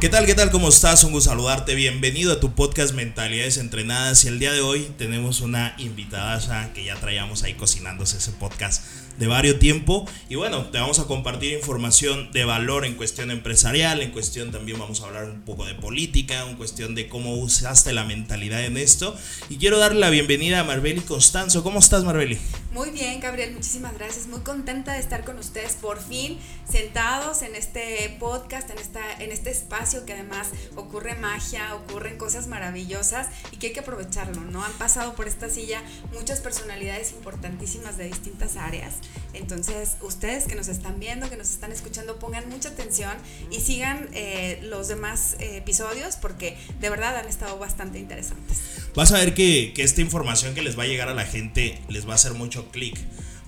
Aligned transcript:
¿Qué 0.00 0.08
tal? 0.08 0.26
¿Qué 0.26 0.36
tal? 0.36 0.52
¿Cómo 0.52 0.68
estás? 0.68 1.02
Un 1.02 1.10
gusto 1.10 1.30
saludarte. 1.30 1.74
Bienvenido 1.74 2.32
a 2.32 2.38
tu 2.38 2.54
podcast 2.54 2.94
Mentalidades 2.94 3.56
Entrenadas. 3.56 4.24
Y 4.24 4.28
el 4.28 4.38
día 4.38 4.52
de 4.52 4.60
hoy 4.60 4.92
tenemos 4.96 5.40
una 5.40 5.74
invitada 5.76 6.72
que 6.72 6.84
ya 6.84 6.94
traíamos 6.94 7.42
ahí 7.42 7.54
cocinándose 7.54 8.18
ese 8.18 8.30
podcast 8.30 8.84
de 9.18 9.26
varios 9.26 9.58
tiempo. 9.58 10.08
Y 10.28 10.36
bueno, 10.36 10.66
te 10.66 10.78
vamos 10.78 11.00
a 11.00 11.06
compartir 11.06 11.52
información 11.52 12.30
de 12.30 12.44
valor 12.44 12.84
en 12.84 12.94
cuestión 12.94 13.32
empresarial, 13.32 14.00
en 14.00 14.12
cuestión 14.12 14.52
también 14.52 14.78
vamos 14.78 15.00
a 15.02 15.06
hablar 15.06 15.24
un 15.24 15.40
poco 15.40 15.66
de 15.66 15.74
política, 15.74 16.48
en 16.48 16.56
cuestión 16.56 16.94
de 16.94 17.08
cómo 17.08 17.34
usaste 17.34 17.92
la 17.92 18.04
mentalidad 18.04 18.64
en 18.64 18.76
esto. 18.76 19.16
Y 19.48 19.56
quiero 19.56 19.78
darle 19.78 19.98
la 19.98 20.10
bienvenida 20.10 20.60
a 20.60 20.64
Marbeli 20.64 21.00
Constanzo. 21.00 21.64
¿Cómo 21.64 21.80
estás, 21.80 22.04
Marbeli? 22.04 22.38
Muy 22.72 22.90
bien, 22.90 23.18
Gabriel, 23.18 23.52
muchísimas 23.52 23.94
gracias. 23.94 24.28
Muy 24.28 24.40
contenta 24.42 24.92
de 24.92 25.00
estar 25.00 25.24
con 25.24 25.40
ustedes 25.40 25.72
por 25.72 26.00
fin 26.00 26.38
sentados 26.70 27.42
en 27.42 27.56
este 27.56 28.16
podcast, 28.20 28.70
en, 28.70 28.78
esta, 28.78 29.00
en 29.18 29.32
este 29.32 29.50
espacio 29.50 29.87
que 30.04 30.12
además 30.12 30.48
ocurre 30.76 31.14
magia, 31.14 31.74
ocurren 31.74 32.18
cosas 32.18 32.46
maravillosas 32.46 33.28
y 33.52 33.56
que 33.56 33.68
hay 33.68 33.72
que 33.72 33.80
aprovecharlo, 33.80 34.40
¿no? 34.42 34.64
Han 34.64 34.72
pasado 34.72 35.14
por 35.14 35.28
esta 35.28 35.48
silla 35.48 35.82
muchas 36.12 36.40
personalidades 36.40 37.12
importantísimas 37.12 37.96
de 37.96 38.06
distintas 38.06 38.56
áreas 38.56 38.94
entonces, 39.34 39.96
ustedes 40.00 40.46
que 40.46 40.54
nos 40.54 40.68
están 40.68 40.98
viendo, 40.98 41.28
que 41.28 41.36
nos 41.36 41.50
están 41.50 41.72
escuchando, 41.72 42.18
pongan 42.18 42.48
mucha 42.48 42.70
atención 42.70 43.12
y 43.50 43.60
sigan 43.60 44.08
eh, 44.12 44.58
los 44.62 44.88
demás 44.88 45.36
eh, 45.38 45.58
episodios 45.58 46.16
porque 46.16 46.56
de 46.80 46.90
verdad 46.90 47.16
han 47.16 47.28
estado 47.28 47.58
bastante 47.58 47.98
interesantes. 47.98 48.58
Vas 48.94 49.12
a 49.12 49.18
ver 49.18 49.34
que, 49.34 49.72
que 49.74 49.82
esta 49.82 50.00
información 50.00 50.54
que 50.54 50.62
les 50.62 50.78
va 50.78 50.84
a 50.84 50.86
llegar 50.86 51.08
a 51.08 51.14
la 51.14 51.24
gente 51.24 51.80
les 51.88 52.06
va 52.06 52.12
a 52.12 52.14
hacer 52.16 52.34
mucho 52.34 52.70
clic. 52.70 52.98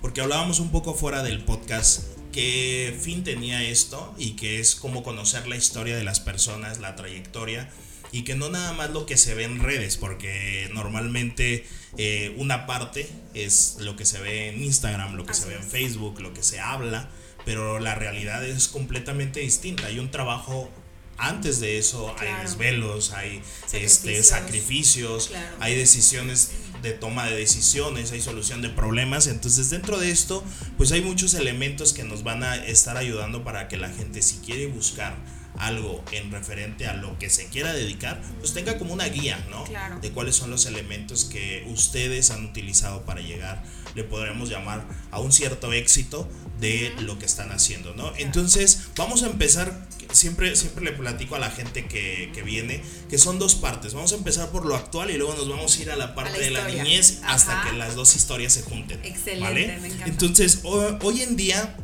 Porque 0.00 0.20
hablábamos 0.20 0.60
un 0.60 0.70
poco 0.70 0.94
fuera 0.94 1.22
del 1.22 1.44
podcast 1.44 2.19
qué 2.32 2.96
fin 3.00 3.24
tenía 3.24 3.62
esto 3.62 4.14
y 4.18 4.32
que 4.32 4.60
es 4.60 4.74
como 4.74 5.02
conocer 5.02 5.46
la 5.48 5.56
historia 5.56 5.96
de 5.96 6.04
las 6.04 6.20
personas, 6.20 6.78
la 6.78 6.96
trayectoria 6.96 7.70
y 8.12 8.22
que 8.22 8.34
no 8.34 8.48
nada 8.48 8.72
más 8.72 8.90
lo 8.90 9.06
que 9.06 9.16
se 9.16 9.34
ve 9.34 9.44
en 9.44 9.60
redes, 9.60 9.96
porque 9.96 10.68
normalmente 10.72 11.64
eh, 11.96 12.34
una 12.38 12.66
parte 12.66 13.08
es 13.34 13.76
lo 13.80 13.96
que 13.96 14.04
se 14.04 14.20
ve 14.20 14.48
en 14.48 14.62
Instagram, 14.62 15.14
lo 15.14 15.26
que 15.26 15.34
se 15.34 15.48
ve 15.48 15.54
en 15.54 15.64
Facebook, 15.64 16.20
lo 16.20 16.34
que 16.34 16.42
se 16.42 16.60
habla, 16.60 17.08
pero 17.44 17.78
la 17.78 17.94
realidad 17.94 18.44
es 18.44 18.68
completamente 18.68 19.40
distinta. 19.40 19.86
Hay 19.86 19.98
un 19.98 20.10
trabajo 20.10 20.70
antes 21.18 21.60
de 21.60 21.78
eso, 21.78 22.14
hay 22.18 22.28
desvelos, 22.42 23.12
hay 23.12 23.42
sacrificios, 23.66 23.82
este, 23.82 24.22
sacrificios 24.22 25.30
hay 25.60 25.76
decisiones 25.76 26.52
de 26.82 26.92
toma 26.92 27.26
de 27.26 27.36
decisiones, 27.36 28.12
hay 28.12 28.20
solución 28.20 28.62
de 28.62 28.68
problemas. 28.68 29.26
Entonces 29.26 29.70
dentro 29.70 29.98
de 29.98 30.10
esto, 30.10 30.44
pues 30.76 30.92
hay 30.92 31.02
muchos 31.02 31.34
elementos 31.34 31.92
que 31.92 32.04
nos 32.04 32.22
van 32.22 32.42
a 32.42 32.56
estar 32.56 32.96
ayudando 32.96 33.44
para 33.44 33.68
que 33.68 33.76
la 33.76 33.88
gente 33.88 34.22
si 34.22 34.36
quiere 34.38 34.66
buscar 34.66 35.16
algo 35.58 36.02
en 36.12 36.30
referente 36.30 36.86
a 36.86 36.94
lo 36.94 37.18
que 37.18 37.28
se 37.28 37.46
quiera 37.48 37.72
dedicar, 37.72 38.20
pues 38.38 38.54
tenga 38.54 38.78
como 38.78 38.94
una 38.94 39.06
guía, 39.06 39.44
¿no? 39.50 39.64
De 40.00 40.10
cuáles 40.10 40.36
son 40.36 40.50
los 40.50 40.66
elementos 40.66 41.24
que 41.24 41.66
ustedes 41.68 42.30
han 42.30 42.44
utilizado 42.46 43.04
para 43.04 43.20
llegar, 43.20 43.62
le 43.94 44.04
podremos 44.04 44.48
llamar 44.48 44.86
a 45.10 45.20
un 45.20 45.32
cierto 45.32 45.72
éxito 45.72 46.28
de 46.60 46.94
lo 47.00 47.18
que 47.18 47.26
están 47.26 47.50
haciendo, 47.52 47.94
¿no? 47.94 48.12
Entonces, 48.16 48.88
vamos 48.96 49.22
a 49.22 49.26
empezar, 49.26 49.86
siempre, 50.12 50.54
siempre 50.56 50.84
le 50.84 50.92
platico 50.92 51.36
a 51.36 51.38
la 51.38 51.50
gente 51.50 51.86
que, 51.86 52.30
que, 52.34 52.42
viene, 52.42 52.82
que 53.08 53.18
son 53.18 53.38
dos 53.38 53.54
partes, 53.54 53.94
vamos 53.94 54.12
a 54.12 54.16
empezar 54.16 54.50
por 54.50 54.66
lo 54.66 54.76
actual 54.76 55.10
y 55.10 55.16
luego 55.16 55.34
nos 55.34 55.48
vamos 55.48 55.76
a 55.76 55.82
ir 55.82 55.90
a 55.90 55.96
la 55.96 56.14
parte 56.14 56.38
de 56.38 56.50
la 56.50 56.68
niñez 56.68 57.20
hasta 57.24 57.64
que 57.64 57.76
las 57.76 57.94
dos 57.94 58.14
historias 58.14 58.52
se 58.52 58.62
junten. 58.62 59.00
Excelente, 59.04 59.78
me 59.80 59.88
encanta. 59.88 60.06
Entonces, 60.06 60.60
hoy 60.62 61.22
en 61.22 61.36
día 61.36 61.76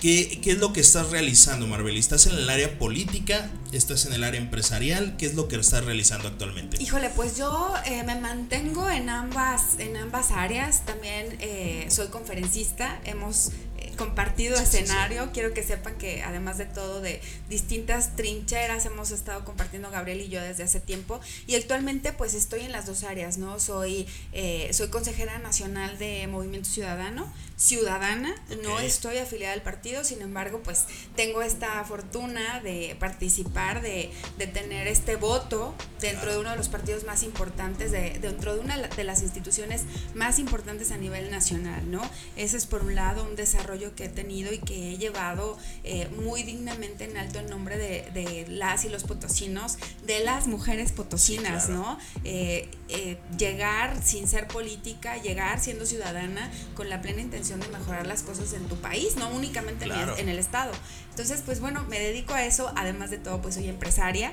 ¿Qué, 0.00 0.40
es 0.46 0.58
lo 0.58 0.72
que 0.72 0.80
estás 0.80 1.10
realizando, 1.10 1.66
Marvel? 1.66 1.98
¿Estás 1.98 2.26
en 2.26 2.32
el 2.32 2.48
área 2.48 2.78
política? 2.78 3.50
¿Estás 3.70 4.06
en 4.06 4.14
el 4.14 4.24
área 4.24 4.40
empresarial? 4.40 5.16
¿Qué 5.18 5.26
es 5.26 5.34
lo 5.34 5.46
que 5.46 5.56
estás 5.56 5.84
realizando 5.84 6.26
actualmente? 6.28 6.82
Híjole, 6.82 7.10
pues 7.10 7.36
yo 7.36 7.74
eh, 7.84 8.02
me 8.04 8.18
mantengo 8.18 8.88
en 8.88 9.10
ambas, 9.10 9.78
en 9.78 9.98
ambas 9.98 10.30
áreas. 10.30 10.86
También 10.86 11.36
eh, 11.40 11.86
soy 11.90 12.08
conferencista. 12.08 12.98
Hemos 13.04 13.50
compartido 13.96 14.56
escenario. 14.56 15.30
Quiero 15.32 15.54
que 15.54 15.62
sepan 15.62 15.96
que 15.96 16.22
además 16.22 16.58
de 16.58 16.66
todo 16.66 17.00
de 17.00 17.20
distintas 17.48 18.16
trincheras 18.16 18.86
hemos 18.86 19.10
estado 19.10 19.44
compartiendo 19.44 19.90
Gabriel 19.90 20.20
y 20.20 20.28
yo 20.28 20.40
desde 20.40 20.62
hace 20.62 20.80
tiempo 20.80 21.20
y 21.46 21.54
actualmente 21.54 22.12
pues 22.12 22.34
estoy 22.34 22.60
en 22.60 22.72
las 22.72 22.86
dos 22.86 23.04
áreas, 23.04 23.38
¿no? 23.38 23.58
Soy, 23.60 24.06
eh, 24.32 24.70
soy 24.72 24.88
consejera 24.88 25.38
nacional 25.38 25.98
de 25.98 26.26
Movimiento 26.26 26.68
Ciudadano, 26.68 27.32
ciudadana, 27.56 28.34
no 28.62 28.80
estoy 28.80 29.18
afiliada 29.18 29.54
al 29.54 29.62
partido, 29.62 30.04
sin 30.04 30.22
embargo 30.22 30.60
pues 30.62 30.84
tengo 31.16 31.42
esta 31.42 31.84
fortuna 31.84 32.60
de 32.60 32.96
participar, 32.98 33.82
de, 33.82 34.10
de 34.38 34.46
tener 34.46 34.86
este 34.86 35.16
voto 35.16 35.74
dentro 36.00 36.32
de 36.32 36.38
uno 36.38 36.50
de 36.50 36.56
los 36.56 36.68
partidos 36.68 37.04
más 37.04 37.22
importantes, 37.22 37.92
de, 37.92 38.18
dentro 38.20 38.54
de 38.54 38.60
una 38.60 38.78
de 38.78 39.04
las 39.04 39.22
instituciones 39.22 39.82
más 40.14 40.38
importantes 40.38 40.90
a 40.90 40.96
nivel 40.96 41.30
nacional, 41.30 41.90
¿no? 41.90 42.02
Ese 42.36 42.56
es 42.56 42.66
por 42.66 42.82
un 42.82 42.94
lado 42.94 43.24
un 43.24 43.36
desarrollo 43.36 43.69
que 43.94 44.06
he 44.06 44.08
tenido 44.08 44.52
y 44.52 44.58
que 44.58 44.92
he 44.92 44.98
llevado 44.98 45.56
eh, 45.84 46.08
muy 46.22 46.42
dignamente 46.42 47.04
en 47.04 47.16
alto 47.16 47.38
el 47.38 47.48
nombre 47.48 47.76
de, 47.76 48.46
las 48.48 48.84
y 48.84 48.88
los 48.88 49.04
potosinos, 49.04 49.78
de 50.04 50.20
las 50.24 50.46
mujeres 50.46 50.92
potosinas, 50.92 51.68
¿no? 51.68 51.98
Eh, 52.24 52.68
eh, 52.88 53.18
llegar 53.38 54.02
sin 54.02 54.26
ser 54.26 54.48
política, 54.48 55.16
llegar 55.18 55.60
siendo 55.60 55.86
ciudadana 55.86 56.50
con 56.74 56.88
la 56.88 57.00
plena 57.00 57.20
intención 57.20 57.60
de 57.60 57.68
mejorar 57.68 58.06
las 58.06 58.22
cosas 58.22 58.52
en 58.52 58.66
tu 58.66 58.76
país, 58.76 59.16
no 59.16 59.28
únicamente 59.30 59.84
en, 59.84 60.28
el, 60.28 60.40
Estado. 60.40 60.72
Entonces, 61.10 61.42
pues 61.44 61.60
bueno, 61.60 61.84
me 61.88 62.00
dedico 62.00 62.34
a 62.34 62.44
eso, 62.44 62.72
además 62.76 63.10
de 63.10 63.18
todo, 63.18 63.42
pues 63.42 63.54
soy 63.54 63.68
empresaria, 63.68 64.32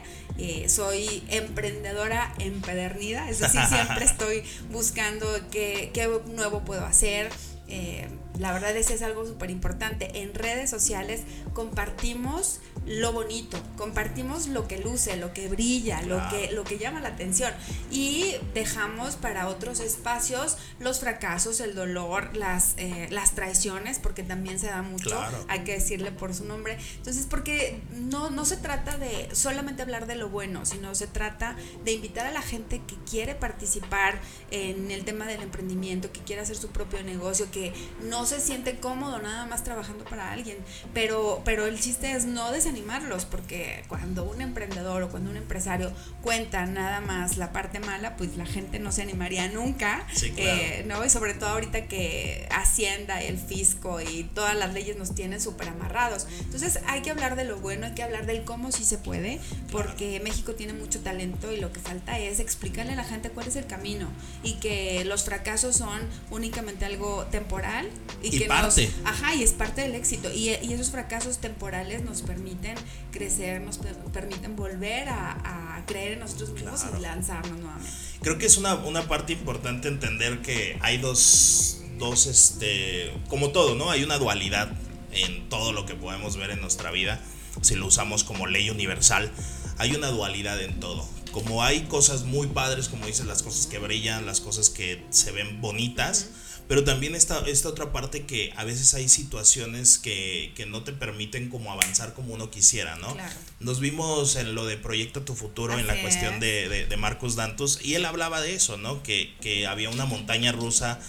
soy 0.68 1.24
emprendedora 1.30 2.34
empedernida, 2.40 3.30
es 3.30 3.40
decir, 3.40 3.62
siempre 3.68 4.06
estoy 4.06 4.44
buscando 4.72 5.28
qué, 5.52 5.92
qué 5.94 6.08
nuevo 6.28 6.62
puedo 6.62 6.86
hacer. 6.86 7.30
Eh, 7.67 8.07
la 8.39 8.53
verdad 8.53 8.75
es 8.75 8.88
que 8.88 8.94
es 8.94 9.01
algo 9.01 9.25
súper 9.25 9.50
importante. 9.50 10.22
En 10.22 10.33
redes 10.33 10.69
sociales 10.69 11.23
compartimos 11.53 12.59
lo 12.88 13.12
bonito, 13.12 13.62
compartimos 13.75 14.48
lo 14.48 14.68
que 14.68 14.78
luce, 14.78 15.18
lo 15.18 15.34
que 15.34 15.50
brilla, 15.50 16.02
lo, 16.03 16.22
que, 16.30 16.52
lo 16.53 16.64
que 16.64 16.78
llama 16.78 17.02
la 17.02 17.09
atención. 17.09 17.53
Y 17.92 18.36
dejamos 18.53 19.16
para 19.18 19.50
otros 19.50 19.81
espacios 19.81 20.58
los 20.80 21.02
fracasos, 21.02 21.59
el 21.59 21.76
dolor, 21.76 22.36
las, 22.36 22.76
eh, 22.78 23.08
las 23.12 23.36
traiciones, 23.36 24.00
porque 24.00 24.24
también 24.24 24.58
se 24.58 24.68
da 24.68 24.81
mucho, 24.81 25.20
hay 25.50 25.59
que 25.66 25.74
decirle 25.74 26.14
por 26.14 26.34
su 26.34 26.46
nombre. 26.46 26.78
Entonces, 26.96 27.28
porque 27.30 27.81
no, 27.94 28.30
no 28.30 28.46
se 28.46 28.56
trata 28.56 28.97
de 28.97 29.36
solamente 29.36 29.81
hablar 29.81 30.08
de 30.08 30.16
lo 30.16 30.30
bueno, 30.30 30.66
sino 30.66 30.96
se 30.96 31.08
trata 31.08 31.58
de 31.84 31.92
invitar 31.92 32.26
a 32.26 32.31
la 32.31 32.42
gente 32.42 32.81
que 32.88 32.96
quiere 33.09 33.36
participar 33.36 34.22
en 34.50 34.92
el 34.92 35.03
tema 35.03 35.26
del 35.26 35.42
emprendimiento, 35.42 36.14
que 36.14 36.22
quiere 36.22 36.42
hacer 36.42 36.56
su 36.56 36.70
propio 36.70 37.03
negocio, 37.03 37.52
que 37.52 37.74
no 38.03 38.26
se 38.26 38.40
siente 38.40 38.80
cómodo 38.80 39.20
nada 39.20 39.46
más 39.46 39.66
trabajando 39.66 40.06
para 40.06 40.31
alguien, 40.31 40.58
pero, 40.94 41.42
pero 41.44 41.66
el 41.66 41.80
chiste 41.80 42.14
es 42.14 42.26
no 42.26 42.52
desanimar 42.52 42.77
animarlos, 42.78 43.26
porque 43.26 43.84
cuando 43.88 44.24
un 44.24 44.42
emprendedor 44.42 45.04
o 45.04 45.10
cuando 45.10 45.32
un 45.32 45.38
empresario 45.38 45.92
cuenta 46.22 46.66
nada 46.66 47.02
más 47.02 47.38
la 47.38 47.52
parte 47.52 47.80
mala, 47.80 48.16
pues 48.16 48.38
la 48.38 48.46
gente 48.46 48.80
no 48.80 48.92
se 48.92 49.02
animaría 49.02 49.48
nunca, 49.50 50.06
eh, 50.38 50.84
¿no? 50.88 51.04
Y 51.04 51.10
sobre 51.10 51.34
todo 51.34 51.50
ahorita 51.50 51.86
que 51.86 52.48
Hacienda, 52.52 53.22
el 53.22 53.38
fisco 53.38 54.00
y 54.02 54.24
todas 54.24 54.56
las 54.56 54.74
leyes 54.74 54.98
nos 54.98 55.16
tienen 55.16 55.42
súper 55.42 55.70
amarrados. 55.70 56.28
Entonces 56.42 56.80
hay 56.88 57.02
que 57.02 57.12
hablar 57.12 57.36
de 57.36 57.44
lo 57.46 57.60
bueno, 57.60 57.88
hay 57.88 57.94
que 57.94 58.04
hablar 58.04 58.26
del 58.26 58.44
cómo 58.44 58.72
sí 58.72 58.84
se 58.84 58.98
puede, 58.98 59.40
porque 59.72 60.20
México 60.20 60.54
tiene 60.54 60.74
mucho 60.74 61.00
talento 61.00 61.52
y 61.52 61.59
lo 61.59 61.72
que 61.72 61.80
falta 61.80 62.20
es 62.20 62.40
explicarle 62.40 62.94
a 62.94 62.96
la 62.96 63.04
gente 63.04 63.30
cuál 63.30 63.48
es 63.48 63.56
el 63.56 63.66
camino 63.66 64.08
y 64.44 64.56
que 64.56 65.04
los 65.06 65.24
fracasos 65.24 65.76
son 65.76 66.02
únicamente 66.30 66.86
algo 66.86 67.26
temporal 67.32 67.90
y, 68.22 68.38
que 68.38 68.46
parte. 68.46 68.90
ajá, 69.04 69.36
y 69.36 69.44
es 69.44 69.54
parte 69.54 69.82
del 69.82 69.96
éxito 69.96 70.32
y, 70.32 70.50
y 70.50 70.74
esos 70.74 70.92
fracasos 70.92 71.40
temporales 71.40 72.04
nos 72.04 72.22
permiten 72.22 72.66
crecer, 73.11 73.61
nos 73.61 73.79
permiten 74.11 74.55
volver 74.55 75.09
a, 75.09 75.84
creer 75.85 76.14
en 76.14 76.19
nosotros 76.19 76.49
mismos 76.49 76.84
y 76.97 77.02
lanzarnos 77.02 77.59
nuevamente. 77.59 77.91
Creo 78.22 78.37
que 78.37 78.46
es 78.46 78.58
una, 78.58 78.75
una 78.75 79.08
parte 79.08 79.34
importante 79.34 79.87
entender 79.87 80.41
que 80.41 80.78
hay 80.81 80.97
dos, 80.97 81.81
dos, 81.97 82.25
este, 82.25 83.14
como 83.29 83.52
todo, 83.52 83.75
¿no? 83.75 83.90
Hay 83.90 84.03
una 84.03 84.17
dualidad 84.17 84.69
en 85.11 85.47
todo 85.49 85.72
lo 85.72 85.85
que 85.85 85.96
podemos 85.96 86.35
ver 86.35 86.52
en 86.52 86.61
nuestra 86.61 86.91
vida, 86.91 87.22
si 87.61 87.75
lo 87.75 87.87
usamos 87.87 88.23
como 88.23 88.47
ley 88.47 88.70
universal, 88.70 89.31
hay 89.78 89.96
una 89.96 90.08
dualidad 90.09 90.61
en 90.61 90.79
todo. 90.79 91.08
Como 91.31 91.63
hay 91.63 91.81
cosas 91.81 92.23
muy 92.23 92.47
padres, 92.47 92.90
como 92.90 93.05
dices, 93.05 93.25
las 93.25 93.43
cosas 93.43 93.67
que 93.67 93.79
brillan, 93.79 94.25
las 94.25 94.41
cosas 94.41 94.70
que 94.70 95.05
se 95.09 95.31
ven 95.31 95.61
bonitas, 95.61 96.29
pero 96.67 96.84
también 96.84 97.16
esta, 97.16 97.40
esta 97.47 97.69
otra 97.69 97.91
parte 97.91 98.25
que 98.25 98.53
a 98.58 98.64
veces 98.64 98.93
hay 98.93 99.08
situaciones 99.08 99.97
que, 99.97 100.52
que 100.55 100.66
no 100.66 100.84
te 100.84 100.93
permiten 100.93 101.49
como 101.49 101.72
avanzar 101.72 102.14
como 102.14 102.34
uno 102.34 102.52
quisiera, 102.52 102.96
¿no? 102.97 103.16
Nos 103.59 103.79
vimos 103.79 104.35
en 104.35 104.53
lo 104.53 104.66
de 104.66 104.78
Proyecto 104.78 105.22
Tu 105.22 105.34
Futuro, 105.35 105.79
en 105.79 105.87
la 105.87 105.99
cuestión 106.02 106.40
de, 106.40 106.67
de, 106.67 106.85
de, 106.85 106.97
Marcos 106.97 107.35
Dantos, 107.35 107.79
y 107.81 107.96
él 107.96 108.05
hablaba 108.05 108.41
de 108.41 108.53
eso, 108.55 108.78
¿no? 108.78 109.02
Que, 109.02 109.34
que 109.41 109.67
había 109.67 109.90
una 109.90 110.05
montaña 110.05 110.52
rusa 110.52 110.99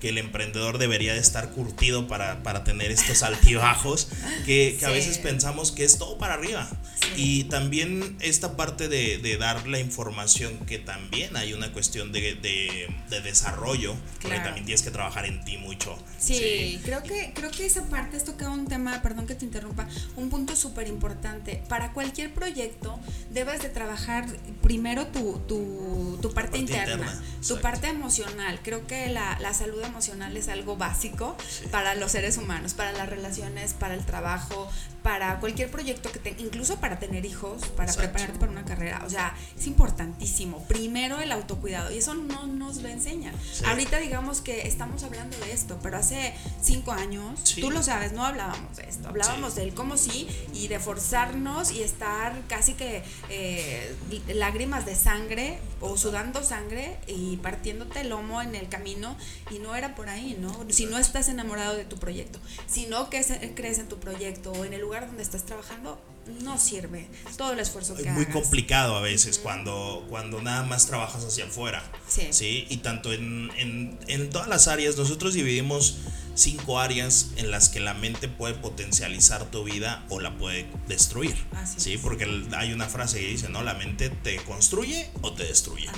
que 0.00 0.10
el 0.10 0.18
emprendedor 0.18 0.78
debería 0.78 1.14
de 1.14 1.20
estar 1.20 1.50
curtido 1.50 2.06
para, 2.06 2.42
para 2.42 2.64
tener 2.64 2.90
estos 2.90 3.22
altibajos, 3.24 4.08
que, 4.46 4.76
que 4.78 4.86
a 4.86 4.90
veces 4.90 5.18
pensamos 5.18 5.72
que 5.72 5.84
es 5.84 5.98
todo 5.98 6.18
para 6.18 6.34
arriba. 6.34 6.70
Y 7.16 7.44
también 7.44 8.16
esta 8.20 8.56
parte 8.56 8.88
de, 8.88 9.18
de, 9.18 9.36
dar 9.36 9.66
la 9.66 9.78
información, 9.78 10.58
que 10.66 10.78
también 10.78 11.36
hay 11.36 11.52
una 11.52 11.72
cuestión 11.72 12.12
de, 12.12 12.34
de, 12.34 12.88
de 13.08 13.20
desarrollo, 13.20 13.96
porque 14.22 14.38
también 14.38 14.64
tienes 14.64 14.82
que 14.82 14.90
trabajar 14.90 15.26
en 15.26 15.44
ti 15.44 15.58
mucho. 15.58 15.96
Sí, 16.18 16.80
Creo, 16.84 17.02
que, 17.02 17.32
creo 17.34 17.50
que 17.50 17.66
esa 17.66 17.84
parte 17.84 18.16
es 18.16 18.24
tocado 18.24 18.52
un 18.52 18.66
tema, 18.66 19.02
perdón 19.02 19.26
que 19.26 19.34
te 19.34 19.44
interrumpa, 19.44 19.88
un 20.16 20.30
punto 20.30 20.56
súper 20.56 20.88
importante. 20.88 21.62
Para 21.68 21.92
cualquier 21.92 22.32
proyecto 22.32 22.98
debes 23.30 23.62
de 23.62 23.68
trabajar 23.68 24.26
primero 24.62 25.06
tu, 25.08 25.38
tu, 25.46 26.18
tu 26.20 26.32
parte, 26.32 26.58
interna, 26.58 27.20
tu 27.46 27.60
parte 27.60 27.88
emocional. 27.88 28.60
Creo 28.62 28.86
que 28.86 29.08
la, 29.08 29.38
la, 29.40 29.54
salud 29.54 29.82
emocional 29.82 30.36
es 30.36 30.48
algo 30.48 30.76
básico 30.76 31.36
para 31.70 31.94
los 31.94 32.12
seres 32.12 32.36
humanos, 32.38 32.74
para 32.74 32.92
las 32.92 33.08
relaciones, 33.08 33.74
para 33.74 33.94
el 33.94 34.04
trabajo, 34.04 34.70
para 35.08 35.40
cualquier 35.40 35.70
proyecto 35.70 36.12
que 36.12 36.18
te, 36.18 36.34
incluso 36.36 36.80
para 36.80 36.98
tener 36.98 37.24
hijos, 37.24 37.66
para 37.68 37.90
prepararte 37.94 38.38
para 38.38 38.52
una 38.52 38.66
carrera. 38.66 39.02
O 39.06 39.08
sea, 39.08 39.34
es 39.58 39.66
importantísimo. 39.66 40.62
Primero 40.68 41.18
el 41.18 41.32
autocuidado. 41.32 41.90
Y 41.90 41.96
eso 41.96 42.12
no 42.12 42.46
nos 42.46 42.82
lo 42.82 42.90
enseñan. 42.90 43.34
Ahorita 43.64 44.00
digamos 44.00 44.42
que 44.42 44.68
estamos 44.68 45.04
hablando 45.04 45.34
de 45.38 45.52
esto, 45.52 45.78
pero 45.82 45.96
hace 45.96 46.34
cinco 46.60 46.92
años, 46.92 47.42
tú 47.58 47.70
lo 47.70 47.82
sabes, 47.82 48.12
no 48.12 48.22
hablábamos 48.22 48.76
de 48.76 48.82
esto. 48.82 49.08
Hablábamos 49.08 49.54
del 49.54 49.72
cómo 49.72 49.96
sí 49.96 50.28
y 50.52 50.68
de 50.68 50.78
forzarnos 50.78 51.72
y 51.72 51.82
estar 51.82 52.42
casi 52.46 52.74
que 52.74 53.02
eh, 53.30 53.96
lágrimas 54.34 54.84
de 54.84 54.94
sangre 54.94 55.58
o 55.80 55.96
sudando 55.96 56.44
sangre 56.44 56.98
y 57.06 57.38
partiéndote 57.38 58.02
el 58.02 58.10
lomo 58.10 58.42
en 58.42 58.54
el 58.54 58.68
camino. 58.68 59.16
Y 59.50 59.58
no 59.58 59.74
era 59.74 59.94
por 59.94 60.10
ahí, 60.10 60.36
¿no? 60.38 60.66
Si 60.68 60.84
no 60.84 60.98
estás 60.98 61.30
enamorado 61.30 61.76
de 61.78 61.86
tu 61.86 61.96
proyecto, 61.96 62.38
si 62.66 62.84
no 62.84 63.08
crees 63.08 63.30
en 63.78 63.88
tu 63.88 63.98
proyecto 63.98 64.52
o 64.52 64.66
en 64.66 64.74
el 64.74 64.82
lugar 64.82 64.97
donde 65.06 65.22
estás 65.22 65.44
trabajando, 65.44 65.98
no 66.42 66.58
sirve 66.58 67.08
todo 67.36 67.52
el 67.52 67.58
esfuerzo 67.58 67.94
que 67.94 68.02
Es 68.02 68.12
muy 68.12 68.26
complicado 68.26 68.96
a 68.96 69.00
veces 69.00 69.38
cuando, 69.38 70.06
cuando 70.08 70.40
nada 70.42 70.62
más 70.64 70.86
trabajas 70.86 71.24
hacia 71.24 71.46
afuera. 71.46 71.82
Sí. 72.08 72.66
Y 72.68 72.78
tanto 72.78 73.12
en, 73.12 73.50
en, 73.56 73.98
en 74.06 74.30
todas 74.30 74.48
las 74.48 74.68
áreas, 74.68 74.96
nosotros 74.96 75.34
dividimos 75.34 75.96
cinco 76.38 76.78
áreas 76.78 77.28
en 77.36 77.50
las 77.50 77.68
que 77.68 77.80
la 77.80 77.94
mente 77.94 78.28
puede 78.28 78.54
potencializar 78.54 79.50
tu 79.50 79.64
vida 79.64 80.04
o 80.08 80.20
la 80.20 80.36
puede 80.38 80.68
destruir. 80.86 81.34
sí, 81.76 81.98
porque 81.98 82.26
hay 82.56 82.72
una 82.72 82.86
frase 82.86 83.20
que 83.20 83.26
dice, 83.26 83.48
¿no? 83.48 83.62
La 83.62 83.74
mente 83.74 84.08
te 84.10 84.36
construye 84.44 85.10
o 85.20 85.32
te 85.32 85.44
destruye. 85.44 85.88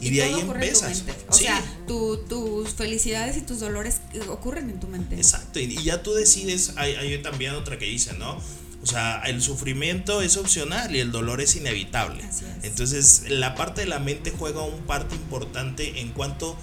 Y, 0.00 0.10
de 0.10 0.22
ahí 0.22 0.40
empiezas. 0.40 1.04
O 1.28 1.32
sea, 1.32 1.62
tus 1.86 2.70
felicidades 2.70 3.36
y 3.36 3.42
tus 3.42 3.60
dolores 3.60 4.00
ocurren 4.28 4.70
en 4.70 4.80
tu 4.80 4.86
mente. 4.86 5.16
Exacto. 5.16 5.58
Y, 5.58 5.82
ya 5.82 6.02
tú 6.02 6.14
decides, 6.14 6.72
hay, 6.76 6.94
hay 6.94 7.22
también 7.22 7.54
otra 7.54 7.78
que 7.78 7.86
dice, 7.86 8.12
¿no? 8.14 8.40
O 8.82 8.86
sea, 8.86 9.22
el 9.26 9.42
sufrimiento 9.42 10.22
es 10.22 10.36
opcional 10.36 10.94
y 10.94 11.00
el 11.00 11.10
dolor 11.10 11.40
es 11.40 11.56
inevitable. 11.56 12.24
Entonces, 12.62 13.24
la 13.28 13.54
parte 13.54 13.80
de 13.82 13.86
la 13.88 13.98
mente 13.98 14.30
juega 14.30 14.62
un 14.62 14.82
parte 14.82 15.16
importante 15.16 16.00
en 16.00 16.10
cuanto 16.12 16.56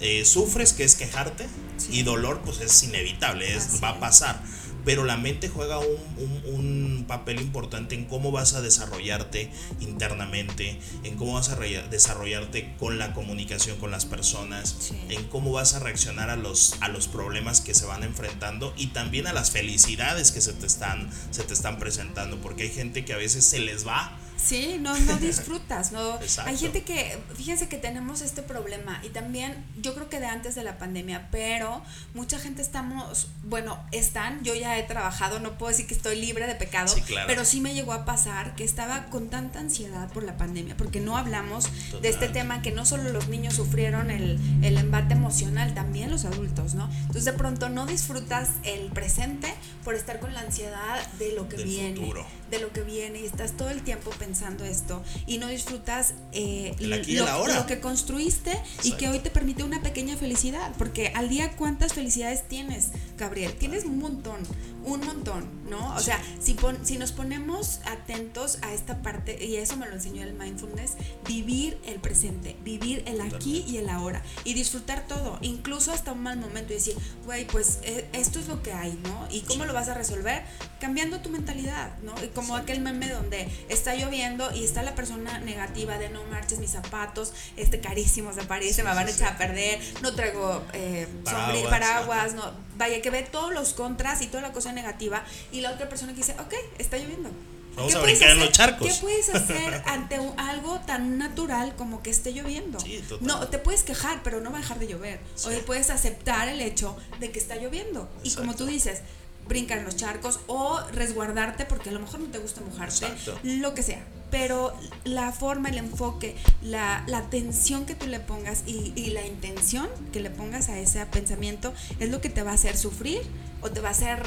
eh, 0.00 0.24
sufres, 0.24 0.72
que 0.72 0.84
es 0.84 0.94
quejarte, 0.94 1.46
y 1.90 2.02
dolor, 2.02 2.40
pues 2.44 2.60
es 2.60 2.82
inevitable, 2.82 3.54
es, 3.54 3.82
va 3.82 3.90
a 3.90 4.00
pasar 4.00 4.40
pero 4.88 5.04
la 5.04 5.18
mente 5.18 5.50
juega 5.50 5.78
un, 5.80 7.04
papel 7.06 7.42
importante 7.42 7.94
en 7.94 8.06
cómo 8.06 8.30
vas 8.30 8.54
a 8.54 8.62
desarrollarte 8.62 9.50
internamente, 9.80 10.78
en 11.04 11.16
cómo 11.16 11.34
vas 11.34 11.50
a 11.50 11.56
desarrollarte 11.56 12.74
con 12.78 12.98
la 12.98 13.12
comunicación 13.12 13.76
con 13.78 13.90
las 13.90 14.06
personas, 14.06 14.92
en 15.10 15.24
cómo 15.24 15.52
vas 15.52 15.74
a 15.74 15.80
reaccionar 15.80 16.30
a 16.30 16.36
los, 16.36 16.76
a 16.80 16.88
los 16.88 17.06
problemas 17.06 17.60
que 17.60 17.74
se 17.74 17.84
van 17.84 18.02
enfrentando 18.02 18.72
y 18.78 18.88
también 18.88 19.26
a 19.26 19.34
las 19.34 19.50
felicidades 19.50 20.32
que 20.32 20.40
se 20.40 20.54
te 20.54 20.64
están, 20.64 21.10
se 21.32 21.42
te 21.42 21.52
están 21.52 21.78
presentando, 21.78 22.40
porque 22.40 22.62
hay 22.62 22.70
gente 22.70 23.04
que 23.04 23.12
a 23.12 23.18
veces 23.18 23.44
se 23.44 23.58
les 23.58 23.86
va 23.86 24.18
Sí, 24.42 24.78
no, 24.80 24.98
no 24.98 25.16
disfrutas, 25.20 25.92
no. 25.92 26.18
Hay 26.44 26.56
gente 26.56 26.82
que, 26.82 27.18
fíjense 27.34 27.68
que 27.68 27.76
tenemos 27.76 28.22
este 28.22 28.42
problema 28.42 29.00
y 29.02 29.08
también 29.08 29.64
yo 29.80 29.94
creo 29.94 30.08
que 30.08 30.20
de 30.20 30.26
antes 30.26 30.54
de 30.54 30.62
la 30.62 30.78
pandemia, 30.78 31.28
pero 31.30 31.82
mucha 32.14 32.38
gente 32.38 32.62
estamos, 32.62 33.28
bueno, 33.44 33.78
están, 33.92 34.42
yo 34.44 34.54
ya 34.54 34.78
he 34.78 34.82
trabajado, 34.84 35.40
no 35.40 35.58
puedo 35.58 35.70
decir 35.70 35.86
que 35.86 35.94
estoy 35.94 36.20
libre 36.20 36.46
de 36.46 36.54
pecado, 36.54 36.94
pero 37.26 37.44
sí 37.44 37.60
me 37.60 37.74
llegó 37.74 37.92
a 37.92 38.04
pasar 38.04 38.54
que 38.54 38.64
estaba 38.64 39.06
con 39.06 39.28
tanta 39.28 39.58
ansiedad 39.58 40.10
por 40.12 40.22
la 40.22 40.36
pandemia, 40.36 40.76
porque 40.76 41.00
no 41.00 41.16
hablamos 41.16 41.68
de 42.00 42.08
este 42.08 42.28
tema 42.28 42.62
que 42.62 42.70
no 42.70 42.86
solo 42.86 43.10
los 43.10 43.28
niños 43.28 43.54
sufrieron 43.54 44.10
el, 44.10 44.38
el 44.62 44.78
embate 44.78 45.14
emocional, 45.14 45.74
también 45.74 46.10
los 46.10 46.24
adultos, 46.24 46.74
¿no? 46.74 46.88
Entonces 47.00 47.24
de 47.24 47.32
pronto 47.32 47.68
no 47.68 47.86
disfrutas 47.86 48.50
el 48.62 48.90
presente 48.90 49.52
por 49.84 49.94
estar 49.94 50.20
con 50.20 50.32
la 50.34 50.40
ansiedad 50.40 51.06
de 51.18 51.32
lo 51.32 51.48
que 51.48 51.56
viene, 51.56 52.12
de 52.50 52.58
lo 52.58 52.72
que 52.72 52.82
viene 52.82 53.20
y 53.20 53.26
estás 53.26 53.52
todo 53.52 53.70
el 53.70 53.82
tiempo 53.82 54.10
pensando 54.18 54.64
esto 54.64 55.02
y 55.26 55.38
no 55.38 55.48
disfrutas 55.48 56.14
eh, 56.32 56.74
lo, 56.80 57.66
que 57.66 57.80
construiste 57.80 58.52
y 58.82 58.92
que 58.92 59.08
hoy 59.08 59.18
te 59.18 59.30
permite 59.30 59.62
una 59.62 59.82
pequeña 59.82 60.16
felicidad. 60.16 60.72
Porque 60.78 61.12
al 61.14 61.28
día, 61.28 61.56
¿cuántas 61.56 61.92
felicidades 61.92 62.46
tienes, 62.48 62.88
Gabriel? 63.16 63.52
Tienes 63.54 63.84
un 63.84 63.98
montón, 63.98 64.38
un 64.88 65.04
montón, 65.04 65.48
¿no? 65.68 65.94
O 65.94 66.00
sea, 66.00 66.20
si, 66.40 66.56
si 66.82 66.98
nos 66.98 67.12
ponemos 67.12 67.80
atentos 67.84 68.58
a 68.62 68.72
esta 68.72 69.02
parte, 69.02 69.44
y 69.44 69.56
eso 69.56 69.76
me 69.76 69.86
lo 69.86 69.92
enseñó 69.92 70.22
el 70.22 70.34
mindfulness, 70.34 70.96
vivir 71.26 71.78
el 71.86 72.00
presente, 72.00 72.56
vivir 72.64 73.02
el 73.06 73.20
aquí 73.20 73.64
y 73.66 73.76
el 73.76 73.88
ahora 73.88 74.22
y 74.44 74.54
disfrutar 74.54 75.06
todo, 75.06 75.38
incluso 75.42 75.92
hasta 75.92 76.12
un 76.12 76.22
mal 76.22 76.38
momento 76.38 76.72
y 76.72 76.76
decir, 76.76 76.96
güey, 77.24 77.46
pues 77.46 77.80
eh, 77.82 78.08
esto 78.12 78.38
es 78.38 78.48
lo 78.48 78.62
que 78.62 78.72
hay, 78.72 78.98
¿no? 79.04 79.28
¿Y 79.30 79.42
cómo 79.42 79.64
lo 79.64 79.72
vas 79.72 79.88
a 79.88 79.94
resolver? 79.94 80.42
Cambiando 80.80 81.20
tu 81.20 81.28
mentalidad, 81.30 81.96
¿no? 82.02 82.14
Como 82.34 82.56
aquel 82.56 82.80
meme 82.80 83.08
donde 83.08 83.48
está 83.68 83.94
lloviendo 83.94 84.50
y 84.54 84.64
está 84.64 84.82
la 84.82 84.94
persona 84.94 85.38
negativa 85.40 85.98
de 85.98 86.08
no 86.08 86.24
marches 86.24 86.58
mis 86.58 86.70
zapatos, 86.70 87.32
este 87.56 87.80
carísimos 87.80 88.36
de 88.36 88.44
París, 88.44 88.76
se 88.76 88.82
me 88.82 88.94
van 88.94 89.06
a 89.06 89.10
echar 89.10 89.34
a 89.34 89.38
perder, 89.38 89.80
no 90.02 90.14
traigo 90.14 90.62
eh, 90.72 91.06
paraguas, 91.24 91.66
paraguas 91.68 92.34
no, 92.34 92.67
vaya 92.78 93.02
que 93.02 93.10
ve 93.10 93.22
todos 93.22 93.52
los 93.52 93.74
contras 93.74 94.22
y 94.22 94.28
toda 94.28 94.42
la 94.42 94.52
cosa 94.52 94.72
negativa 94.72 95.24
y 95.52 95.60
la 95.60 95.72
otra 95.72 95.88
persona 95.88 96.12
que 96.12 96.18
dice, 96.18 96.34
ok, 96.38 96.54
está 96.78 96.96
lloviendo. 96.96 97.30
Vamos 97.76 97.94
a 97.94 98.00
brincar 98.00 98.30
en 98.30 98.40
los 98.40 98.50
charcos. 98.50 98.88
¿Qué 98.88 98.94
puedes 99.00 99.28
hacer 99.34 99.82
ante 99.86 100.16
algo 100.36 100.80
tan 100.80 101.18
natural 101.18 101.76
como 101.76 102.02
que 102.02 102.10
esté 102.10 102.32
lloviendo? 102.32 102.78
no, 103.20 103.46
te 103.48 103.58
puedes 103.58 103.82
quejar, 103.82 104.22
pero 104.24 104.40
no 104.40 104.50
va 104.50 104.58
a 104.58 104.60
dejar 104.60 104.78
de 104.78 104.88
llover. 104.88 105.20
O 105.44 105.50
puedes 105.66 105.90
aceptar 105.90 106.48
el 106.48 106.60
hecho 106.60 106.96
de 107.20 107.30
que 107.30 107.38
está 107.38 107.56
lloviendo. 107.56 108.08
Y 108.22 108.32
como 108.34 108.56
tú 108.56 108.66
dices, 108.66 109.02
brincar 109.48 109.78
en 109.78 109.84
los 109.84 109.96
charcos 109.96 110.40
o 110.46 110.78
resguardarte 110.92 111.64
porque 111.64 111.90
a 111.90 111.92
lo 111.92 112.00
mejor 112.00 112.20
no 112.20 112.26
te 112.26 112.38
gusta 112.38 112.60
mojarte, 112.60 113.06
lo 113.42 113.74
que 113.74 113.82
sea. 113.82 114.04
Pero 114.30 114.74
la 115.04 115.32
forma, 115.32 115.70
el 115.70 115.78
enfoque, 115.78 116.36
la, 116.60 117.02
la 117.06 117.18
atención 117.18 117.86
que 117.86 117.94
tú 117.94 118.06
le 118.06 118.20
pongas 118.20 118.62
y, 118.66 118.92
y, 118.94 119.10
la 119.10 119.26
intención 119.26 119.88
que 120.12 120.20
le 120.20 120.28
pongas 120.28 120.68
a 120.68 120.78
ese 120.78 121.04
pensamiento 121.06 121.72
es 121.98 122.10
lo 122.10 122.20
que 122.20 122.28
te 122.28 122.42
va 122.42 122.50
a 122.50 122.54
hacer 122.54 122.76
sufrir 122.76 123.22
o 123.62 123.70
te 123.70 123.80
va 123.80 123.88
a 123.88 123.92
hacer 123.92 124.22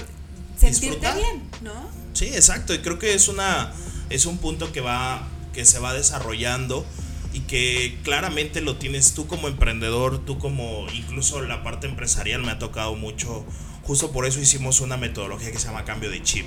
sentirte 0.57 1.07
bien, 1.13 1.43
¿no? 1.61 1.73
Sí, 2.13 2.25
exacto. 2.25 2.73
Y 2.73 2.79
creo 2.79 2.97
que 2.97 3.13
es 3.13 3.27
una 3.27 3.71
es 4.09 4.25
un 4.25 4.39
punto 4.39 4.71
que 4.71 4.81
va 4.81 5.27
que 5.53 5.65
se 5.65 5.79
va 5.79 5.93
desarrollando 5.93 6.85
y 7.33 7.41
que 7.41 7.97
claramente 8.03 8.61
lo 8.61 8.75
tienes 8.77 9.13
tú 9.13 9.27
como 9.27 9.47
emprendedor, 9.47 10.25
tú 10.25 10.37
como 10.37 10.87
incluso 10.93 11.41
la 11.41 11.63
parte 11.63 11.87
empresarial 11.87 12.41
me 12.41 12.51
ha 12.51 12.59
tocado 12.59 12.95
mucho 12.95 13.45
Justo 13.83 14.11
por 14.11 14.25
eso 14.25 14.39
hicimos 14.39 14.81
una 14.81 14.97
metodología 14.97 15.51
que 15.51 15.59
se 15.59 15.67
llama 15.67 15.85
cambio 15.85 16.09
de 16.09 16.21
chip, 16.21 16.45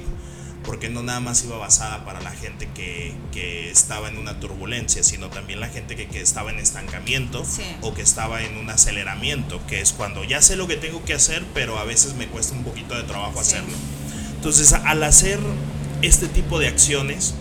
porque 0.65 0.89
no 0.89 1.03
nada 1.03 1.21
más 1.21 1.45
iba 1.45 1.59
basada 1.59 2.05
para 2.05 2.21
la 2.21 2.31
gente 2.31 2.69
que, 2.75 3.15
que 3.33 3.71
estaba 3.71 4.09
en 4.09 4.17
una 4.17 4.41
turbulencia, 4.41 5.03
sino 5.03 5.29
también 5.29 5.61
la 5.61 5.69
gente 5.69 5.95
que, 5.95 6.07
que 6.07 6.21
estaba 6.21 6.51
en 6.51 6.59
estancamiento 6.59 7.45
o 7.83 7.95
que 7.95 8.03
estaba 8.03 8.43
en 8.43 8.57
un 8.57 8.71
aceleramiento, 8.71 9.65
que 9.67 9.81
es 9.81 9.93
cuando 9.93 10.25
ya 10.25 10.41
sé 10.41 10.57
lo 10.57 10.67
que 10.67 10.77
tengo 10.77 11.05
que 11.05 11.15
hacer, 11.15 11.45
pero 11.53 11.79
a 11.79 11.85
veces 11.85 12.15
me 12.15 12.29
cuesta 12.29 12.55
un 12.55 12.65
poquito 12.65 12.97
de 12.97 13.03
trabajo 13.03 13.41
hacerlo. 13.41 13.75
Entonces, 14.37 14.73
al 14.73 15.03
hacer 15.03 15.39
este 16.03 16.29
tipo 16.29 16.59
de 16.59 16.69
acciones, 16.69 17.35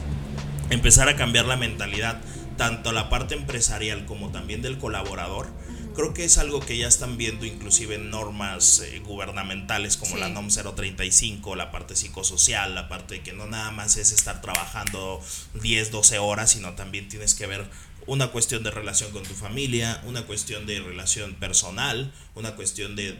empezar 0.70 1.08
a 1.10 1.16
cambiar 1.16 1.46
la 1.46 1.58
mentalidad, 1.58 2.22
tanto 2.58 2.92
la 2.92 3.10
parte 3.10 3.36
empresarial 3.36 4.06
como 4.06 4.30
también 4.30 4.62
del 4.62 4.78
colaborador, 4.78 5.48
creo 5.94 6.14
que 6.14 6.26
es 6.26 6.38
algo 6.38 6.60
que 6.60 6.78
ya 6.78 6.88
están 6.88 7.18
viendo 7.18 7.46
inclusive 7.46 7.96
en 7.96 8.10
normas 8.10 8.80
eh, 8.80 9.00
gubernamentales 9.00 9.98
como 9.98 10.18
la 10.18 10.30
NOM 10.30 10.50
035, 10.50 11.56
la 11.56 11.72
parte 11.72 11.96
psicosocial, 11.96 12.76
la 12.76 12.90
parte 12.90 13.16
de 13.16 13.22
que 13.22 13.34
no 13.34 13.46
nada 13.46 13.72
más 13.72 13.98
es 13.98 14.12
estar 14.12 14.42
trabajando 14.42 15.22
10, 15.62 15.92
12 15.92 16.20
horas, 16.20 16.52
sino 16.52 16.74
también 16.74 17.08
tienes 17.08 17.34
que 17.34 17.48
ver 17.48 17.70
una 18.08 18.28
cuestión 18.28 18.64
de 18.64 18.72
relación 18.72 19.12
con 19.12 19.24
tu 19.24 19.34
familia, 19.34 20.02
una 20.06 20.26
cuestión 20.26 20.66
de 20.66 20.80
relación 20.80 21.36
personal, 21.36 22.12
una 22.36 22.56
cuestión 22.56 22.96
de, 22.96 23.14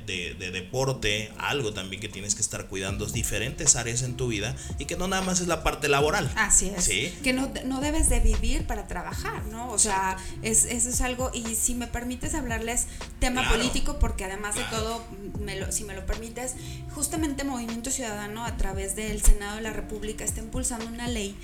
deporte, 0.52 1.32
algo 1.38 1.74
también 1.74 2.02
que 2.02 2.10
tienes 2.10 2.36
que 2.36 2.42
estar 2.42 2.68
cuidando, 2.68 3.06
diferentes 3.06 3.76
áreas 3.76 4.02
en 4.02 4.18
tu 4.18 4.28
vida 4.28 4.56
y 4.80 4.86
que 4.86 4.98
no 4.98 5.08
nada 5.08 5.22
más 5.22 5.40
es 5.40 5.48
la 5.48 5.64
parte 5.64 5.88
laboral. 5.88 6.32
Así 6.36 6.70
es. 6.76 6.88
Que 7.22 7.34
no, 7.34 7.52
no, 7.66 7.82
debes 7.82 8.10
de 8.10 8.20
vivir 8.20 8.66
para 8.66 8.88
trabajar, 8.88 9.46
¿no? 9.46 9.72
O 9.72 9.78
sea, 9.78 10.18
es, 10.42 10.66
eso 10.66 10.90
es 10.90 11.02
algo, 11.02 11.32
y 11.34 11.56
si 11.56 11.76
me 11.76 11.88
permites 11.88 12.34
hablarles 12.34 12.88
tema 13.20 13.48
político, 13.50 14.00
porque 14.00 14.26
además 14.26 14.56
de 14.56 14.64
todo, 14.66 15.06
me 15.40 15.72
si 15.72 15.84
me 15.84 15.94
lo 15.94 16.06
permites, 16.06 16.56
justamente 16.94 17.44
Movimiento 17.44 17.92
Ciudadano 17.92 18.46
a 18.46 18.58
través 18.58 18.96
del 18.96 19.22
Senado 19.22 19.58
de 19.58 19.62
la 19.62 19.72
República 19.72 20.24
está 20.26 20.40
impulsando 20.40 20.88
una 20.88 21.08
ley 21.08 21.36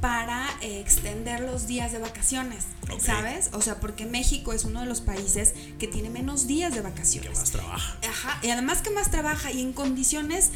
para 0.00 0.48
eh, 0.60 0.80
extender 0.80 1.40
los 1.40 1.66
días 1.66 1.92
de 1.92 1.98
vacaciones, 1.98 2.66
¿sabes? 2.98 3.50
O 3.52 3.62
sea, 3.62 3.80
porque 3.80 4.06
México 4.06 4.52
es 4.52 4.64
uno 4.64 4.80
de 4.80 4.86
los 4.86 5.00
países 5.00 5.54
que 5.78 5.88
tiene 5.88 6.10
menos 6.10 6.46
días 6.46 6.74
de 6.74 6.82
vacaciones. 6.82 7.30
Que 7.30 7.38
más 7.38 7.50
trabaja. 7.50 7.98
Ajá, 8.08 8.38
y 8.42 8.50
además 8.50 8.82
que 8.82 8.90
más 8.90 9.10
trabaja 9.10 9.52
y 9.52 9.62
en 9.62 9.72
condiciones, 9.72 10.50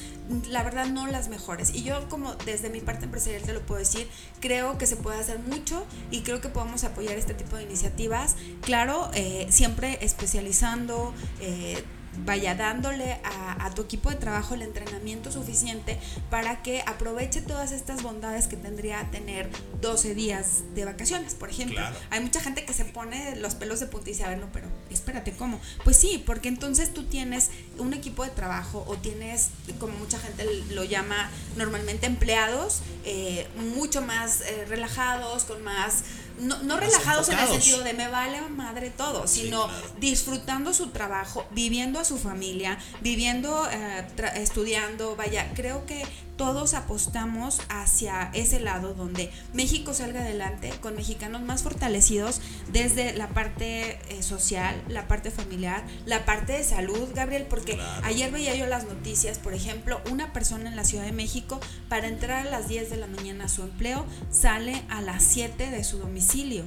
la 0.49 0.63
verdad, 0.63 0.87
no 0.87 1.07
las 1.07 1.29
mejores. 1.29 1.75
Y 1.75 1.83
yo 1.83 2.09
como 2.09 2.35
desde 2.35 2.71
mi 2.71 2.81
parte 2.81 3.07
empresarial 3.07 3.43
te 3.43 3.53
lo 3.53 3.61
puedo 3.63 3.79
decir, 3.81 4.09
creo 4.41 4.79
que 4.79 4.87
se 4.87 4.97
puede 4.97 5.19
hacer 5.19 5.39
mucho 5.39 5.87
y 6.11 6.21
creo 6.21 6.41
que 6.41 6.49
podemos 6.49 6.85
apoyar 6.85 7.17
este 7.17 7.35
tipo 7.35 7.57
de 7.57 7.65
iniciativas. 7.65 8.37
Claro, 8.61 9.11
eh, 9.15 9.47
siempre 9.51 9.99
especializando. 10.03 11.15
Eh, 11.41 11.83
vaya 12.25 12.55
dándole 12.55 13.21
a, 13.25 13.71
tu 13.75 13.83
equipo 13.83 14.11
de 14.11 14.17
trabajo 14.17 14.55
el 14.55 14.63
entrenamiento 14.63 15.31
suficiente 15.31 15.99
para 16.29 16.61
que 16.63 16.83
aproveche 16.87 17.41
todas 17.41 17.71
estas 17.71 18.03
bondades 18.03 18.49
que 18.49 18.57
tendría 18.57 19.09
tener 19.13 19.49
12 19.81 20.15
días 20.17 20.65
de 20.75 20.85
vacaciones, 20.85 21.35
por 21.35 21.51
ejemplo. 21.51 21.81
Hay 22.11 22.21
mucha 22.21 22.41
gente 22.41 22.65
que 22.65 22.73
se 22.73 22.85
pone 22.85 23.37
los 23.37 23.55
pelos 23.55 23.79
de 23.79 23.87
punta 23.87 24.11
y 24.11 24.13
dice, 24.13 24.25
a 24.25 24.31
ver, 24.31 24.39
no, 24.39 24.49
pero 24.53 24.67
espérate, 24.91 25.33
¿cómo? 25.33 25.61
Pues 25.85 25.97
sí, 25.97 26.23
porque 26.27 26.49
entonces 26.49 26.93
tú 26.93 27.05
tienes 27.05 27.51
un 27.79 27.95
equipo 27.95 28.25
de 28.25 28.31
trabajo 28.31 28.85
o 28.89 28.97
tienes, 28.97 29.51
como 29.79 29.97
mucha 29.99 30.19
gente 30.19 30.45
lo 30.71 30.83
llama 30.83 31.31
normalmente, 31.57 32.07
empleados 32.07 32.83
eh, 33.05 33.47
mucho 33.75 34.03
más 34.03 34.41
eh, 34.41 34.65
relajados, 34.69 35.45
con 35.45 35.63
más 35.63 36.03
no, 36.41 36.77
relajados 36.77 37.29
en 37.29 37.39
el 37.39 37.49
sentido 37.49 37.83
de 37.83 37.93
me 37.93 38.09
vale 38.09 38.41
madre 38.49 38.91
todo, 38.91 39.27
sino 39.27 39.69
disfrutando 39.99 40.73
su 40.75 40.89
trabajo, 40.89 41.47
viviendo 41.51 42.01
a 42.01 42.05
su 42.05 42.19
familia, 42.19 42.79
viviendo, 43.01 43.69
eh, 43.71 44.07
estudiando, 44.37 45.17
vaya, 45.17 45.51
creo 45.55 45.87
que 45.87 46.05
todos 46.41 46.73
apostamos 46.73 47.61
hacia 47.69 48.31
ese 48.33 48.61
lado 48.61 48.95
donde 48.95 49.31
México 49.53 49.93
salga 49.93 50.21
adelante 50.21 50.73
con 50.81 50.97
mexicanos 50.97 51.43
más 51.43 51.63
fortalecidos 51.63 52.41
desde 52.73 53.13
la 53.13 53.29
parte 53.29 53.99
eh, 54.09 54.23
social, 54.23 54.83
la 54.89 55.07
parte 55.07 55.31
familiar, 55.31 55.85
la 56.07 56.25
parte 56.25 56.55
de 56.55 56.65
salud, 56.65 57.11
Gabriel, 57.15 57.45
porque 57.47 57.79
ayer 58.05 58.33
veía 58.33 58.55
yo 58.55 58.65
las 58.67 58.87
noticias, 58.87 59.39
por 59.39 59.53
ejemplo, 59.53 60.01
una 60.11 60.33
persona 60.33 60.71
en 60.71 60.77
la 60.77 60.85
Ciudad 60.87 61.05
de 61.05 61.13
México 61.13 61.61
para 61.91 62.09
entrar 62.09 62.47
a 62.47 62.51
las 62.51 62.69
10 62.69 62.89
de 62.89 62.97
la 62.97 63.07
mañana 63.07 63.45
a 63.45 63.49
su 63.51 63.63
empleo 63.63 64.07
sale 64.31 64.83
a 64.89 65.03
las 65.03 65.23
7 65.23 65.71
de 65.71 65.85
su 65.85 65.99
domicilio. 65.99 66.65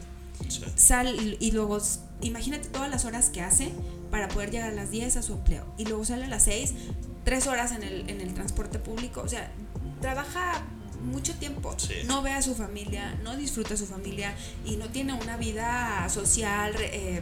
Sal, 0.76 1.36
y 1.40 1.52
luego 1.52 1.80
imagínate 2.22 2.70
todas 2.70 2.92
las 2.92 3.06
horas 3.06 3.32
que 3.32 3.42
hace 3.42 3.72
para 4.12 4.28
poder 4.28 4.52
llegar 4.52 4.70
a 4.70 4.76
las 4.76 4.92
10 4.92 5.18
a 5.18 5.24
su 5.24 5.34
empleo 5.34 5.66
y 5.80 5.86
luego 5.86 6.06
sale 6.06 6.26
a 6.26 6.28
las 6.28 6.44
6 6.44 6.74
tres 7.24 7.48
horas 7.48 7.72
en 7.72 7.84
el, 7.84 8.10
en 8.10 8.22
el 8.22 8.34
transporte 8.34 8.80
público, 8.80 9.22
o 9.22 9.28
sea, 9.28 9.52
trabaja 10.04 10.62
mucho 11.02 11.34
tiempo, 11.36 11.74
no 12.08 12.22
ve 12.22 12.32
a 12.32 12.42
su 12.42 12.56
familia, 12.56 13.18
no 13.24 13.38
disfruta 13.38 13.76
a 13.76 13.78
su 13.78 13.86
familia 13.86 14.36
y 14.66 14.76
no 14.76 14.90
tiene 14.90 15.14
una 15.14 15.38
vida 15.38 16.10
social 16.10 16.76
eh, 16.78 17.22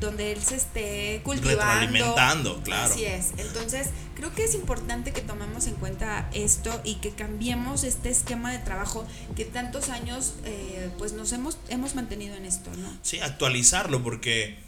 donde 0.00 0.32
él 0.32 0.42
se 0.42 0.56
esté 0.56 1.20
cultivando. 1.22 1.62
alimentando 1.62 2.60
claro. 2.64 2.92
Así 2.92 3.04
es. 3.04 3.34
Entonces, 3.36 3.90
creo 4.16 4.34
que 4.34 4.42
es 4.42 4.56
importante 4.56 5.12
que 5.12 5.20
tomemos 5.20 5.68
en 5.68 5.74
cuenta 5.74 6.28
esto 6.32 6.80
y 6.82 6.96
que 6.96 7.10
cambiemos 7.10 7.84
este 7.84 8.10
esquema 8.10 8.50
de 8.50 8.58
trabajo 8.58 9.06
que 9.36 9.44
tantos 9.44 9.88
años 9.88 10.34
eh, 10.44 10.90
pues 10.98 11.12
nos 11.12 11.30
hemos, 11.32 11.58
hemos 11.68 11.94
mantenido 11.94 12.34
en 12.34 12.46
esto, 12.46 12.70
¿no? 12.78 12.88
Sí, 13.02 13.20
actualizarlo 13.20 14.02
porque 14.02 14.58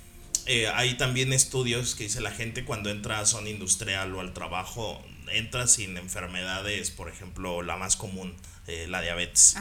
eh, 0.47 0.69
hay 0.69 0.97
también 0.97 1.33
estudios 1.33 1.97
que 1.97 2.05
dice 2.05 2.21
la 2.21 2.31
gente 2.31 2.65
cuando 2.65 2.91
entra 2.91 3.19
a 3.19 3.27
zona 3.27 3.51
industrial 3.51 4.15
o 4.15 4.21
al 4.21 4.35
trabajo, 4.35 5.03
entra 5.33 5.67
sin 5.67 5.97
enfermedades, 5.97 6.91
por 6.91 7.09
ejemplo, 7.09 7.63
la 7.63 7.77
más 7.77 7.97
común, 7.97 8.35
eh, 8.67 8.87
la 8.89 9.01
diabetes. 9.01 9.57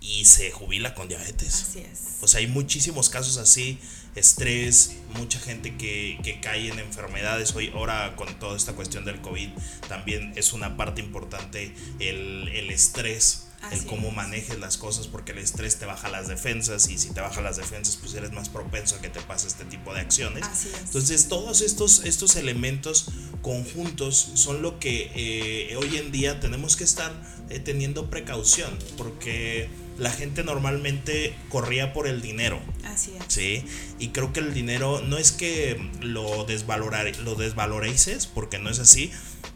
Y 0.00 0.26
se 0.26 0.50
jubila 0.50 0.94
con 0.94 1.08
diabetes. 1.08 1.54
Así 1.68 1.78
es. 1.80 2.18
O 2.20 2.28
sea, 2.28 2.40
hay 2.40 2.46
muchísimos 2.46 3.08
casos 3.08 3.38
así, 3.38 3.78
estrés, 4.14 4.96
mucha 5.16 5.40
gente 5.40 5.76
que, 5.76 6.18
que 6.22 6.40
cae 6.40 6.68
en 6.68 6.78
enfermedades. 6.78 7.54
Hoy, 7.54 7.70
ahora 7.74 8.14
con 8.16 8.38
toda 8.38 8.56
esta 8.56 8.74
cuestión 8.74 9.04
del 9.04 9.20
COVID, 9.20 9.50
también 9.88 10.32
es 10.36 10.52
una 10.52 10.76
parte 10.76 11.00
importante 11.00 11.74
el, 11.98 12.48
el 12.48 12.70
estrés 12.70 13.45
el 13.72 13.84
cómo 13.86 14.10
manejes 14.10 14.58
las 14.58 14.76
cosas, 14.76 15.06
porque 15.06 15.32
el 15.32 15.38
estrés 15.38 15.76
te 15.76 15.86
baja 15.86 16.08
las 16.08 16.28
defensas 16.28 16.88
y 16.88 16.98
si 16.98 17.10
te 17.10 17.20
baja 17.20 17.40
las 17.40 17.56
defensas, 17.56 17.96
pues 17.96 18.14
eres 18.14 18.32
más 18.32 18.48
propenso 18.48 18.96
a 18.96 19.00
que 19.00 19.08
te 19.08 19.20
pase 19.20 19.46
este 19.46 19.64
tipo 19.64 19.94
de 19.94 20.00
acciones. 20.00 20.44
Entonces, 20.84 21.28
todos 21.28 21.60
estos, 21.60 22.04
estos 22.04 22.36
elementos 22.36 23.08
conjuntos 23.42 24.30
son 24.34 24.62
lo 24.62 24.78
que 24.78 25.10
eh, 25.14 25.76
hoy 25.76 25.96
en 25.96 26.12
día 26.12 26.40
tenemos 26.40 26.76
que 26.76 26.84
estar 26.84 27.12
eh, 27.50 27.60
teniendo 27.60 28.10
precaución, 28.10 28.70
porque 28.96 29.68
la 29.98 30.10
gente 30.10 30.44
normalmente 30.44 31.34
corría 31.48 31.92
por 31.92 32.06
el 32.06 32.20
dinero. 32.22 32.60
Así 32.84 33.12
es. 33.18 33.24
Sí, 33.28 33.64
y 33.98 34.08
creo 34.08 34.32
que 34.32 34.40
el 34.40 34.52
dinero 34.52 35.00
no 35.00 35.18
es 35.18 35.32
que 35.32 35.90
lo, 36.00 36.44
desvalorar, 36.44 37.16
lo 37.18 37.34
desvalorices, 37.34 38.26
porque 38.26 38.58
no 38.58 38.70
es 38.70 38.78
así, 38.78 39.10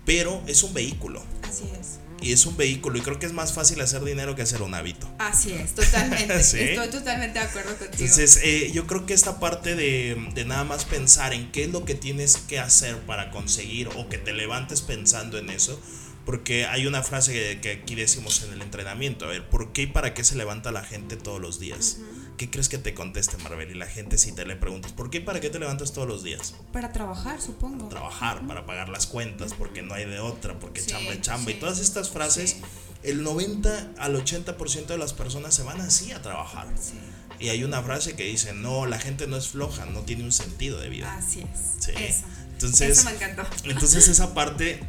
pero 0.04 0.42
es 0.46 0.62
un 0.62 0.74
vehículo. 0.74 1.22
Así 1.42 1.64
es 1.78 1.99
y 2.20 2.32
es 2.32 2.46
un 2.46 2.56
vehículo 2.56 2.98
y 2.98 3.00
creo 3.00 3.18
que 3.18 3.26
es 3.26 3.32
más 3.32 3.52
fácil 3.52 3.80
hacer 3.80 4.04
dinero 4.04 4.34
que 4.34 4.42
hacer 4.42 4.62
un 4.62 4.74
hábito. 4.74 5.08
Así 5.18 5.52
es, 5.52 5.74
totalmente. 5.74 6.36
Estoy 6.40 6.90
totalmente 6.90 7.38
de 7.38 7.44
acuerdo 7.44 7.70
contigo. 7.70 7.92
Entonces, 7.92 8.40
eh, 8.42 8.70
yo 8.72 8.86
creo 8.86 9.06
que 9.06 9.14
esta 9.14 9.40
parte 9.40 9.74
de, 9.74 10.30
de, 10.34 10.44
nada 10.44 10.64
más 10.64 10.84
pensar 10.84 11.32
en 11.32 11.50
qué 11.52 11.64
es 11.64 11.70
lo 11.70 11.84
que 11.84 11.94
tienes 11.94 12.36
que 12.36 12.58
hacer 12.58 12.98
para 13.00 13.30
conseguir 13.30 13.88
o 13.96 14.08
que 14.08 14.18
te 14.18 14.32
levantes 14.32 14.82
pensando 14.82 15.38
en 15.38 15.50
eso, 15.50 15.80
porque 16.24 16.66
hay 16.66 16.86
una 16.86 17.02
frase 17.02 17.58
que, 17.60 17.70
aquí 17.70 17.94
decimos 17.94 18.42
en 18.42 18.52
el 18.52 18.62
entrenamiento, 18.62 19.24
a 19.24 19.28
ver, 19.28 19.48
¿por 19.48 19.72
qué 19.72 19.82
y 19.82 19.86
para 19.86 20.14
qué 20.14 20.24
se 20.24 20.36
levanta 20.36 20.70
la 20.70 20.84
gente 20.84 21.16
todos 21.16 21.40
los 21.40 21.58
días? 21.58 21.98
¿Qué 22.40 22.48
crees 22.48 22.70
que 22.70 22.78
te 22.78 22.94
conteste 22.94 23.36
Marvel? 23.36 23.70
Y 23.70 23.74
la 23.74 23.84
gente 23.84 24.16
si 24.16 24.32
te 24.32 24.46
le 24.46 24.56
preguntas, 24.56 24.92
¿por 24.92 25.10
qué 25.10 25.20
para 25.20 25.40
qué 25.40 25.50
te 25.50 25.58
levantas 25.58 25.92
todos 25.92 26.08
los 26.08 26.22
días? 26.22 26.54
Para 26.72 26.90
trabajar, 26.90 27.38
supongo. 27.38 27.90
Para 27.90 27.90
trabajar, 27.90 28.46
para 28.46 28.64
pagar 28.64 28.88
las 28.88 29.06
cuentas, 29.06 29.52
porque 29.52 29.82
no 29.82 29.92
hay 29.92 30.06
de 30.06 30.20
otra, 30.20 30.58
porque 30.58 30.82
chamba 30.82 31.20
chamba. 31.20 31.50
Y 31.50 31.54
todas 31.56 31.80
estas 31.80 32.08
frases, 32.08 32.56
el 33.02 33.22
90 33.22 33.90
al 33.98 34.16
80% 34.16 34.86
de 34.86 34.96
las 34.96 35.12
personas 35.12 35.52
se 35.54 35.64
van 35.64 35.82
así 35.82 36.12
a 36.12 36.22
trabajar. 36.22 36.66
Y 37.38 37.50
hay 37.50 37.62
una 37.62 37.82
frase 37.82 38.16
que 38.16 38.24
dice, 38.24 38.54
no, 38.54 38.86
la 38.86 38.98
gente 38.98 39.26
no 39.26 39.36
es 39.36 39.48
floja, 39.48 39.84
no 39.84 40.00
tiene 40.00 40.24
un 40.24 40.32
sentido 40.32 40.80
de 40.80 40.88
vida. 40.88 41.14
Así 41.14 41.40
es. 41.40 42.24
Entonces, 42.52 43.00
Eso 43.00 43.10
me 43.10 43.16
encantó. 43.16 43.42
Entonces 43.64 44.08
esa 44.08 44.32
parte 44.32 44.80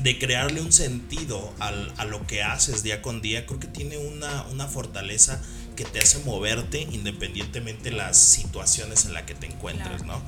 de 0.00 0.18
crearle 0.18 0.60
un 0.60 0.72
sentido 0.72 1.52
al, 1.58 1.92
a 1.96 2.04
lo 2.04 2.24
que 2.26 2.44
haces 2.44 2.84
día 2.84 3.02
con 3.02 3.20
día, 3.20 3.46
creo 3.46 3.58
que 3.58 3.68
tiene 3.68 3.98
una, 3.98 4.44
una 4.44 4.66
fortaleza 4.66 5.40
que 5.76 5.84
te 5.84 6.00
hace 6.00 6.18
moverte 6.20 6.80
independientemente 6.80 7.90
de 7.90 7.96
las 7.96 8.16
situaciones 8.18 9.04
en 9.04 9.14
las 9.14 9.24
que 9.24 9.34
te 9.34 9.46
encuentres, 9.46 10.04
¿no? 10.04 10.22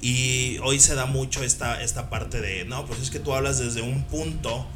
Y 0.00 0.58
hoy 0.62 0.80
se 0.80 0.94
da 0.94 1.06
mucho 1.06 1.42
esta, 1.42 1.82
esta 1.82 2.10
parte 2.10 2.40
de, 2.40 2.64
no, 2.64 2.86
pues 2.86 3.00
es 3.00 3.10
que 3.10 3.18
tú 3.18 3.34
hablas 3.34 3.58
desde 3.58 3.82
un 3.82 4.04
punto 4.04 4.66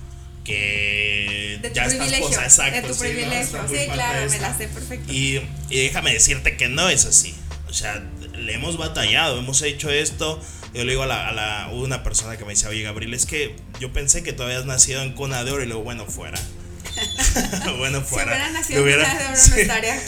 que 0.45 1.59
de 1.61 1.71
tu 1.71 1.75
ya 1.75 1.87
privilegio, 1.87 2.29
estás 2.29 2.45
exacto, 2.45 2.87
de 2.87 2.95
tu 2.95 2.99
privilegio, 2.99 3.59
sí, 3.69 3.77
claro, 3.93 4.31
me 4.31 4.39
la 4.39 4.57
sé 4.57 4.69
perfecto. 4.69 5.13
Y, 5.13 5.41
y, 5.69 5.79
déjame 5.81 6.13
decirte 6.13 6.57
que 6.57 6.69
no 6.69 6.89
es 6.89 7.05
así. 7.05 7.35
O 7.69 7.73
sea, 7.73 8.01
le 8.33 8.55
hemos 8.55 8.77
batallado, 8.77 9.39
hemos 9.39 9.61
hecho 9.63 9.91
esto. 9.91 10.41
Yo 10.73 10.85
le 10.85 10.93
digo 10.93 11.03
a, 11.03 11.07
la, 11.07 11.29
a 11.29 11.33
la, 11.33 11.71
una 11.73 12.05
persona 12.05 12.37
que 12.37 12.45
me 12.45 12.51
dice, 12.51 12.69
oye 12.69 12.83
Gabriel, 12.83 13.13
es 13.15 13.27
que 13.27 13.57
yo 13.81 13.93
pensé 13.93 14.23
que 14.23 14.33
tú 14.33 14.45
habías 14.45 14.67
nacido 14.67 15.03
en 15.03 15.15
Cuna 15.15 15.43
de 15.43 15.51
Oro 15.51 15.65
y 15.65 15.67
luego, 15.67 15.83
bueno, 15.83 16.07
fuera. 16.07 16.39
Bueno, 17.79 18.03
fuera. 18.03 18.51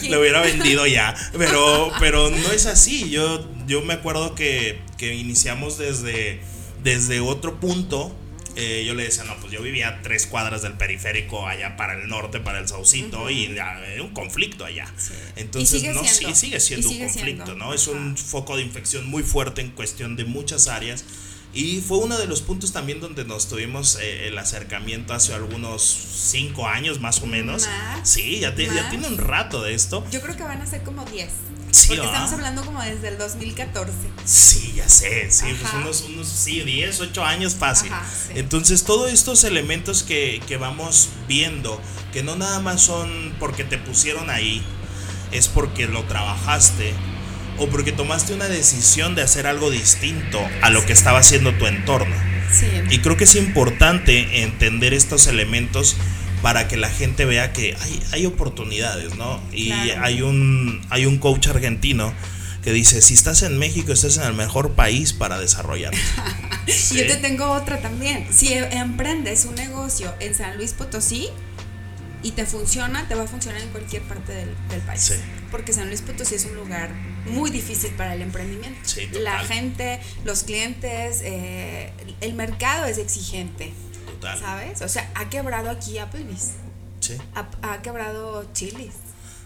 lo 0.09 0.19
hubiera, 0.19 0.41
vendido 0.41 0.85
ya. 0.87 1.15
Pero, 1.37 1.91
pero 1.99 2.29
no 2.29 2.51
es 2.51 2.65
así. 2.65 3.09
Yo, 3.09 3.47
yo 3.67 3.81
me 3.81 3.93
acuerdo 3.93 4.35
que, 4.35 4.79
que 4.97 5.13
iniciamos 5.15 5.77
desde, 5.77 6.39
desde 6.83 7.19
otro 7.19 7.59
punto. 7.59 8.15
Eh, 8.55 8.83
yo 8.85 8.93
le 8.93 9.03
decía, 9.03 9.23
no, 9.23 9.37
pues 9.37 9.53
yo 9.53 9.61
vivía 9.61 9.99
tres 10.03 10.25
cuadras 10.25 10.61
del 10.61 10.73
periférico 10.73 11.47
allá 11.47 11.77
para 11.77 11.93
el 11.93 12.09
norte, 12.09 12.39
para 12.41 12.59
el 12.59 12.67
Saucito, 12.67 13.29
y 13.29 13.57
hay 13.57 13.99
un 14.01 14.09
conflicto 14.09 14.65
allá. 14.65 14.91
Entonces, 15.37 15.83
no, 15.93 16.03
sí, 16.03 16.25
sigue 16.35 16.59
siendo 16.59 16.89
un 16.89 16.99
conflicto, 16.99 17.55
¿no? 17.55 17.73
Es 17.73 17.87
un 17.87 18.17
foco 18.17 18.57
de 18.57 18.63
infección 18.63 19.07
muy 19.07 19.23
fuerte 19.23 19.61
en 19.61 19.69
cuestión 19.71 20.15
de 20.17 20.25
muchas 20.25 20.67
áreas. 20.67 21.05
Y 21.53 21.81
fue 21.81 21.97
uno 21.97 22.17
de 22.17 22.27
los 22.27 22.41
puntos 22.41 22.71
también 22.71 22.99
donde 22.99 23.25
nos 23.25 23.47
tuvimos 23.47 23.97
eh, 23.99 24.27
el 24.27 24.37
acercamiento 24.37 25.13
hace 25.13 25.33
algunos 25.33 25.81
cinco 25.81 26.67
años 26.67 26.99
más 26.99 27.21
o 27.21 27.25
menos. 27.25 27.67
Sí, 28.03 28.39
ya, 28.39 28.55
ya 28.55 28.89
tiene 28.89 29.07
un 29.07 29.17
rato 29.17 29.63
de 29.63 29.73
esto. 29.73 30.05
Yo 30.11 30.21
creo 30.21 30.37
que 30.37 30.43
van 30.43 30.61
a 30.61 30.67
ser 30.67 30.83
como 30.83 31.05
10. 31.05 31.29
Sí, 31.71 31.87
Porque 31.87 32.05
estamos 32.05 32.31
hablando 32.33 32.65
como 32.65 32.81
desde 32.81 33.09
el 33.09 33.17
2014. 33.17 33.91
Sí, 34.25 34.73
ya 34.75 34.89
sé, 34.89 35.29
sí, 35.29 35.45
pues 35.59 35.73
unos, 35.73 36.01
unos 36.01 36.27
sí, 36.27 36.61
10, 36.61 36.99
8 36.99 37.23
años 37.23 37.55
fácil. 37.55 37.91
Entonces, 38.33 38.83
todos 38.83 39.11
estos 39.11 39.43
elementos 39.43 40.03
que, 40.03 40.41
que 40.47 40.57
vamos 40.57 41.09
viendo, 41.27 41.79
que 42.11 42.23
no 42.23 42.35
nada 42.35 42.59
más 42.59 42.81
son 42.81 43.35
porque 43.39 43.63
te 43.63 43.77
pusieron 43.77 44.29
ahí, 44.31 44.63
es 45.31 45.47
porque 45.47 45.87
lo 45.87 46.03
trabajaste, 46.05 46.93
o 47.59 47.67
porque 47.67 47.91
tomaste 47.91 48.33
una 48.33 48.47
decisión 48.47 49.15
de 49.15 49.21
hacer 49.21 49.47
algo 49.47 49.69
distinto 49.69 50.39
a 50.61 50.69
lo 50.69 50.85
que 50.85 50.93
estaba 50.93 51.19
haciendo 51.19 51.53
tu 51.53 51.67
entorno. 51.67 52.15
Y 52.89 52.99
creo 52.99 53.15
que 53.15 53.25
es 53.25 53.35
importante 53.35 54.43
entender 54.43 54.93
estos 54.93 55.27
elementos 55.27 55.95
para 56.41 56.67
que 56.67 56.77
la 56.77 56.89
gente 56.89 57.25
vea 57.25 57.53
que 57.53 57.75
hay, 57.79 58.01
hay 58.11 58.25
oportunidades, 58.25 59.15
¿no? 59.15 59.41
Y 59.51 59.71
hay, 59.71 60.21
un, 60.21 60.81
hay 60.89 61.05
un 61.05 61.17
coach 61.17 61.47
argentino 61.47 62.13
que 62.63 62.71
dice, 62.71 63.01
si 63.01 63.13
estás 63.13 63.43
en 63.43 63.57
México, 63.57 63.91
estás 63.91 64.17
en 64.17 64.23
el 64.23 64.33
mejor 64.33 64.71
país 64.71 65.13
para 65.13 65.39
desarrollar. 65.39 65.93
Yo 66.67 67.07
te 67.07 67.17
tengo 67.17 67.51
otra 67.51 67.79
también. 67.81 68.25
Si 68.31 68.53
emprendes 68.53 69.45
un 69.45 69.55
negocio 69.55 70.13
en 70.19 70.35
San 70.35 70.57
Luis 70.57 70.73
Potosí 70.73 71.29
y 72.21 72.31
te 72.31 72.45
funciona, 72.45 73.07
te 73.07 73.15
va 73.15 73.23
a 73.23 73.27
funcionar 73.27 73.61
en 73.61 73.69
cualquier 73.69 74.01
parte 74.03 74.33
del, 74.33 74.55
país. 74.85 75.13
Porque 75.51 75.73
San 75.73 75.87
Luis 75.87 76.01
Potosí 76.01 76.35
es 76.35 76.45
un 76.45 76.55
lugar 76.55 76.89
muy 77.25 77.49
difícil 77.49 77.91
para 77.91 78.13
el 78.13 78.21
emprendimiento. 78.21 78.79
La 79.19 79.39
gente, 79.39 79.99
los 80.25 80.43
clientes, 80.43 81.21
eh, 81.23 81.91
el 82.21 82.33
mercado 82.33 82.85
es 82.85 82.97
exigente. 82.97 83.73
Total. 84.05 84.39
¿Sabes? 84.39 84.81
O 84.81 84.89
sea, 84.89 85.09
ha 85.15 85.29
quebrado 85.29 85.69
aquí 85.69 85.97
Applebee's. 85.97 86.53
Sí. 86.99 87.17
Ha, 87.35 87.47
ha 87.61 87.81
quebrado 87.81 88.45
Chili's. 88.53 88.95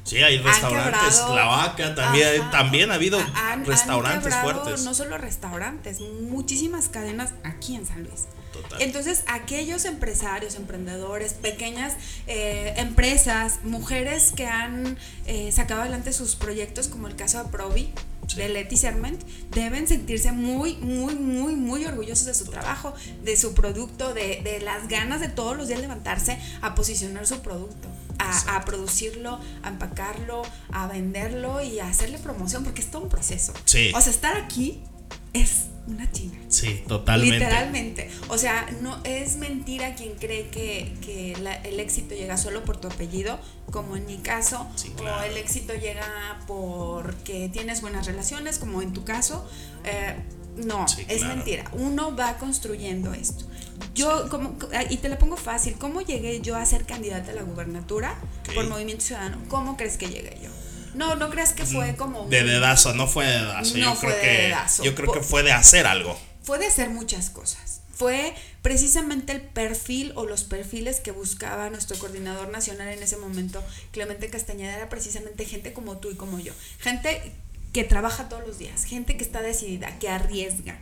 Sí, 0.03 0.17
hay 0.17 0.37
restaurantes, 0.39 1.23
La 1.29 1.45
Vaca, 1.45 1.95
también, 1.95 2.51
también 2.51 2.91
ha 2.91 2.95
habido 2.95 3.19
restaurantes 3.65 4.35
fuertes. 4.35 4.83
No 4.83 4.93
solo 4.93 5.17
restaurantes, 5.17 6.01
muchísimas 6.01 6.89
cadenas 6.89 7.33
aquí 7.43 7.75
en 7.75 7.85
San 7.85 8.03
Luis. 8.03 8.25
Total. 8.53 8.81
Entonces, 8.81 9.23
aquellos 9.27 9.85
empresarios, 9.85 10.55
emprendedores, 10.55 11.33
pequeñas 11.33 11.95
eh, 12.27 12.73
empresas, 12.77 13.59
mujeres 13.63 14.31
que 14.31 14.47
han 14.47 14.97
eh, 15.25 15.51
sacado 15.51 15.81
adelante 15.81 16.13
sus 16.13 16.35
proyectos, 16.35 16.87
como 16.87 17.07
el 17.07 17.15
caso 17.15 17.43
de 17.43 17.49
Provi, 17.49 17.91
de 18.37 18.47
Leti 18.47 18.77
Serment, 18.77 19.21
deben 19.51 19.87
sentirse 19.87 20.31
muy, 20.31 20.77
muy, 20.77 21.15
muy, 21.15 21.55
muy 21.55 21.85
orgullosos 21.85 22.25
de 22.25 22.33
su 22.33 22.45
trabajo, 22.45 22.93
de 23.23 23.35
su 23.35 23.53
producto, 23.53 24.13
de, 24.13 24.41
de 24.43 24.61
las 24.61 24.87
ganas 24.87 25.19
de 25.19 25.27
todos 25.27 25.57
los 25.57 25.67
días 25.67 25.81
levantarse 25.81 26.39
a 26.61 26.73
posicionar 26.75 27.27
su 27.27 27.41
producto 27.41 27.89
a, 28.47 28.65
producirlo, 28.65 29.39
a 29.63 29.69
empacarlo, 29.69 30.43
a 30.71 30.87
venderlo 30.87 31.61
y 31.61 31.79
a 31.79 31.87
hacerle 31.87 32.19
promoción, 32.19 32.63
porque 32.63 32.81
es 32.81 32.91
todo 32.91 33.03
un 33.03 33.09
proceso. 33.09 33.53
Sí. 33.65 33.91
O 33.95 34.01
sea, 34.01 34.11
estar 34.11 34.37
aquí 34.37 34.81
es 35.33 35.65
una 35.87 36.09
chinga. 36.11 36.37
Sí, 36.47 36.83
totalmente. 36.87 37.39
Literalmente. 37.39 38.09
O 38.29 38.37
sea, 38.37 38.67
no 38.81 38.99
es 39.03 39.37
mentira 39.37 39.95
quien 39.95 40.15
cree 40.15 40.47
que, 40.47 40.93
que 41.01 41.33
el 41.63 41.79
éxito 41.79 42.15
llega 42.15 42.37
solo 42.37 42.63
por 42.63 42.77
tu 42.77 42.87
apellido, 42.87 43.39
como 43.71 43.97
en 43.97 44.05
mi 44.05 44.17
caso, 44.17 44.67
o 44.97 45.23
el 45.23 45.37
éxito 45.37 45.73
llega 45.73 46.39
porque 46.47 47.49
tienes 47.51 47.81
buenas 47.81 48.05
relaciones, 48.05 48.59
como 48.59 48.81
en 48.81 48.93
tu 48.93 49.03
caso. 49.03 49.47
Eh, 49.83 50.15
no, 50.57 50.85
es 51.07 51.23
mentira. 51.23 51.65
Uno 51.73 52.15
va 52.15 52.37
construyendo 52.37 53.13
esto. 53.13 53.45
Yo, 53.95 54.29
como, 54.29 54.55
y 54.89 54.97
te 54.97 55.09
la 55.09 55.17
pongo 55.17 55.35
fácil, 55.35 55.75
¿cómo 55.77 56.01
llegué 56.01 56.41
yo 56.41 56.55
a 56.55 56.65
ser 56.65 56.85
candidata 56.85 57.31
a 57.31 57.35
la 57.35 57.43
gubernatura 57.43 58.17
por 58.55 58.67
Movimiento 58.67 59.03
Ciudadano? 59.03 59.39
¿Cómo 59.49 59.77
crees 59.77 59.97
que 59.97 60.07
llegué 60.07 60.37
yo? 60.41 60.49
No, 60.93 61.15
no 61.15 61.29
crees 61.29 61.53
que 61.53 61.65
fue 61.65 61.95
como... 61.95 62.27
De 62.27 62.43
dedazo, 62.43 62.93
no 62.93 63.07
fue 63.07 63.25
de 63.25 63.39
dedazo. 63.39 63.77
No 63.77 63.83
yo 63.83 63.95
fue 63.95 64.09
creo 64.09 64.21
de 64.21 64.21
que, 64.21 64.43
dedazo. 64.43 64.83
Yo 64.83 64.95
creo 64.95 65.11
que 65.11 65.21
fue 65.21 65.43
de 65.43 65.51
hacer 65.51 65.87
algo. 65.87 66.19
Fue 66.43 66.59
de 66.59 66.67
hacer 66.67 66.89
muchas 66.89 67.29
cosas. 67.29 67.81
Fue 67.93 68.33
precisamente 68.61 69.31
el 69.33 69.41
perfil 69.41 70.13
o 70.15 70.25
los 70.25 70.43
perfiles 70.43 70.99
que 70.99 71.11
buscaba 71.11 71.69
nuestro 71.69 71.97
coordinador 71.97 72.49
nacional 72.49 72.89
en 72.89 73.03
ese 73.03 73.17
momento, 73.17 73.63
Clemente 73.91 74.29
Castañeda, 74.29 74.75
era 74.75 74.89
precisamente 74.89 75.45
gente 75.45 75.73
como 75.73 75.97
tú 75.97 76.09
y 76.09 76.15
como 76.15 76.39
yo. 76.39 76.53
Gente 76.79 77.33
que 77.71 77.83
trabaja 77.83 78.29
todos 78.29 78.45
los 78.47 78.57
días, 78.57 78.85
gente 78.85 79.15
que 79.15 79.23
está 79.23 79.41
decidida, 79.41 79.99
que 79.99 80.09
arriesga, 80.09 80.79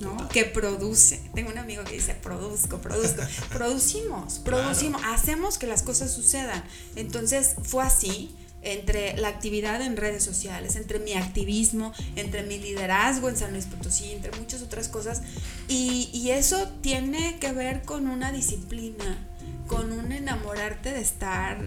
¿no? 0.00 0.28
Que 0.28 0.44
produce. 0.44 1.20
Tengo 1.34 1.50
un 1.50 1.58
amigo 1.58 1.84
que 1.84 1.94
dice, 1.94 2.14
produzco, 2.14 2.78
produzco. 2.78 3.22
Producimos, 3.52 4.38
producimos, 4.38 5.02
hacemos 5.06 5.58
que 5.58 5.66
las 5.66 5.82
cosas 5.82 6.12
sucedan. 6.12 6.64
Entonces 6.96 7.56
fue 7.64 7.84
así 7.84 8.34
entre 8.62 9.16
la 9.16 9.28
actividad 9.28 9.80
en 9.82 9.96
redes 9.96 10.22
sociales, 10.22 10.76
entre 10.76 10.98
mi 10.98 11.14
activismo, 11.14 11.92
entre 12.16 12.42
mi 12.42 12.58
liderazgo 12.58 13.28
en 13.28 13.36
San 13.36 13.52
Luis 13.52 13.66
Potosí, 13.66 14.12
entre 14.12 14.32
muchas 14.38 14.62
otras 14.62 14.88
cosas. 14.88 15.22
Y, 15.68 16.10
y 16.12 16.30
eso 16.30 16.68
tiene 16.80 17.38
que 17.38 17.52
ver 17.52 17.82
con 17.82 18.08
una 18.08 18.32
disciplina, 18.32 19.18
con 19.66 19.92
un 19.92 20.12
enamorarte 20.12 20.92
de 20.92 21.00
estar 21.00 21.58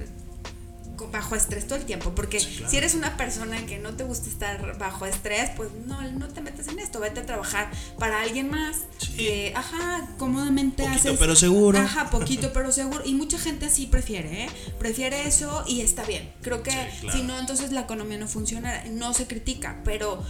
bajo 1.12 1.36
estrés 1.36 1.68
todo 1.68 1.78
el 1.78 1.86
tiempo, 1.86 2.14
porque 2.16 2.40
si 2.40 2.78
eres 2.78 2.94
una 2.94 3.18
persona 3.18 3.66
que 3.66 3.80
no 3.80 3.94
te 3.94 4.04
gusta 4.04 4.30
estar 4.30 4.78
bajo 4.78 5.06
estrés, 5.06 5.50
pues 5.56 5.70
no, 5.86 6.02
no 6.12 6.28
te 6.28 6.42
metes 6.42 6.68
en 6.68 6.80
esto, 6.80 7.00
vete 7.00 7.22
a 7.22 7.26
trabajar 7.26 7.72
para 7.98 8.22
alguien 8.22 8.50
más, 8.50 8.78
que, 9.16 9.54
ajá, 9.56 10.08
cómodamente 10.18 10.84
poquito, 10.84 11.16
pero 11.18 11.36
seguro. 11.36 11.80
Ajá, 11.80 12.10
poquito 12.10 12.54
pero 12.54 12.72
seguro, 12.72 13.02
y 13.06 13.14
mucha 13.14 13.40
gente 13.40 13.66
así 13.66 13.88
prefiere, 13.88 14.46
¿eh? 14.46 14.50
prefiere 14.80 15.28
eso 15.28 15.64
y 15.68 15.82
está 15.82 16.04
bien, 16.04 16.32
creo 16.42 16.64
que 16.64 16.72
si 17.12 17.24
no, 17.24 17.38
entonces 17.40 17.72
la 17.72 17.82
economía 17.82 18.18
no 18.18 18.28
funciona, 18.28 18.84
no 18.92 19.14
se 19.14 19.28
critica, 19.28 19.82
pero 19.84 20.24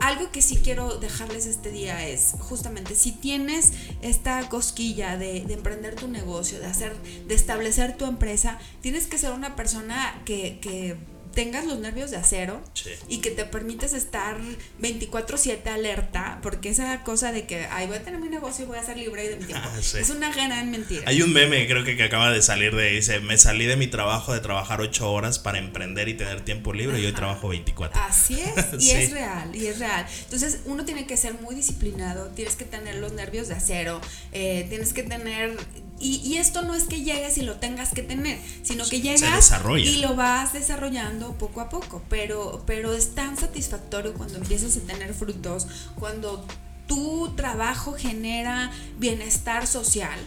algo 0.00 0.30
que 0.30 0.42
sí 0.42 0.60
quiero 0.62 0.98
dejarles 0.98 1.46
este 1.46 1.70
día 1.70 2.06
es 2.06 2.34
justamente 2.38 2.94
si 2.94 3.12
tienes 3.12 3.72
esta 4.02 4.48
cosquilla 4.48 5.16
de, 5.16 5.38
emprender 5.38 5.94
tu 5.94 6.08
negocio, 6.08 6.58
de 6.58 6.66
hacer, 6.66 6.94
de 7.26 7.34
establecer 7.34 7.96
tu 7.96 8.04
empresa, 8.04 8.58
tienes 8.80 9.06
que 9.06 9.18
ser 9.18 9.32
una 9.32 9.56
persona 9.56 10.20
que, 10.24 10.58
que 10.60 10.96
tengas 11.34 11.66
los 11.66 11.78
nervios 11.78 12.10
de 12.10 12.16
acero 12.16 12.62
y 13.08 13.18
que 13.18 13.30
te 13.30 13.44
permites 13.44 13.92
estar 13.92 14.38
24/7 14.80 15.68
alerta, 15.68 16.38
porque 16.42 16.68
esa 16.68 17.02
cosa 17.02 17.32
de 17.32 17.44
que, 17.44 17.66
ay, 17.70 17.86
voy 17.86 17.96
a 17.96 18.02
tener 18.02 18.20
mi 18.20 18.28
negocio 18.28 18.64
y 18.64 18.68
voy 18.68 18.78
a 18.78 18.84
ser 18.84 18.96
libre 18.96 19.28
de 19.28 19.36
mi 19.36 19.44
tiempo, 19.44 19.68
ah, 19.72 19.78
es 19.78 20.10
una 20.10 20.32
gran 20.32 20.70
mentira. 20.70 21.02
Hay 21.06 21.22
un 21.22 21.32
meme, 21.32 21.66
creo 21.66 21.84
que, 21.84 21.96
que 21.96 22.04
acaba 22.04 22.30
de 22.30 22.42
salir 22.42 22.74
de, 22.74 22.90
dice, 22.90 23.20
me 23.20 23.36
salí 23.36 23.66
de 23.66 23.76
mi 23.76 23.86
trabajo 23.86 24.32
de 24.32 24.40
trabajar 24.40 24.80
8 24.80 25.10
horas 25.10 25.38
para 25.38 25.58
emprender 25.58 26.08
y 26.08 26.14
tener 26.14 26.40
tiempo 26.42 26.72
libre 26.72 27.00
y 27.00 27.06
hoy 27.06 27.12
trabajo 27.12 27.48
24. 27.48 28.00
Así 28.00 28.40
es, 28.40 28.54
y 28.82 28.90
es 28.90 29.10
real, 29.10 29.54
y 29.54 29.66
es 29.66 29.78
real. 29.78 30.06
Entonces, 30.24 30.60
uno 30.64 30.84
tiene 30.84 31.06
que 31.06 31.16
ser 31.16 31.34
muy 31.34 31.54
disciplinado, 31.54 32.28
tienes 32.28 32.56
que 32.56 32.64
tener 32.64 32.96
los 32.96 33.12
nervios 33.12 33.48
de 33.48 33.54
acero, 33.54 34.00
eh, 34.32 34.66
tienes 34.68 34.92
que 34.92 35.02
tener 35.02 35.56
y, 36.00 36.36
esto 36.36 36.62
no 36.62 36.74
es 36.74 36.84
que 36.84 37.02
llegues 37.02 37.38
y 37.38 37.42
lo 37.42 37.54
tengas 37.56 37.92
que 37.94 38.02
tener, 38.02 38.38
sino 38.62 38.84
que 38.86 39.00
llegas 39.00 39.52
y 39.78 39.96
lo 40.00 40.16
vas 40.16 40.52
desarrollando 40.52 41.32
poco 41.38 41.60
a 41.60 41.68
poco. 41.68 42.02
Pero, 42.10 42.62
pero 42.66 42.92
es 42.92 43.14
tan 43.14 43.38
satisfactorio 43.38 44.12
cuando 44.14 44.38
empiezas 44.38 44.76
a 44.76 44.80
tener 44.80 45.14
frutos, 45.14 45.66
cuando 45.94 46.46
tu 46.86 47.34
trabajo 47.36 47.94
genera 47.94 48.70
bienestar 48.98 49.66
social 49.66 50.18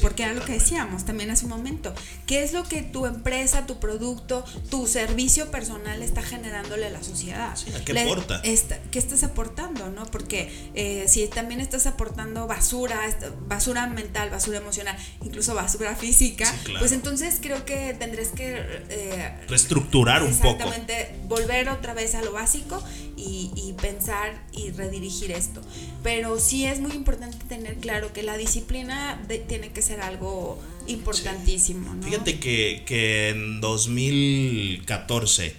porque 0.00 0.22
era 0.22 0.34
lo 0.34 0.44
que 0.44 0.52
decíamos 0.52 1.04
también 1.04 1.30
hace 1.30 1.44
un 1.44 1.50
momento. 1.50 1.94
¿Qué 2.26 2.42
es 2.42 2.52
lo 2.52 2.64
que 2.64 2.82
tu 2.82 3.06
empresa, 3.06 3.66
tu 3.66 3.78
producto, 3.78 4.44
tu 4.70 4.86
servicio 4.86 5.50
personal 5.50 6.02
está 6.02 6.22
generándole 6.22 6.86
a 6.86 6.90
la 6.90 7.02
sociedad? 7.02 7.56
qué 7.84 8.00
aporta? 8.00 8.42
¿Qué 8.42 8.98
estás 8.98 9.24
aportando? 9.24 9.88
¿no? 9.90 10.04
Porque 10.06 10.70
eh, 10.74 11.04
si 11.08 11.26
también 11.28 11.60
estás 11.60 11.86
aportando 11.86 12.46
basura, 12.46 13.00
basura 13.46 13.86
mental, 13.86 14.30
basura 14.30 14.58
emocional, 14.58 14.96
incluso 15.24 15.54
basura 15.54 15.94
física, 15.96 16.52
pues 16.78 16.92
entonces 16.92 17.38
creo 17.40 17.64
que 17.64 17.94
tendrás 17.98 18.28
que... 18.28 18.82
Eh, 18.90 19.46
Reestructurar 19.48 20.22
un 20.22 20.34
poco. 20.36 20.48
Exactamente, 20.48 21.14
volver 21.24 21.68
otra 21.68 21.94
vez 21.94 22.14
a 22.14 22.22
lo 22.22 22.32
básico 22.32 22.82
y, 23.18 23.50
y 23.56 23.72
pensar 23.74 24.40
y 24.52 24.70
redirigir 24.70 25.32
esto. 25.32 25.60
Pero 26.02 26.38
sí 26.38 26.64
es 26.64 26.80
muy 26.80 26.92
importante 26.92 27.36
tener 27.48 27.76
claro 27.76 28.12
que 28.12 28.22
la 28.22 28.36
disciplina 28.36 29.20
tiene 29.48 29.70
que 29.72 29.82
ser 29.82 30.00
algo 30.00 30.62
importantísimo. 30.86 31.94
Fíjate 32.02 32.38
que, 32.38 32.84
que 32.86 33.30
en 33.30 33.60
2014 33.60 35.56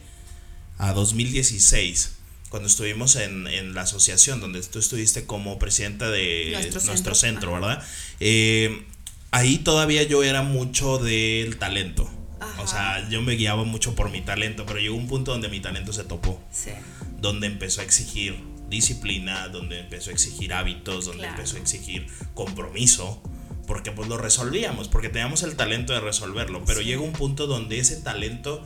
a 0.77 0.93
2016 0.93 2.15
cuando 2.49 2.67
estuvimos 2.67 3.15
en, 3.15 3.45
en, 3.47 3.75
la 3.75 3.81
asociación 3.81 4.39
donde 4.39 4.61
tú 4.63 4.79
estuviste 4.79 5.25
como 5.25 5.59
presidenta 5.59 6.09
de 6.09 6.71
nuestro, 6.83 7.13
centro, 7.13 7.53
¿verdad? 7.53 7.83
Eh, 8.19 8.85
ahí 9.29 9.59
todavía 9.59 10.01
yo 10.01 10.23
era 10.23 10.41
mucho 10.41 10.97
del 10.97 11.57
talento. 11.57 12.09
O 12.57 12.67
sea, 12.67 13.07
yo 13.09 13.21
me 13.21 13.33
guiaba 13.33 13.63
mucho 13.63 13.95
por 13.95 14.09
mi 14.09 14.21
talento, 14.21 14.65
pero 14.65 14.79
llegó 14.79 14.95
un 14.95 15.07
punto 15.07 15.31
donde 15.31 15.49
mi 15.49 15.59
talento 15.59 15.93
se 15.93 16.03
topó. 16.03 16.41
Sí. 16.51 16.71
Donde 17.19 17.47
empezó 17.47 17.81
a 17.81 17.83
exigir 17.83 18.37
disciplina, 18.69 19.47
donde 19.47 19.79
empezó 19.79 20.11
a 20.11 20.13
exigir 20.13 20.53
hábitos, 20.53 21.05
donde 21.05 21.27
empezó 21.27 21.57
a 21.57 21.59
exigir 21.59 22.07
compromiso, 22.33 23.21
porque 23.67 23.91
pues 23.91 24.07
lo 24.07 24.17
resolvíamos, 24.17 24.87
porque 24.87 25.09
teníamos 25.09 25.43
el 25.43 25.55
talento 25.55 25.93
de 25.93 25.99
resolverlo, 25.99 26.63
pero 26.65 26.81
llega 26.81 27.01
un 27.01 27.13
punto 27.13 27.47
donde 27.47 27.79
ese 27.79 27.97
talento 27.97 28.65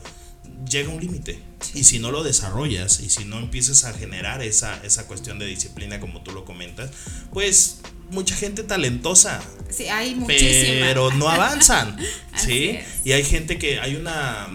llega 0.68 0.90
a 0.90 0.94
un 0.94 1.00
límite. 1.00 1.38
Y 1.74 1.84
si 1.84 1.98
no 1.98 2.10
lo 2.10 2.22
desarrollas 2.22 3.00
y 3.00 3.10
si 3.10 3.24
no 3.24 3.38
empiezas 3.38 3.84
a 3.84 3.92
generar 3.92 4.42
esa, 4.42 4.82
esa 4.84 5.06
cuestión 5.06 5.38
de 5.38 5.46
disciplina 5.46 6.00
como 6.00 6.22
tú 6.22 6.32
lo 6.32 6.44
comentas, 6.44 6.90
pues 7.32 7.80
mucha 8.10 8.34
gente 8.36 8.62
talentosa. 8.62 9.42
Sí, 9.70 9.88
hay 9.88 10.14
muchísima. 10.14 10.86
Pero 10.86 11.10
no 11.12 11.28
avanzan. 11.30 11.96
¿sí? 12.36 12.78
Y 13.04 13.12
hay 13.12 13.24
gente 13.24 13.58
que 13.58 13.80
hay 13.80 13.96
una 13.96 14.48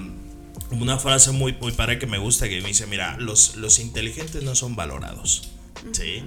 una 0.72 0.98
frase 0.98 1.32
muy, 1.32 1.54
muy 1.54 1.72
padre 1.72 2.00
que 2.00 2.08
me 2.08 2.18
gusta 2.18 2.48
que 2.50 2.62
me 2.62 2.68
dice, 2.68 2.88
mira, 2.88 3.18
los, 3.18 3.56
los 3.56 3.80
inteligentes 3.80 4.44
no 4.44 4.56
son 4.56 4.76
valorados. 4.76 5.50
¿Sí? 5.94 6.24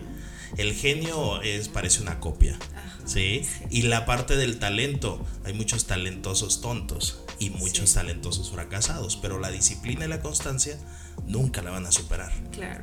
el 0.57 0.75
genio 0.75 1.41
es, 1.43 1.69
parece 1.69 2.03
una 2.03 2.21
copia. 2.21 2.59
¿sí? 3.05 3.47
Y 3.71 3.83
la 3.83 4.05
parte 4.07 4.37
del 4.37 4.59
talento, 4.59 5.25
hay 5.45 5.55
muchos 5.55 5.87
talentosos 5.87 6.61
tontos 6.61 7.21
y 7.39 7.51
muchos 7.51 7.95
talentosos 7.95 8.51
fracasados, 8.51 9.17
pero 9.17 9.39
la 9.39 9.51
disciplina 9.51 10.05
y 10.05 10.09
la 10.09 10.21
constancia 10.21 10.79
nunca 11.27 11.63
la 11.63 11.71
van 11.71 11.87
a 11.87 11.93
superar. 11.93 12.33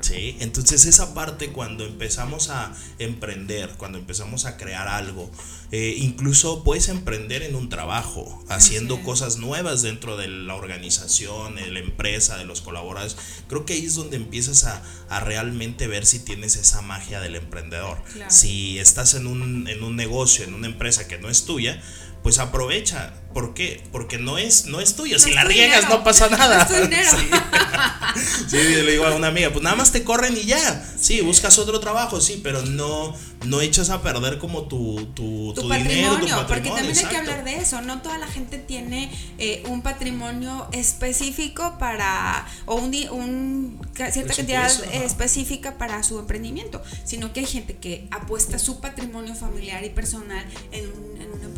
¿sí? 0.02 0.38
Entonces 0.40 0.86
esa 0.86 1.14
parte 1.14 1.52
cuando 1.52 1.86
empezamos 1.86 2.50
a 2.50 2.74
emprender, 2.98 3.72
cuando 3.78 3.98
empezamos 3.98 4.46
a 4.46 4.58
crear 4.58 4.88
algo, 4.88 5.30
eh, 5.72 5.96
incluso 5.98 6.64
puedes 6.64 6.90
emprender 6.90 7.44
en 7.44 7.56
un 7.56 7.70
trabajo, 7.70 8.44
haciendo 8.50 9.02
cosas 9.04 9.38
nuevas 9.38 9.84
dentro 9.84 10.18
de 10.18 10.28
la 10.28 10.56
organización, 10.56 11.56
de 11.56 11.68
la 11.68 11.80
empresa, 11.80 12.38
de 12.38 12.46
los 12.46 12.62
colaboradores. 12.62 13.18
Creo 13.48 13.66
que 13.66 13.74
ahí 13.74 13.86
es 13.86 13.96
donde 13.96 14.18
empiezas 14.18 14.64
a, 14.64 14.82
realmente 15.20 15.88
ver 15.88 16.06
si 16.06 16.20
tienes 16.20 16.56
esa 16.56 16.82
magia 16.82 17.20
del 17.20 17.36
emprendedor. 17.36 18.02
Si 18.30 18.80
estás 18.80 19.14
en 19.14 19.28
un, 19.28 19.68
en 19.68 19.84
un 19.84 19.96
negocio, 19.96 20.46
en 20.46 20.54
una 20.54 20.68
empresa 20.68 21.08
que 21.08 21.18
no 21.18 21.30
es 21.30 21.46
tuya, 21.46 21.82
pues 22.24 22.40
aprovecha. 22.40 23.14
¿Por 23.34 23.54
qué? 23.54 23.84
Porque 23.92 24.18
no 24.18 24.40
es, 24.40 24.66
no 24.66 24.80
es 24.80 24.96
tuyo. 24.96 25.20
si 25.20 25.32
la 25.34 25.44
riegas 25.44 25.88
no 25.88 26.04
pasa 26.04 26.30
nada. 26.30 26.68
sí. 28.50 28.58
le 28.58 28.92
digo 28.92 29.06
a 29.06 29.14
una 29.14 29.28
amiga, 29.28 29.52
pues 29.52 29.64
nada 29.64 29.76
más 29.76 29.92
te 29.92 30.04
corren 30.04 30.36
y 30.36 30.46
ya. 30.46 30.84
Sí, 31.00 31.22
buscas 31.22 31.60
otro 31.60 31.80
trabajo, 31.80 32.20
sí, 32.22 32.42
pero 32.44 32.64
no, 32.64 33.16
no 33.46 33.62
echas 33.62 33.92
a 33.92 34.02
perder 34.02 34.40
como 34.40 34.64
tu, 34.64 35.06
tu, 35.14 35.54
tu, 35.54 35.70
patrimonio, 35.70 36.18
dinero, 36.18 36.48
Porque 36.48 36.70
también 36.70 36.98
hay 36.98 37.06
que 37.06 37.18
hablar 37.18 37.44
de 37.44 37.58
eso. 37.58 37.82
No 37.82 38.02
toda 38.02 38.18
la 38.18 38.28
gente 38.28 38.58
tiene 38.58 39.12
eh, 39.38 39.64
un 39.68 39.84
patrimonio 39.84 40.68
específico 40.72 41.78
para, 41.78 42.48
o 42.66 42.76
un, 42.76 42.96
un 43.12 43.82
cierta 44.12 44.34
cantidad 44.34 44.72
específica 44.92 45.78
para 45.78 46.02
su 46.02 46.18
emprendimiento, 46.18 46.82
sino 47.04 47.32
que 47.32 47.42
hay 47.42 47.46
gente 47.46 47.78
que 47.78 48.08
apuesta 48.10 48.58
su 48.58 48.82
patrimonio 48.82 49.36
familiar 49.36 49.84
y 49.86 49.90
personal 49.90 50.44
en 50.72 50.88
un 50.88 51.09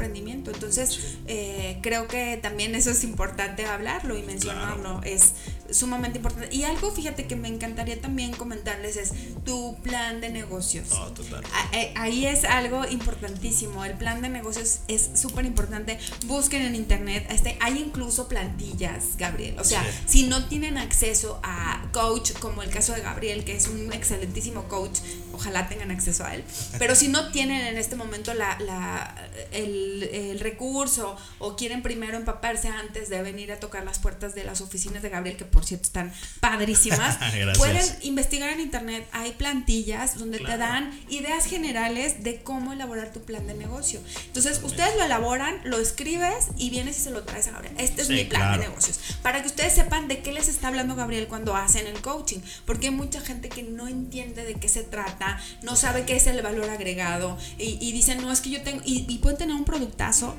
emprendimiento. 0.01 0.51
Entonces, 0.51 1.17
eh, 1.27 1.77
creo 1.81 2.07
que 2.07 2.37
también 2.37 2.75
eso 2.75 2.91
es 2.91 3.03
importante 3.03 3.65
hablarlo 3.65 4.17
y 4.17 4.23
mencionarlo. 4.23 5.01
Es 5.03 5.33
sumamente 5.69 6.17
importante. 6.17 6.53
Y 6.53 6.63
algo, 6.63 6.91
fíjate, 6.91 7.27
que 7.27 7.35
me 7.35 7.47
encantaría 7.47 7.99
también 8.01 8.31
comentarles 8.33 8.97
es 8.97 9.13
tu 9.45 9.77
plan 9.81 10.21
de 10.21 10.29
negocios. 10.29 10.89
Oh, 10.91 11.11
total. 11.11 11.43
Eh, 11.73 11.93
ahí 11.95 12.25
es 12.25 12.43
algo 12.43 12.85
importantísimo. 12.87 13.85
El 13.85 13.93
plan 13.93 14.21
de 14.21 14.29
negocios 14.29 14.79
es 14.87 15.11
súper 15.15 15.45
importante. 15.45 15.99
Busquen 16.25 16.63
en 16.63 16.75
internet. 16.75 17.27
Este, 17.29 17.57
hay 17.59 17.79
incluso 17.79 18.27
plantillas, 18.27 19.17
Gabriel. 19.17 19.59
O 19.59 19.63
sea, 19.63 19.83
si 20.05 20.27
no 20.27 20.45
tienen 20.45 20.77
acceso 20.77 21.39
a 21.43 21.87
coach, 21.93 22.31
como 22.39 22.63
el 22.63 22.69
caso 22.69 22.93
de 22.93 23.01
Gabriel, 23.01 23.43
que 23.43 23.55
es 23.55 23.67
un 23.67 23.93
excelentísimo 23.93 24.63
coach, 24.67 24.99
ojalá 25.33 25.67
tengan 25.67 25.91
acceso 25.91 26.25
a 26.25 26.35
él. 26.35 26.43
Pero 26.77 26.95
si 26.95 27.07
no 27.07 27.31
tienen 27.31 27.65
en 27.65 27.77
este 27.77 27.95
momento 27.95 28.33
la, 28.33 28.57
la, 28.59 29.15
el, 29.51 30.03
el 30.03 30.39
recurso 30.39 31.15
o 31.39 31.55
quieren 31.55 31.81
primero 31.81 32.17
empaparse 32.17 32.67
antes 32.67 33.09
de 33.09 33.21
venir 33.21 33.51
a 33.51 33.59
tocar 33.59 33.83
las 33.83 33.99
puertas 33.99 34.35
de 34.35 34.43
las 34.43 34.61
oficinas 34.61 35.01
de 35.01 35.09
Gabriel, 35.09 35.37
que 35.37 35.45
por 35.45 35.65
cierto 35.65 35.85
están 35.85 36.13
padrísimas, 36.39 37.17
pueden 37.57 37.85
investigar 38.01 38.49
en 38.49 38.59
internet. 38.59 39.07
Hay 39.11 39.31
plantillas 39.33 40.17
donde 40.17 40.39
te 40.39 40.57
dan 40.57 40.91
ideas 41.09 41.45
generales 41.45 42.23
de 42.23 42.41
cómo 42.41 42.73
elaborar 42.73 43.11
tu 43.11 43.21
plan 43.21 43.45
de 43.47 43.53
negocio. 43.53 43.99
Entonces, 44.27 44.61
ustedes 44.63 44.95
lo 44.97 45.03
elaboran, 45.03 45.59
lo 45.63 45.79
escribes 45.79 46.47
y 46.57 46.69
vienes 46.69 46.97
y 46.97 47.01
se 47.01 47.11
lo 47.11 47.23
traes 47.23 47.47
a 47.47 47.51
Gabriel. 47.51 47.75
Este 47.77 48.01
es 48.01 48.09
mi 48.09 48.23
plan 48.23 48.59
de 48.59 48.67
negocios. 48.67 48.99
Para 49.21 49.41
que 49.41 49.47
ustedes 49.47 49.73
sepan 49.73 50.07
de 50.07 50.21
qué 50.21 50.31
les 50.31 50.47
está 50.47 50.67
hablando 50.67 50.95
Gabriel 50.95 51.27
cuando 51.27 51.55
hacen 51.55 51.87
el 51.87 52.01
coaching. 52.01 52.39
Porque 52.65 52.87
hay 52.87 52.93
mucha 52.93 53.21
gente 53.21 53.49
que 53.49 53.63
no 53.63 53.87
entiende 53.87 54.43
de 54.43 54.55
qué 54.55 54.67
se 54.67 54.83
trata, 54.83 55.20
no 55.61 55.75
sabe 55.75 56.05
qué 56.05 56.15
es 56.15 56.27
el 56.27 56.41
valor 56.41 56.69
agregado 56.69 57.37
y, 57.57 57.91
dicen, 57.91 58.21
no, 58.21 58.31
es 58.31 58.41
que 58.41 58.49
yo 58.49 58.61
tengo, 58.61 58.81
y, 58.85 59.05
y 59.07 59.17
pueden 59.19 59.37
tener 59.37 59.55
un 59.55 59.65
productazo, 59.65 60.35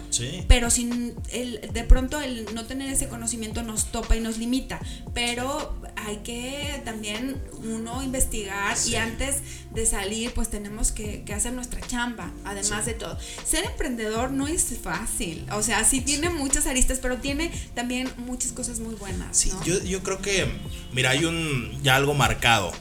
pero 0.49 0.71
sin 0.71 1.15
el, 1.31 1.71
de 1.73 1.85
pronto 1.85 2.21
el 2.21 2.47
no 2.55 2.65
tener 2.65 2.91
ese 2.91 3.09
conocimiento 3.09 3.63
nos 3.63 3.87
topa 3.87 4.17
y 4.17 4.21
nos 4.21 4.39
limita. 4.39 4.81
Pero 5.15 5.77
hay 5.97 6.19
que 6.19 6.81
también 6.85 7.41
uno 7.65 8.03
investigar 8.03 8.77
y 8.87 8.97
antes 8.97 9.37
de 9.73 9.87
salir 9.87 10.33
pues 10.33 10.51
tenemos 10.51 10.93
que, 10.93 11.25
hacer 11.35 11.53
nuestra 11.53 11.81
chamba, 11.87 12.33
además 12.45 12.87
de 12.87 12.95
todo. 12.95 13.19
Ser 13.45 13.65
emprendedor 13.65 14.31
no 14.31 14.47
es 14.47 14.75
fácil, 14.83 15.47
o 15.53 15.63
sea, 15.63 15.85
sí 15.85 16.01
tiene 16.01 16.31
muchas 16.31 16.67
aristas, 16.67 16.99
pero 17.01 17.19
tiene 17.19 17.51
también 17.75 18.11
muchas 18.19 18.53
cosas 18.53 18.81
muy 18.81 18.95
buenas. 18.95 19.37
Sí, 19.37 19.51
yo, 19.65 19.83
yo 19.83 20.03
creo 20.03 20.21
que, 20.21 20.47
mira, 20.93 21.11
hay 21.11 21.25
un 21.25 21.81
ya 21.83 21.97
algo 21.97 22.15
marcado. 22.15 22.73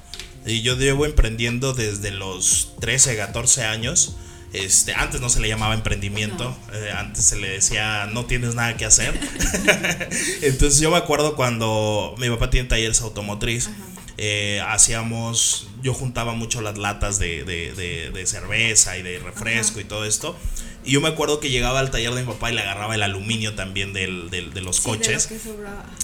Y 0.46 0.62
yo 0.62 0.76
llevo 0.76 1.06
emprendiendo 1.06 1.74
desde 1.74 2.12
los 2.12 2.74
13, 2.80 3.16
14 3.16 3.64
años. 3.64 4.16
Este, 4.54 4.94
antes 4.94 5.22
no 5.22 5.30
se 5.30 5.40
le 5.40 5.48
llamaba 5.48 5.74
emprendimiento, 5.74 6.54
eh, 6.74 6.92
antes 6.98 7.24
se 7.24 7.38
le 7.38 7.48
decía 7.48 8.10
no 8.12 8.26
tienes 8.26 8.54
nada 8.54 8.76
que 8.76 8.84
hacer. 8.84 9.18
Entonces 10.42 10.82
yo 10.82 10.92
me 10.92 10.98
acuerdo 10.98 11.38
cuando 11.38 12.16
mi 12.18 12.30
papá 12.30 12.50
tiene 12.50 12.68
talleres 12.68 13.00
automotriz, 13.00 13.70
eh, 14.18 14.62
hacíamos, 14.68 15.68
yo 15.82 15.94
juntaba 15.94 16.34
mucho 16.34 16.60
las 16.60 16.78
latas 16.78 17.18
de, 17.18 17.46
de, 17.46 18.26
cerveza 18.26 18.98
y 18.98 19.04
de 19.04 19.20
refresco 19.20 19.80
y 19.80 19.86
todo 19.86 20.04
esto. 20.04 20.38
Y 20.84 20.92
yo 20.92 21.02
me 21.02 21.08
acuerdo 21.08 21.40
que 21.40 21.50
llegaba 21.50 21.80
al 21.80 21.92
taller 21.92 22.14
de 22.14 22.22
mi 22.22 22.28
papá 22.28 22.52
y 22.52 22.56
le 22.56 22.62
agarraba 22.62 22.94
el 22.96 23.04
aluminio 23.04 23.56
también 23.56 23.94
del, 23.94 24.30
de 24.30 24.62
los 24.62 24.82
coches. 24.82 25.30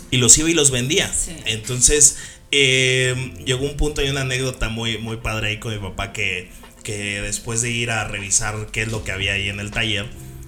y 0.10 0.17
los 0.17 0.38
iba 0.38 0.50
y 0.50 0.54
los 0.54 0.71
vendía. 0.71 1.13
Entonces 1.45 2.17
eh, 2.52 3.34
llegó 3.46 3.66
un 3.66 3.78
punto 3.78 4.04
y 4.04 4.10
una 4.10 4.22
anécdota 4.22 4.70
muy, 4.70 4.98
muy 4.98 5.18
padre 5.18 5.50
ahí 5.50 5.60
con 5.60 5.74
mi 5.74 5.80
papá 5.80 6.14
que 6.14 6.50
que 6.88 7.22
después 7.22 7.62
de 7.62 7.70
ir 7.70 7.92
a 7.92 8.06
revisar 8.06 8.68
qué 8.72 8.84
es 8.84 8.88
lo 8.88 9.04
que 9.04 9.12
había 9.12 9.34
ahí 9.34 9.50
en 9.50 9.60
el 9.60 9.72
taller, 9.72 10.06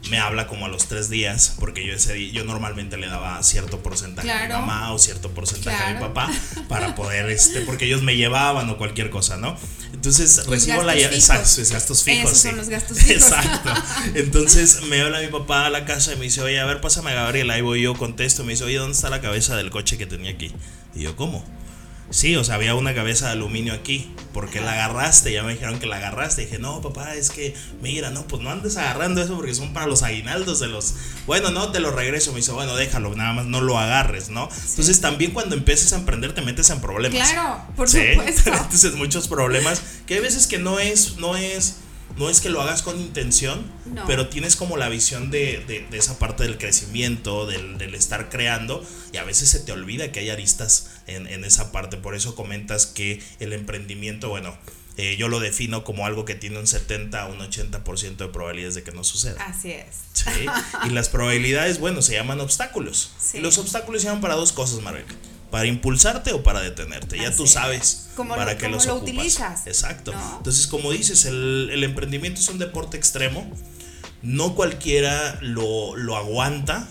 me 0.09 0.19
habla 0.19 0.47
como 0.47 0.67
a 0.67 0.69
los 0.69 0.87
tres 0.87 1.09
días, 1.09 1.57
porque 1.59 1.85
yo 1.85 1.93
ese 1.93 2.31
yo 2.31 2.45
normalmente 2.45 2.95
le 2.95 3.07
daba 3.07 3.43
cierto 3.43 3.83
porcentaje 3.83 4.31
a 4.31 4.43
mi 4.43 4.53
mamá 4.53 4.93
o 4.93 4.99
cierto 4.99 5.31
porcentaje 5.31 5.83
a 5.83 5.93
mi 5.95 5.99
papá 5.99 6.31
para 6.69 6.95
poder, 6.95 7.29
este, 7.29 7.59
porque 7.59 7.87
ellos 7.87 8.03
me 8.03 8.15
llevaban 8.15 8.69
o 8.69 8.77
cualquier 8.77 9.09
cosa, 9.09 9.35
¿no? 9.35 9.57
Entonces 9.93 10.47
recibo 10.47 10.81
la 10.81 10.95
llave, 10.95 11.15
exacto, 11.15 11.61
gastos 11.71 12.05
fijos. 12.05 12.31
Esos 12.31 12.41
son 12.41 12.55
los 12.55 12.69
gastos 12.69 12.97
fijos. 12.99 13.21
Exacto. 13.21 13.73
Entonces 14.15 14.83
me 14.83 15.01
habla 15.01 15.19
mi 15.19 15.27
papá 15.27 15.65
a 15.65 15.69
la 15.69 15.83
casa 15.83 16.13
y 16.13 16.15
me 16.15 16.23
dice, 16.23 16.41
oye, 16.41 16.57
a 16.57 16.65
ver, 16.65 16.79
pásame 16.79 17.11
a 17.11 17.15
Gabriel, 17.15 17.51
ahí 17.51 17.61
voy 17.61 17.81
yo, 17.81 17.95
contesto, 17.95 18.45
me 18.45 18.53
dice, 18.53 18.63
oye, 18.63 18.77
¿dónde 18.77 18.95
está 18.95 19.09
la 19.09 19.19
cabeza 19.19 19.57
del 19.57 19.71
coche 19.71 19.97
que 19.97 20.05
tenía 20.05 20.31
aquí? 20.31 20.53
Y 20.95 21.01
yo, 21.01 21.17
¿cómo? 21.17 21.43
Sí, 22.11 22.35
o 22.35 22.43
sea, 22.43 22.55
había 22.55 22.75
una 22.75 22.95
cabeza 22.95 23.27
de 23.27 23.31
aluminio 23.33 23.73
aquí. 23.73 24.13
Porque 24.33 24.61
la 24.61 24.73
agarraste, 24.73 25.33
ya 25.33 25.41
me 25.41 25.53
dijeron 25.53 25.79
que 25.79 25.87
la 25.87 25.97
agarraste. 25.97 26.43
Y 26.43 26.45
dije, 26.45 26.59
no, 26.59 26.81
papá, 26.81 27.15
es 27.15 27.31
que, 27.31 27.55
mira, 27.81 28.11
no, 28.11 28.27
pues 28.27 28.43
no 28.43 28.51
andes 28.51 28.77
agarrando 28.77 29.21
eso 29.21 29.35
porque 29.35 29.55
son 29.55 29.73
para 29.73 29.87
los 29.87 30.03
aguinaldos 30.03 30.59
de 30.59 30.67
los. 30.67 30.93
Bueno, 31.25 31.49
no, 31.49 31.71
te 31.71 31.79
lo 31.79 31.91
regreso. 31.91 32.31
Me 32.31 32.37
dice, 32.37 32.51
bueno, 32.51 32.75
déjalo, 32.75 33.15
nada 33.15 33.33
más 33.33 33.47
no 33.47 33.59
lo 33.59 33.79
agarres, 33.79 34.29
¿no? 34.29 34.47
Entonces 34.69 35.01
también 35.01 35.31
cuando 35.31 35.55
empieces 35.55 35.93
a 35.93 35.97
emprender 35.97 36.33
te 36.33 36.41
metes 36.41 36.69
en 36.69 36.79
problemas. 36.79 37.31
Claro, 37.31 37.63
por 37.75 37.89
supuesto. 37.89 38.51
Entonces 38.53 38.93
muchos 38.93 39.27
problemas 39.27 39.81
que 40.05 40.15
hay 40.15 40.19
veces 40.21 40.45
que 40.45 40.59
no 40.59 40.79
es, 40.79 41.17
no 41.17 41.35
es 41.35 41.77
no 42.19 42.29
es 42.29 42.41
que 42.41 42.49
lo 42.49 42.61
hagas 42.61 42.81
con 42.83 42.99
intención, 42.99 43.65
pero 44.05 44.27
tienes 44.27 44.57
como 44.57 44.75
la 44.75 44.89
visión 44.89 45.31
de, 45.31 45.87
esa 45.93 46.19
parte 46.19 46.43
del 46.43 46.57
crecimiento, 46.57 47.45
del, 47.45 47.95
estar 47.95 48.27
creando, 48.29 48.85
y 49.13 49.17
a 49.17 49.23
veces 49.23 49.49
se 49.49 49.61
te 49.61 49.71
olvida 49.71 50.11
que 50.11 50.19
hay 50.19 50.29
aristas 50.29 50.89
en, 51.07 51.45
esa 51.45 51.71
parte. 51.71 51.95
Por 51.95 52.15
eso 52.15 52.35
comentas 52.35 52.87
que 52.87 53.23
el 53.39 53.53
emprendimiento, 53.53 54.27
bueno, 54.27 54.57
eh, 54.97 55.15
yo 55.17 55.29
lo 55.29 55.39
defino 55.39 55.85
como 55.85 56.05
algo 56.05 56.25
que 56.25 56.35
tiene 56.35 56.59
un 56.59 56.67
70 56.67 57.21
a 57.21 57.27
un 57.27 57.39
80% 57.39 58.17
de 58.17 58.27
probabilidades 58.27 58.75
de 58.75 58.83
que 58.83 58.91
no 58.91 59.05
suceda. 59.05 59.41
Así 59.41 59.71
es. 59.71 60.25
Y 60.85 60.89
las 60.89 61.07
probabilidades, 61.07 61.79
bueno, 61.79 62.01
se 62.01 62.15
llaman 62.15 62.41
obstáculos. 62.41 63.13
Y 63.33 63.39
los 63.39 63.57
obstáculos 63.57 64.01
se 64.01 64.09
llaman 64.09 64.21
para 64.21 64.35
dos 64.35 64.51
cosas, 64.51 64.81
Marvel 64.81 65.05
para 65.49 65.65
impulsarte 65.65 66.33
o 66.33 66.43
para 66.43 66.61
detenerte. 66.61 67.17
ya 67.17 67.35
tú 67.35 67.47
sabes 67.47 68.09
para 68.15 68.57
qué 68.57 68.69
los 68.69 68.85
lo 68.85 68.95
utilizas. 68.95 69.65
Exacto. 69.67 70.13
Entonces, 70.37 70.67
como 70.67 70.91
dices, 70.91 71.25
el, 71.25 71.69
el, 71.71 71.83
emprendimiento 71.83 72.39
es 72.39 72.49
un 72.49 72.59
deporte 72.59 72.97
extremo. 72.97 73.49
No 74.21 74.55
cualquiera 74.55 75.39
lo, 75.41 75.95
lo 75.95 76.15
aguanta. 76.17 76.87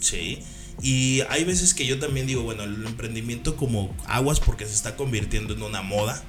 Sí. 0.00 0.40
Y 0.80 1.22
hay 1.28 1.44
veces 1.44 1.74
que 1.74 1.86
yo 1.86 1.98
también 1.98 2.26
digo, 2.26 2.42
bueno, 2.42 2.62
el 2.62 2.86
emprendimiento 2.86 3.56
como 3.56 3.94
aguas 4.06 4.40
porque 4.40 4.64
se 4.64 4.74
está 4.74 4.96
convirtiendo 4.96 5.54
en 5.54 5.62
una 5.62 5.82
moda. 5.82 6.22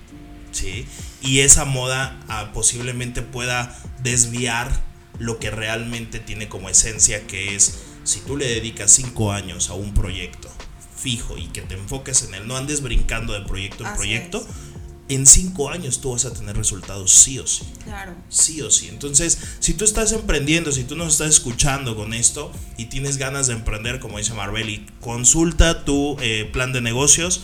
Sí. 0.51 0.85
Y 1.21 1.39
esa 1.39 1.65
moda 1.65 2.19
ah, 2.27 2.51
posiblemente 2.53 3.21
pueda 3.21 3.77
desviar 4.01 4.71
lo 5.19 5.37
que 5.37 5.51
realmente 5.51 6.19
tiene 6.19 6.49
como 6.49 6.69
esencia, 6.69 7.27
que 7.27 7.55
es 7.55 7.79
si 8.03 8.21
tú 8.21 8.37
le 8.37 8.47
dedicas 8.47 8.91
cinco 8.91 9.31
años 9.31 9.69
a 9.69 9.73
un 9.73 9.93
proyecto 9.93 10.49
fijo 10.99 11.37
y 11.37 11.47
que 11.47 11.61
te 11.61 11.75
enfoques 11.75 12.23
en 12.23 12.33
él, 12.33 12.47
no 12.47 12.57
andes 12.57 12.81
brincando 12.81 13.33
de 13.33 13.41
proyecto 13.41 13.87
en 13.87 13.95
proyecto, 13.95 14.45
en 15.07 15.25
cinco 15.25 15.69
años 15.69 16.01
tú 16.01 16.11
vas 16.11 16.25
a 16.25 16.33
tener 16.33 16.55
resultados 16.55 17.11
sí 17.11 17.39
o 17.39 17.47
sí. 17.47 17.63
Claro. 17.83 18.13
Sí 18.29 18.61
o 18.61 18.69
sí. 18.69 18.89
Entonces, 18.89 19.39
si 19.59 19.73
tú 19.73 19.83
estás 19.83 20.11
emprendiendo, 20.11 20.71
si 20.71 20.83
tú 20.83 20.95
nos 20.95 21.13
estás 21.13 21.29
escuchando 21.29 21.95
con 21.95 22.13
esto 22.13 22.51
y 22.77 22.85
tienes 22.85 23.17
ganas 23.17 23.47
de 23.47 23.53
emprender, 23.53 23.99
como 23.99 24.19
dice 24.19 24.33
Marbelli, 24.33 24.85
consulta 25.01 25.83
tu 25.83 26.15
eh, 26.21 26.47
plan 26.51 26.73
de 26.73 26.81
negocios 26.81 27.41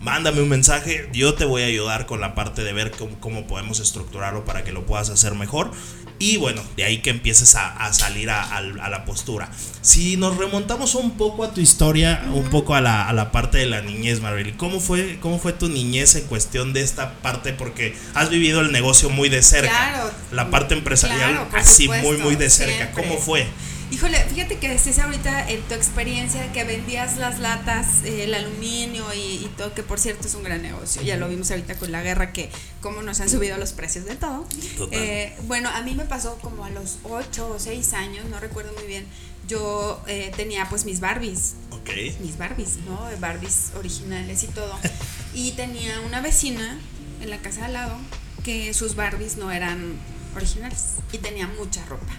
mándame 0.00 0.40
un 0.40 0.48
mensaje, 0.48 1.08
yo 1.12 1.34
te 1.34 1.44
voy 1.44 1.62
a 1.62 1.66
ayudar 1.66 2.06
con 2.06 2.20
la 2.20 2.34
parte 2.34 2.62
de 2.62 2.72
ver 2.72 2.92
cómo, 2.92 3.18
cómo 3.18 3.46
podemos 3.46 3.80
estructurarlo 3.80 4.44
para 4.44 4.62
que 4.62 4.70
lo 4.70 4.86
puedas 4.86 5.10
hacer 5.10 5.34
mejor. 5.34 5.72
Y 6.18 6.38
bueno, 6.38 6.62
de 6.76 6.84
ahí 6.84 6.98
que 6.98 7.10
empieces 7.10 7.54
a, 7.56 7.92
salir 7.92 8.30
a, 8.30 8.60
la 8.60 9.04
postura. 9.04 9.50
Si 9.82 10.16
nos 10.16 10.36
remontamos 10.36 10.94
un 10.94 11.12
poco 11.12 11.44
a 11.44 11.52
tu 11.52 11.60
historia, 11.60 12.24
un 12.32 12.48
poco 12.48 12.74
a 12.74 12.80
la, 12.80 13.30
parte 13.32 13.58
de 13.58 13.66
la 13.66 13.82
niñez, 13.82 14.20
Marvel, 14.20 14.56
¿cómo 14.56 14.80
fue, 14.80 15.18
¿cómo 15.20 15.38
fue 15.38 15.52
tu 15.52 15.68
niñez 15.68 16.14
en 16.14 16.24
cuestión 16.24 16.72
de 16.72 16.82
esta 16.82 17.14
parte? 17.20 17.52
Porque 17.52 17.94
has 18.14 18.30
vivido 18.30 18.60
el 18.60 18.72
negocio 18.72 19.10
muy 19.10 19.28
de 19.28 19.42
cerca. 19.42 19.70
Claro, 19.70 20.10
la 20.32 20.50
parte 20.50 20.74
empresarial 20.74 21.48
así 21.52 21.88
muy, 21.88 22.16
muy 22.16 22.36
de 22.36 22.48
cerca. 22.48 22.92
¿Cómo 22.92 23.18
fue? 23.18 23.46
Híjole, 23.90 24.18
fíjate 24.24 24.58
que 24.58 24.68
decías 24.68 24.98
ahorita 24.98 25.48
en 25.48 25.62
tu 25.62 25.74
experiencia 25.74 26.52
que 26.52 26.64
vendías 26.64 27.18
las 27.18 27.38
latas, 27.38 28.02
eh, 28.04 28.24
el 28.24 28.34
aluminio 28.34 29.04
y, 29.14 29.48
todo, 29.56 29.74
que 29.74 29.84
por 29.84 30.00
cierto 30.00 30.26
es 30.26 30.34
un 30.34 30.42
gran 30.42 30.60
negocio. 30.60 31.02
Ya 31.02 31.16
lo 31.16 31.28
vimos 31.28 31.50
ahorita 31.52 31.76
con 31.76 31.92
la 31.92 32.02
guerra, 32.02 32.32
que 32.32 32.50
cómo 32.80 33.02
nos 33.02 33.20
han 33.20 33.30
subido 33.30 33.56
los 33.58 33.72
precios 33.72 34.04
de 34.04 34.16
todo. 34.16 34.44
Eh, 34.90 35.36
bueno, 35.44 35.68
a 35.68 35.82
mí 35.82 35.94
me 35.94 36.04
pasó 36.04 36.36
como 36.38 36.64
a 36.64 36.70
los 36.70 36.98
8 37.04 37.48
o 37.48 37.58
6 37.60 37.92
años, 37.92 38.24
no 38.28 38.40
recuerdo 38.40 38.72
muy 38.72 38.86
bien. 38.86 39.06
Yo 39.46 40.02
eh, 40.08 40.32
tenía 40.36 40.68
pues 40.68 40.84
mis 40.84 40.98
Barbies. 40.98 41.54
Ok. 41.70 41.90
Mis 42.20 42.36
Barbies, 42.36 42.78
¿no? 42.78 43.00
Barbies 43.20 43.70
originales 43.76 44.42
y 44.42 44.48
todo. 44.48 44.76
y 45.34 45.52
tenía 45.52 46.00
una 46.00 46.20
vecina 46.20 46.80
en 47.22 47.30
la 47.30 47.38
casa 47.38 47.66
al 47.66 47.74
lado 47.74 47.96
que 48.42 48.74
sus 48.74 48.96
Barbies 48.96 49.36
no 49.36 49.52
eran 49.52 49.94
originales 50.34 50.96
y 51.12 51.18
tenía 51.18 51.46
mucha 51.46 51.84
ropa. 51.86 52.12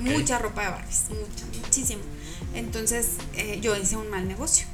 Mucha 0.00 0.38
ropa 0.38 0.62
de 0.62 0.68
Barbies, 0.70 1.04
mucha, 1.10 1.46
muchísimo. 1.60 2.02
Entonces 2.54 3.16
eh, 3.34 3.58
yo 3.60 3.76
hice 3.76 3.96
un 3.96 4.10
mal 4.10 4.26
negocio. 4.26 4.66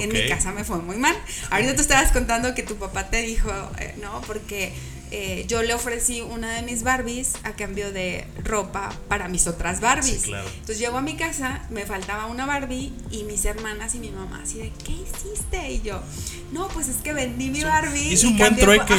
En 0.00 0.12
mi 0.12 0.26
casa 0.28 0.50
me 0.50 0.64
fue 0.64 0.78
muy 0.78 0.96
mal. 0.96 1.16
Ahorita 1.50 1.76
tú 1.76 1.82
estabas 1.82 2.10
contando 2.10 2.52
que 2.54 2.64
tu 2.64 2.76
papá 2.76 3.10
te 3.10 3.22
dijo, 3.22 3.50
eh, 3.78 3.94
¿no? 4.02 4.20
Porque 4.22 4.72
eh, 5.16 5.44
yo 5.46 5.62
le 5.62 5.72
ofrecí 5.74 6.22
una 6.22 6.50
de 6.54 6.62
mis 6.62 6.82
Barbies 6.82 7.34
a 7.44 7.52
cambio 7.52 7.92
de 7.92 8.26
ropa 8.42 8.92
para 9.06 9.28
mis 9.28 9.46
otras 9.46 9.80
Barbies. 9.80 10.24
Entonces 10.24 10.80
llego 10.80 10.98
a 10.98 11.02
mi 11.02 11.14
casa, 11.14 11.62
me 11.70 11.86
faltaba 11.86 12.26
una 12.26 12.46
Barbie 12.46 12.92
y 13.12 13.22
mis 13.22 13.44
hermanas 13.44 13.94
y 13.94 14.00
mi 14.00 14.10
mamá 14.10 14.40
así 14.42 14.58
de, 14.58 14.72
¿qué 14.84 14.90
hiciste? 14.90 15.70
Y 15.70 15.82
yo, 15.82 16.02
no, 16.50 16.66
pues 16.66 16.88
es 16.88 16.96
que 16.96 17.12
vendí 17.12 17.48
mi 17.48 17.62
Barbie. 17.62 18.12
Hice 18.12 18.26
un 18.26 18.36
buen 18.36 18.56
trueque. 18.56 18.92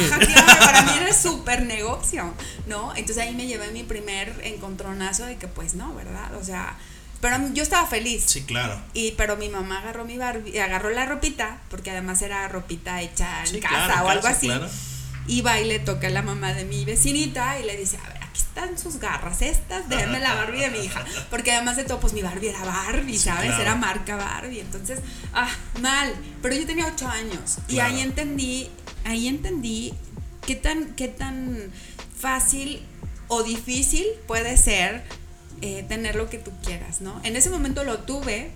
para 0.60 0.82
mí 0.84 0.92
era 0.98 1.12
súper 1.12 1.66
negocio, 1.66 2.32
¿no? 2.66 2.94
Entonces 2.96 3.18
ahí 3.18 3.34
me 3.34 3.46
llevé 3.46 3.70
mi 3.72 3.82
primer 3.82 4.40
encontronazo 4.42 5.26
de 5.26 5.36
que 5.36 5.48
pues 5.48 5.74
no, 5.74 5.94
¿verdad? 5.94 6.34
O 6.36 6.42
sea... 6.42 6.78
Pero 7.20 7.36
yo 7.52 7.62
estaba 7.62 7.86
feliz. 7.86 8.24
Sí, 8.26 8.42
claro. 8.44 8.80
Y 8.94 9.12
pero 9.12 9.36
mi 9.36 9.48
mamá 9.48 9.80
agarró 9.80 10.04
mi 10.06 10.16
Barbie, 10.16 10.58
agarró 10.60 10.90
la 10.90 11.04
ropita, 11.04 11.58
porque 11.68 11.90
además 11.90 12.22
era 12.22 12.46
ropita 12.48 13.02
hecha 13.02 13.42
en 13.44 13.60
casa 13.60 14.02
o 14.04 14.08
algo 14.08 14.28
así. 14.28 14.46
Claro 14.46 14.68
y 15.26 15.42
va 15.42 15.60
y 15.60 15.64
le 15.64 15.78
toca 15.78 16.06
a 16.06 16.10
la 16.10 16.22
mamá 16.22 16.52
de 16.52 16.64
mi 16.64 16.84
vecinita 16.84 17.58
y 17.58 17.64
le 17.64 17.76
dice, 17.76 17.98
a 17.98 18.08
ver, 18.08 18.22
aquí 18.22 18.40
están 18.40 18.78
sus 18.78 18.98
garras 18.98 19.42
estas, 19.42 19.88
déjenme 19.88 20.20
la 20.20 20.34
Barbie 20.34 20.60
de 20.60 20.70
mi 20.70 20.78
hija. 20.78 21.04
Porque 21.30 21.52
además 21.52 21.76
de 21.76 21.84
todo, 21.84 22.00
pues 22.00 22.12
mi 22.12 22.22
Barbie 22.22 22.50
era 22.50 22.64
Barbie, 22.64 23.18
¿sabes? 23.18 23.58
Era 23.58 23.74
marca 23.74 24.16
Barbie. 24.16 24.60
Entonces, 24.60 25.00
ah, 25.34 25.50
mal. 25.80 26.14
Pero 26.42 26.54
yo 26.54 26.66
tenía 26.66 26.86
ocho 26.86 27.08
años 27.08 27.58
y 27.68 27.80
ahí 27.80 28.00
entendí, 28.00 28.68
ahí 29.04 29.28
entendí 29.28 29.94
qué 30.46 30.54
tan, 30.54 30.94
qué 30.94 31.08
tan 31.08 31.72
fácil 32.18 32.82
o 33.28 33.42
difícil 33.42 34.06
puede 34.26 34.56
ser 34.56 35.04
eh, 35.60 35.84
tener 35.88 36.14
lo 36.16 36.28
que 36.28 36.38
tú 36.38 36.52
quieras, 36.62 37.00
¿no? 37.00 37.20
En 37.24 37.34
ese 37.36 37.50
momento 37.50 37.82
lo 37.82 38.00
tuve, 38.00 38.50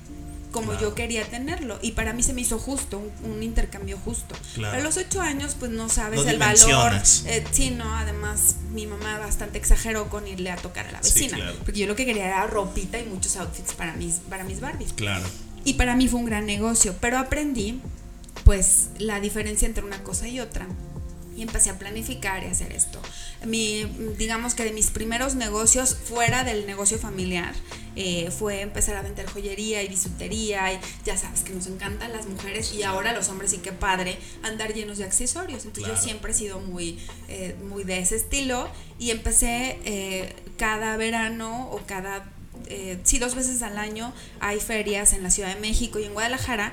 como 0.50 0.78
yo 0.78 0.94
quería 0.94 1.24
tenerlo. 1.24 1.78
Y 1.82 1.92
para 1.92 2.12
mí 2.12 2.22
se 2.22 2.32
me 2.32 2.40
hizo 2.40 2.58
justo, 2.58 3.02
un, 3.22 3.42
intercambio 3.42 3.98
justo. 4.04 4.34
A 4.64 4.78
los 4.80 4.96
ocho 4.96 5.20
años, 5.20 5.56
pues 5.58 5.70
no 5.70 5.88
sabes 5.88 6.26
el 6.26 6.38
valor. 6.38 6.92
Eh, 7.26 7.44
sí, 7.50 7.70
no, 7.70 7.94
además 7.96 8.56
mi 8.72 8.86
mamá 8.86 9.18
bastante 9.18 9.58
exageró 9.58 10.08
con 10.08 10.26
irle 10.26 10.50
a 10.50 10.56
tocar 10.56 10.86
a 10.86 10.92
la 10.92 11.00
vecina. 11.00 11.52
Porque 11.64 11.80
yo 11.80 11.86
lo 11.86 11.96
que 11.96 12.06
quería 12.06 12.26
era 12.26 12.46
ropita 12.46 12.98
y 12.98 13.04
muchos 13.04 13.36
outfits 13.36 13.74
para 13.74 13.94
mis, 13.94 14.16
para 14.28 14.44
mis 14.44 14.60
Barbies. 14.60 14.92
Claro. 14.92 15.24
Y 15.64 15.74
para 15.74 15.94
mí 15.94 16.08
fue 16.08 16.20
un 16.20 16.26
gran 16.26 16.46
negocio, 16.46 16.94
pero 17.00 17.18
aprendí 17.18 17.80
pues 18.44 18.88
la 18.98 19.20
diferencia 19.20 19.66
entre 19.66 19.84
una 19.84 20.02
cosa 20.02 20.26
y 20.26 20.40
otra 20.40 20.66
y 21.36 21.42
empecé 21.42 21.70
a 21.70 21.78
planificar 21.78 22.42
y 22.42 22.46
hacer 22.46 22.72
esto. 22.72 23.00
Mi, 23.46 23.84
digamos 24.18 24.54
que 24.54 24.64
de 24.64 24.72
mis 24.72 24.90
primeros 24.90 25.34
negocios 25.36 25.94
fuera 25.94 26.44
del 26.44 26.66
negocio 26.66 26.98
familiar 26.98 27.54
eh, 28.02 28.30
fue 28.30 28.62
empezar 28.62 28.96
a 28.96 29.02
vender 29.02 29.26
joyería 29.26 29.82
y 29.82 29.88
bisutería 29.88 30.72
y 30.72 30.80
ya 31.04 31.18
sabes 31.18 31.42
que 31.42 31.52
nos 31.52 31.66
encantan 31.66 32.12
las 32.12 32.26
mujeres 32.26 32.72
y 32.72 32.82
ahora 32.82 33.12
los 33.12 33.28
hombres 33.28 33.52
y 33.52 33.58
qué 33.58 33.72
padre 33.72 34.16
andar 34.42 34.72
llenos 34.72 34.96
de 34.96 35.04
accesorios. 35.04 35.66
Entonces 35.66 35.92
yo 35.92 36.00
siempre 36.00 36.32
he 36.32 36.34
sido 36.34 36.60
muy, 36.60 36.98
eh, 37.28 37.54
muy 37.68 37.84
de 37.84 37.98
ese 37.98 38.16
estilo 38.16 38.70
y 38.98 39.10
empecé 39.10 39.78
eh, 39.84 40.34
cada 40.56 40.96
verano 40.96 41.68
o 41.70 41.82
cada 41.86 42.26
sí, 43.02 43.18
dos 43.18 43.34
veces 43.34 43.62
al 43.62 43.76
año 43.76 44.14
hay 44.38 44.60
ferias 44.60 45.12
en 45.12 45.22
la 45.22 45.30
Ciudad 45.30 45.54
de 45.54 45.60
México 45.60 45.98
y 45.98 46.04
en 46.04 46.14
Guadalajara 46.14 46.72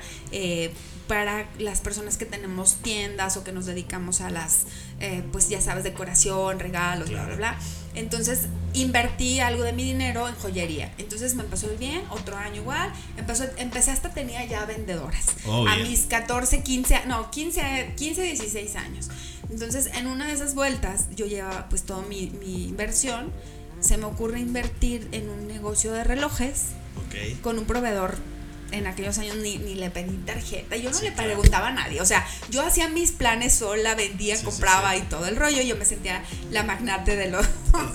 para 1.08 1.48
las 1.58 1.80
personas 1.80 2.18
que 2.18 2.26
tenemos 2.26 2.76
tiendas 2.76 3.36
o 3.36 3.42
que 3.42 3.50
nos 3.50 3.66
dedicamos 3.66 4.20
a 4.20 4.30
las, 4.30 4.66
eh, 5.00 5.24
pues 5.32 5.48
ya 5.48 5.60
sabes, 5.60 5.82
decoración, 5.82 6.60
regalos, 6.60 7.08
bla, 7.08 7.24
bla, 7.24 7.36
bla. 7.36 7.58
Entonces 7.94 8.46
invertí 8.74 9.40
algo 9.40 9.64
de 9.64 9.72
mi 9.72 9.82
dinero 9.82 10.28
en 10.28 10.34
joyería. 10.36 10.92
Entonces 10.98 11.34
me 11.34 11.42
empezó 11.42 11.68
bien, 11.78 12.02
otro 12.10 12.36
año 12.36 12.60
igual. 12.60 12.92
Empezó, 13.16 13.44
empecé 13.56 13.90
hasta 13.90 14.10
tenía 14.10 14.44
ya 14.44 14.64
vendedoras. 14.66 15.26
Oh, 15.46 15.66
a 15.66 15.76
mis 15.78 16.02
14, 16.02 16.62
15, 16.62 17.06
no, 17.06 17.30
15, 17.30 17.94
15, 17.96 18.22
16 18.22 18.76
años. 18.76 19.08
Entonces 19.50 19.90
en 19.94 20.06
una 20.06 20.26
de 20.26 20.34
esas 20.34 20.54
vueltas 20.54 21.06
yo 21.16 21.26
llevaba 21.26 21.68
pues 21.70 21.82
toda 21.82 22.02
mi, 22.02 22.30
mi 22.38 22.68
inversión. 22.68 23.32
Se 23.80 23.96
me 23.96 24.04
ocurre 24.04 24.40
invertir 24.40 25.08
en 25.12 25.30
un 25.30 25.48
negocio 25.48 25.92
de 25.92 26.04
relojes 26.04 26.66
con 27.42 27.58
un 27.58 27.64
proveedor 27.64 28.16
en 28.70 28.86
aquellos 28.86 29.18
años 29.18 29.36
ni, 29.36 29.58
ni 29.58 29.74
le 29.74 29.90
pedí 29.90 30.16
tarjeta, 30.18 30.76
yo 30.76 30.90
no 30.90 31.00
le 31.00 31.12
preguntaba 31.12 31.68
a 31.68 31.72
nadie, 31.72 32.00
o 32.00 32.04
sea, 32.04 32.26
yo 32.50 32.62
hacía 32.62 32.88
mis 32.88 33.12
planes 33.12 33.54
sola, 33.54 33.94
vendía, 33.94 34.40
compraba 34.42 34.96
y 34.96 35.02
todo 35.02 35.26
el 35.26 35.36
rollo, 35.36 35.62
yo 35.62 35.76
me 35.76 35.84
sentía 35.84 36.22
la 36.50 36.62
magnate 36.62 37.16
de, 37.16 37.30
lo, 37.30 37.40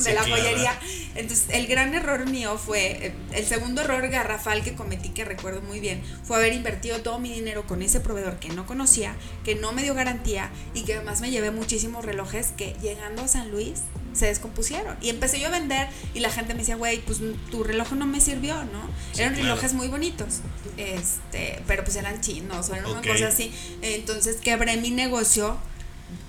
de 0.04 0.14
la 0.14 0.24
joyería. 0.24 0.80
Entonces, 1.16 1.48
el 1.50 1.68
gran 1.68 1.94
error 1.94 2.30
mío 2.30 2.58
fue, 2.58 3.08
eh, 3.08 3.14
el 3.34 3.46
segundo 3.46 3.82
error 3.82 4.08
garrafal 4.10 4.64
que 4.64 4.74
cometí, 4.74 5.10
que 5.10 5.26
recuerdo 5.26 5.62
muy 5.62 5.80
bien, 5.80 6.02
fue 6.24 6.38
haber 6.38 6.54
invertido 6.54 7.02
todo 7.02 7.20
mi 7.20 7.32
dinero 7.32 7.66
con 7.68 7.82
ese 7.82 8.00
proveedor 8.00 8.40
que 8.40 8.50
no 8.50 8.66
conocía, 8.66 9.16
que 9.44 9.56
no 9.56 9.72
me 9.74 9.84
dio 9.84 9.94
garantía 9.94 10.50
y 10.74 10.84
que 10.84 10.96
además 10.96 11.22
me 11.22 11.32
llevé 11.32 11.52
muchísimos 11.52 12.06
relojes 12.06 12.52
que 12.58 12.76
llegando 12.82 13.24
a 13.24 13.28
San 13.28 13.52
Luis 13.52 13.82
se 14.14 14.28
descompusieron. 14.28 14.96
Y 15.02 15.10
empecé 15.10 15.40
yo 15.40 15.48
a 15.48 15.52
vender 15.52 15.88
y 16.14 16.20
la 16.20 16.30
gente 16.30 16.54
me 16.54 16.60
decía, 16.60 16.76
güey, 16.76 17.00
pues 17.00 17.20
tu 17.52 17.64
reloj 17.64 17.94
no 17.94 18.06
me 18.06 18.22
sirvió, 18.22 18.56
¿no? 18.66 18.84
eran 19.18 19.36
relojes 19.36 19.74
muy 19.74 19.88
bonitos, 19.88 20.42
este, 20.78 21.62
pero 21.68 21.84
pues 21.84 21.96
eran 21.96 22.22
chinos 22.22 22.70
o 22.70 22.76
eran 22.76 22.90
una 22.92 23.02
cosa 23.02 23.28
así. 23.28 23.54
Entonces 23.82 24.38
quebré 24.38 24.78
mi 24.78 24.92
negocio 24.92 25.58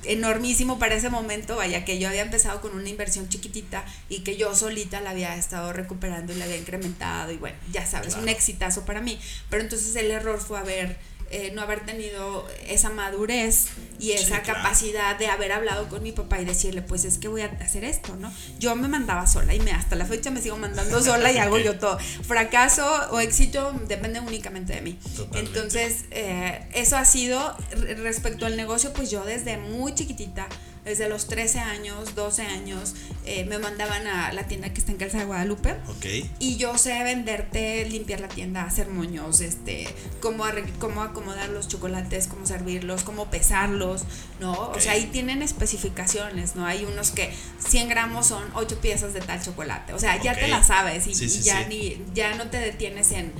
enormísimo 0.05 0.79
para 0.79 0.95
ese 0.95 1.11
momento, 1.11 1.57
vaya 1.57 1.85
que 1.85 1.99
yo 1.99 2.09
había 2.09 2.23
empezado 2.23 2.61
con 2.61 2.75
una 2.75 2.89
inversión 2.89 3.29
chiquitita 3.29 3.85
y 4.09 4.21
que 4.21 4.37
yo 4.37 4.55
solita 4.55 5.01
la 5.01 5.11
había 5.11 5.37
estado 5.37 5.73
recuperando 5.73 6.33
y 6.33 6.37
la 6.37 6.45
había 6.45 6.57
incrementado 6.57 7.33
y 7.33 7.37
bueno, 7.37 7.57
ya 7.73 7.87
sabes, 7.87 8.15
un 8.17 8.29
exitazo 8.29 8.85
para 8.85 9.01
mí. 9.01 9.19
Pero 9.51 9.63
entonces 9.63 9.95
el 9.97 10.11
error 10.11 10.41
fue 10.41 10.59
haber 10.59 10.99
eh, 11.35 11.51
no 11.53 11.63
haber 11.63 11.85
tenido 11.85 12.47
esa 12.69 12.91
madurez 12.91 13.67
y 13.99 14.13
esa 14.13 14.43
capacidad 14.43 15.19
de 15.19 15.27
haber 15.27 15.51
hablado 15.51 15.89
con 15.89 16.01
mi 16.01 16.13
papá 16.13 16.41
y 16.41 16.45
decirle, 16.45 16.81
pues 16.81 17.05
es 17.05 17.19
que 17.19 17.27
voy 17.27 17.41
a 17.41 17.47
hacer 17.61 17.83
esto, 17.83 18.15
¿no? 18.15 18.33
Yo 18.61 18.77
me 18.77 18.87
mandaba 18.87 19.27
sola 19.27 19.53
y 19.53 19.59
me, 19.59 19.73
hasta 19.73 19.97
la 19.97 20.07
fecha 20.07 20.31
me 20.31 20.41
sigo 20.41 20.57
mandando 20.59 21.03
sola 21.03 21.33
y 21.33 21.39
hago 21.39 21.59
yo 21.59 21.77
todo. 21.77 21.99
Fracaso 21.99 22.87
o 23.11 23.19
éxito 23.19 23.73
depende 23.89 24.21
únicamente 24.21 24.75
de 24.75 24.83
mí. 24.83 24.97
Entonces, 25.35 26.05
eh, 26.13 26.69
eso 26.73 26.97
ha 26.97 27.05
sido 27.05 27.57
respecto 27.97 28.47
al 28.47 28.57
negocio, 28.57 28.93
pues 28.93 29.11
yo 29.11 29.25
desde 29.25 29.57
muy 29.57 29.93
chiquitita 29.93 30.47
desde 30.85 31.09
los 31.09 31.27
13 31.27 31.61
años, 31.61 32.15
12 32.15 32.43
años, 32.43 32.95
eh, 33.25 33.45
me 33.47 33.59
mandaban 33.59 34.07
a 34.07 34.33
la 34.33 34.47
tienda 34.47 34.73
que 34.73 34.81
está 34.81 34.93
en 34.93 34.99
Calza 34.99 35.19
de 35.19 35.25
Guadalupe. 35.25 35.77
Ok. 35.89 36.07
Y 36.39 36.57
yo 36.57 36.77
sé 36.77 37.03
venderte, 37.05 37.89
limpiar 37.89 38.21
la 38.21 38.29
tienda, 38.29 38.65
hacer 38.65 38.89
moños, 38.89 39.41
este, 39.41 39.89
cómo, 40.21 40.45
cómo 40.79 41.03
acomodar 41.03 41.49
los 41.49 41.69
chocolates, 41.69 42.27
cómo 42.27 42.47
servirlos, 42.47 43.03
cómo 43.03 43.31
pesarlos, 43.31 44.05
¿no? 44.41 44.53
O 44.53 44.81
sea, 44.81 44.93
ahí 44.93 45.07
tienen 45.07 45.43
especificaciones, 45.43 46.55
¿no? 46.55 46.67
Hay 46.67 46.85
unos 46.85 47.11
que 47.11 47.33
100 47.67 47.89
gramos 47.89 48.27
son 48.27 48.43
8 48.55 48.81
piezas 48.81 49.15
de 49.15 49.21
tal 49.21 49.43
chocolate. 49.43 49.95
O 49.95 49.99
sea, 49.99 50.21
ya 50.23 50.35
te 50.35 50.49
la 50.49 50.63
sabes 50.63 51.07
y, 51.07 51.43
ya, 51.43 51.67
Ni, 51.67 52.03
ya 52.15 52.35
no 52.35 52.49
te 52.51 52.59
detienes 52.59 53.13
en 53.13 53.33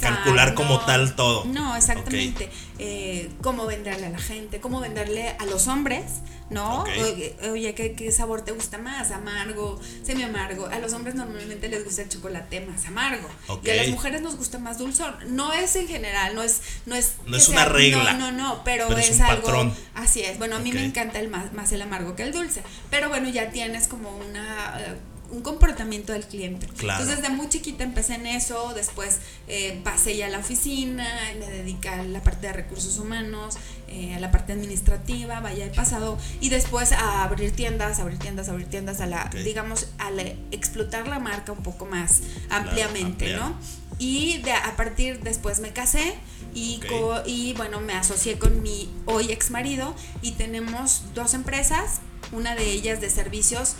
calcular 0.00 0.54
como 0.54 0.80
tal 0.80 1.14
todo. 1.16 1.44
No, 1.46 1.76
exactamente. 1.76 2.50
Eh, 2.78 3.30
cómo 3.42 3.66
venderle 3.66 4.06
a 4.06 4.10
la 4.10 4.18
gente, 4.18 4.60
cómo 4.60 4.80
venderle 4.80 5.34
a 5.38 5.46
los 5.46 5.68
hombres, 5.68 6.20
¿no? 6.48 6.82
Oye, 6.82 7.36
oye 7.50 7.74
¿qué, 7.74 8.12
sabor 8.12 8.42
te 8.42 8.52
gusta 8.52 8.78
más? 8.78 9.10
Amargo, 9.10 9.80
semi 10.02 10.22
amargo. 10.22 10.66
A 10.66 10.78
los 10.78 10.92
hombres 10.92 11.14
normalmente 11.14 11.68
les 11.68 11.84
gusta 11.84 12.02
el 12.02 12.08
chocolate 12.08 12.60
más 12.62 12.86
amargo. 12.86 13.28
Y 13.62 13.70
a 13.70 13.76
las 13.76 13.88
mujeres 13.88 14.22
nos 14.22 14.36
gusta 14.36 14.58
más 14.58 14.78
dulzón. 14.78 15.14
No 15.28 15.52
es 15.52 15.76
en 15.76 15.88
general, 15.88 16.34
no 16.34 16.42
es. 16.42 16.60
No 16.86 16.94
es, 16.94 17.14
no 17.26 17.36
es 17.36 17.48
una 17.48 17.64
regla. 17.64 18.14
No, 18.14 18.30
no, 18.30 18.38
no, 18.38 18.64
pero, 18.64 18.96
es, 18.96 19.20
algo. 19.20 19.42
Patrón. 19.42 19.74
Así 19.94 20.22
es. 20.22 20.38
Bueno, 20.38 20.56
a 20.56 20.58
mí 20.58 20.72
me 20.72 20.84
encanta 20.84 21.20
el 21.20 21.28
más, 21.28 21.52
más 21.52 21.72
el 21.72 21.82
amargo 21.82 22.16
que 22.16 22.22
el 22.22 22.32
dulce. 22.32 22.62
Pero 22.90 23.08
bueno, 23.08 23.28
ya 23.28 23.50
tienes 23.50 23.88
como 23.88 24.10
una 24.16 24.96
un 25.30 25.42
comportamiento 25.42 26.12
del 26.12 26.24
cliente. 26.24 26.66
Entonces, 26.66 27.16
desde 27.16 27.30
muy 27.30 27.48
chiquita 27.48 27.84
empecé 27.84 28.14
en 28.14 28.26
eso, 28.26 28.72
después 28.74 29.18
eh, 29.48 29.80
pasé 29.84 30.16
ya 30.16 30.26
a 30.26 30.28
la 30.28 30.38
oficina, 30.38 31.06
me 31.38 31.46
dediqué 31.46 31.88
a 31.88 32.02
la 32.02 32.22
parte 32.22 32.48
de 32.48 32.52
recursos 32.52 32.98
humanos, 32.98 33.56
eh, 33.88 34.14
a 34.14 34.20
la 34.20 34.30
parte 34.30 34.52
administrativa, 34.52 35.40
vaya 35.40 35.66
he 35.66 35.70
pasado, 35.70 36.18
y 36.40 36.48
después 36.48 36.92
a 36.92 37.22
abrir 37.22 37.52
tiendas, 37.52 38.00
abrir 38.00 38.18
tiendas, 38.18 38.48
abrir 38.48 38.68
tiendas, 38.68 39.00
a 39.00 39.06
la, 39.06 39.30
digamos, 39.44 39.88
a 39.98 40.10
explotar 40.50 41.06
la 41.08 41.18
marca 41.18 41.52
un 41.52 41.62
poco 41.62 41.86
más 41.86 42.20
ampliamente, 42.48 43.34
¿no? 43.36 43.56
Y 43.98 44.38
de, 44.38 44.52
a 44.52 44.76
partir 44.76 45.20
después 45.20 45.60
me 45.60 45.72
casé 45.72 46.14
y, 46.54 46.80
y 47.26 47.52
bueno, 47.54 47.80
me 47.80 47.92
asocié 47.92 48.38
con 48.38 48.62
mi 48.62 48.88
hoy 49.04 49.30
ex 49.30 49.50
marido 49.50 49.94
y 50.22 50.32
tenemos 50.32 51.02
dos 51.14 51.34
empresas, 51.34 52.00
una 52.32 52.54
de 52.54 52.64
ellas 52.70 53.00
de 53.00 53.10
servicios 53.10 53.76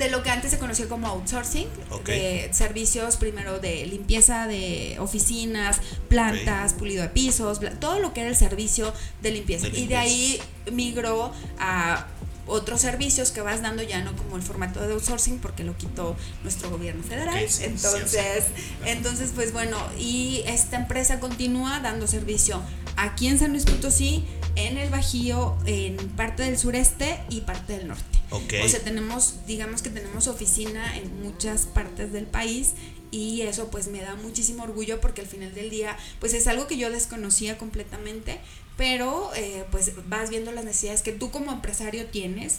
de 0.00 0.10
lo 0.10 0.22
que 0.22 0.30
antes 0.30 0.50
se 0.50 0.58
conocía 0.58 0.88
como 0.88 1.06
outsourcing, 1.08 1.68
de 2.06 2.48
servicios 2.52 3.16
primero 3.16 3.60
de 3.60 3.86
limpieza 3.86 4.46
de 4.46 4.96
oficinas, 4.98 5.78
plantas, 6.08 6.72
pulido 6.72 7.02
de 7.02 7.10
pisos, 7.10 7.60
todo 7.78 8.00
lo 8.00 8.14
que 8.14 8.22
era 8.22 8.30
el 8.30 8.36
servicio 8.36 8.94
de 9.20 9.30
limpieza. 9.30 9.68
Y 9.68 9.86
de 9.86 9.96
ahí 9.96 10.40
migró 10.72 11.32
a 11.58 12.06
otros 12.46 12.80
servicios 12.80 13.30
que 13.30 13.42
vas 13.42 13.60
dando 13.60 13.82
ya 13.82 14.02
no 14.02 14.16
como 14.16 14.36
el 14.36 14.42
formato 14.42 14.80
de 14.80 14.94
outsourcing 14.94 15.38
porque 15.38 15.64
lo 15.64 15.76
quitó 15.76 16.16
nuestro 16.42 16.70
gobierno 16.70 17.02
federal. 17.02 17.36
entonces, 17.60 18.44
entonces 18.86 19.32
pues 19.34 19.52
bueno, 19.52 19.76
y 19.98 20.42
esta 20.46 20.78
empresa 20.78 21.20
continúa 21.20 21.80
dando 21.80 22.06
servicio 22.06 22.62
aquí 22.96 23.28
en 23.28 23.38
San 23.38 23.50
Luis 23.50 23.66
Potosí, 23.66 24.24
en 24.56 24.78
el 24.78 24.90
Bajío, 24.90 25.56
en 25.66 25.96
parte 26.10 26.42
del 26.42 26.58
sureste 26.58 27.20
y 27.28 27.42
parte 27.42 27.78
del 27.78 27.88
norte. 27.88 28.18
O 28.30 28.68
sea, 28.68 28.80
tenemos, 28.80 29.46
digamos 29.46 29.82
que 29.82 29.90
tenemos 29.90 30.28
oficina 30.28 30.96
en 30.96 31.22
muchas 31.22 31.66
partes 31.66 32.12
del 32.12 32.26
país 32.26 32.74
y 33.10 33.42
eso 33.42 33.70
pues 33.70 33.88
me 33.88 34.00
da 34.00 34.14
muchísimo 34.14 34.62
orgullo 34.62 35.00
porque 35.00 35.20
al 35.20 35.26
final 35.26 35.52
del 35.54 35.70
día 35.70 35.96
pues 36.20 36.32
es 36.34 36.46
algo 36.46 36.66
que 36.66 36.76
yo 36.76 36.90
desconocía 36.90 37.58
completamente 37.58 38.38
pero 38.76 39.30
eh, 39.34 39.64
pues 39.70 39.92
vas 40.08 40.30
viendo 40.30 40.52
las 40.52 40.64
necesidades 40.64 41.02
que 41.02 41.12
tú 41.12 41.30
como 41.30 41.52
empresario 41.52 42.06
tienes 42.06 42.58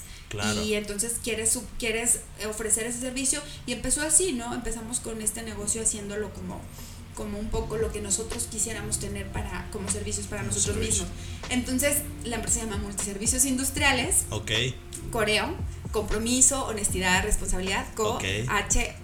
y 0.63 0.73
entonces 0.73 1.15
quieres 1.23 1.57
quieres 1.79 2.19
ofrecer 2.49 2.85
ese 2.85 2.99
servicio 2.99 3.41
y 3.65 3.73
empezó 3.73 4.01
así 4.01 4.33
no 4.33 4.53
empezamos 4.53 4.99
con 4.99 5.21
este 5.21 5.41
negocio 5.41 5.81
haciéndolo 5.81 6.33
como 6.33 6.59
como 7.21 7.37
un 7.37 7.49
poco 7.49 7.77
lo 7.77 7.91
que 7.91 8.01
nosotros 8.01 8.47
quisiéramos 8.49 8.97
tener 8.97 9.27
para 9.27 9.67
como 9.71 9.87
servicios 9.91 10.25
para 10.25 10.41
nosotros 10.41 10.77
mismos. 10.77 11.07
Entonces 11.51 11.99
la 12.23 12.37
empresa 12.37 12.61
se 12.61 12.65
llama 12.65 12.77
Multiservicios 12.77 13.45
Industriales. 13.45 14.25
Ok. 14.31 14.49
Coreo, 15.11 15.53
compromiso, 15.91 16.65
honestidad, 16.65 17.23
responsabilidad, 17.23 17.85
co, 17.93 18.17
H, 18.47 18.95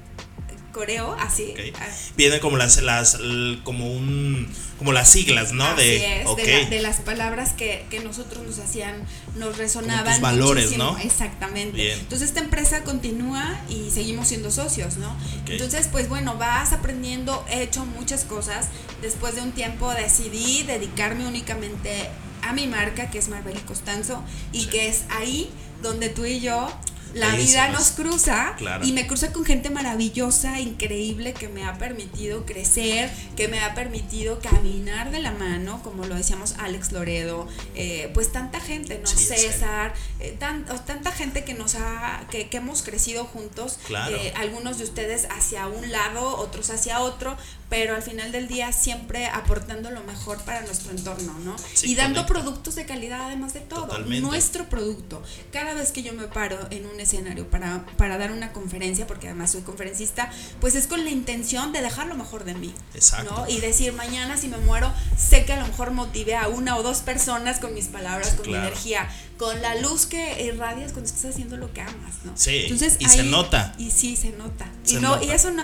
coreo, 0.77 1.15
así. 1.19 1.55
Ah. 1.79 1.87
Vienen 2.15 2.39
como 2.39 2.55
las, 2.55 2.79
las, 2.83 3.17
como 3.63 3.91
un, 3.91 4.47
como 4.77 4.93
las 4.93 5.09
siglas, 5.09 5.51
¿no? 5.51 5.75
de, 5.75 6.23
de, 6.69 6.81
las 6.81 6.97
palabras 6.97 7.53
que, 7.53 7.85
nosotros 8.03 8.45
nos 8.45 8.59
hacían, 8.59 9.03
nos 9.35 9.57
resonaban. 9.57 10.21
valores, 10.21 10.77
¿no? 10.77 10.95
Exactamente. 10.99 11.93
Entonces 11.93 12.29
esta 12.29 12.41
empresa 12.41 12.83
continúa 12.83 13.59
y 13.69 13.89
seguimos 13.89 14.27
siendo 14.27 14.51
socios, 14.51 14.97
¿no? 14.97 15.17
Entonces, 15.47 15.89
pues 15.91 16.09
bueno, 16.09 16.37
vas 16.37 16.73
aprendiendo, 16.73 17.43
he 17.49 17.63
hecho 17.63 17.83
muchas 17.85 18.23
cosas. 18.23 18.67
Después 19.01 19.35
de 19.35 19.41
un 19.41 19.53
tiempo 19.53 19.91
decidí 19.91 20.61
dedicarme 20.61 21.25
únicamente 21.25 22.07
a 22.43 22.53
mi 22.53 22.67
marca, 22.67 23.09
que 23.09 23.17
es 23.17 23.29
Marbel 23.29 23.57
y 23.57 23.61
Costanzo, 23.61 24.23
y 24.51 24.67
que 24.67 24.89
es 24.89 25.05
ahí 25.09 25.49
donde 25.81 26.09
tú 26.09 26.25
y 26.25 26.39
yo 26.39 26.69
la 27.17 27.36
vida 27.36 27.69
nos 27.69 27.91
cruza 27.91 28.56
y 28.84 28.91
me 28.91 29.08
cruza 29.08 29.34
con 29.34 29.45
gente 29.45 29.69
maravillosa, 29.69 30.60
increíble, 30.60 31.34
que 31.34 31.47
me 31.47 31.65
ha 31.65 31.77
permitido 31.77 32.45
crecer, 32.45 33.10
que 33.36 33.47
me 33.47 33.60
ha 33.60 33.73
permitido 33.73 34.39
caminar 34.39 35.12
de 35.12 35.19
la 35.19 35.32
mano, 35.32 35.82
como 35.84 36.06
lo 36.06 36.15
decíamos 36.15 36.56
Alex 36.60 36.91
Loredo, 36.91 37.47
eh, 37.75 38.10
pues 38.13 38.32
tanta 38.32 38.60
gente, 38.60 38.99
¿no? 38.99 39.08
César, 39.08 39.93
eh, 40.19 40.38
tanta 40.39 41.12
gente 41.12 41.43
que 41.43 41.53
nos 41.53 41.75
ha, 41.75 42.25
que, 42.30 42.47
hemos 42.51 42.82
crecido 42.82 43.25
juntos, 43.25 43.77
eh, 44.10 44.34
algunos 44.36 44.80
de 44.80 44.84
ustedes 44.86 45.27
hacia 45.30 45.67
un 45.67 45.91
lado, 45.91 46.38
otros 46.38 46.71
hacia 46.71 47.01
otro, 47.01 47.38
pero 47.69 47.95
al 47.95 48.01
final 48.01 48.32
del 48.32 48.47
día 48.47 48.71
siempre 48.71 49.27
aportando 49.27 49.91
lo 49.91 50.03
mejor 50.03 50.41
para 50.43 50.62
nuestro 50.62 50.91
entorno, 50.91 51.38
¿no? 51.43 51.56
y 51.84 51.95
dando 51.95 52.25
productos 52.25 52.75
de 52.75 52.86
calidad 52.86 53.21
además 53.21 53.53
de 53.53 53.62
todo, 53.62 53.99
nuestro 53.99 54.69
producto. 54.69 55.21
Cada 55.51 55.73
vez 55.73 55.91
que 55.91 56.03
yo 56.03 56.13
me 56.13 56.27
paro 56.27 56.58
en 56.69 56.86
un 56.86 56.99
escenario 56.99 57.49
para, 57.49 57.86
para 57.97 58.17
dar 58.17 58.32
una 58.32 58.53
conferencia, 58.53 59.08
porque 59.08 59.27
además 59.27 59.51
soy 59.51 59.62
conferencista, 59.62 60.32
pues 60.60 60.75
es 60.75 60.88
con 60.88 61.03
la 61.03 61.10
intención 61.10 61.73
de 61.73 61.82
dejar 61.82 62.08
lo 62.08 62.15
mejor 62.15 62.43
de 62.43 62.53
mí. 62.53 62.73
Exacto. 62.93 63.45
Y 63.47 63.60
decir, 63.60 63.93
mañana 63.93 64.38
si 64.38 64.47
me 64.47 64.58
muero, 64.58 64.91
sé 65.17 65.45
que 65.45 65.53
a 65.53 65.60
lo 65.60 65.67
mejor 65.67 65.91
motive 65.91 66.36
a 66.36 66.47
una 66.47 66.77
o 66.77 66.84
dos 66.84 66.99
personas 66.99 67.60
con 67.60 67.73
mis 67.73 67.88
palabras, 67.88 68.34
con 68.36 68.47
mi 68.47 68.56
energía, 68.56 69.10
con 69.38 69.62
la 69.62 69.76
luz 69.76 70.06
que 70.06 70.43
irradias 70.43 70.91
cuando 70.91 71.10
estás 71.10 71.26
haciendo 71.26 71.58
lo 71.58 71.71
que 71.71 71.82
amas, 71.82 72.15
¿no? 72.26 72.32
Sí. 72.36 72.63
Entonces, 72.63 72.97
y 73.00 73.06
se 73.08 73.23
nota. 73.23 73.73
Y 73.78 73.91
sí, 73.91 74.15
se 74.15 74.32
nota. 74.32 74.69
y 74.88 74.95
no, 74.95 75.21
y 75.21 75.30
eso 75.30 75.52
no, 75.52 75.63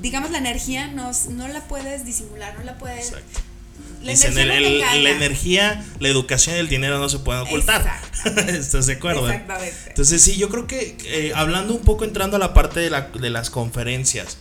digamos, 0.00 0.30
la 0.30 0.38
energía 0.38 0.88
nos 0.88 1.26
no 1.26 1.46
la 1.48 1.60
puedes 1.68 2.04
disimular, 2.04 2.56
no 2.58 2.64
la 2.64 2.78
puedes... 2.78 3.08
Exacto. 3.08 3.40
La, 4.02 4.12
energía, 4.12 4.94
la 4.94 5.10
energía, 5.10 5.84
la 5.98 6.08
educación 6.08 6.54
y 6.54 6.58
el 6.60 6.68
dinero 6.68 6.98
no 7.00 7.08
se 7.08 7.18
pueden 7.18 7.42
ocultar. 7.42 8.00
¿Estás 8.48 8.86
de 8.86 8.92
acuerdo? 8.92 9.28
Exactamente. 9.28 9.76
Entonces 9.88 10.22
sí, 10.22 10.36
yo 10.36 10.48
creo 10.48 10.68
que 10.68 10.96
eh, 11.06 11.32
hablando 11.34 11.74
un 11.74 11.80
poco, 11.80 12.04
entrando 12.04 12.36
a 12.36 12.38
la 12.38 12.54
parte 12.54 12.78
de, 12.78 12.90
la, 12.90 13.08
de 13.08 13.30
las 13.30 13.50
conferencias, 13.50 14.36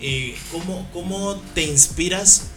eh, 0.00 0.36
¿cómo, 0.52 0.86
¿cómo 0.92 1.36
te 1.54 1.62
inspiras 1.62 2.48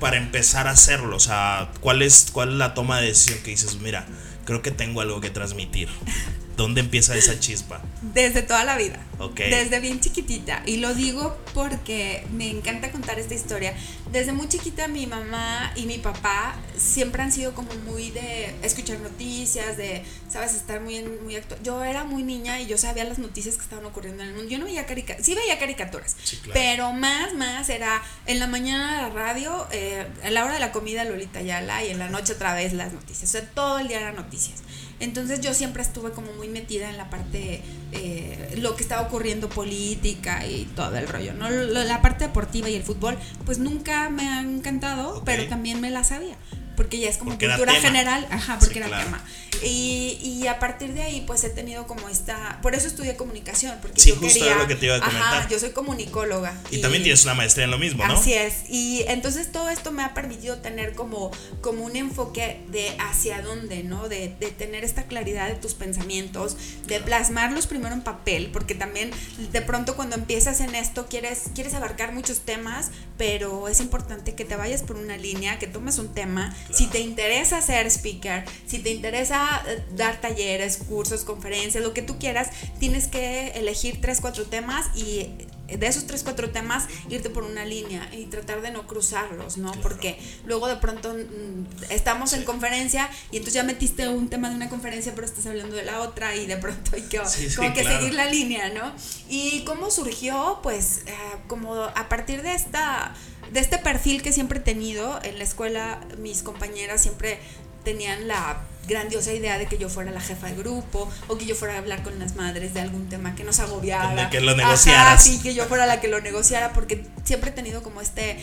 para 0.00 0.16
empezar 0.16 0.68
a 0.68 0.70
hacerlo? 0.70 1.16
O 1.16 1.20
sea, 1.20 1.70
¿cuál 1.80 2.00
es, 2.00 2.28
¿cuál 2.32 2.50
es 2.50 2.54
la 2.54 2.72
toma 2.72 3.00
de 3.00 3.08
decisión 3.08 3.40
que 3.40 3.50
dices, 3.50 3.76
mira, 3.80 4.06
creo 4.48 4.62
que 4.62 4.70
tengo 4.70 5.02
algo 5.02 5.20
que 5.20 5.28
transmitir? 5.28 5.90
¿Dónde 6.58 6.80
empieza 6.80 7.16
esa 7.16 7.38
chispa? 7.38 7.80
Desde 8.02 8.42
toda 8.42 8.64
la 8.64 8.76
vida. 8.76 8.98
Desde 9.36 9.78
bien 9.78 10.00
chiquitita. 10.00 10.64
Y 10.66 10.78
lo 10.78 10.92
digo 10.92 11.38
porque 11.54 12.26
me 12.32 12.50
encanta 12.50 12.90
contar 12.90 13.16
esta 13.20 13.32
historia. 13.34 13.74
Desde 14.10 14.32
muy 14.32 14.48
chiquita 14.48 14.88
mi 14.88 15.06
mamá 15.06 15.72
y 15.76 15.86
mi 15.86 15.98
papá 15.98 16.56
siempre 16.76 17.22
han 17.22 17.30
sido 17.30 17.54
como 17.54 17.72
muy 17.86 18.10
de 18.10 18.56
escuchar 18.62 18.98
noticias, 18.98 19.76
de, 19.76 20.02
sabes, 20.28 20.54
estar 20.54 20.80
muy, 20.80 21.00
muy 21.22 21.36
actual. 21.36 21.60
Yo 21.62 21.84
era 21.84 22.02
muy 22.02 22.24
niña 22.24 22.60
y 22.60 22.66
yo 22.66 22.76
sabía 22.76 23.04
las 23.04 23.20
noticias 23.20 23.54
que 23.54 23.62
estaban 23.62 23.84
ocurriendo 23.84 24.24
en 24.24 24.30
el 24.30 24.34
mundo. 24.34 24.50
Yo 24.50 24.58
no 24.58 24.64
veía 24.64 24.84
caricaturas, 24.84 25.24
sí 25.24 25.36
veía 25.36 25.60
caricaturas, 25.60 26.16
pero 26.52 26.92
más, 26.92 27.34
más 27.34 27.68
era 27.68 28.02
en 28.26 28.40
la 28.40 28.48
mañana 28.48 29.02
la 29.02 29.10
radio, 29.10 29.64
eh, 29.70 30.08
a 30.24 30.30
la 30.30 30.44
hora 30.44 30.54
de 30.54 30.60
la 30.60 30.72
comida 30.72 31.04
Lolita 31.04 31.40
Yala 31.40 31.84
y 31.84 31.90
en 31.90 32.00
la 32.00 32.08
noche 32.08 32.32
otra 32.32 32.52
vez 32.54 32.72
las 32.72 32.92
noticias. 32.92 33.30
O 33.30 33.32
sea, 33.32 33.48
todo 33.48 33.78
el 33.78 33.86
día 33.86 34.00
eran 34.00 34.16
noticias. 34.16 34.62
Entonces 35.00 35.40
yo 35.40 35.54
siempre 35.54 35.82
estuve 35.82 36.10
como 36.10 36.32
muy 36.32 36.48
metida 36.48 36.90
en 36.90 36.96
la 36.96 37.08
parte, 37.10 37.62
eh, 37.92 38.54
lo 38.58 38.76
que 38.76 38.82
estaba 38.82 39.02
ocurriendo 39.02 39.48
política 39.48 40.46
y 40.46 40.64
todo 40.74 40.96
el 40.96 41.08
rollo, 41.08 41.34
¿no? 41.34 41.48
La 41.50 42.02
parte 42.02 42.26
deportiva 42.26 42.68
y 42.68 42.74
el 42.74 42.82
fútbol, 42.82 43.16
pues 43.44 43.58
nunca 43.58 44.10
me 44.10 44.28
han 44.28 44.56
encantado, 44.56 45.22
pero 45.24 45.46
también 45.46 45.80
me 45.80 45.90
la 45.90 46.04
sabía 46.04 46.36
porque 46.78 47.00
ya 47.00 47.08
es 47.08 47.16
como 47.16 47.32
cultura 47.36 47.74
general, 47.74 48.24
ajá, 48.30 48.56
porque 48.60 48.78
era 48.78 48.86
tema. 48.86 49.20
Y, 49.62 50.18
y, 50.22 50.46
a 50.46 50.58
partir 50.58 50.94
de 50.94 51.02
ahí, 51.02 51.22
pues 51.26 51.42
he 51.44 51.50
tenido 51.50 51.86
como 51.86 52.08
esta. 52.08 52.58
Por 52.62 52.74
eso 52.74 52.86
estudié 52.86 53.16
comunicación, 53.16 53.78
porque 53.82 54.00
sí, 54.00 54.10
yo 54.10 54.16
justo 54.16 54.38
quería. 54.38 54.56
lo 54.56 54.66
que 54.66 54.76
te 54.76 54.86
iba 54.86 54.96
a 54.96 55.00
comentar. 55.00 55.22
Ajá, 55.22 55.48
yo 55.48 55.58
soy 55.58 55.70
comunicóloga. 55.70 56.54
Y, 56.70 56.80
también 56.80 57.02
tienes 57.02 57.24
una 57.24 57.34
maestría 57.34 57.64
en 57.64 57.70
lo 57.70 57.78
mismo, 57.78 58.06
¿no? 58.06 58.14
Así 58.14 58.34
es. 58.34 58.68
Y 58.68 59.04
entonces 59.08 59.50
todo 59.50 59.68
esto 59.70 59.90
me 59.90 60.02
ha 60.02 60.14
permitido 60.14 60.58
tener 60.58 60.94
como, 60.94 61.30
como 61.60 61.84
un 61.84 61.96
enfoque 61.96 62.60
de 62.68 62.96
hacia 62.98 63.42
dónde, 63.42 63.82
¿no? 63.82 64.08
De, 64.08 64.34
de 64.38 64.50
tener 64.50 64.84
esta 64.84 65.04
claridad 65.04 65.48
de 65.48 65.54
tus 65.54 65.74
pensamientos, 65.74 66.56
de 66.86 67.00
plasmarlos 67.00 67.66
primero 67.66 67.94
en 67.94 68.02
papel, 68.02 68.50
porque 68.52 68.74
también 68.74 69.10
de 69.52 69.62
pronto 69.62 69.96
cuando 69.96 70.16
empiezas 70.16 70.60
en 70.60 70.74
esto 70.74 71.06
quieres, 71.08 71.44
quieres 71.54 71.74
abarcar 71.74 72.12
muchos 72.12 72.40
temas, 72.40 72.90
pero 73.16 73.68
es 73.68 73.80
importante 73.80 74.34
que 74.34 74.44
te 74.44 74.56
vayas 74.56 74.82
por 74.82 74.96
una 74.96 75.16
línea, 75.16 75.58
que 75.58 75.66
tomes 75.66 75.98
un 75.98 76.14
tema 76.14 76.54
si 76.72 76.86
te 76.86 77.00
interesa 77.00 77.60
ser 77.60 77.86
speaker, 77.86 78.44
si 78.66 78.78
te 78.78 78.90
interesa 78.90 79.47
dar 79.96 80.20
talleres, 80.20 80.76
cursos, 80.76 81.24
conferencias, 81.24 81.82
lo 81.82 81.94
que 81.94 82.02
tú 82.02 82.18
quieras, 82.18 82.50
tienes 82.78 83.08
que 83.08 83.48
elegir 83.50 84.00
tres, 84.00 84.20
cuatro 84.20 84.44
temas 84.44 84.86
y 84.96 85.30
de 85.68 85.86
esos 85.86 86.06
tres, 86.06 86.22
cuatro 86.22 86.50
temas, 86.50 86.86
irte 87.10 87.28
por 87.28 87.44
una 87.44 87.64
línea 87.64 88.08
y 88.14 88.24
tratar 88.24 88.62
de 88.62 88.70
no 88.70 88.86
cruzarlos, 88.86 89.58
¿no? 89.58 89.72
Porque 89.82 90.18
luego 90.46 90.66
de 90.66 90.76
pronto 90.76 91.12
mm, 91.12 91.90
estamos 91.90 92.32
en 92.32 92.44
conferencia 92.44 93.10
y 93.30 93.36
entonces 93.36 93.54
ya 93.54 93.64
metiste 93.64 94.08
un 94.08 94.30
tema 94.30 94.48
de 94.48 94.56
una 94.56 94.70
conferencia, 94.70 95.14
pero 95.14 95.26
estás 95.26 95.44
hablando 95.46 95.76
de 95.76 95.84
la 95.84 96.00
otra 96.00 96.34
y 96.36 96.46
de 96.46 96.56
pronto 96.56 96.92
hay 96.94 97.02
que, 97.02 97.18
como 97.56 97.74
que 97.74 97.84
seguir 97.84 98.14
la 98.14 98.26
línea, 98.26 98.70
¿no? 98.70 98.92
Y 99.28 99.62
cómo 99.64 99.90
surgió, 99.90 100.60
pues, 100.62 101.02
eh, 101.06 101.14
como 101.48 101.74
a 101.74 102.08
partir 102.08 102.42
de 102.42 102.54
esta 102.54 103.14
de 103.52 103.60
este 103.60 103.78
perfil 103.78 104.22
que 104.22 104.32
siempre 104.32 104.58
he 104.58 104.62
tenido 104.62 105.20
en 105.22 105.38
la 105.38 105.44
escuela, 105.44 106.00
mis 106.18 106.42
compañeras 106.42 107.00
siempre 107.00 107.38
tenían 107.84 108.28
la 108.28 108.62
grandiosa 108.88 109.32
idea 109.32 109.58
de 109.58 109.66
que 109.66 109.78
yo 109.78 109.88
fuera 109.88 110.10
la 110.10 110.20
jefa 110.20 110.48
de 110.48 110.54
grupo 110.54 111.08
o 111.28 111.38
que 111.38 111.46
yo 111.46 111.54
fuera 111.54 111.74
a 111.74 111.78
hablar 111.78 112.02
con 112.02 112.18
las 112.18 112.34
madres 112.34 112.74
de 112.74 112.80
algún 112.80 113.08
tema 113.08 113.36
que 113.36 113.44
nos 113.44 113.60
agobiara. 113.60 114.30
Que 114.30 114.40
lo 114.40 114.56
negociaras. 114.56 115.22
sí, 115.22 115.38
que 115.40 115.54
yo 115.54 115.66
fuera 115.66 115.86
la 115.86 116.00
que 116.00 116.08
lo 116.08 116.20
negociara 116.20 116.72
porque 116.72 117.06
siempre 117.24 117.50
he 117.50 117.52
tenido 117.52 117.82
como 117.82 118.00
este 118.00 118.38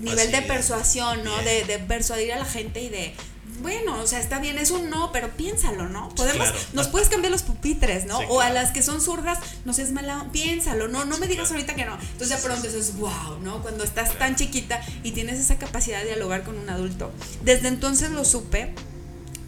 nivel 0.00 0.30
de 0.30 0.42
persuasión, 0.42 1.24
¿no? 1.24 1.36
De, 1.42 1.64
de, 1.64 1.78
persuadir 1.78 2.32
a 2.32 2.38
la 2.38 2.44
gente 2.44 2.82
y 2.82 2.88
de, 2.88 3.14
bueno, 3.60 4.00
o 4.00 4.06
sea, 4.06 4.20
está 4.20 4.38
bien, 4.38 4.58
es 4.58 4.70
un 4.70 4.90
no, 4.90 5.10
pero 5.12 5.30
piénsalo, 5.30 5.88
¿no? 5.88 6.10
Podemos, 6.10 6.48
nos 6.74 6.88
puedes 6.88 7.08
cambiar 7.08 7.32
los 7.32 7.42
pupitres, 7.42 8.04
¿no? 8.04 8.18
o 8.18 8.40
a 8.40 8.50
las 8.50 8.72
que 8.72 8.82
son 8.82 9.00
zurdas, 9.00 9.38
no 9.64 9.72
seas 9.72 9.92
mala, 9.92 10.26
piénsalo, 10.32 10.88
no, 10.88 11.04
no 11.04 11.18
me 11.18 11.26
digas 11.26 11.50
ahorita 11.50 11.74
que 11.74 11.84
no. 11.84 11.94
Entonces 11.94 12.28
de 12.28 12.36
pronto 12.36 12.68
eso 12.68 12.78
es 12.78 12.96
wow, 12.98 13.38
¿no? 13.42 13.62
Cuando 13.62 13.84
estás 13.84 14.16
tan 14.18 14.36
chiquita 14.36 14.80
y 15.02 15.12
tienes 15.12 15.38
esa 15.38 15.56
capacidad 15.56 16.00
de 16.00 16.06
dialogar 16.06 16.42
con 16.42 16.58
un 16.58 16.68
adulto. 16.68 17.10
Desde 17.42 17.68
entonces 17.68 18.10
lo 18.10 18.24
supe 18.24 18.74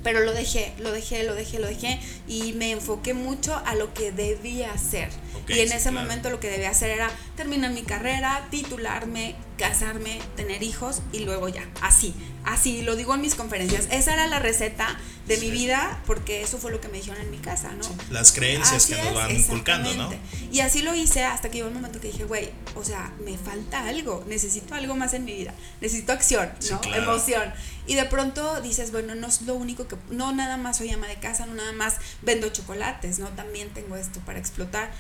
pero 0.03 0.21
lo 0.21 0.33
dejé, 0.33 0.75
lo 0.79 0.93
dejé, 0.93 1.25
lo 1.25 1.35
dejé, 1.35 1.59
lo 1.59 1.67
dejé 1.67 2.01
y 2.27 2.53
me 2.53 2.71
enfoqué 2.71 3.15
mucho 3.15 3.61
a 3.65 3.75
lo 3.75 3.93
que 3.95 4.13
debía 4.13 4.73
hacer. 4.73 5.09
y 5.49 5.61
en 5.61 5.73
ese 5.73 5.91
momento 5.91 6.31
lo 6.31 6.41
que 6.41 6.51
debía 6.51 6.71
hacer 6.71 6.91
era 6.91 7.11
terminar 7.37 7.73
mi 7.73 7.83
carrera, 7.83 8.47
titularme, 8.51 9.35
casarme, 9.57 10.21
tener 10.37 10.63
hijos 10.63 11.03
y 11.13 11.21
luego 11.21 11.49
ya, 11.49 11.67
así, 11.83 12.15
así, 12.45 12.83
lo 12.83 12.97
digo 12.97 13.15
en 13.15 13.21
mis 13.23 13.35
conferencias. 13.35 13.89
Esa 13.91 14.15
era 14.15 14.27
la 14.27 14.39
receta 14.39 14.99
de 15.27 15.37
mi 15.39 15.51
vida 15.51 16.01
porque 16.07 16.43
eso 16.43 16.59
fue 16.59 16.71
lo 16.71 16.81
que 16.81 16.89
me 16.89 16.99
dijeron 16.99 17.21
en 17.21 17.31
mi 17.31 17.39
casa, 17.39 17.73
¿no? 17.73 17.85
Las 18.11 18.33
creencias 18.33 18.87
que 18.87 18.97
nos 19.03 19.15
van 19.15 19.35
inculcando, 19.35 19.93
¿no? 19.95 20.11
Y 20.53 20.61
así 20.61 20.83
lo 20.83 20.95
hice 20.95 21.25
hasta 21.25 21.51
que 21.51 21.59
llegó 21.59 21.69
un 21.69 21.75
momento 21.75 22.01
que 22.01 22.09
dije, 22.09 22.25
güey, 22.25 22.51
o 22.75 22.85
sea, 22.85 23.13
me 23.25 23.37
falta 23.37 23.87
algo, 23.89 24.25
necesito 24.27 24.75
algo 24.75 24.95
más 24.97 25.13
en 25.15 25.25
mi 25.25 25.35
vida, 25.35 25.55
necesito 25.81 26.13
acción, 26.13 26.51
¿no? 26.71 26.95
Emoción. 26.95 27.53
Y 27.89 27.95
de 27.95 28.05
pronto 28.05 28.61
dices, 28.61 28.93
bueno, 28.93 29.15
no 29.15 29.27
es 29.27 29.43
lo 29.43 29.55
único 29.55 29.89
que, 29.89 29.97
no 30.11 30.33
nada 30.33 30.59
más 30.59 30.77
soy 30.77 30.91
ama 30.91 31.09
de 31.09 31.17
casa, 31.17 31.47
no 31.47 31.55
nada 31.55 31.73
más 31.73 31.97
vendo 32.21 32.51
chocolates, 32.51 33.19
¿no? 33.19 33.29
También 33.29 33.71
tengo 33.71 33.97
esto 33.97 34.21
para 34.21 34.39
explotar. 34.39 34.91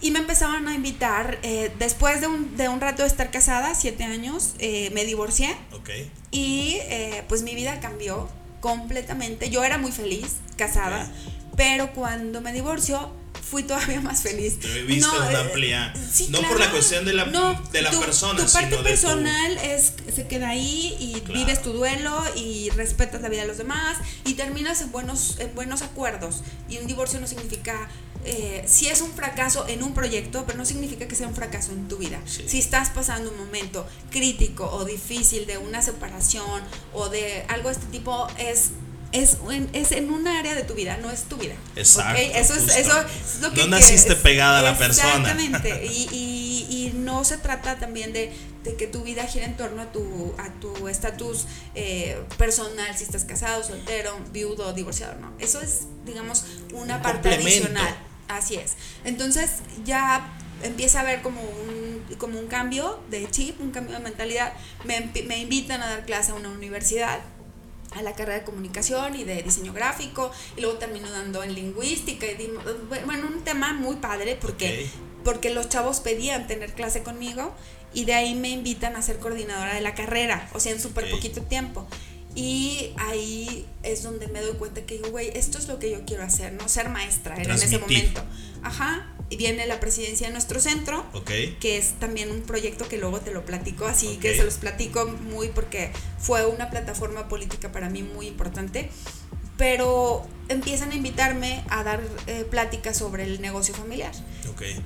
Y 0.00 0.10
me 0.10 0.20
empezaban 0.20 0.66
a 0.68 0.74
invitar, 0.74 1.38
eh, 1.42 1.70
después 1.78 2.22
de 2.22 2.28
un, 2.28 2.56
de 2.56 2.70
un, 2.70 2.80
rato 2.80 3.02
de 3.02 3.08
estar 3.08 3.30
casada, 3.30 3.74
siete 3.74 4.04
años, 4.04 4.54
eh, 4.58 4.90
me 4.94 5.04
divorcié. 5.04 5.54
Okay. 5.80 6.10
Y 6.30 6.78
eh, 6.84 7.24
pues 7.28 7.42
mi 7.42 7.54
vida 7.54 7.78
cambió 7.80 8.30
completamente. 8.60 9.50
Yo 9.50 9.62
era 9.62 9.76
muy 9.76 9.92
feliz, 9.92 10.36
casada, 10.56 11.12
pero 11.56 11.92
cuando 11.92 12.40
me 12.40 12.54
divorció, 12.54 13.12
fui 13.50 13.62
todavía 13.62 14.00
más 14.00 14.22
feliz. 14.22 14.58
Viste 14.86 15.00
no, 15.00 15.28
una 15.28 15.40
amplia. 15.40 15.92
no 16.30 16.42
por 16.42 16.60
la 16.60 16.70
cuestión 16.70 17.04
de 17.04 17.12
la, 17.14 17.24
de 17.72 17.82
la 17.82 17.90
persona, 17.90 18.44
tu 18.44 18.52
parte 18.52 18.76
personal 18.78 19.58
es 19.58 19.92
se 20.14 20.26
queda 20.26 20.50
ahí 20.50 20.96
y 20.98 21.20
vives 21.32 21.62
tu 21.62 21.72
duelo 21.72 22.22
y 22.34 22.70
respetas 22.70 23.22
la 23.22 23.28
vida 23.28 23.42
de 23.42 23.48
los 23.48 23.58
demás 23.58 23.98
y 24.24 24.34
terminas 24.34 24.80
en 24.80 24.90
buenos, 24.90 25.36
en 25.38 25.54
buenos 25.54 25.82
acuerdos. 25.82 26.42
Y 26.68 26.78
un 26.78 26.86
divorcio 26.86 27.20
no 27.20 27.26
significa 27.26 27.88
eh, 28.24 28.64
si 28.66 28.88
es 28.88 29.00
un 29.00 29.12
fracaso 29.12 29.66
en 29.68 29.82
un 29.82 29.94
proyecto, 29.94 30.44
pero 30.46 30.58
no 30.58 30.64
significa 30.64 31.06
que 31.06 31.14
sea 31.14 31.28
un 31.28 31.34
fracaso 31.34 31.72
en 31.72 31.88
tu 31.88 31.98
vida. 31.98 32.20
Si 32.26 32.58
estás 32.58 32.90
pasando 32.90 33.30
un 33.30 33.38
momento 33.38 33.86
crítico 34.10 34.68
o 34.70 34.84
difícil 34.84 35.46
de 35.46 35.58
una 35.58 35.82
separación 35.82 36.62
o 36.92 37.08
de 37.08 37.44
algo 37.48 37.68
de 37.68 37.74
este 37.74 37.86
tipo, 37.86 38.26
es 38.38 38.70
es 39.12 39.38
en, 39.50 39.68
es 39.72 39.92
en 39.92 40.10
un 40.10 40.26
área 40.28 40.54
de 40.54 40.62
tu 40.64 40.74
vida, 40.74 40.98
no 40.98 41.10
es 41.10 41.24
tu 41.24 41.36
vida. 41.36 41.54
Exacto. 41.76 42.20
Eso, 42.20 42.54
es, 42.54 42.76
eso 42.76 42.92
lo 43.40 43.52
que 43.52 43.62
No 43.62 43.68
naciste 43.68 44.16
pegada 44.16 44.58
a 44.58 44.62
la 44.62 44.76
persona. 44.76 45.30
Exactamente. 45.30 45.86
Y, 45.88 46.08
y, 46.12 46.66
y, 46.70 46.92
no 46.94 47.24
se 47.24 47.38
trata 47.38 47.78
también 47.78 48.12
de, 48.12 48.32
de, 48.64 48.76
que 48.76 48.86
tu 48.86 49.02
vida 49.02 49.24
gire 49.24 49.44
en 49.46 49.56
torno 49.56 49.82
a 49.82 49.92
tu 49.92 50.34
a 50.38 50.50
tu 50.60 50.88
estatus 50.88 51.46
eh, 51.74 52.18
personal, 52.36 52.96
si 52.96 53.04
estás 53.04 53.24
casado, 53.24 53.62
soltero, 53.64 54.18
viudo, 54.32 54.72
divorciado, 54.72 55.18
no. 55.20 55.32
Eso 55.38 55.60
es, 55.60 55.86
digamos, 56.04 56.44
una 56.72 57.00
parte 57.00 57.34
adicional. 57.34 57.96
Así 58.28 58.56
es. 58.56 58.74
Entonces 59.04 59.50
ya 59.84 60.30
empieza 60.62 60.98
a 60.98 61.02
haber 61.02 61.22
como 61.22 61.40
un, 61.40 62.04
como 62.18 62.38
un 62.38 62.46
cambio 62.48 63.00
de 63.10 63.30
chip, 63.30 63.60
un 63.60 63.70
cambio 63.70 63.96
de 63.96 64.02
mentalidad. 64.02 64.52
Me, 64.84 65.10
me 65.26 65.38
invitan 65.38 65.82
a 65.82 65.88
dar 65.88 66.04
clase 66.04 66.32
a 66.32 66.34
una 66.34 66.50
universidad 66.50 67.20
a 67.92 68.02
la 68.02 68.12
carrera 68.12 68.40
de 68.40 68.44
comunicación 68.44 69.14
y 69.14 69.24
de 69.24 69.42
diseño 69.42 69.72
gráfico 69.72 70.30
y 70.56 70.60
luego 70.60 70.78
termino 70.78 71.10
dando 71.10 71.42
en 71.42 71.54
lingüística 71.54 72.26
y 72.26 72.52
bueno 73.06 73.26
un 73.26 73.42
tema 73.44 73.72
muy 73.72 73.96
padre 73.96 74.36
porque 74.40 74.88
porque 75.24 75.50
los 75.50 75.68
chavos 75.68 76.00
pedían 76.00 76.46
tener 76.46 76.74
clase 76.74 77.02
conmigo 77.02 77.54
y 77.94 78.04
de 78.04 78.14
ahí 78.14 78.34
me 78.34 78.50
invitan 78.50 78.96
a 78.96 79.02
ser 79.02 79.18
coordinadora 79.18 79.74
de 79.74 79.80
la 79.80 79.94
carrera 79.94 80.48
o 80.54 80.60
sea 80.60 80.72
en 80.72 80.80
súper 80.80 81.10
poquito 81.10 81.42
tiempo 81.42 81.86
y 82.34 82.92
ahí 82.98 83.66
es 83.82 84.04
donde 84.04 84.28
me 84.28 84.40
doy 84.40 84.52
cuenta 84.52 84.82
que 84.82 84.94
digo, 84.94 85.10
güey, 85.10 85.28
esto 85.34 85.58
es 85.58 85.66
lo 85.66 85.80
que 85.80 85.90
yo 85.90 86.04
quiero 86.06 86.22
hacer, 86.22 86.52
¿no? 86.52 86.68
Ser 86.68 86.88
maestra, 86.88 87.34
era 87.34 87.52
en 87.52 87.60
ese 87.60 87.80
momento. 87.80 88.22
Ajá. 88.62 89.12
Viene 89.36 89.66
la 89.66 89.78
presidencia 89.78 90.26
de 90.26 90.32
nuestro 90.32 90.60
centro, 90.60 91.04
que 91.24 91.76
es 91.76 91.92
también 92.00 92.30
un 92.30 92.42
proyecto 92.42 92.88
que 92.88 92.98
luego 92.98 93.20
te 93.20 93.32
lo 93.32 93.44
platico, 93.44 93.86
así 93.86 94.16
que 94.16 94.36
se 94.36 94.44
los 94.44 94.54
platico 94.54 95.06
muy 95.06 95.48
porque 95.48 95.92
fue 96.18 96.46
una 96.46 96.70
plataforma 96.70 97.28
política 97.28 97.70
para 97.70 97.90
mí 97.90 98.02
muy 98.02 98.26
importante. 98.26 98.90
Pero 99.56 100.26
empiezan 100.48 100.92
a 100.92 100.94
invitarme 100.94 101.64
a 101.68 101.82
dar 101.82 102.00
eh, 102.28 102.44
pláticas 102.48 102.96
sobre 102.96 103.24
el 103.24 103.40
negocio 103.40 103.74
familiar. 103.74 104.12
Okay 104.52 104.80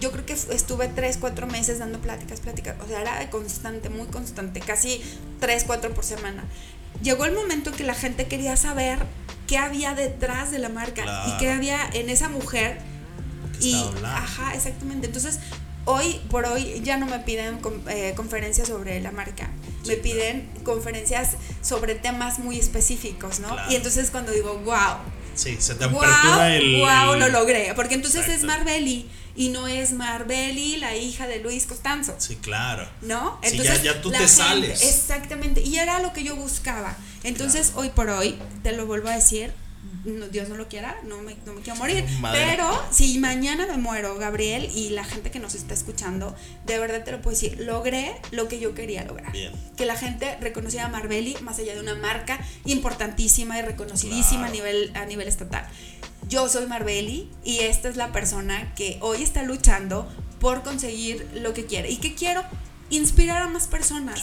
yo 0.00 0.10
creo 0.10 0.26
que 0.26 0.32
estuve 0.32 0.88
tres, 0.88 1.16
cuatro 1.16 1.46
meses 1.46 1.78
dando 1.78 2.00
pláticas, 2.00 2.40
pláticas, 2.40 2.74
o 2.82 2.88
sea, 2.88 3.02
era 3.02 3.30
constante, 3.30 3.88
muy 3.88 4.08
constante, 4.08 4.58
casi 4.58 5.00
tres, 5.38 5.62
cuatro 5.64 5.94
por 5.94 6.02
semana 6.02 6.44
llegó 7.02 7.24
el 7.24 7.32
momento 7.32 7.70
en 7.70 7.76
que 7.76 7.84
la 7.84 7.94
gente 7.94 8.26
quería 8.26 8.56
saber 8.56 8.98
qué 9.46 9.58
había 9.58 9.94
detrás 9.94 10.50
de 10.50 10.58
la 10.58 10.68
marca 10.68 11.24
y 11.28 11.38
qué 11.38 11.50
había 11.50 11.78
en 11.92 12.10
esa 12.10 12.28
mujer. 12.28 12.78
Y, 13.62 13.74
ajá, 14.04 14.54
exactamente. 14.54 15.06
Entonces, 15.06 15.38
hoy 15.84 16.20
por 16.30 16.46
hoy 16.46 16.80
ya 16.82 16.96
no 16.96 17.06
me 17.06 17.18
piden 17.20 17.60
eh, 17.88 18.12
conferencias 18.16 18.68
sobre 18.68 19.00
la 19.00 19.10
marca, 19.10 19.50
me 19.86 19.96
piden 19.96 20.48
conferencias 20.64 21.30
sobre 21.60 21.94
temas 21.94 22.38
muy 22.38 22.58
específicos, 22.58 23.40
¿no? 23.40 23.56
Y 23.70 23.76
entonces 23.76 24.10
cuando 24.10 24.32
digo, 24.32 24.58
wow. 24.64 24.98
Sí, 25.34 25.56
se 25.58 25.74
te 25.76 25.86
wow, 25.86 26.02
el... 26.42 26.80
Wow, 26.80 27.16
lo 27.18 27.28
logré. 27.28 27.72
Porque 27.74 27.94
entonces 27.94 28.28
es 28.28 28.42
Marbelli 28.42 29.08
y 29.34 29.48
no 29.48 29.66
es 29.66 29.92
Marbelli, 29.92 30.76
la 30.76 30.94
hija 30.94 31.26
de 31.26 31.38
Luis 31.38 31.64
Costanzo. 31.64 32.14
Sí, 32.18 32.36
claro. 32.36 32.86
¿No? 33.00 33.38
Entonces, 33.42 33.82
ya, 33.82 34.00
tú 34.02 34.10
te 34.10 34.28
sales. 34.28 34.82
Exactamente, 34.82 35.62
y 35.62 35.78
era 35.78 36.00
lo 36.00 36.12
que 36.12 36.22
yo 36.22 36.36
buscaba. 36.36 36.94
Entonces, 37.24 37.72
hoy 37.76 37.88
por 37.88 38.10
hoy, 38.10 38.38
te 38.62 38.72
lo 38.72 38.86
vuelvo 38.86 39.08
a 39.08 39.14
decir, 39.14 39.54
Dios 40.04 40.48
no 40.48 40.56
lo 40.56 40.68
quiera, 40.68 40.96
no 41.04 41.22
me, 41.22 41.36
no 41.46 41.52
me 41.54 41.60
quiero 41.60 41.78
morir. 41.78 42.04
Pero 42.32 42.68
si 42.90 43.18
mañana 43.18 43.66
me 43.66 43.76
muero, 43.76 44.16
Gabriel, 44.16 44.70
y 44.74 44.90
la 44.90 45.04
gente 45.04 45.30
que 45.30 45.38
nos 45.38 45.54
está 45.54 45.74
escuchando, 45.74 46.34
de 46.66 46.78
verdad 46.78 47.04
te 47.04 47.12
lo 47.12 47.22
puedo 47.22 47.34
decir, 47.34 47.58
logré 47.60 48.14
lo 48.30 48.48
que 48.48 48.58
yo 48.58 48.74
quería 48.74 49.04
lograr. 49.04 49.32
Que 49.76 49.86
la 49.86 49.96
gente 49.96 50.36
reconociera 50.40 50.86
a 50.86 50.88
Marbelli 50.88 51.36
más 51.42 51.58
allá 51.58 51.74
de 51.74 51.80
una 51.80 51.94
marca 51.94 52.38
importantísima 52.64 53.58
y 53.58 53.62
reconocidísima 53.62 54.46
a, 54.46 54.50
nivel, 54.50 54.90
a 54.94 55.04
nivel 55.06 55.28
estatal 55.28 55.66
yo 56.28 56.48
soy 56.48 56.66
Marbelli 56.66 57.28
y 57.44 57.58
esta 57.58 57.88
es 57.88 57.96
la 57.96 58.10
persona 58.12 58.72
que 58.74 58.96
hoy 59.00 59.22
está 59.22 59.42
luchando 59.42 60.08
por 60.40 60.62
conseguir 60.62 61.28
lo 61.34 61.52
que 61.52 61.66
quiere. 61.66 61.90
¿Y 61.90 61.96
qué 61.96 62.14
quiero? 62.14 62.42
Inspirar 62.92 63.42
a 63.42 63.48
más 63.48 63.66
personas. 63.66 64.22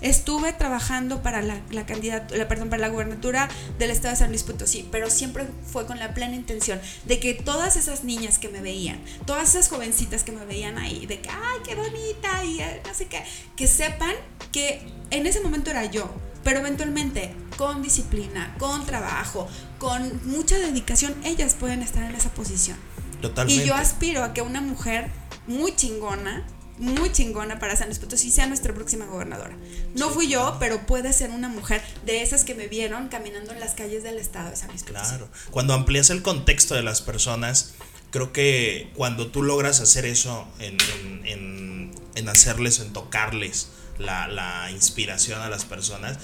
Estuve 0.00 0.52
trabajando 0.52 1.22
para 1.22 1.42
la, 1.42 1.60
la 1.70 1.84
la, 1.84 2.48
perdón, 2.48 2.70
para 2.70 2.80
la 2.80 2.88
gubernatura 2.88 3.48
del 3.78 3.90
estado 3.90 4.14
de 4.14 4.18
San 4.18 4.30
Luis 4.30 4.42
Potosí, 4.42 4.88
pero 4.90 5.10
siempre 5.10 5.46
fue 5.70 5.86
con 5.86 5.98
la 5.98 6.14
plena 6.14 6.34
intención 6.34 6.80
de 7.04 7.20
que 7.20 7.34
todas 7.34 7.76
esas 7.76 8.02
niñas 8.02 8.38
que 8.38 8.48
me 8.48 8.62
veían, 8.62 8.98
todas 9.26 9.50
esas 9.50 9.68
jovencitas 9.68 10.24
que 10.24 10.32
me 10.32 10.44
veían 10.46 10.78
ahí, 10.78 11.06
de 11.06 11.20
que, 11.20 11.28
ay, 11.28 11.60
qué 11.64 11.74
bonita, 11.74 12.44
y 12.44 12.60
eh, 12.60 12.82
no 12.86 12.94
sé 12.94 13.06
qué, 13.06 13.22
que 13.56 13.66
sepan 13.66 14.14
que 14.50 14.82
en 15.10 15.26
ese 15.26 15.40
momento 15.40 15.70
era 15.70 15.84
yo, 15.84 16.10
pero 16.44 16.60
eventualmente 16.60 17.34
con 17.56 17.82
disciplina, 17.82 18.54
con 18.58 18.86
trabajo, 18.86 19.48
con 19.78 20.20
mucha 20.24 20.58
dedicación, 20.58 21.14
ellas 21.24 21.54
pueden 21.54 21.82
estar 21.82 22.02
en 22.02 22.14
esa 22.14 22.30
posición. 22.30 22.76
Totalmente. 23.20 23.62
Y 23.62 23.66
yo 23.66 23.74
aspiro 23.74 24.24
a 24.24 24.32
que 24.32 24.42
una 24.42 24.60
mujer 24.60 25.10
muy 25.46 25.76
chingona, 25.76 26.44
muy 26.78 27.12
chingona 27.12 27.58
para 27.58 27.76
San 27.76 27.88
Luis 27.88 27.98
Potosí 27.98 28.30
sea 28.30 28.46
nuestra 28.46 28.74
próxima 28.74 29.04
gobernadora. 29.06 29.56
No 29.94 30.10
fui 30.10 30.28
yo, 30.28 30.56
pero 30.58 30.86
puede 30.86 31.12
ser 31.12 31.30
una 31.30 31.48
mujer 31.48 31.82
de 32.04 32.22
esas 32.22 32.44
que 32.44 32.54
me 32.54 32.66
vieron 32.68 33.08
caminando 33.08 33.52
en 33.52 33.60
las 33.60 33.74
calles 33.74 34.02
del 34.02 34.18
estado 34.18 34.50
de 34.50 34.56
San 34.56 34.68
Luis 34.68 34.82
Potosí. 34.82 35.08
Claro. 35.08 35.28
Cuando 35.50 35.74
amplias 35.74 36.10
el 36.10 36.22
contexto 36.22 36.74
de 36.74 36.82
las 36.82 37.02
personas, 37.02 37.74
creo 38.10 38.32
que 38.32 38.90
cuando 38.94 39.28
tú 39.28 39.42
logras 39.42 39.80
hacer 39.80 40.06
eso 40.06 40.46
en, 40.58 40.76
en, 41.24 41.92
en, 42.14 42.28
hacerles, 42.28 42.80
en 42.80 42.92
tocarles 42.92 43.68
la, 43.98 44.28
la 44.28 44.70
inspiración 44.70 45.40
a 45.40 45.48
las 45.48 45.64
personas, 45.64 46.18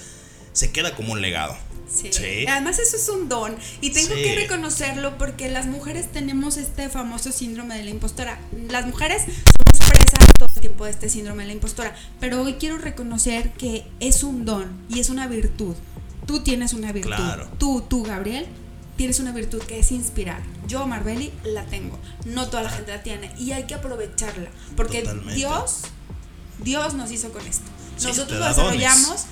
se 0.53 0.71
queda 0.71 0.95
como 0.95 1.13
un 1.13 1.21
legado. 1.21 1.55
Sí. 1.89 2.45
Además 2.47 2.77
eso 2.77 2.97
es 2.97 3.09
un 3.09 3.29
don 3.29 3.57
y 3.81 3.89
tengo 3.91 4.13
que 4.13 4.35
reconocerlo 4.35 5.17
porque 5.17 5.49
las 5.49 5.65
mujeres 5.65 6.11
tenemos 6.11 6.57
este 6.57 6.87
famoso 6.89 7.31
síndrome 7.31 7.77
de 7.77 7.83
la 7.83 7.89
impostora. 7.89 8.39
Las 8.69 8.85
mujeres 8.85 9.23
somos 9.23 9.78
todo 10.37 10.49
el 10.53 10.61
tiempo 10.61 10.85
de 10.85 10.91
este 10.91 11.09
síndrome 11.09 11.43
de 11.43 11.47
la 11.47 11.53
impostora, 11.53 11.95
pero 12.19 12.41
hoy 12.41 12.53
quiero 12.53 12.77
reconocer 12.77 13.51
que 13.53 13.85
es 13.99 14.23
un 14.23 14.45
don 14.45 14.69
y 14.89 14.99
es 14.99 15.09
una 15.09 15.27
virtud. 15.27 15.75
Tú 16.25 16.41
tienes 16.41 16.73
una 16.73 16.91
virtud. 16.91 17.13
Tú, 17.57 17.83
tú, 17.87 18.03
Gabriel, 18.03 18.45
tienes 18.95 19.19
una 19.19 19.31
virtud 19.31 19.61
que 19.63 19.79
es 19.79 19.91
inspirar. 19.91 20.41
Yo, 20.67 20.85
Marbeli, 20.85 21.31
la 21.43 21.65
tengo. 21.65 21.97
No 22.25 22.49
toda 22.49 22.63
la 22.63 22.69
gente 22.69 22.91
la 22.91 23.03
tiene 23.03 23.31
y 23.37 23.51
hay 23.51 23.63
que 23.63 23.75
aprovecharla 23.75 24.49
porque 24.75 25.07
Dios, 25.33 25.81
Dios 26.63 26.93
nos 26.93 27.11
hizo 27.11 27.31
con 27.31 27.45
esto. 27.47 27.65
Nosotros 28.03 28.39
lo 28.39 28.47
desarrollamos 28.47 29.25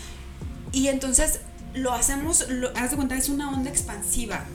y 0.71 0.88
entonces 0.88 1.41
lo 1.73 1.93
hacemos, 1.93 2.47
lo, 2.49 2.69
haz 2.75 2.91
de 2.91 2.95
cuenta, 2.95 3.15
es 3.15 3.30
una 3.30 3.49
onda 3.49 3.69
expansiva 3.69 4.45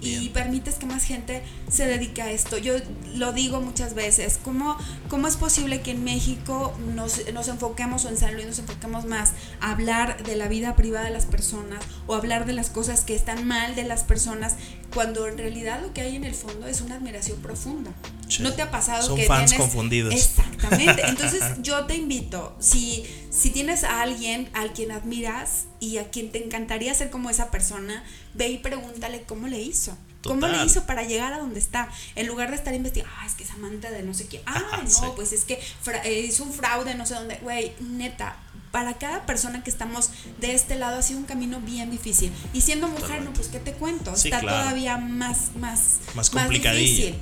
y 0.00 0.28
permites 0.30 0.76
que 0.76 0.86
más 0.86 1.04
gente 1.04 1.42
se 1.70 1.86
dedique 1.86 2.22
a 2.22 2.30
esto. 2.30 2.58
Yo 2.58 2.74
lo 3.14 3.32
digo 3.32 3.60
muchas 3.60 3.94
veces, 3.94 4.38
¿cómo, 4.42 4.76
cómo 5.08 5.28
es 5.28 5.36
posible 5.36 5.80
que 5.80 5.92
en 5.92 6.04
México 6.04 6.72
nos, 6.94 7.30
nos, 7.32 7.48
enfoquemos 7.48 8.04
o 8.04 8.08
en 8.08 8.16
San 8.16 8.34
Luis 8.34 8.46
nos 8.46 8.58
enfoquemos 8.58 9.04
más 9.04 9.32
a 9.60 9.72
hablar 9.72 10.22
de 10.22 10.36
la 10.36 10.48
vida 10.48 10.76
privada 10.76 11.06
de 11.06 11.10
las 11.10 11.26
personas 11.26 11.84
o 12.06 12.14
hablar 12.14 12.46
de 12.46 12.52
las 12.52 12.70
cosas 12.70 13.02
que 13.02 13.14
están 13.14 13.46
mal 13.46 13.74
de 13.74 13.84
las 13.84 14.04
personas 14.04 14.56
cuando 14.92 15.26
en 15.28 15.38
realidad 15.38 15.80
lo 15.82 15.92
que 15.92 16.00
hay 16.00 16.16
en 16.16 16.24
el 16.24 16.34
fondo 16.34 16.66
es 16.66 16.80
una 16.80 16.96
admiración 16.96 17.38
profunda? 17.40 17.92
¿No 18.40 18.52
te 18.52 18.62
ha 18.62 18.70
pasado 18.70 19.06
Son 19.06 19.20
fans 19.22 19.54
confundidos. 19.54 20.14
Exactamente. 20.14 21.02
Entonces 21.06 21.42
yo 21.62 21.84
te 21.86 21.96
invito, 21.96 22.54
si, 22.60 23.04
si 23.30 23.50
tienes 23.50 23.82
a 23.84 24.02
alguien 24.02 24.48
al 24.52 24.72
quien 24.72 24.92
admiras 24.92 25.64
y 25.80 25.98
a 25.98 26.10
quien 26.10 26.30
te 26.30 26.44
encantaría 26.44 26.94
ser 26.94 27.10
como 27.10 27.30
esa 27.30 27.50
persona, 27.50 28.04
ve 28.40 28.48
y 28.48 28.58
pregúntale 28.58 29.22
cómo 29.24 29.48
le 29.48 29.60
hizo. 29.60 29.96
¿Cómo 30.22 30.46
le 30.48 30.64
hizo 30.64 30.84
para 30.84 31.02
llegar 31.02 31.32
a 31.32 31.38
donde 31.38 31.58
está? 31.58 31.88
En 32.14 32.26
lugar 32.26 32.50
de 32.50 32.56
estar 32.56 32.74
investigando, 32.74 33.14
ah, 33.18 33.26
es 33.26 33.34
que 33.34 33.44
es 33.44 33.50
amante 33.50 33.90
de 33.90 34.02
no 34.02 34.12
sé 34.12 34.26
qué, 34.26 34.42
ah, 34.46 34.82
no, 35.02 35.14
pues 35.14 35.32
es 35.32 35.44
que 35.44 35.58
eh, 36.04 36.20
hizo 36.20 36.44
un 36.44 36.52
fraude, 36.52 36.94
no 36.94 37.06
sé 37.06 37.14
dónde, 37.14 37.38
güey, 37.42 37.72
neta, 37.80 38.36
para 38.70 38.98
cada 38.98 39.24
persona 39.24 39.62
que 39.64 39.70
estamos 39.70 40.10
de 40.38 40.54
este 40.54 40.76
lado 40.76 40.98
ha 40.98 41.02
sido 41.02 41.20
un 41.20 41.24
camino 41.24 41.60
bien 41.60 41.90
difícil. 41.90 42.32
Y 42.52 42.60
siendo 42.60 42.88
mujer, 42.88 43.22
no, 43.22 43.32
pues 43.32 43.48
qué 43.48 43.60
te 43.60 43.72
cuento, 43.72 44.14
está 44.14 44.40
todavía 44.40 44.98
más, 44.98 45.56
más, 45.56 46.00
más, 46.14 46.32
más 46.34 46.48
difícil. 46.50 47.16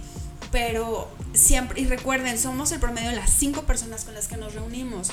Pero 0.50 1.10
siempre, 1.38 1.80
y 1.80 1.86
recuerden, 1.86 2.38
somos 2.38 2.72
el 2.72 2.80
promedio 2.80 3.10
de 3.10 3.16
las 3.16 3.30
cinco 3.30 3.62
personas 3.62 4.04
con 4.04 4.14
las 4.14 4.28
que 4.28 4.36
nos 4.36 4.54
reunimos. 4.54 5.10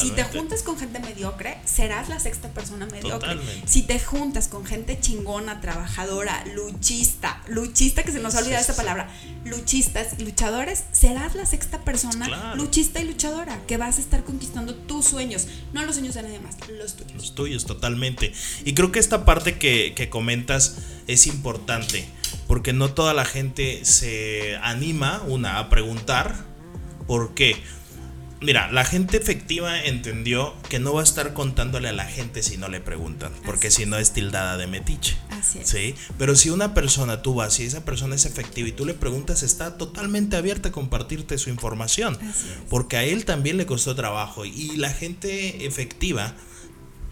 Si 0.00 0.10
te 0.10 0.24
juntas 0.24 0.62
con 0.62 0.78
gente 0.78 0.98
mediocre, 0.98 1.58
serás 1.64 2.08
la 2.08 2.18
sexta 2.18 2.48
persona 2.48 2.86
mediocre. 2.86 3.36
Si 3.66 3.82
te 3.82 4.00
juntas 4.00 4.48
con 4.48 4.64
gente 4.64 4.98
chingona, 5.00 5.60
trabajadora, 5.60 6.44
luchista, 6.54 7.42
luchista, 7.48 8.02
que 8.02 8.12
se 8.12 8.20
nos 8.20 8.34
ha 8.34 8.38
olvidado 8.38 8.62
esa 8.62 8.76
palabra, 8.76 9.08
luchistas, 9.44 10.20
luchadores, 10.20 10.84
serás 10.92 11.34
la 11.34 11.46
sexta 11.46 11.84
persona 11.84 12.54
luchista 12.56 13.00
y 13.00 13.04
luchadora, 13.04 13.60
que 13.66 13.76
vas 13.76 13.98
a 13.98 14.00
estar 14.00 14.24
conquistando 14.24 14.74
tus 14.74 15.04
sueños, 15.06 15.46
no 15.72 15.84
los 15.84 15.96
sueños 15.96 16.14
de 16.14 16.22
nadie 16.22 16.40
más, 16.40 16.56
los 16.68 16.96
tuyos. 16.96 17.14
Los 17.14 17.34
tuyos, 17.34 17.66
totalmente. 17.66 18.32
Y 18.64 18.74
creo 18.74 18.92
que 18.92 18.98
esta 18.98 19.24
parte 19.24 19.58
que, 19.58 19.92
que 19.94 20.08
comentas 20.08 20.78
es 21.06 21.26
importante 21.26 22.08
porque 22.46 22.72
no 22.72 22.92
toda 22.92 23.14
la 23.14 23.24
gente 23.24 23.84
se 23.84 24.56
anima, 24.62 25.22
una, 25.26 25.65
a 25.66 25.70
preguntar 25.70 26.34
por 27.06 27.34
qué. 27.34 27.56
Mira, 28.40 28.70
la 28.70 28.84
gente 28.84 29.16
efectiva 29.16 29.82
entendió 29.82 30.54
que 30.68 30.78
no 30.78 30.92
va 30.92 31.00
a 31.00 31.04
estar 31.04 31.32
contándole 31.32 31.88
a 31.88 31.92
la 31.92 32.04
gente 32.04 32.42
si 32.42 32.58
no 32.58 32.68
le 32.68 32.80
preguntan, 32.80 33.32
porque 33.46 33.70
si 33.70 33.86
no 33.86 33.96
es 33.96 34.12
tildada 34.12 34.58
de 34.58 34.66
metiche. 34.66 35.16
Así 35.30 35.60
es. 35.60 35.68
¿sí? 35.68 35.94
Pero 36.18 36.36
si 36.36 36.50
una 36.50 36.74
persona 36.74 37.22
tú 37.22 37.34
vas 37.34 37.58
y 37.60 37.64
esa 37.64 37.86
persona 37.86 38.14
es 38.14 38.26
efectiva 38.26 38.68
y 38.68 38.72
tú 38.72 38.84
le 38.84 38.92
preguntas, 38.92 39.42
está 39.42 39.78
totalmente 39.78 40.36
abierta 40.36 40.68
a 40.68 40.72
compartirte 40.72 41.38
su 41.38 41.48
información, 41.48 42.18
porque 42.68 42.98
a 42.98 43.04
él 43.04 43.24
también 43.24 43.56
le 43.56 43.64
costó 43.64 43.94
trabajo 43.94 44.44
y 44.44 44.76
la 44.76 44.90
gente 44.90 45.66
efectiva 45.66 46.34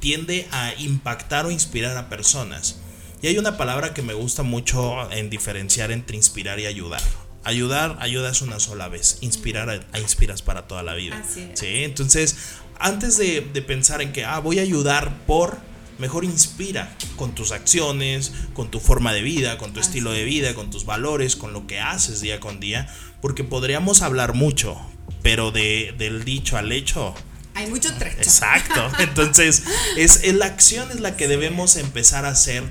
tiende 0.00 0.46
a 0.50 0.74
impactar 0.78 1.46
o 1.46 1.50
inspirar 1.50 1.96
a 1.96 2.10
personas. 2.10 2.80
Y 3.22 3.28
hay 3.28 3.38
una 3.38 3.56
palabra 3.56 3.94
que 3.94 4.02
me 4.02 4.12
gusta 4.12 4.42
mucho 4.42 5.10
en 5.10 5.30
diferenciar 5.30 5.90
entre 5.90 6.18
inspirar 6.18 6.60
y 6.60 6.66
ayudar. 6.66 7.00
Ayudar, 7.44 7.96
ayudas 8.00 8.42
una 8.42 8.58
sola 8.58 8.88
vez. 8.88 9.18
Inspirar, 9.20 9.70
a, 9.70 9.98
inspiras 9.98 10.42
para 10.42 10.66
toda 10.66 10.82
la 10.82 10.94
vida. 10.94 11.22
Así 11.22 11.48
¿sí? 11.54 11.84
Entonces, 11.84 12.36
antes 12.78 13.16
de, 13.18 13.42
pensar 13.66 14.02
en 14.02 14.12
que, 14.12 14.24
ah, 14.24 14.38
voy 14.38 14.58
a 14.58 14.62
ayudar 14.62 15.24
por, 15.26 15.58
mejor 15.98 16.24
inspira 16.24 16.96
con 17.16 17.34
tus 17.34 17.52
acciones, 17.52 18.32
con 18.54 18.70
tu 18.70 18.80
forma 18.80 19.12
de 19.12 19.22
vida, 19.22 19.58
con 19.58 19.72
tu 19.72 19.80
estilo 19.80 20.10
de 20.12 20.24
vida, 20.24 20.54
con 20.54 20.70
tus 20.70 20.84
valores, 20.84 21.36
con 21.36 21.52
lo 21.52 21.66
que 21.66 21.80
haces 21.80 22.20
día 22.20 22.40
con 22.40 22.60
día, 22.60 22.88
porque 23.20 23.44
podríamos 23.44 24.02
hablar 24.02 24.34
mucho, 24.34 24.76
pero 25.22 25.50
de, 25.50 25.94
del 25.98 26.24
dicho 26.24 26.56
al 26.56 26.72
hecho. 26.72 27.14
Hay 27.54 27.68
mucho 27.68 27.94
trecho. 27.94 28.16
Exacto. 28.18 28.90
Entonces, 28.98 29.62
es, 29.96 30.24
es, 30.24 30.34
la 30.34 30.46
acción 30.46 30.90
es 30.90 31.00
la 31.00 31.16
que 31.16 31.28
debemos 31.28 31.76
empezar 31.76 32.24
a 32.24 32.30
hacer 32.30 32.64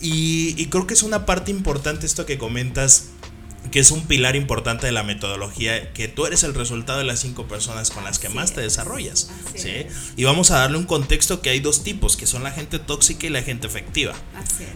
y, 0.00 0.66
creo 0.66 0.86
que 0.86 0.94
es 0.94 1.02
una 1.02 1.24
parte 1.24 1.50
importante 1.50 2.06
esto 2.06 2.26
que 2.26 2.38
comentas 2.38 3.06
que 3.70 3.80
es 3.80 3.90
un 3.90 4.06
pilar 4.06 4.36
importante 4.36 4.86
de 4.86 4.92
la 4.92 5.02
metodología, 5.02 5.92
que 5.92 6.08
tú 6.08 6.26
eres 6.26 6.42
el 6.42 6.54
resultado 6.54 6.98
de 6.98 7.04
las 7.04 7.20
cinco 7.20 7.46
personas 7.46 7.90
con 7.90 8.04
las 8.04 8.18
que 8.18 8.28
más 8.28 8.52
te 8.52 8.60
desarrollas. 8.60 9.30
¿sí? 9.54 9.86
Y 10.16 10.24
vamos 10.24 10.50
a 10.50 10.58
darle 10.58 10.78
un 10.78 10.84
contexto 10.84 11.40
que 11.40 11.50
hay 11.50 11.60
dos 11.60 11.82
tipos, 11.82 12.16
que 12.16 12.26
son 12.26 12.42
la 12.42 12.50
gente 12.50 12.78
tóxica 12.78 13.26
y 13.26 13.30
la 13.30 13.42
gente 13.42 13.66
efectiva. 13.66 14.14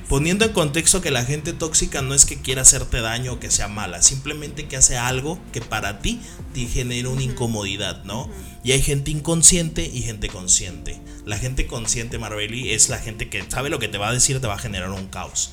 Poniendo 0.09 0.45
en 0.45 0.53
contexto 0.53 1.01
que 1.01 1.11
la 1.11 1.25
gente 1.25 1.53
tóxica 1.53 2.03
no 2.03 2.15
es 2.15 2.25
que 2.25 2.41
quiera 2.41 2.63
hacerte 2.63 3.01
daño 3.01 3.35
o 3.35 3.41
que 3.41 3.51
sea 3.51 3.69
mala, 3.69 4.03
simplemente 4.03 4.67
que 4.67 4.77
hace 4.77 4.97
algo 4.97 5.39
que 5.53 5.61
para 5.61 6.01
ti 6.01 6.21
te 6.55 6.67
genera 6.67 7.09
una 7.09 7.23
incomodidad, 7.23 8.05
¿no? 8.05 8.31
Y 8.63 8.73
hay 8.73 8.83
gente 8.83 9.11
inconsciente 9.11 9.85
y 9.85 10.03
gente 10.03 10.29
consciente. 10.29 11.01
La 11.25 11.39
gente 11.39 11.67
consciente, 11.67 12.19
Marbeli, 12.19 12.73
es 12.73 12.89
la 12.89 12.99
gente 12.99 13.29
que 13.29 13.45
sabe 13.49 13.71
lo 13.71 13.79
que 13.79 13.89
te 13.89 13.99
va 13.99 14.09
a 14.09 14.13
decir, 14.13 14.41
te 14.41 14.47
va 14.47 14.55
a 14.55 14.59
generar 14.59 14.91
un 14.91 15.07
caos. 15.07 15.53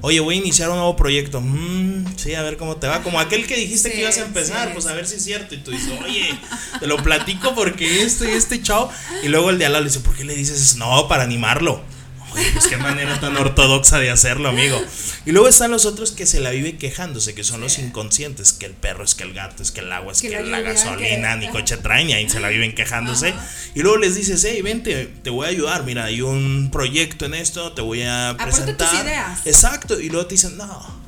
Oye, 0.00 0.20
voy 0.20 0.36
a 0.36 0.38
iniciar 0.38 0.70
un 0.70 0.76
nuevo 0.76 0.94
proyecto. 0.96 1.40
Mm, 1.40 2.04
sí, 2.16 2.34
a 2.34 2.42
ver 2.42 2.56
cómo 2.56 2.76
te 2.76 2.86
va. 2.86 3.02
Como 3.02 3.18
aquel 3.18 3.46
que 3.46 3.56
dijiste 3.56 3.90
que 3.90 4.00
ibas 4.02 4.18
a 4.18 4.26
empezar, 4.26 4.72
pues 4.72 4.86
a 4.86 4.94
ver 4.94 5.06
si 5.06 5.16
es 5.16 5.24
cierto. 5.24 5.54
Y 5.54 5.58
tú 5.58 5.70
dices, 5.72 5.92
oye, 6.04 6.38
te 6.78 6.86
lo 6.86 6.96
platico 6.98 7.54
porque 7.54 8.02
esto 8.02 8.24
y 8.24 8.30
este 8.30 8.62
chao. 8.62 8.90
Y 9.22 9.28
luego 9.28 9.50
el 9.50 9.58
de 9.58 9.66
al 9.66 9.72
lado 9.72 9.84
le 9.84 9.90
dice, 9.90 10.00
¿por 10.00 10.14
qué 10.14 10.24
le 10.24 10.34
dices 10.34 10.76
no? 10.76 11.08
Para 11.08 11.24
animarlo. 11.24 11.82
Pues 12.52 12.66
qué 12.68 12.76
manera 12.76 13.18
tan 13.20 13.36
ortodoxa 13.36 13.98
de 13.98 14.10
hacerlo, 14.10 14.48
amigo. 14.48 14.80
Y 15.26 15.32
luego 15.32 15.48
están 15.48 15.70
los 15.70 15.86
otros 15.86 16.12
que 16.12 16.26
se 16.26 16.40
la 16.40 16.50
viven 16.50 16.78
quejándose, 16.78 17.34
que 17.34 17.44
son 17.44 17.60
los 17.60 17.78
inconscientes, 17.78 18.52
que 18.52 18.66
el 18.66 18.72
perro 18.72 19.04
es 19.04 19.14
que 19.14 19.24
el 19.24 19.34
gato, 19.34 19.62
es 19.62 19.70
que 19.70 19.80
el 19.80 19.92
agua, 19.92 20.12
es 20.12 20.22
que, 20.22 20.30
la, 20.30 20.60
gasolina, 20.60 21.36
ni 21.36 21.48
coche 21.48 21.76
traen, 21.76 22.10
y 22.10 22.28
se 22.28 22.40
la 22.40 22.48
viven 22.48 22.74
quejándose. 22.74 23.34
Y 23.74 23.82
luego 23.82 23.98
les 23.98 24.14
dices, 24.14 24.44
hey, 24.44 24.62
vente, 24.62 25.12
te 25.22 25.30
voy 25.30 25.46
a 25.46 25.50
ayudar, 25.50 25.84
mira, 25.84 26.04
hay 26.04 26.22
un 26.22 26.70
proyecto 26.72 27.26
en 27.26 27.34
esto, 27.34 27.72
te 27.72 27.82
voy 27.82 28.02
a 28.02 28.36
presentar. 28.42 28.88
Tus 28.90 29.00
ideas. 29.00 29.46
Exacto, 29.46 30.00
y 30.00 30.08
luego 30.08 30.26
te 30.26 30.34
dicen, 30.34 30.56
no, 30.56 31.07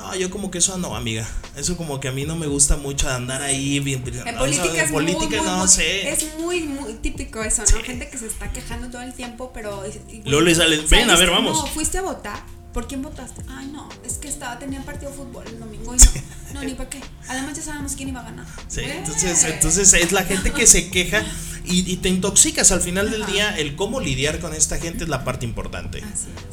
no, 0.00 0.14
yo 0.16 0.30
como 0.30 0.50
que 0.50 0.58
eso 0.58 0.78
no, 0.78 0.96
amiga. 0.96 1.28
Eso 1.56 1.76
como 1.76 2.00
que 2.00 2.08
a 2.08 2.12
mí 2.12 2.24
no 2.24 2.36
me 2.36 2.46
gusta 2.46 2.76
mucho 2.76 3.08
andar 3.08 3.42
ahí 3.42 3.80
bien. 3.80 4.02
En 4.26 4.36
política, 4.36 4.82
es 4.82 4.92
política 4.92 5.42
no 5.42 5.68
sé. 5.68 6.08
Es 6.10 6.38
muy, 6.38 6.62
muy 6.62 6.94
típico 6.94 7.42
eso, 7.42 7.62
¿no? 7.62 7.82
Gente 7.82 8.08
que 8.08 8.18
se 8.18 8.26
está 8.26 8.50
quejando 8.52 8.88
todo 8.88 9.02
el 9.02 9.12
tiempo, 9.14 9.50
pero. 9.52 9.82
Luego 10.24 10.40
le 10.40 10.54
salen, 10.54 10.88
ven, 10.88 11.10
a 11.10 11.16
ver, 11.16 11.30
vamos. 11.30 11.58
No, 11.58 11.66
fuiste 11.66 11.98
a 11.98 12.02
votar. 12.02 12.59
¿Por 12.72 12.86
quién 12.86 13.02
votaste? 13.02 13.42
Ay, 13.48 13.68
no, 13.72 13.88
es 14.04 14.14
que 14.14 14.28
estaba, 14.28 14.58
tenía 14.58 14.80
partido 14.82 15.10
de 15.10 15.16
fútbol 15.16 15.44
el 15.46 15.58
domingo 15.58 15.94
y 15.94 15.98
no. 15.98 16.04
No, 16.54 16.62
ni 16.64 16.74
para 16.74 16.90
qué. 16.90 17.00
Además 17.28 17.56
ya 17.56 17.62
sabemos 17.62 17.92
quién 17.94 18.08
iba 18.08 18.20
a 18.20 18.24
ganar. 18.24 18.44
Sí, 18.66 18.80
entonces, 18.82 19.44
entonces 19.44 19.92
es 19.92 20.10
la 20.10 20.24
gente 20.24 20.50
que 20.50 20.66
se 20.66 20.90
queja 20.90 21.24
y, 21.64 21.96
te 21.98 22.08
intoxicas 22.08 22.72
al 22.72 22.80
final 22.80 23.10
del 23.10 23.24
día. 23.26 23.56
El 23.56 23.76
cómo 23.76 24.00
lidiar 24.00 24.40
con 24.40 24.54
esta 24.54 24.78
gente 24.78 25.04
es 25.04 25.10
la 25.10 25.24
parte 25.24 25.44
importante. 25.44 26.02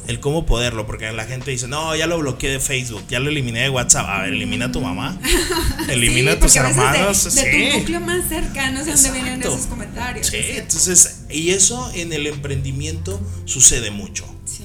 El 0.06 0.20
cómo 0.20 0.46
poderlo, 0.46 0.86
porque 0.86 1.10
la 1.12 1.24
gente 1.24 1.50
dice, 1.50 1.66
no, 1.66 1.96
ya 1.96 2.06
lo 2.06 2.18
bloqueé 2.18 2.50
de 2.50 2.60
Facebook, 2.60 3.02
ya 3.08 3.18
lo 3.18 3.28
eliminé 3.28 3.62
de 3.62 3.70
WhatsApp. 3.70 4.06
A 4.08 4.22
ver, 4.22 4.34
elimina 4.34 4.66
a 4.66 4.72
tu 4.72 4.80
mamá, 4.80 5.18
elimina 5.88 6.32
a 6.32 6.38
tus 6.38 6.54
hermanos. 6.56 7.34
De, 7.34 7.70
tu 7.72 7.78
núcleo 7.78 8.00
más 8.00 8.28
cercano 8.28 8.80
es 8.80 8.86
donde 8.86 9.10
vienen 9.10 9.42
esos 9.42 9.66
comentarios. 9.66 10.26
Sí, 10.28 10.36
entonces, 10.36 11.22
y 11.28 11.50
eso 11.50 11.90
en 11.94 12.12
el 12.12 12.26
emprendimiento 12.26 13.20
sucede 13.46 13.90
mucho. 13.90 14.24
Sí. 14.44 14.57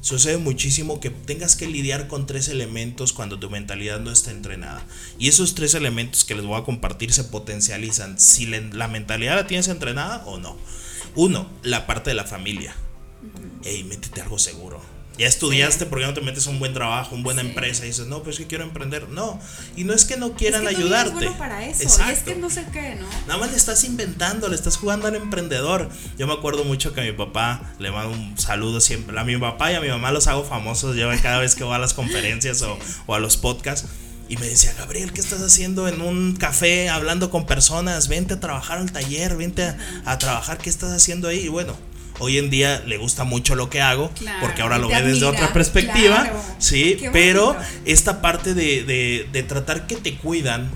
Sucede 0.00 0.36
muchísimo 0.38 1.00
que 1.00 1.10
tengas 1.10 1.56
que 1.56 1.66
lidiar 1.66 2.08
con 2.08 2.26
tres 2.26 2.48
elementos 2.48 3.12
cuando 3.12 3.38
tu 3.38 3.50
mentalidad 3.50 4.00
no 4.00 4.10
está 4.10 4.30
entrenada. 4.30 4.84
Y 5.18 5.28
esos 5.28 5.54
tres 5.54 5.74
elementos 5.74 6.24
que 6.24 6.34
les 6.34 6.44
voy 6.44 6.60
a 6.60 6.64
compartir 6.64 7.12
se 7.12 7.24
potencializan 7.24 8.18
si 8.18 8.46
la 8.46 8.88
mentalidad 8.88 9.36
la 9.36 9.46
tienes 9.46 9.68
entrenada 9.68 10.24
o 10.26 10.38
no. 10.38 10.56
Uno, 11.14 11.50
la 11.62 11.86
parte 11.86 12.10
de 12.10 12.14
la 12.14 12.24
familia. 12.24 12.74
Ey, 13.64 13.84
métete 13.84 14.20
algo 14.20 14.38
seguro. 14.38 15.01
Ya 15.18 15.26
estudiaste, 15.26 15.86
¿por 15.86 15.98
qué 15.98 16.06
no 16.06 16.14
te 16.14 16.22
metes 16.22 16.46
a 16.46 16.50
un 16.50 16.58
buen 16.58 16.72
trabajo, 16.72 17.14
una 17.14 17.24
buena 17.24 17.40
empresa? 17.42 17.84
Y 17.84 17.88
dices, 17.88 18.06
no, 18.06 18.22
pues 18.22 18.38
que 18.38 18.46
quiero 18.46 18.64
emprender. 18.64 19.10
No. 19.10 19.38
Y 19.76 19.84
no 19.84 19.92
es 19.92 20.04
que 20.04 20.16
no 20.16 20.32
quieran 20.32 20.62
es 20.62 20.70
que 20.70 20.76
ayudarte. 20.76 21.10
No 21.12 21.18
bueno 21.18 21.38
para 21.38 21.66
eso. 21.66 21.82
Exacto. 21.82 22.10
Y 22.10 22.14
es 22.14 22.22
que 22.22 22.34
no 22.36 22.48
sé 22.48 22.66
qué, 22.72 22.94
¿no? 22.94 23.06
Nada 23.26 23.38
más 23.38 23.50
le 23.50 23.56
estás 23.56 23.84
inventando, 23.84 24.48
le 24.48 24.54
estás 24.54 24.76
jugando 24.76 25.08
al 25.08 25.14
emprendedor. 25.14 25.90
Yo 26.18 26.26
me 26.26 26.32
acuerdo 26.32 26.64
mucho 26.64 26.94
que 26.94 27.02
a 27.02 27.04
mi 27.04 27.12
papá 27.12 27.74
le 27.78 27.90
mando 27.90 28.16
un 28.16 28.38
saludo 28.38 28.80
siempre. 28.80 29.18
A 29.18 29.24
mi 29.24 29.36
papá 29.36 29.70
y 29.70 29.74
a 29.74 29.80
mi 29.80 29.88
mamá 29.88 30.12
los 30.12 30.26
hago 30.28 30.44
famosos. 30.44 30.96
Llevan 30.96 31.18
cada 31.18 31.38
vez 31.38 31.54
que 31.54 31.64
voy 31.64 31.74
a 31.74 31.78
las 31.78 31.92
conferencias 31.92 32.62
o, 32.62 32.78
o 33.06 33.14
a 33.14 33.20
los 33.20 33.36
podcasts. 33.36 33.88
Y 34.28 34.38
me 34.38 34.46
decía, 34.46 34.72
Gabriel, 34.78 35.12
¿qué 35.12 35.20
estás 35.20 35.42
haciendo 35.42 35.88
en 35.88 36.00
un 36.00 36.36
café 36.36 36.88
hablando 36.88 37.30
con 37.30 37.44
personas? 37.44 38.08
Vente 38.08 38.34
a 38.34 38.40
trabajar 38.40 38.78
al 38.78 38.90
taller, 38.90 39.36
vente 39.36 39.62
a, 39.64 39.76
a 40.06 40.16
trabajar, 40.16 40.56
¿qué 40.56 40.70
estás 40.70 40.90
haciendo 40.90 41.28
ahí? 41.28 41.40
Y 41.40 41.48
bueno, 41.48 41.76
hoy 42.18 42.38
en 42.38 42.50
día 42.50 42.82
le 42.86 42.96
gusta 42.98 43.24
mucho 43.24 43.54
lo 43.54 43.70
que 43.70 43.80
hago, 43.80 44.10
claro, 44.10 44.40
porque 44.40 44.62
ahora 44.62 44.78
lo 44.78 44.88
ve 44.88 45.02
desde 45.02 45.26
otra 45.26 45.52
perspectiva, 45.52 46.22
claro, 46.22 46.44
sí, 46.58 46.98
pero 47.12 47.56
esta 47.84 48.20
parte 48.20 48.54
de, 48.54 48.84
de, 48.84 49.28
de, 49.32 49.42
tratar 49.42 49.86
que 49.86 49.96
te 49.96 50.16
cuidan, 50.16 50.70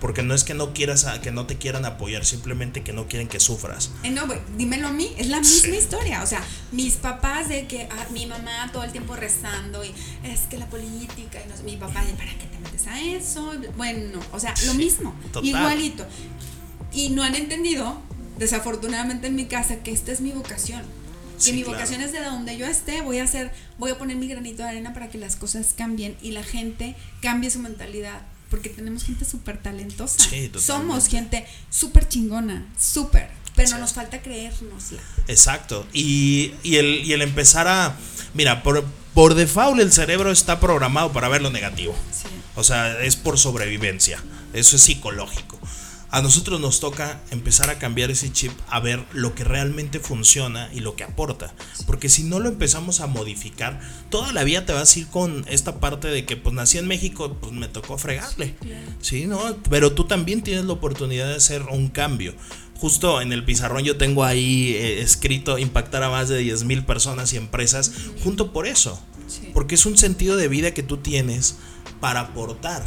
porque 0.00 0.22
no 0.22 0.34
es 0.34 0.44
que 0.44 0.54
no 0.54 0.72
quieras, 0.72 1.06
que 1.22 1.30
no 1.30 1.46
te 1.46 1.56
quieran 1.56 1.84
apoyar, 1.84 2.24
simplemente 2.24 2.82
que 2.82 2.92
no 2.92 3.06
quieren 3.06 3.28
que 3.28 3.38
sufras. 3.38 3.90
Eh, 4.02 4.10
no, 4.10 4.22
dímelo 4.56 4.88
a 4.88 4.92
mí, 4.92 5.12
es 5.18 5.28
la 5.28 5.40
misma 5.40 5.70
sí. 5.70 5.76
historia, 5.76 6.22
o 6.22 6.26
sea, 6.26 6.42
mis 6.72 6.94
papás 6.94 7.48
de 7.48 7.66
que 7.66 7.86
ah, 7.90 8.06
mi 8.10 8.26
mamá 8.26 8.70
todo 8.72 8.84
el 8.84 8.92
tiempo 8.92 9.14
rezando 9.14 9.84
y 9.84 9.94
es 10.24 10.40
que 10.48 10.58
la 10.58 10.66
política 10.66 11.38
y 11.44 11.48
no 11.48 11.56
sé, 11.56 11.62
mi 11.64 11.76
papá, 11.76 12.02
¿para 12.16 12.32
qué 12.32 12.46
te 12.46 12.58
metes 12.58 12.86
a 12.86 13.00
eso? 13.00 13.52
Bueno, 13.76 14.20
o 14.32 14.40
sea, 14.40 14.54
lo 14.66 14.74
mismo, 14.74 15.14
Total. 15.32 15.48
igualito. 15.48 16.06
Y 16.92 17.10
no 17.10 17.22
han 17.22 17.36
entendido 17.36 18.02
desafortunadamente 18.40 19.28
en 19.28 19.36
mi 19.36 19.44
casa 19.44 19.76
que 19.84 19.92
esta 19.92 20.10
es 20.10 20.20
mi 20.20 20.32
vocación. 20.32 20.82
Que 21.44 21.52
mi 21.52 21.62
vocación 21.62 22.02
es 22.02 22.12
de 22.12 22.22
donde 22.22 22.58
yo 22.58 22.66
esté, 22.66 23.00
voy 23.00 23.18
a 23.18 23.24
hacer, 23.24 23.50
voy 23.78 23.90
a 23.90 23.98
poner 23.98 24.16
mi 24.16 24.28
granito 24.28 24.62
de 24.62 24.68
arena 24.68 24.92
para 24.92 25.08
que 25.08 25.16
las 25.16 25.36
cosas 25.36 25.74
cambien 25.76 26.16
y 26.20 26.32
la 26.32 26.42
gente 26.42 26.96
cambie 27.22 27.50
su 27.50 27.60
mentalidad. 27.60 28.22
Porque 28.50 28.68
tenemos 28.68 29.04
gente 29.04 29.24
súper 29.24 29.62
talentosa. 29.62 30.18
Sí, 30.28 30.50
Somos 30.58 31.08
gente 31.08 31.46
súper 31.70 32.08
chingona, 32.08 32.66
súper. 32.78 33.30
Pero 33.54 33.68
sí. 33.68 33.74
nos 33.78 33.92
falta 33.92 34.20
creérnosla. 34.22 35.00
Exacto. 35.28 35.86
Y, 35.92 36.52
y, 36.62 36.76
el, 36.76 37.04
y 37.04 37.12
el 37.12 37.22
empezar 37.22 37.68
a. 37.68 37.96
Mira, 38.34 38.62
por, 38.62 38.84
por 39.14 39.34
default 39.34 39.80
el 39.80 39.92
cerebro 39.92 40.32
está 40.32 40.60
programado 40.60 41.12
para 41.12 41.28
ver 41.28 41.42
lo 41.42 41.50
negativo. 41.50 41.94
Sí. 42.12 42.28
O 42.56 42.64
sea, 42.64 43.00
es 43.02 43.16
por 43.16 43.38
sobrevivencia. 43.38 44.22
Eso 44.52 44.76
es 44.76 44.82
psicológico 44.82 45.58
a 46.10 46.22
nosotros 46.22 46.60
nos 46.60 46.80
toca 46.80 47.20
empezar 47.30 47.70
a 47.70 47.78
cambiar 47.78 48.10
ese 48.10 48.32
chip 48.32 48.52
a 48.68 48.80
ver 48.80 49.04
lo 49.12 49.34
que 49.34 49.44
realmente 49.44 50.00
funciona 50.00 50.68
y 50.72 50.80
lo 50.80 50.96
que 50.96 51.04
aporta. 51.04 51.54
Porque 51.86 52.08
si 52.08 52.24
no 52.24 52.40
lo 52.40 52.48
empezamos 52.48 53.00
a 53.00 53.06
modificar, 53.06 53.80
toda 54.10 54.32
la 54.32 54.42
vida 54.42 54.66
te 54.66 54.72
vas 54.72 54.94
a 54.94 54.98
ir 54.98 55.06
con 55.06 55.44
esta 55.48 55.78
parte 55.78 56.08
de 56.08 56.24
que 56.24 56.36
pues 56.36 56.54
nací 56.54 56.78
en 56.78 56.88
México, 56.88 57.36
pues 57.40 57.52
me 57.52 57.68
tocó 57.68 57.96
fregarle. 57.96 58.56
Sí, 59.00 59.26
¿no? 59.26 59.40
Pero 59.68 59.92
tú 59.92 60.04
también 60.04 60.42
tienes 60.42 60.64
la 60.64 60.72
oportunidad 60.72 61.28
de 61.28 61.36
hacer 61.36 61.62
un 61.70 61.88
cambio. 61.88 62.34
Justo 62.80 63.20
en 63.20 63.32
el 63.32 63.44
pizarrón 63.44 63.84
yo 63.84 63.98
tengo 63.98 64.24
ahí 64.24 64.72
eh, 64.74 65.02
escrito 65.02 65.58
impactar 65.58 66.02
a 66.02 66.10
más 66.10 66.28
de 66.28 66.38
10 66.38 66.64
mil 66.64 66.84
personas 66.84 67.32
y 67.34 67.36
empresas, 67.36 67.92
junto 68.24 68.52
por 68.52 68.66
eso. 68.66 69.00
Porque 69.52 69.76
es 69.76 69.86
un 69.86 69.96
sentido 69.96 70.36
de 70.36 70.48
vida 70.48 70.74
que 70.74 70.82
tú 70.82 70.96
tienes 70.96 71.56
para 72.00 72.20
aportar 72.20 72.84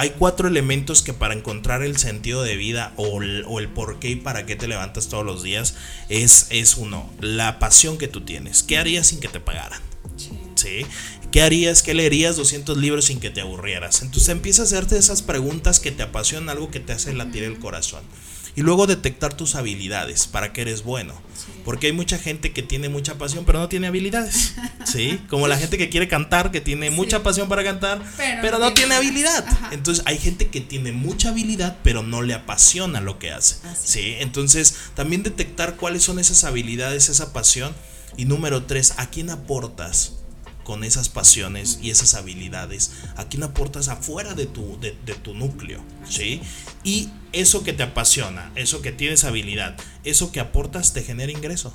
hay 0.00 0.14
cuatro 0.18 0.48
elementos 0.48 1.02
que 1.02 1.12
para 1.12 1.34
encontrar 1.34 1.82
el 1.82 1.98
sentido 1.98 2.42
de 2.42 2.56
vida 2.56 2.94
o 2.96 3.20
el, 3.20 3.44
o 3.46 3.58
el, 3.58 3.68
por 3.68 3.98
qué 3.98 4.08
y 4.08 4.16
para 4.16 4.46
qué 4.46 4.56
te 4.56 4.66
levantas 4.66 5.08
todos 5.08 5.26
los 5.26 5.42
días 5.42 5.74
es, 6.08 6.46
es 6.48 6.78
uno, 6.78 7.12
la 7.20 7.58
pasión 7.58 7.98
que 7.98 8.08
tú 8.08 8.22
tienes. 8.22 8.62
¿Qué 8.62 8.78
harías 8.78 9.08
sin 9.08 9.20
que 9.20 9.28
te 9.28 9.40
pagaran? 9.40 9.78
Sí. 10.16 10.30
¿Sí? 10.54 10.86
¿Qué 11.30 11.42
harías? 11.42 11.82
¿Qué 11.82 11.92
leerías 11.92 12.36
200 12.36 12.78
libros 12.78 13.04
sin 13.04 13.20
que 13.20 13.28
te 13.28 13.42
aburrieras? 13.42 14.00
Entonces 14.00 14.30
empieza 14.30 14.62
a 14.62 14.64
hacerte 14.64 14.96
esas 14.96 15.20
preguntas 15.20 15.80
que 15.80 15.90
te 15.90 16.02
apasionan, 16.02 16.48
algo 16.48 16.70
que 16.70 16.80
te 16.80 16.94
hace 16.94 17.12
latir 17.12 17.44
el 17.44 17.58
corazón. 17.58 18.00
Y 18.60 18.62
luego 18.62 18.86
detectar 18.86 19.32
tus 19.32 19.54
habilidades, 19.54 20.26
para 20.26 20.52
que 20.52 20.60
eres 20.60 20.82
bueno. 20.82 21.14
Sí. 21.34 21.50
Porque 21.64 21.86
hay 21.86 21.94
mucha 21.94 22.18
gente 22.18 22.52
que 22.52 22.62
tiene 22.62 22.90
mucha 22.90 23.14
pasión, 23.16 23.46
pero 23.46 23.58
no 23.58 23.70
tiene 23.70 23.86
habilidades. 23.86 24.52
¿Sí? 24.84 25.18
Como 25.30 25.48
la 25.48 25.56
gente 25.56 25.78
que 25.78 25.88
quiere 25.88 26.08
cantar, 26.08 26.50
que 26.50 26.60
tiene 26.60 26.90
sí. 26.90 26.94
mucha 26.94 27.22
pasión 27.22 27.48
para 27.48 27.64
cantar, 27.64 28.02
pero, 28.18 28.42
pero 28.42 28.58
no, 28.58 28.74
tiene 28.74 28.96
habilidad. 28.96 29.46
Ajá. 29.48 29.70
Entonces 29.72 30.04
hay 30.06 30.18
gente 30.18 30.48
que 30.48 30.60
tiene 30.60 30.92
mucha 30.92 31.30
habilidad, 31.30 31.78
pero 31.82 32.02
no 32.02 32.20
le 32.20 32.34
apasiona 32.34 33.00
lo 33.00 33.18
que 33.18 33.30
hace. 33.30 33.66
Así. 33.66 33.92
¿Sí? 33.92 34.16
Entonces 34.18 34.76
también 34.92 35.22
detectar 35.22 35.76
cuáles 35.76 36.02
son 36.02 36.18
esas 36.18 36.44
habilidades, 36.44 37.08
esa 37.08 37.32
pasión. 37.32 37.74
Y 38.18 38.26
número 38.26 38.64
tres, 38.64 38.92
¿a 38.98 39.08
quién 39.08 39.30
aportas? 39.30 40.19
Con 40.70 40.84
esas 40.84 41.08
pasiones 41.08 41.80
y 41.82 41.90
esas 41.90 42.14
habilidades? 42.14 42.92
¿A 43.16 43.24
quién 43.24 43.42
aportas 43.42 43.88
afuera 43.88 44.34
de 44.34 44.46
tu, 44.46 44.78
de, 44.78 44.96
de 45.04 45.14
tu 45.14 45.34
núcleo? 45.34 45.82
¿sí? 46.08 46.40
Y 46.84 47.08
eso 47.32 47.64
que 47.64 47.72
te 47.72 47.82
apasiona, 47.82 48.52
eso 48.54 48.80
que 48.80 48.92
tienes 48.92 49.24
habilidad, 49.24 49.76
eso 50.04 50.30
que 50.30 50.38
aportas 50.38 50.92
te 50.92 51.02
genera 51.02 51.32
ingreso. 51.32 51.74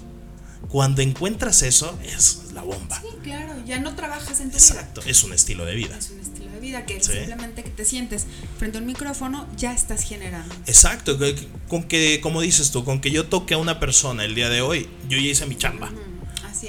Cuando 0.70 1.02
encuentras 1.02 1.62
eso, 1.62 2.00
es 2.06 2.54
la 2.54 2.62
bomba. 2.62 3.02
Sí, 3.02 3.08
claro, 3.22 3.54
ya 3.66 3.80
no 3.82 3.96
trabajas 3.96 4.39
en 4.39 4.50
tu 4.50 4.56
Exacto, 4.56 5.02
vida. 5.02 5.12
es 5.12 5.24
un 5.26 5.34
estilo 5.34 5.66
de 5.66 5.76
vida. 5.76 5.98
Es 5.98 6.12
un 6.12 6.22
estilo 6.22 6.50
de 6.52 6.60
vida 6.62 6.86
que 6.86 7.04
sí. 7.04 7.12
simplemente 7.12 7.64
que 7.64 7.72
te 7.72 7.84
sientes 7.84 8.26
frente 8.58 8.78
a 8.78 8.82
un 8.82 8.88
micrófono 8.88 9.46
ya 9.58 9.74
estás 9.74 10.04
generando. 10.04 10.56
Exacto, 10.68 11.20
con 11.68 11.84
que, 11.84 12.22
como 12.22 12.39
dices 12.39 12.72
tú, 12.72 12.86
con 12.86 13.02
que 13.02 13.12
yo 13.12 13.26
toque 13.26 13.56
a 13.56 13.58
una 13.58 13.78
persona 13.82 14.24
el 14.24 14.36
día 14.36 14.48
de 14.50 14.62
hoy, 14.62 14.88
yo 15.10 15.18
ya 15.18 15.28
hice 15.28 15.46
mi 15.48 15.58
chamba. 15.58 15.89
Uh 15.91 15.96
-huh. 15.96 16.14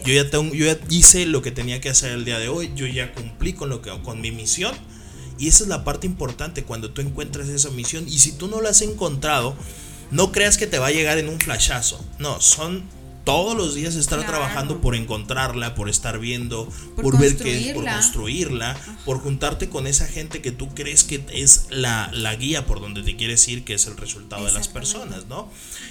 Yo 0.04 0.12
ya, 0.12 0.28
tengo, 0.30 0.54
yo 0.54 0.66
ya 0.66 0.78
hice 0.90 1.26
lo 1.26 1.42
que 1.42 1.50
tenía 1.50 1.80
que 1.80 1.88
hacer 1.88 2.12
el 2.12 2.24
día 2.24 2.38
de 2.38 2.48
hoy, 2.48 2.72
yo 2.74 2.86
ya 2.86 3.12
cumplí 3.12 3.52
con, 3.52 3.68
lo 3.68 3.82
que, 3.82 3.90
con 4.02 4.20
mi 4.20 4.30
misión. 4.30 4.74
Y 5.38 5.48
esa 5.48 5.64
es 5.64 5.68
la 5.68 5.84
parte 5.84 6.06
importante 6.06 6.64
cuando 6.64 6.90
tú 6.90 7.02
encuentras 7.02 7.48
esa 7.48 7.70
misión. 7.70 8.06
Y 8.08 8.18
si 8.18 8.32
tú 8.32 8.48
no 8.48 8.60
la 8.60 8.70
has 8.70 8.82
encontrado, 8.82 9.54
no 10.10 10.32
creas 10.32 10.56
que 10.56 10.66
te 10.66 10.78
va 10.78 10.88
a 10.88 10.92
llegar 10.92 11.18
en 11.18 11.28
un 11.28 11.40
flashazo. 11.40 12.04
No, 12.18 12.40
son 12.40 12.84
todos 13.26 13.56
los 13.56 13.74
días 13.74 13.96
estar 13.96 14.20
claro. 14.20 14.34
trabajando 14.34 14.80
por 14.80 14.94
encontrarla, 14.94 15.74
por 15.74 15.88
estar 15.88 16.20
viendo, 16.20 16.68
por, 16.94 17.02
por 17.02 17.18
ver 17.18 17.36
qué 17.36 17.70
es, 17.70 17.74
por 17.74 17.84
construirla, 17.84 18.70
Ajá. 18.70 18.98
por 19.04 19.18
juntarte 19.18 19.68
con 19.68 19.88
esa 19.88 20.06
gente 20.06 20.40
que 20.40 20.52
tú 20.52 20.72
crees 20.76 21.02
que 21.02 21.26
es 21.32 21.66
la, 21.70 22.08
la, 22.12 22.36
guía 22.36 22.66
por 22.66 22.80
donde 22.80 23.02
te 23.02 23.16
quieres 23.16 23.46
ir, 23.48 23.64
que 23.64 23.74
es 23.74 23.86
el 23.88 23.96
resultado 23.96 24.46
de 24.46 24.52
las 24.52 24.68
personas, 24.68 25.26
¿no? 25.26 25.50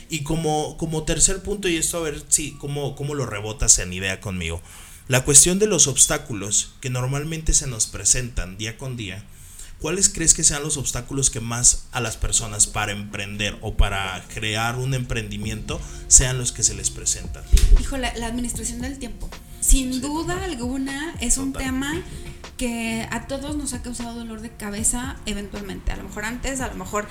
Y 0.09 0.23
como, 0.23 0.77
como 0.77 1.03
tercer 1.03 1.43
punto, 1.43 1.67
y 1.67 1.75
esto 1.75 1.97
a 1.97 2.01
ver 2.03 2.23
si, 2.29 2.53
cómo, 2.53 2.95
cómo 2.95 3.15
lo 3.15 3.25
rebotas 3.25 3.79
en 3.79 3.91
idea 3.91 4.21
conmigo, 4.21 4.61
la 5.09 5.25
cuestión 5.25 5.59
de 5.59 5.67
los 5.67 5.87
obstáculos 5.87 6.75
que 6.79 6.89
normalmente 6.89 7.51
se 7.51 7.67
nos 7.67 7.85
presentan 7.85 8.57
día 8.57 8.77
con 8.77 8.95
día, 8.95 9.25
¿cuáles 9.85 10.09
crees 10.09 10.33
que 10.33 10.43
sean 10.43 10.63
los 10.63 10.77
obstáculos 10.77 11.29
que 11.29 11.39
más 11.39 11.83
a 11.91 12.01
las 12.01 12.17
personas 12.17 12.65
para 12.65 12.91
emprender 12.91 13.55
o 13.61 13.75
para 13.75 14.19
crear 14.33 14.79
un 14.79 14.95
emprendimiento 14.95 15.79
sean 16.07 16.39
los 16.39 16.51
que 16.51 16.63
se 16.63 16.73
les 16.73 16.89
presentan? 16.89 17.43
Hijo, 17.79 17.95
la, 17.95 18.11
la 18.15 18.25
administración 18.25 18.81
del 18.81 18.97
tiempo. 18.97 19.29
Sin 19.59 19.93
sí, 19.93 19.99
duda 19.99 20.33
total. 20.33 20.49
alguna 20.49 21.13
es 21.19 21.35
total. 21.35 21.45
un 21.45 21.53
tema 21.53 21.93
que 22.57 23.07
a 23.11 23.27
todos 23.27 23.57
nos 23.57 23.73
ha 23.73 23.83
causado 23.83 24.15
dolor 24.15 24.41
de 24.41 24.49
cabeza 24.49 25.17
eventualmente. 25.27 25.91
A 25.91 25.97
lo 25.97 26.05
mejor 26.05 26.25
antes, 26.25 26.61
a 26.61 26.67
lo 26.69 26.73
mejor 26.73 27.07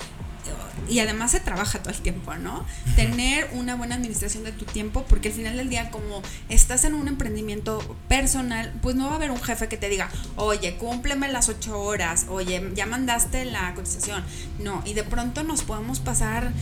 y 0.88 0.98
además 0.98 1.30
se 1.30 1.40
trabaja 1.40 1.78
todo 1.80 1.92
el 1.92 2.00
tiempo, 2.00 2.34
¿no? 2.34 2.64
Tener 2.96 3.48
una 3.52 3.74
buena 3.74 3.94
administración 3.94 4.44
de 4.44 4.52
tu 4.52 4.64
tiempo, 4.64 5.04
porque 5.08 5.28
al 5.28 5.34
final 5.34 5.56
del 5.56 5.68
día, 5.68 5.90
como 5.90 6.22
estás 6.48 6.84
en 6.84 6.94
un 6.94 7.08
emprendimiento 7.08 7.78
personal, 8.08 8.72
pues 8.82 8.94
no 8.96 9.06
va 9.06 9.12
a 9.12 9.16
haber 9.16 9.30
un 9.30 9.40
jefe 9.40 9.68
que 9.68 9.76
te 9.76 9.88
diga, 9.88 10.10
oye, 10.36 10.76
cúmpleme 10.76 11.28
las 11.28 11.48
ocho 11.48 11.80
horas, 11.80 12.26
oye, 12.28 12.70
ya 12.74 12.86
mandaste 12.86 13.44
la 13.44 13.74
cotización. 13.74 14.22
No, 14.58 14.82
y 14.84 14.94
de 14.94 15.04
pronto 15.04 15.42
nos 15.42 15.62
podemos 15.62 16.00
pasar 16.00 16.52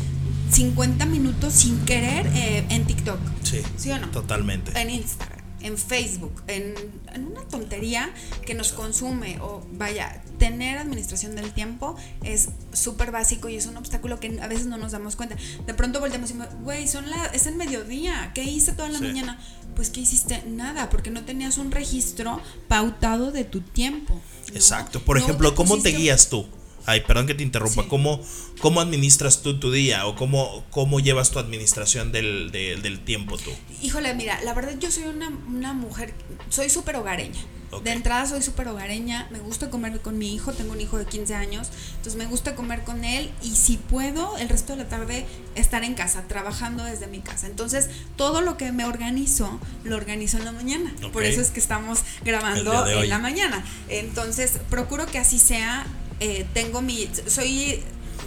50 0.50 1.06
minutos 1.06 1.54
sin 1.54 1.84
querer 1.84 2.26
eh, 2.34 2.64
en 2.68 2.84
TikTok. 2.84 3.18
Sí. 3.42 3.62
¿Sí 3.76 3.90
o 3.90 3.98
no? 3.98 4.08
Totalmente. 4.08 4.78
En 4.80 4.90
Instagram 4.90 5.41
en 5.62 5.78
Facebook, 5.78 6.42
en, 6.46 6.74
en, 7.14 7.26
una 7.26 7.42
tontería 7.42 8.12
que 8.44 8.54
nos 8.54 8.72
consume 8.72 9.38
o 9.40 9.64
vaya, 9.72 10.22
tener 10.38 10.78
administración 10.78 11.36
del 11.36 11.52
tiempo 11.52 11.96
es 12.24 12.48
súper 12.72 13.10
básico 13.10 13.48
y 13.48 13.56
es 13.56 13.66
un 13.66 13.76
obstáculo 13.76 14.18
que 14.20 14.40
a 14.40 14.48
veces 14.48 14.66
no 14.66 14.76
nos 14.76 14.92
damos 14.92 15.16
cuenta. 15.16 15.36
De 15.66 15.74
pronto 15.74 16.00
volteamos 16.00 16.30
y 16.30 16.34
decimos, 16.34 16.54
güey, 16.62 16.88
son 16.88 17.08
la, 17.10 17.26
es 17.26 17.46
el 17.46 17.56
mediodía, 17.56 18.32
¿qué 18.34 18.44
hice 18.44 18.72
toda 18.72 18.88
la 18.88 18.98
sí. 18.98 19.04
mañana? 19.04 19.38
Pues 19.76 19.90
que 19.90 20.00
hiciste 20.00 20.42
nada, 20.46 20.90
porque 20.90 21.10
no 21.10 21.24
tenías 21.24 21.58
un 21.58 21.70
registro 21.70 22.40
pautado 22.68 23.32
de 23.32 23.44
tu 23.44 23.60
tiempo. 23.60 24.14
¿no? 24.14 24.54
Exacto. 24.54 25.00
Por 25.02 25.18
no 25.18 25.24
ejemplo, 25.24 25.54
¿cómo 25.54 25.80
te 25.80 25.90
guías 25.90 26.28
tú? 26.28 26.46
Ay, 26.86 27.00
perdón 27.00 27.26
que 27.26 27.34
te 27.34 27.42
interrumpa. 27.42 27.86
¿Cómo, 27.88 28.20
¿Cómo 28.60 28.80
administras 28.80 29.42
tú 29.42 29.58
tu 29.58 29.70
día 29.70 30.06
o 30.06 30.16
cómo, 30.16 30.64
cómo 30.70 31.00
llevas 31.00 31.30
tu 31.30 31.38
administración 31.38 32.12
del, 32.12 32.50
del 32.50 33.00
tiempo 33.00 33.38
tú? 33.38 33.50
Híjole, 33.82 34.14
mira, 34.14 34.40
la 34.42 34.54
verdad 34.54 34.74
yo 34.78 34.90
soy 34.90 35.04
una, 35.04 35.28
una 35.48 35.72
mujer, 35.72 36.14
soy 36.48 36.70
súper 36.70 36.96
hogareña. 36.96 37.40
De 37.80 37.90
entrada 37.90 38.26
soy 38.26 38.42
súper 38.42 38.68
hogareña, 38.68 39.28
me 39.30 39.38
gusta 39.38 39.70
comer 39.70 39.98
con 40.00 40.18
mi 40.18 40.34
hijo, 40.34 40.52
tengo 40.52 40.72
un 40.72 40.80
hijo 40.82 40.98
de 40.98 41.06
15 41.06 41.34
años, 41.34 41.70
entonces 41.96 42.16
me 42.16 42.26
gusta 42.26 42.54
comer 42.54 42.82
con 42.84 43.02
él 43.02 43.30
y 43.42 43.56
si 43.56 43.78
puedo 43.78 44.36
el 44.36 44.50
resto 44.50 44.74
de 44.76 44.84
la 44.84 44.88
tarde 44.90 45.24
estar 45.54 45.82
en 45.82 45.94
casa, 45.94 46.24
trabajando 46.28 46.84
desde 46.84 47.06
mi 47.06 47.20
casa. 47.20 47.46
Entonces 47.46 47.88
todo 48.16 48.42
lo 48.42 48.58
que 48.58 48.72
me 48.72 48.84
organizo, 48.84 49.58
lo 49.84 49.96
organizo 49.96 50.36
en 50.36 50.44
la 50.44 50.52
mañana. 50.52 50.92
Por 51.14 51.24
eso 51.24 51.40
es 51.40 51.48
que 51.48 51.60
estamos 51.60 52.00
grabando 52.22 52.86
en 52.86 53.08
la 53.08 53.18
mañana. 53.18 53.64
Entonces 53.88 54.60
procuro 54.68 55.06
que 55.06 55.18
así 55.18 55.38
sea. 55.38 55.86
Eh, 56.24 56.46
tengo 56.54 56.82
mi, 56.82 57.10
soy 57.26 57.82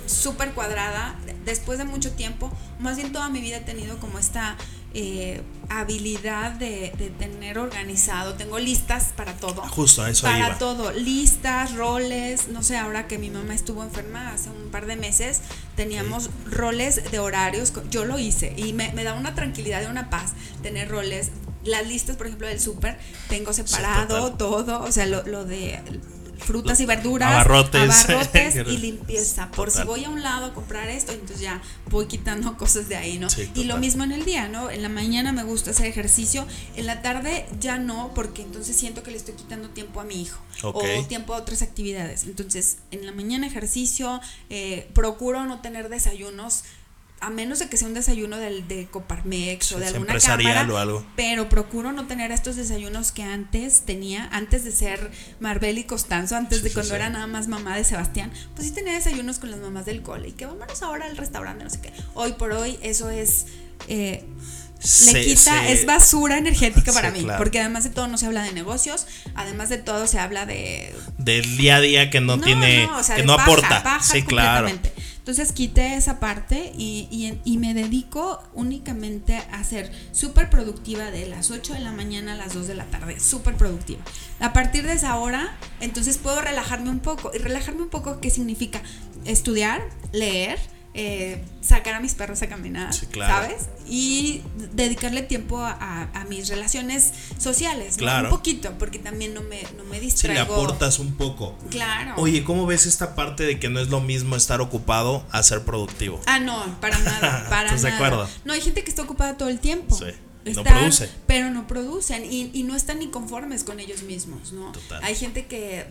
súper 0.06 0.52
cuadrada, 0.52 1.16
después 1.46 1.78
de 1.78 1.86
mucho 1.86 2.12
tiempo, 2.12 2.52
más 2.78 2.98
bien 2.98 3.14
toda 3.14 3.30
mi 3.30 3.40
vida 3.40 3.56
he 3.56 3.62
tenido 3.62 3.98
como 4.00 4.20
esta 4.20 4.58
eh, 4.94 5.42
habilidad 5.70 6.52
de, 6.52 6.92
tener 7.18 7.58
organizado. 7.58 8.34
Tengo 8.34 8.60
listas 8.60 9.14
para 9.16 9.32
todo. 9.38 9.62
Justo, 9.62 10.06
eso 10.06 10.28
Para 10.28 10.58
todo. 10.58 10.92
Listas, 10.92 11.74
roles. 11.76 12.50
No 12.50 12.64
sé, 12.64 12.76
ahora 12.78 13.08
que 13.08 13.18
mi 13.18 13.30
mamá 13.30 13.56
estuvo 13.56 13.82
enferma 13.82 14.34
hace 14.34 14.50
un 14.50 14.72
par 14.72 14.88
de 14.88 14.98
meses, 14.98 15.40
teníamos 15.78 16.30
roles 16.46 17.10
de 17.12 17.20
horarios. 17.20 17.72
Yo 17.90 18.04
lo 18.04 18.20
hice 18.20 18.54
y 18.58 18.74
me, 18.74 18.92
da 19.06 19.14
una 19.14 19.36
tranquilidad 19.36 19.84
y 19.84 19.86
una 19.86 20.10
paz 20.10 20.34
tener 20.62 20.90
roles. 20.90 21.32
Las 21.64 21.88
listas, 21.88 22.18
por 22.18 22.28
ejemplo, 22.28 22.48
del 22.48 22.60
súper, 22.60 23.00
tengo 23.30 23.54
separado 23.54 24.34
todo. 24.34 24.82
O 24.82 24.92
sea, 24.92 25.06
lo, 25.06 25.26
lo 25.26 25.46
de 25.46 25.82
frutas 26.46 26.80
y 26.80 26.86
verduras, 26.86 27.32
abarrotes, 27.32 28.08
y 28.68 28.78
limpieza. 28.78 29.52
Por 29.52 29.72
si 29.72 29.84
voy 29.84 30.06
a 30.06 30.10
un 30.10 30.22
lado 30.22 30.48
a 30.48 30.54
comprar 30.54 30.90
esto, 30.90 31.12
entonces 31.12 31.40
ya 31.40 31.62
voy 31.90 32.06
quitando 32.08 32.58
cosas 32.58 32.88
de 32.88 32.96
ahí, 32.96 33.18
¿no? 33.18 33.28
y 33.56 33.66
lo 33.66 33.78
mismo 33.78 34.04
en 34.04 34.12
el 34.12 34.26
día, 34.26 34.48
¿no? 34.48 34.70
En 34.70 34.82
la 34.82 34.90
mañana 34.90 35.32
me 35.32 35.44
gusta 35.44 35.72
hacer 35.72 35.88
ejercicio, 35.88 36.46
en 36.76 36.86
la 36.86 37.02
tarde 37.02 37.46
ya 37.60 37.78
no, 37.78 38.12
porque 38.14 38.42
entonces 38.42 38.76
siento 38.76 39.04
que 39.04 39.12
le 39.12 39.18
estoy 39.18 39.36
quitando 39.36 39.70
tiempo 39.70 40.00
a 40.00 40.04
mi 40.04 40.22
hijo 40.22 40.40
o 40.64 40.84
tiempo 41.08 41.34
a 41.34 41.38
otras 41.38 41.62
actividades. 41.62 42.24
Entonces, 42.24 42.78
en 42.92 43.06
la 43.06 43.12
mañana 43.12 43.48
ejercicio, 43.48 44.22
eh, 44.50 44.90
procuro 44.94 45.46
no 45.46 45.62
tener 45.62 45.90
desayunos 45.90 46.64
a 47.22 47.30
menos 47.30 47.60
de 47.60 47.70
que 47.70 47.78
sea 47.78 47.88
un 47.88 47.94
desayuno 47.94 48.38
del, 48.38 48.68
de 48.68 48.88
Coparmex 48.88 49.72
o 49.72 49.80
de 49.80 49.88
alguna 49.88 50.20
cámara, 50.20 50.68
o 50.70 50.78
algo. 50.78 51.06
pero 51.16 51.50
procuro 51.50 51.92
no 51.92 52.08
tener 52.08 52.32
estos 52.32 52.56
desayunos 52.56 53.12
que 53.12 53.24
antes 53.24 53.82
tenía, 53.82 54.30
antes 54.32 54.64
de 54.64 54.72
ser 54.72 55.12
Marbel 55.40 55.78
y 55.78 55.86
Costanzo, 55.86 56.36
antes 56.36 56.62
de 56.62 56.72
cuando 56.72 56.94
era 56.96 57.10
nada 57.10 57.28
más 57.28 57.48
mamá 57.48 57.78
de 57.78 57.84
Sebastián, 57.84 58.32
pues 58.54 58.68
sí 58.68 58.74
tenía 58.74 58.94
desayunos 58.94 59.40
con 59.40 59.50
las 59.50 59.60
mamás 59.60 59.86
del 59.86 60.02
cole 60.02 60.30
y 60.30 60.32
que 60.34 60.46
vámonos 60.46 60.84
ahora 60.84 61.06
al 61.06 61.18
restaurante, 61.18 61.64
no 61.64 61.70
sé 61.70 61.82
qué. 61.82 61.94
Hoy 62.14 62.34
por 62.34 62.52
hoy 62.52 62.78
eso 62.82 63.10
es... 63.10 63.48
Eh, 63.88 64.24
le 65.14 65.26
quita, 65.26 65.68
es 65.70 65.86
basura 65.88 66.38
energética 66.38 66.94
para 66.94 67.10
mí, 67.10 67.26
porque 67.38 67.60
además 67.60 67.86
de 67.86 67.90
todo 67.90 68.08
no 68.08 68.20
se 68.20 68.28
habla 68.28 68.44
de 68.44 68.52
negocios, 68.52 69.08
además 69.34 69.70
de 69.70 69.78
todo 69.78 70.06
se 70.06 70.20
habla 70.20 70.46
de... 70.46 70.94
Del 71.18 71.58
día 71.58 71.78
a 71.78 71.82
día 71.82 72.10
que 72.12 72.22
no, 72.22 72.40
tiene, 72.40 72.88
que 73.16 73.24
no 73.24 73.34
aporta. 73.34 74.00
sí, 74.02 74.22
claro. 74.22 74.70
Entonces 75.26 75.54
quité 75.54 75.96
esa 75.96 76.20
parte 76.20 76.72
y, 76.78 77.58
me 77.58 77.74
dedico 77.74 78.44
únicamente 78.54 79.38
a 79.38 79.64
ser 79.64 79.92
súper 80.12 80.52
productiva 80.52 81.10
de 81.10 81.26
las 81.26 81.50
8 81.50 81.74
de 81.74 81.80
la 81.80 81.92
mañana 81.92 82.34
a 82.34 82.36
las 82.36 82.54
2 82.54 82.68
de 82.68 82.76
la 82.76 82.86
tarde, 82.86 83.20
súper 83.20 83.56
productiva. 83.56 84.04
A 84.40 84.54
partir 84.54 84.86
de 84.86 84.94
esa 84.94 85.18
hora, 85.18 85.58
entonces 85.80 86.20
puedo 86.20 86.42
relajarme 86.42 86.92
un 86.92 87.00
poco. 87.00 87.32
¿Y 87.34 87.40
relajarme 87.40 87.82
un 87.82 87.90
poco 87.90 88.22
qué 88.22 88.30
significa? 88.30 88.84
Estudiar, 89.26 89.82
leer, 90.12 90.60
eh, 90.98 91.44
sacar 91.60 91.96
a 91.96 92.00
mis 92.00 92.14
perros 92.14 92.42
a 92.42 92.48
caminar, 92.48 92.94
¿sabes? 92.94 93.68
Y 93.86 94.42
dedicarle 94.74 95.24
tiempo 95.24 95.60
a, 95.60 96.26
mis 96.30 96.48
relaciones 96.48 97.12
sociales, 97.38 97.98
claro. 97.98 98.30
un 98.30 98.36
poquito, 98.36 98.72
porque 98.80 98.98
también 98.98 99.34
no 99.34 99.42
me, 99.42 99.62
no 99.78 99.84
me 99.84 100.00
distraigo. 100.00 100.42
Si 100.44 100.48
le 100.48 100.54
aportas 100.54 101.00
un 101.00 101.16
poco. 101.16 101.56
Claro. 101.70 102.14
Oye, 102.18 102.46
¿cómo 102.46 102.66
ves 102.66 102.86
esta 102.86 103.14
parte 103.14 103.44
de 103.44 103.60
que 103.60 103.70
no 103.70 103.80
es 103.80 103.90
lo 103.90 104.00
mismo 104.00 104.38
estar 104.38 104.62
ocupado 104.62 105.26
a 105.32 105.44
ser 105.44 105.64
productivo? 105.64 106.22
Ah, 106.26 106.40
no, 106.40 106.80
para 106.80 106.98
nada, 107.00 107.46
para 107.50 107.66
¿Estás 107.66 107.82
de 107.84 107.90
acuerdo? 107.90 108.28
No, 108.46 108.54
hay 108.54 108.62
gente 108.62 108.84
que 108.84 108.90
está 108.90 109.04
ocupada 109.04 109.38
todo 109.38 109.50
el 109.50 109.60
tiempo. 109.60 109.96
Sí 109.96 110.06
no 110.54 110.64
produce. 110.64 111.10
Pero 111.26 111.50
no 111.50 111.68
producen 111.68 112.24
y, 112.26 112.52
y, 112.54 112.64
no 112.64 112.76
están 112.76 113.00
ni 113.00 113.08
conformes 113.08 113.64
con 113.64 113.80
ellos 113.80 114.04
mismos, 114.04 114.54
¿no? 114.54 114.72
Hay 115.02 115.16
gente 115.16 115.46
que. 115.48 115.86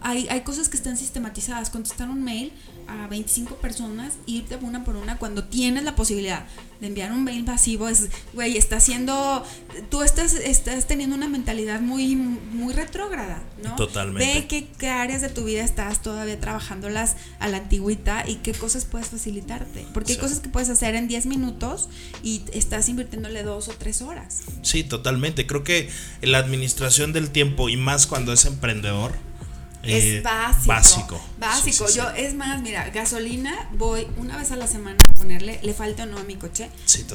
Hay, 0.00 0.28
hay 0.28 0.42
cosas 0.42 0.68
que 0.68 0.76
están 0.76 0.96
sistematizadas. 0.96 1.70
Contestar 1.70 2.08
un 2.08 2.22
mail 2.22 2.52
a 2.88 3.06
25 3.06 3.56
personas, 3.56 4.14
irte 4.26 4.56
una 4.56 4.84
por 4.84 4.96
una 4.96 5.18
cuando 5.18 5.44
tienes 5.44 5.84
la 5.84 5.94
posibilidad 5.94 6.46
de 6.80 6.86
enviar 6.86 7.12
un 7.12 7.24
mail 7.24 7.44
pasivo 7.44 7.88
es, 7.88 8.08
güey, 8.32 8.56
está 8.56 8.76
haciendo, 8.76 9.44
tú 9.90 10.02
estás, 10.02 10.34
estás 10.34 10.86
teniendo 10.86 11.16
una 11.16 11.28
mentalidad 11.28 11.80
muy, 11.80 12.16
muy 12.16 12.72
retrógrada, 12.72 13.42
¿no? 13.62 13.74
Totalmente. 13.76 14.40
Ve 14.40 14.46
qué, 14.46 14.68
qué, 14.78 14.88
áreas 14.88 15.20
de 15.20 15.28
tu 15.28 15.44
vida 15.44 15.62
estás 15.64 16.02
todavía 16.02 16.38
trabajándolas 16.40 17.16
a 17.40 17.48
la 17.48 17.58
antigüita 17.58 18.24
y 18.28 18.36
qué 18.36 18.52
cosas 18.52 18.84
puedes 18.84 19.08
facilitarte. 19.08 19.86
Porque 19.92 20.12
hay 20.12 20.18
cosas 20.18 20.40
que 20.40 20.48
puedes 20.48 20.68
hacer 20.70 20.94
en 20.94 21.08
10 21.08 21.26
minutos 21.26 21.88
y 22.22 22.42
estás 22.52 22.88
invirtiéndole 22.88 23.42
dos 23.42 23.68
o 23.68 23.72
tres 23.72 24.00
horas. 24.00 24.42
Sí, 24.62 24.84
totalmente. 24.84 25.46
Creo 25.46 25.64
que 25.64 25.90
la 26.22 26.38
administración 26.38 27.12
del 27.12 27.30
tiempo 27.30 27.68
y 27.68 27.76
más 27.76 28.06
cuando 28.06 28.32
es 28.32 28.44
emprendedor, 28.44 29.14
es 29.82 30.04
eh, 30.04 30.20
básico. 30.22 31.20
Básico. 31.38 31.88
Yo, 31.88 32.08
es 32.10 32.34
más, 32.34 32.60
mira, 32.62 32.90
gasolina 32.90 33.68
voy 33.72 34.06
una 34.16 34.36
vez 34.36 34.50
a 34.50 34.56
la 34.56 34.66
semana 34.66 34.98
a 35.08 35.14
ponerle, 35.14 35.60
le 35.62 35.74
falta 35.74 36.04
o 36.04 36.06
no 36.06 36.18
a 36.18 36.24
mi 36.24 36.36
coche. 36.36 36.70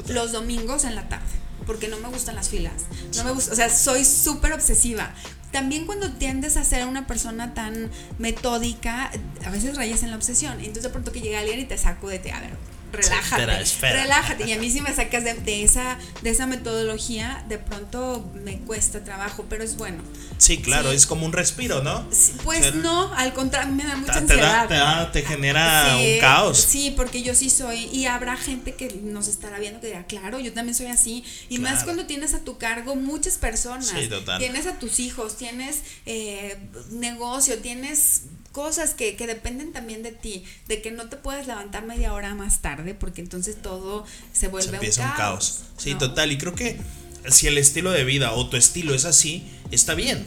Los 0.07 0.31
domingos 0.31 0.83
en 0.85 0.95
la 0.95 1.09
tarde, 1.09 1.25
porque 1.65 1.87
no 1.87 1.97
me 1.99 2.09
gustan 2.09 2.35
las 2.35 2.49
filas. 2.49 2.83
No 3.15 3.23
me 3.23 3.31
gusta, 3.31 3.53
o 3.53 3.55
sea, 3.55 3.69
soy 3.69 4.05
súper 4.05 4.53
obsesiva. 4.53 5.13
También 5.51 5.85
cuando 5.85 6.11
tiendes 6.13 6.57
a 6.57 6.63
ser 6.63 6.87
una 6.87 7.05
persona 7.05 7.53
tan 7.53 7.91
metódica, 8.17 9.11
a 9.45 9.49
veces 9.51 9.75
rayas 9.77 10.01
en 10.01 10.09
la 10.09 10.15
obsesión. 10.15 10.53
Entonces 10.59 10.83
de 10.83 10.89
pronto 10.89 11.11
que 11.11 11.21
llega 11.21 11.39
alguien 11.39 11.59
y 11.59 11.65
te 11.65 11.77
sacude, 11.77 12.17
te 12.17 12.31
a 12.31 12.39
ver, 12.39 12.57
relájate, 12.93 13.45
relájate. 13.81 14.47
Y 14.47 14.53
a 14.53 14.59
mí 14.59 14.69
si 14.69 14.81
me 14.81 14.93
sacas 14.93 15.23
de, 15.23 15.63
esa, 15.63 15.97
de 16.21 16.29
esa 16.29 16.47
metodología, 16.47 17.43
de 17.49 17.57
pronto 17.57 18.29
me 18.43 18.59
cuesta 18.59 19.03
trabajo, 19.03 19.45
pero 19.49 19.63
es 19.63 19.75
bueno. 19.75 20.03
Sí, 20.37 20.61
claro, 20.61 20.91
es 20.91 21.05
como 21.05 21.25
un 21.25 21.33
respiro, 21.33 21.81
¿no? 21.83 22.07
pues 22.43 22.75
no, 22.75 23.13
al 23.13 23.33
contrario, 23.33 23.73
me 23.73 23.83
da 23.83 23.95
mucha 23.95 24.17
ansiedad. 24.17 25.11
Te, 25.11 25.23
genera 25.23 25.97
un 25.97 26.19
caos. 26.19 26.59
Sí, 26.59 26.93
porque 26.95 27.23
yo 27.23 27.33
sí 27.35 27.49
soy, 27.49 27.85
y 27.91 28.05
habrá 28.05 28.37
gente 28.37 28.73
que 28.73 28.93
nos 29.03 29.27
estará 29.27 29.59
viendo 29.59 29.79
que 29.79 29.87
dirá, 29.87 30.05
claro, 30.05 30.39
yo 30.39 30.53
también 30.53 30.75
soy 30.75 30.87
así. 30.87 31.23
Y 31.49 31.59
más 31.59 31.83
cuando 31.83 32.05
tienes 32.05 32.33
a 32.33 32.39
tu 32.39 32.57
cargo 32.57 32.95
muchas 32.95 33.37
personas. 33.37 33.87
Sí, 33.87 34.07
total. 34.07 34.39
Tienes 34.39 34.67
a 34.67 34.79
tus 34.79 34.99
hijos, 34.99 35.37
tienes 35.37 35.81
eh, 36.05 36.57
negocio, 36.91 37.57
tienes 37.59 38.23
cosas 38.53 38.93
que, 38.93 39.17
que, 39.17 39.27
dependen 39.27 39.73
también 39.73 40.03
de 40.03 40.11
ti, 40.11 40.45
de 40.67 40.81
que 40.81 40.91
no 40.91 41.09
te 41.09 41.17
puedes 41.17 41.47
levantar 41.47 41.85
media 41.85 42.13
hora 42.13 42.35
más 42.35 42.61
tarde, 42.61 42.93
porque 42.93 43.19
entonces 43.19 43.61
todo 43.61 44.05
se 44.31 44.47
vuelve 44.47 44.79
un, 44.79 44.95
caos, 45.17 45.63
Sí, 45.75 45.95
total, 45.95 46.31
y 46.31 46.37
creo 46.37 46.55
que 46.55 46.79
si 47.27 47.47
el 47.47 47.57
estilo 47.57 47.91
de 47.91 48.05
vida 48.05 48.31
o 48.31 48.47
tu 48.47 48.55
estilo 48.55 48.93
es 48.93 49.05
así, 49.05 49.43
está 49.71 49.95
bien. 49.95 50.25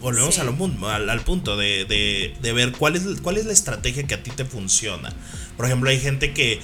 Volvemos 0.00 0.38
al, 0.38 0.48
al, 1.10 1.20
punto 1.20 1.56
de, 1.56 1.84
de, 1.84 2.34
de, 2.42 2.52
ver 2.52 2.72
cuál 2.72 2.96
es, 2.96 3.04
cuál 3.22 3.36
es 3.36 3.46
la 3.46 3.52
estrategia 3.52 4.02
que 4.04 4.14
a 4.14 4.22
ti 4.22 4.32
te 4.32 4.44
funciona. 4.44 5.14
Por 5.56 5.64
ejemplo, 5.66 5.90
hay 5.90 6.00
gente 6.00 6.34
que, 6.34 6.60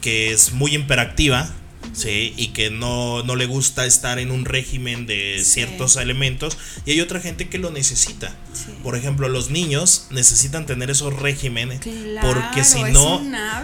que 0.00 0.32
es 0.32 0.52
muy 0.52 0.74
imperactiva 0.74 1.50
¿sí? 1.98 2.34
Y 2.36 2.48
que 2.48 2.70
no, 2.70 3.22
le 3.22 3.46
gusta 3.46 3.86
estar 3.86 4.18
en 4.18 4.30
un 4.30 4.44
régimen 4.44 5.06
de 5.06 5.42
ciertos 5.44 5.96
elementos. 5.96 6.56
Y 6.86 6.92
hay 6.92 7.00
otra 7.00 7.20
gente 7.20 7.48
que 7.48 7.58
lo 7.58 7.70
necesita. 7.70 8.34
Por 8.82 8.96
ejemplo, 8.96 9.28
los 9.28 9.50
niños 9.50 10.06
necesitan 10.10 10.66
tener 10.66 10.90
esos 10.90 11.14
regímenes 11.14 11.80
porque 12.20 12.64
si 12.64 12.82
no 12.84 13.22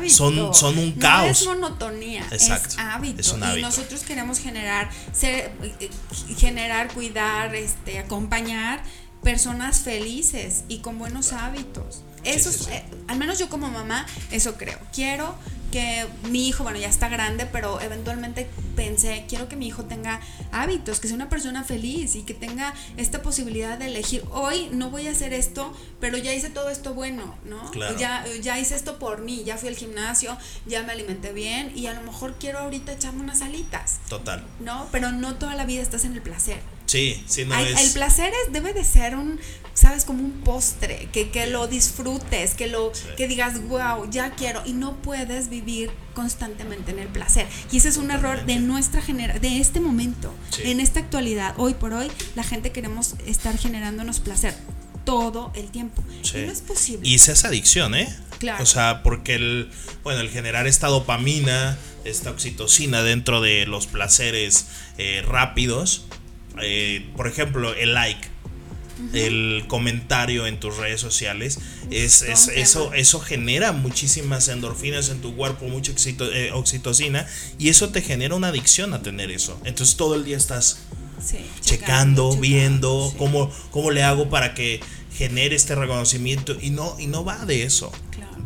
son, 0.08 0.54
son 0.54 0.78
un 0.78 0.92
caos. 0.92 1.44
No 1.44 1.52
es 1.52 1.58
monotonía, 1.60 2.26
es 2.30 2.50
hábito. 2.78 3.22
Y 3.56 3.62
nosotros 3.62 4.02
queremos 4.02 4.38
generar, 4.38 4.90
ser, 5.12 5.52
generar, 6.38 6.92
cuidar, 6.92 7.54
este, 7.54 7.98
acompañar 7.98 8.82
personas 9.22 9.80
felices 9.80 10.64
y 10.68 10.78
con 10.78 10.98
buenos 10.98 11.32
hábitos. 11.32 12.02
Eso 12.24 12.50
eh, 12.70 12.84
al 13.08 13.18
menos 13.18 13.38
yo 13.38 13.48
como 13.48 13.70
mamá, 13.70 14.06
eso 14.30 14.56
creo. 14.56 14.78
Quiero 14.92 15.36
que 15.74 16.06
mi 16.30 16.46
hijo, 16.46 16.62
bueno, 16.62 16.78
ya 16.78 16.88
está 16.88 17.08
grande, 17.08 17.46
pero 17.50 17.80
eventualmente 17.80 18.48
pensé, 18.76 19.24
quiero 19.28 19.48
que 19.48 19.56
mi 19.56 19.66
hijo 19.66 19.82
tenga 19.86 20.20
hábitos, 20.52 21.00
que 21.00 21.08
sea 21.08 21.16
una 21.16 21.28
persona 21.28 21.64
feliz 21.64 22.14
y 22.14 22.22
que 22.22 22.32
tenga 22.32 22.72
esta 22.96 23.22
posibilidad 23.22 23.76
de 23.76 23.86
elegir, 23.86 24.22
hoy 24.30 24.68
no 24.70 24.90
voy 24.90 25.08
a 25.08 25.10
hacer 25.10 25.32
esto, 25.32 25.76
pero 25.98 26.16
ya 26.16 26.32
hice 26.32 26.48
todo 26.48 26.70
esto 26.70 26.94
bueno, 26.94 27.34
¿no? 27.44 27.72
Ya, 27.98 28.24
ya 28.40 28.60
hice 28.60 28.76
esto 28.76 29.00
por 29.00 29.22
mí, 29.22 29.42
ya 29.44 29.56
fui 29.56 29.68
al 29.68 29.74
gimnasio, 29.74 30.38
ya 30.64 30.84
me 30.84 30.92
alimenté 30.92 31.32
bien 31.32 31.72
y 31.74 31.88
a 31.88 31.94
lo 31.94 32.02
mejor 32.02 32.36
quiero 32.38 32.60
ahorita 32.60 32.92
echarme 32.92 33.22
unas 33.22 33.42
alitas. 33.42 33.98
Total. 34.08 34.46
¿No? 34.60 34.86
Pero 34.92 35.10
no 35.10 35.34
toda 35.34 35.56
la 35.56 35.66
vida 35.66 35.82
estás 35.82 36.04
en 36.04 36.12
el 36.12 36.22
placer. 36.22 36.60
Sí, 36.86 37.24
sí, 37.26 37.44
no 37.46 37.58
es... 37.58 37.80
El 37.80 37.92
placer 37.94 38.32
es, 38.46 38.52
debe 38.52 38.72
de 38.74 38.84
ser 38.84 39.16
un 39.16 39.40
sabes, 39.74 40.04
como 40.04 40.22
un 40.24 40.40
postre, 40.42 41.08
que, 41.12 41.30
que 41.30 41.46
lo 41.46 41.66
disfrutes, 41.66 42.54
que 42.54 42.68
lo, 42.68 42.92
que 43.16 43.28
digas, 43.28 43.62
wow, 43.68 44.08
ya 44.10 44.30
quiero, 44.30 44.62
y 44.64 44.72
no 44.72 44.96
puedes 45.02 45.48
vivir 45.50 45.90
constantemente 46.14 46.92
en 46.92 47.00
el 47.00 47.08
placer. 47.08 47.46
Y 47.70 47.78
ese 47.78 47.88
es 47.88 47.96
un 47.96 48.10
error 48.10 48.46
de 48.46 48.56
nuestra 48.56 49.02
generación, 49.02 49.42
de 49.42 49.60
este 49.60 49.80
momento, 49.80 50.32
en 50.62 50.80
esta 50.80 51.00
actualidad, 51.00 51.54
hoy 51.58 51.74
por 51.74 51.92
hoy, 51.92 52.10
la 52.34 52.44
gente 52.44 52.72
queremos 52.72 53.14
estar 53.26 53.58
generándonos 53.58 54.20
placer 54.20 54.54
todo 55.04 55.52
el 55.54 55.70
tiempo. 55.70 56.02
Y 56.08 56.38
no 56.38 56.52
es 56.52 56.60
posible. 56.60 57.06
Y 57.06 57.16
esa 57.16 57.32
es 57.32 57.44
adicción, 57.44 57.94
¿eh? 57.94 58.08
Claro. 58.38 58.62
O 58.62 58.66
sea, 58.66 59.02
porque 59.02 59.34
el, 59.34 59.70
bueno, 60.02 60.20
el 60.20 60.30
generar 60.30 60.66
esta 60.66 60.88
dopamina, 60.88 61.76
esta 62.04 62.30
oxitocina 62.30 63.02
dentro 63.02 63.40
de 63.40 63.66
los 63.66 63.86
placeres 63.86 64.66
eh, 64.98 65.22
rápidos, 65.26 66.06
eh, 66.60 67.10
por 67.16 67.26
ejemplo, 67.26 67.74
el 67.74 67.94
like, 67.94 68.28
el 69.12 69.64
comentario 69.68 70.46
en 70.46 70.60
tus 70.60 70.76
redes 70.76 71.00
sociales, 71.00 71.58
es, 71.90 72.22
eso, 72.22 72.92
eso 72.94 73.20
genera 73.20 73.72
muchísimas 73.72 74.48
endorfinas 74.48 75.08
en 75.08 75.20
tu 75.20 75.34
cuerpo, 75.34 75.66
mucha 75.66 75.92
eh, 75.92 76.50
oxitocina, 76.52 77.26
y 77.58 77.68
eso 77.68 77.90
te 77.90 78.02
genera 78.02 78.34
una 78.34 78.48
adicción 78.48 78.94
a 78.94 79.02
tener 79.02 79.30
eso. 79.30 79.60
Entonces 79.64 79.96
todo 79.96 80.14
el 80.14 80.24
día 80.24 80.36
estás 80.36 80.78
checando, 81.60 82.36
viendo 82.36 83.12
cómo, 83.18 83.50
cómo 83.70 83.90
le 83.90 84.02
hago 84.02 84.28
para 84.28 84.54
que 84.54 84.80
genere 85.14 85.54
este 85.54 85.74
reconocimiento 85.74 86.56
y 86.60 86.70
no, 86.70 86.96
y 86.98 87.06
no 87.06 87.24
va 87.24 87.44
de 87.44 87.62
eso. 87.62 87.92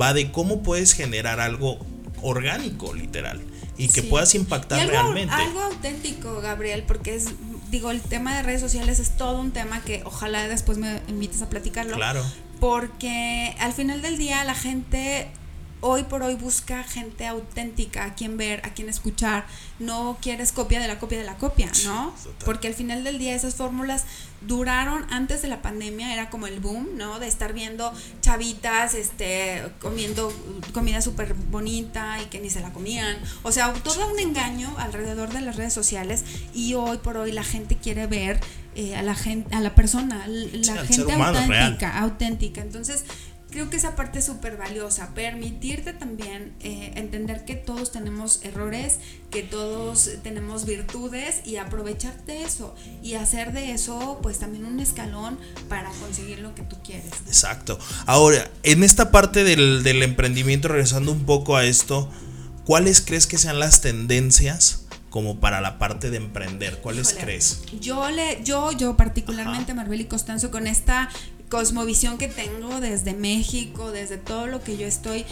Va 0.01 0.13
de 0.13 0.31
cómo 0.31 0.63
puedes 0.63 0.93
generar 0.93 1.41
algo 1.41 1.79
orgánico, 2.23 2.95
literal, 2.95 3.41
y 3.77 3.89
que 3.89 4.03
puedas 4.03 4.35
impactar 4.35 4.87
realmente. 4.87 5.35
Algo 5.35 5.61
auténtico, 5.61 6.41
Gabriel, 6.41 6.85
porque 6.87 7.17
es, 7.17 7.27
digo, 7.71 7.91
el 7.91 8.01
tema 8.01 8.37
de 8.37 8.43
redes 8.43 8.61
sociales 8.61 8.99
es 8.99 9.17
todo 9.17 9.41
un 9.41 9.53
tema 9.53 9.83
que 9.83 10.03
ojalá 10.05 10.49
después 10.49 10.79
me 10.79 11.01
invites 11.09 11.43
a 11.43 11.49
platicarlo. 11.49 11.97
Claro. 11.97 12.25
Porque 12.61 13.55
al 13.61 13.73
final 13.73 14.03
del 14.03 14.19
día 14.19 14.43
la 14.45 14.55
gente 14.55 15.29
hoy 15.81 16.05
por 16.05 16.23
hoy 16.23 16.35
busca 16.35 16.83
gente 16.83 17.27
auténtica, 17.27 18.05
a 18.05 18.15
quien 18.15 18.37
ver, 18.37 18.61
a 18.65 18.75
quien 18.75 18.89
escuchar. 18.89 19.47
No 19.79 20.19
quieres 20.21 20.53
copia 20.53 20.81
de 20.81 20.89
la 20.89 20.99
copia 20.99 21.19
de 21.19 21.25
la 21.25 21.37
copia, 21.37 21.71
¿no? 21.85 22.15
Porque 22.45 22.69
al 22.69 22.75
final 22.75 23.05
del 23.05 23.19
día 23.19 23.35
esas 23.35 23.55
fórmulas 23.55 24.05
duraron 24.41 25.05
antes 25.11 25.43
de 25.43 25.49
la 25.49 25.63
pandemia, 25.63 26.13
era 26.13 26.31
como 26.31 26.47
el 26.47 26.61
boom, 26.61 26.97
¿no? 26.97 27.19
De 27.19 27.27
estar 27.27 27.53
viendo 27.53 27.93
chavitas 28.21 28.95
este, 28.95 29.63
comiendo 29.81 30.33
comida 30.73 31.01
súper 31.01 31.35
bonita 31.35 32.21
y 32.23 32.27
que 32.27 32.41
ni 32.41 32.51
se 32.51 32.61
la 32.61 32.73
comían. 32.73 33.17
O 33.43 33.53
sea, 33.53 33.73
todo 33.73 34.07
un 34.09 34.19
engaño 34.19 34.75
alrededor 34.79 35.33
de 35.33 35.41
las 35.41 35.57
redes 35.57 35.73
sociales 35.73 36.25
y 36.55 36.75
hoy 36.75 36.99
por 36.99 37.17
hoy 37.17 37.33
la 37.33 37.45
gente 37.45 37.77
quiere 37.77 38.07
ver 38.07 38.41
eh, 38.75 38.95
a 38.95 39.03
la 39.03 39.15
gente, 39.15 39.55
a 39.55 39.61
la 39.61 39.75
persona, 39.75 40.25
la 40.27 40.85
gente 40.85 41.13
auténtica, 41.13 41.99
auténtica. 41.99 42.61
Entonces, 42.61 43.05
creo 43.51 43.71
que 43.71 43.77
esa 43.77 43.97
parte 43.97 44.19
es 44.19 44.27
súper 44.27 44.57
valiosa, 44.57 45.15
permitirte 45.15 45.93
también 45.93 46.55
eh, 46.61 46.93
entender 46.97 47.45
que 47.45 47.55
todos 47.55 47.93
tenemos 47.93 48.41
errores, 48.43 48.99
que 49.31 49.43
todos 49.43 50.11
tenemos 50.23 50.67
virtudes 50.67 51.41
y 51.45 51.57
aprovecharte 51.57 52.43
eso 52.43 52.75
y 53.03 53.15
hacer 53.15 53.53
de 53.53 53.73
eso 53.73 54.19
pues 54.23 54.39
también 54.39 54.67
un 54.67 54.81
escalón 54.81 55.39
para 55.69 55.91
conseguir 55.93 56.41
lo 56.41 56.55
que 56.55 56.63
tú 56.63 56.77
quieres. 56.85 57.11
Exacto. 57.27 57.79
Ahora, 58.07 58.51
en 58.63 58.83
esta 58.83 59.11
parte 59.11 59.45
del, 59.45 59.83
del 59.83 60.03
emprendimiento, 60.03 60.69
regresando 60.69 61.13
un 61.13 61.25
poco 61.25 61.57
a 61.57 61.65
esto, 61.65 62.11
¿cuáles 62.65 63.01
crees 63.01 63.27
que 63.27 63.39
sean 63.39 63.59
las 63.59 63.81
tendencias? 63.81 64.85
como 65.11 65.41
para 65.41 65.63
la 65.63 65.79
parte 65.79 66.11
de 66.11 66.19
emprender, 66.19 66.81
¿cuáles 66.81 67.15
crees? 67.19 67.63
Yo 67.81 68.11
le, 68.11 68.43
yo, 68.45 68.73
yo 68.73 68.95
particularmente, 68.97 69.73
Marbel 69.73 70.03
y 70.03 70.05
Costanzo, 70.05 70.51
con 70.51 70.67
esta 70.67 71.09
cosmovisión 71.49 72.19
que 72.19 72.29
tengo 72.29 72.81
desde 72.81 73.15
México, 73.15 73.91
desde 73.91 74.19
todo 74.19 74.47
lo 74.47 74.63
que 74.63 74.77
yo 74.77 74.87
estoy, 74.87 75.25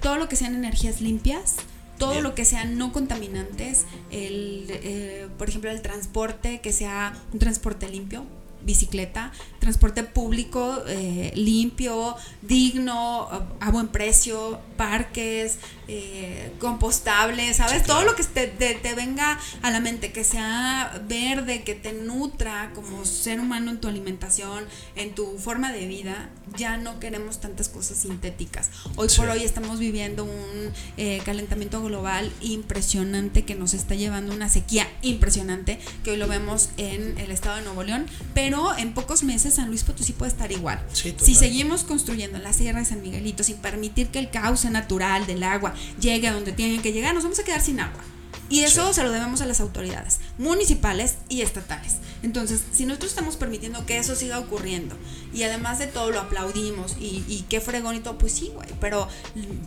todo 0.00 0.16
lo 0.16 0.28
que 0.28 0.36
sean 0.36 0.54
energías 0.54 1.00
limpias, 1.00 1.56
todo 1.98 2.20
lo 2.20 2.34
que 2.34 2.44
sean 2.44 2.78
no 2.78 2.92
contaminantes, 2.92 3.84
el, 4.10 4.66
eh, 4.68 5.28
por 5.36 5.48
ejemplo, 5.48 5.70
el 5.70 5.82
transporte, 5.82 6.60
que 6.60 6.72
sea 6.72 7.14
un 7.32 7.38
transporte 7.38 7.88
limpio, 7.88 8.24
bicicleta, 8.62 9.32
transporte 9.58 10.02
público 10.02 10.82
eh, 10.86 11.32
limpio, 11.34 12.16
digno, 12.42 13.28
a, 13.60 13.70
buen 13.70 13.88
precio, 13.88 14.60
parques, 14.76 15.58
eh, 15.90 16.52
compostables, 16.58 17.56
¿sabes? 17.56 17.82
Todo 17.84 18.04
lo 18.04 18.14
que 18.14 18.22
te, 18.22 18.46
te, 18.46 18.94
venga 18.94 19.38
a 19.62 19.70
la 19.70 19.80
mente, 19.80 20.12
que 20.12 20.22
sea 20.22 21.02
verde, 21.08 21.62
que 21.62 21.74
te 21.74 21.94
nutra 21.94 22.72
como 22.74 23.06
ser 23.06 23.40
humano 23.40 23.70
en 23.70 23.80
tu 23.80 23.88
alimentación, 23.88 24.66
en 24.96 25.14
tu 25.14 25.38
forma 25.38 25.72
de 25.72 25.86
vida, 25.86 26.28
ya 26.56 26.76
no 26.76 27.00
queremos 27.00 27.40
tantas 27.40 27.70
cosas 27.70 27.96
sintéticas. 27.98 28.70
Hoy 28.96 29.08
por 29.16 29.30
hoy 29.30 29.44
estamos 29.44 29.78
viviendo 29.78 30.24
un 30.24 30.72
eh, 30.98 31.22
calentamiento 31.24 31.82
global 31.82 32.30
impresionante 32.42 33.46
que 33.46 33.54
nos 33.54 33.72
está 33.72 33.94
llevando 33.94 34.34
una 34.34 34.50
sequía 34.50 34.86
impresionante, 35.00 35.78
que 36.04 36.10
hoy 36.10 36.16
lo 36.18 36.28
vemos 36.28 36.68
en 36.76 37.16
el 37.16 37.30
estado 37.30 37.56
de 37.56 37.62
Nuevo 37.62 37.82
León, 37.82 38.06
pero 38.34 38.76
en 38.76 38.92
pocos 38.92 39.22
meses 39.22 39.54
San 39.54 39.68
Luis 39.68 39.84
Potosí 39.84 40.12
puede 40.12 40.32
estar 40.32 40.52
igual. 40.52 40.84
si 40.92 41.34
seguimos 41.34 41.84
construyendo 41.84 42.38
la 42.38 42.52
Sierra 42.52 42.80
de 42.80 42.84
San 42.84 43.00
Miguelito 43.00 43.42
sin 43.42 43.56
permitir 43.56 44.08
que 44.08 44.18
el 44.18 44.30
cauce 44.30 44.68
natural 44.68 45.26
del 45.26 45.42
agua 45.42 45.74
llegue 46.00 46.28
a 46.28 46.32
donde 46.32 46.52
tienen 46.52 46.82
que 46.82 46.92
llegar, 46.92 47.14
nos 47.14 47.24
vamos 47.24 47.38
a 47.38 47.44
quedar 47.44 47.60
sin 47.60 47.80
agua. 47.80 48.02
Y 48.50 48.60
eso 48.60 48.92
se 48.92 49.02
lo 49.02 49.10
debemos 49.10 49.40
a 49.40 49.46
las 49.46 49.60
autoridades 49.60 50.20
municipales 50.38 51.16
y 51.28 51.42
estatales. 51.42 51.96
Entonces, 52.22 52.62
si 52.72 52.86
nosotros 52.86 53.12
estamos 53.12 53.36
permitiendo 53.36 53.86
que 53.86 53.98
eso 53.98 54.16
siga 54.16 54.38
ocurriendo 54.40 54.96
y 55.32 55.44
además 55.44 55.78
de 55.78 55.86
todo 55.86 56.10
lo 56.10 56.20
aplaudimos 56.20 56.96
y, 56.98 57.24
y 57.28 57.44
qué 57.48 57.60
fregón 57.60 57.94
y 57.94 58.00
todo, 58.00 58.18
pues 58.18 58.32
sí, 58.32 58.50
güey, 58.54 58.68
pero 58.80 59.08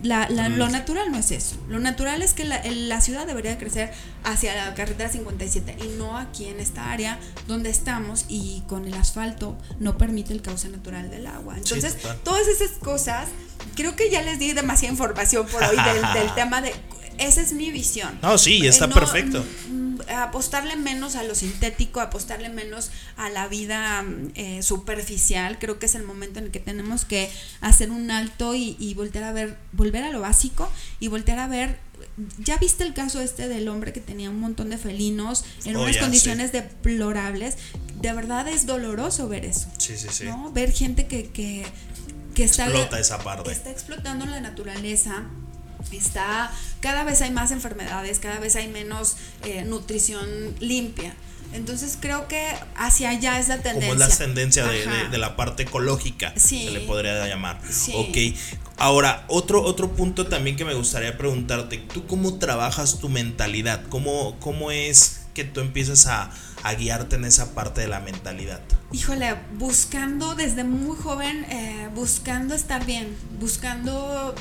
lo 0.04 0.70
natural 0.70 1.12
no 1.12 1.18
es 1.18 1.32
eso. 1.32 1.56
Lo 1.70 1.80
natural 1.80 2.22
es 2.22 2.34
que 2.34 2.44
la, 2.44 2.62
la, 2.64 3.00
ciudad 3.02 3.26
debería 3.26 3.58
crecer 3.58 3.92
hacia 4.24 4.54
la 4.56 4.74
carretera 4.74 5.10
57 5.10 5.78
y 5.84 5.98
no 5.98 6.18
aquí 6.18 6.48
en 6.48 6.60
esta 6.60 6.92
área 6.92 7.20
donde 7.48 7.70
estamos 7.70 8.26
y 8.28 8.64
con 8.68 8.86
el 8.86 8.94
asfalto 8.96 9.58
no 9.80 9.98
permite 9.98 10.34
el 10.34 10.42
cauce 10.42 10.68
natural 10.70 11.10
del 11.10 11.28
agua. 11.28 11.58
Entonces, 11.58 11.98
todas 12.24 12.48
esas 12.48 12.72
cosas, 12.80 13.30
creo 13.76 13.96
que 13.96 14.10
ya 14.10 14.22
les 14.22 14.40
di 14.40 14.52
demasiada 14.52 14.92
información 14.92 15.46
por 15.48 15.64
hoy 15.64 15.78
del, 15.78 16.14
del 16.14 16.34
tema 16.36 16.62
de 16.62 16.74
esa 17.18 17.42
es 17.42 17.54
mi 17.54 17.72
visión. 17.72 18.18
No, 18.22 18.38
sí, 18.38 18.66
está 18.66 18.88
perfecto. 18.88 19.44
Mm, 19.70 20.00
apostarle 20.18 20.76
menos 20.76 21.16
a 21.16 21.24
lo 21.24 21.36
sintético, 21.36 22.02
apostarle 22.02 22.50
menos 22.50 22.92
a 23.18 23.30
la 23.30 23.48
vida 23.48 24.02
mm, 24.02 24.32
eh, 24.36 24.64
superficial. 24.64 25.60
Creo 25.60 25.80
que 25.80 25.86
es 25.86 25.96
el 25.96 26.04
momento 26.04 26.40
en 26.40 26.46
el 26.46 26.52
que 26.52 26.60
tenemos 26.60 27.06
que 27.06 27.30
hacer 27.62 27.92
un 27.92 28.12
alto 28.12 28.56
y, 28.56 28.94
voltear 28.96 29.24
a 29.26 29.34
ver, 29.34 29.58
volver 29.72 30.04
a 30.04 30.12
lo 30.12 30.22
básico 30.22 30.70
y 31.00 31.08
voltear 31.08 31.40
a 31.40 31.48
ver 31.48 31.92
¿Ya 32.40 32.58
viste 32.58 32.84
el 32.84 32.96
caso 32.96 33.22
este 33.22 33.48
del 33.48 33.70
hombre 33.70 33.94
que 33.94 34.02
tenía 34.02 34.30
un 34.32 34.40
montón 34.40 34.72
de 34.72 34.80
felinos 34.80 35.46
en 35.66 35.76
oh, 35.76 35.84
unas 35.84 35.98
condiciones 35.98 36.52
deplorables? 36.52 37.58
De 38.02 38.12
verdad 38.12 38.48
es 38.48 38.66
doloroso 38.66 39.30
ver 39.30 39.46
eso. 39.46 39.68
Sí, 39.78 39.96
sí, 39.98 40.08
sí. 40.12 40.26
Ver 40.52 40.74
gente 40.74 41.06
que, 41.06 41.30
que, 41.30 41.64
que 42.34 42.44
está, 42.44 42.68
esa 43.00 43.20
parte. 43.20 43.52
está 43.52 43.70
explotando 43.70 44.26
la 44.26 44.40
naturaleza 44.40 45.26
está, 45.92 46.52
cada 46.80 47.04
vez 47.04 47.22
hay 47.22 47.32
más 47.32 47.52
enfermedades, 47.52 48.20
cada 48.20 48.40
vez 48.40 48.56
hay 48.56 48.68
menos 48.68 49.18
eh, 49.46 49.64
nutrición 49.64 50.28
limpia. 50.60 51.16
Entonces 51.54 51.98
creo 52.00 52.28
que 52.28 52.48
hacia 52.76 53.10
allá 53.10 53.40
es 53.40 53.50
la 53.50 53.58
tendencia. 53.58 53.90
Como 53.90 54.04
es 54.04 54.10
la 54.10 54.18
tendencia 54.18 54.66
de, 54.66 55.18
la 55.18 55.36
parte 55.36 55.64
ecológica, 55.64 56.34
se 56.38 56.72
le 56.72 56.80
podría 56.82 57.28
llamar. 57.28 57.60
Ok. 57.94 58.18
Ahora, 58.78 59.26
otro, 59.28 59.62
otro 59.62 59.92
punto 59.92 60.28
también 60.28 60.56
que 60.56 60.66
me 60.66 60.74
gustaría 60.74 61.18
preguntarte, 61.18 61.78
¿tú 61.94 62.08
cómo 62.08 62.40
trabajas 62.40 63.00
tu 63.00 63.10
mentalidad? 63.10 63.84
¿Cómo, 63.90 64.40
cómo 64.40 64.72
es 64.72 65.22
que 65.34 65.44
tú 65.44 65.60
empiezas 65.60 66.08
a, 66.08 66.32
a 66.64 66.74
guiarte 66.74 67.16
en 67.16 67.26
esa 67.26 67.54
parte 67.54 67.82
de 67.82 67.88
la 67.88 68.00
mentalidad? 68.00 68.62
Híjole, 68.92 69.36
buscando 69.58 70.36
desde 70.36 70.64
muy 70.64 70.98
joven, 70.98 71.46
eh, 71.50 71.90
buscando 71.96 72.54
estar 72.54 72.86
bien, 72.86 73.16
buscando, 73.40 74.36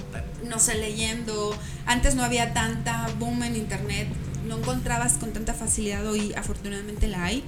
no 0.45 0.59
sé, 0.59 0.75
leyendo. 0.75 1.57
Antes 1.87 2.15
no 2.15 2.25
había 2.25 2.53
tanta 2.53 3.09
boom 3.19 3.43
en 3.45 3.57
internet, 3.57 4.09
no 4.47 4.59
encontrabas 4.59 5.15
con 5.15 5.33
tanta 5.33 5.55
facilidad, 5.55 6.07
hoy 6.07 6.35
afortunadamente 6.35 7.07
la 7.07 7.25
hay 7.25 7.45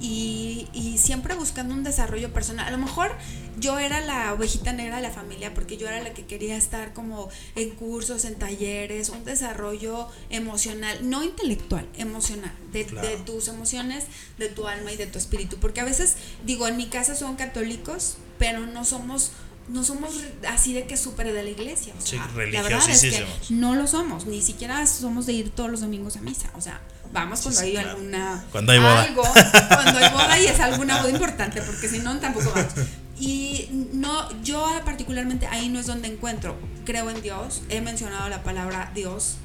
y, 0.00 0.68
y, 0.72 0.98
siempre 0.98 1.34
buscando 1.34 1.74
un 1.74 1.84
desarrollo 1.84 2.32
personal. 2.32 2.66
A 2.66 2.70
lo 2.70 2.78
mejor 2.78 3.12
yo 3.58 3.78
era 3.78 4.00
la 4.00 4.32
ovejita 4.32 4.72
negra 4.72 4.96
de 4.96 5.02
la 5.02 5.10
familia 5.10 5.54
porque 5.54 5.76
yo 5.76 5.88
era 5.88 6.02
la 6.02 6.12
que 6.12 6.26
quería 6.26 6.56
estar 6.56 6.92
como 6.92 7.28
en 7.56 7.70
cursos, 7.70 8.24
en 8.24 8.36
talleres, 8.36 9.08
un 9.08 9.24
desarrollo 9.24 10.08
emocional, 10.30 11.08
no 11.08 11.22
intelectual, 11.22 11.86
emocional, 11.96 12.52
de, 12.72 12.84
de 12.84 13.16
tus 13.24 13.48
emociones, 13.48 14.04
de 14.38 14.48
tu 14.48 14.66
alma 14.66 14.92
y 14.92 14.96
de 14.96 15.06
tu 15.06 15.18
espíritu. 15.18 15.56
Porque 15.58 15.80
a 15.80 15.84
veces, 15.84 16.16
digo, 16.44 16.68
en 16.68 16.76
mi 16.76 16.86
casa 16.86 17.14
son 17.14 17.36
católicos, 17.36 18.16
pero 18.38 18.66
no 18.66 18.84
somos 18.84 19.32
no 19.68 19.84
somos 19.84 20.10
así 20.48 20.72
de 20.72 20.84
que 20.86 20.96
súper 20.96 21.32
de 21.32 21.42
la 21.42 21.50
iglesia. 21.50 21.94
O 21.96 22.04
sea, 22.04 22.28
la 22.34 22.62
verdad 22.62 22.90
es 22.90 23.00
que 23.02 23.26
no 23.50 23.74
lo 23.74 23.86
somos, 23.86 24.26
ni 24.26 24.42
siquiera 24.42 24.86
somos 24.86 25.26
de 25.26 25.32
ir 25.34 25.50
todos 25.50 25.70
los 25.70 25.80
domingos 25.80 26.16
a 26.16 26.20
misa. 26.20 26.50
O 26.56 26.60
sea, 26.60 26.80
vamos 27.12 27.40
cuando 27.40 27.60
hay 27.60 27.76
alguna 27.76 28.44
cuando 28.50 28.72
hay 28.72 28.78
boda. 28.78 29.02
algo, 29.02 29.22
cuando 29.68 29.98
hay 29.98 30.12
boda 30.12 30.38
y 30.38 30.46
es 30.46 30.60
alguna 30.60 30.98
boda 30.98 31.10
importante, 31.10 31.62
porque 31.62 31.88
si 31.88 32.00
no 32.00 32.18
tampoco 32.18 32.50
vamos. 32.54 32.72
Y 33.20 33.68
no, 33.92 34.42
yo 34.42 34.66
particularmente 34.84 35.46
ahí 35.46 35.68
no 35.68 35.78
es 35.78 35.86
donde 35.86 36.08
encuentro. 36.08 36.56
Creo 36.84 37.10
en 37.10 37.20
Dios, 37.22 37.62
he 37.68 37.80
mencionado 37.80 38.28
la 38.28 38.42
palabra 38.42 38.90
Dios 38.94 39.36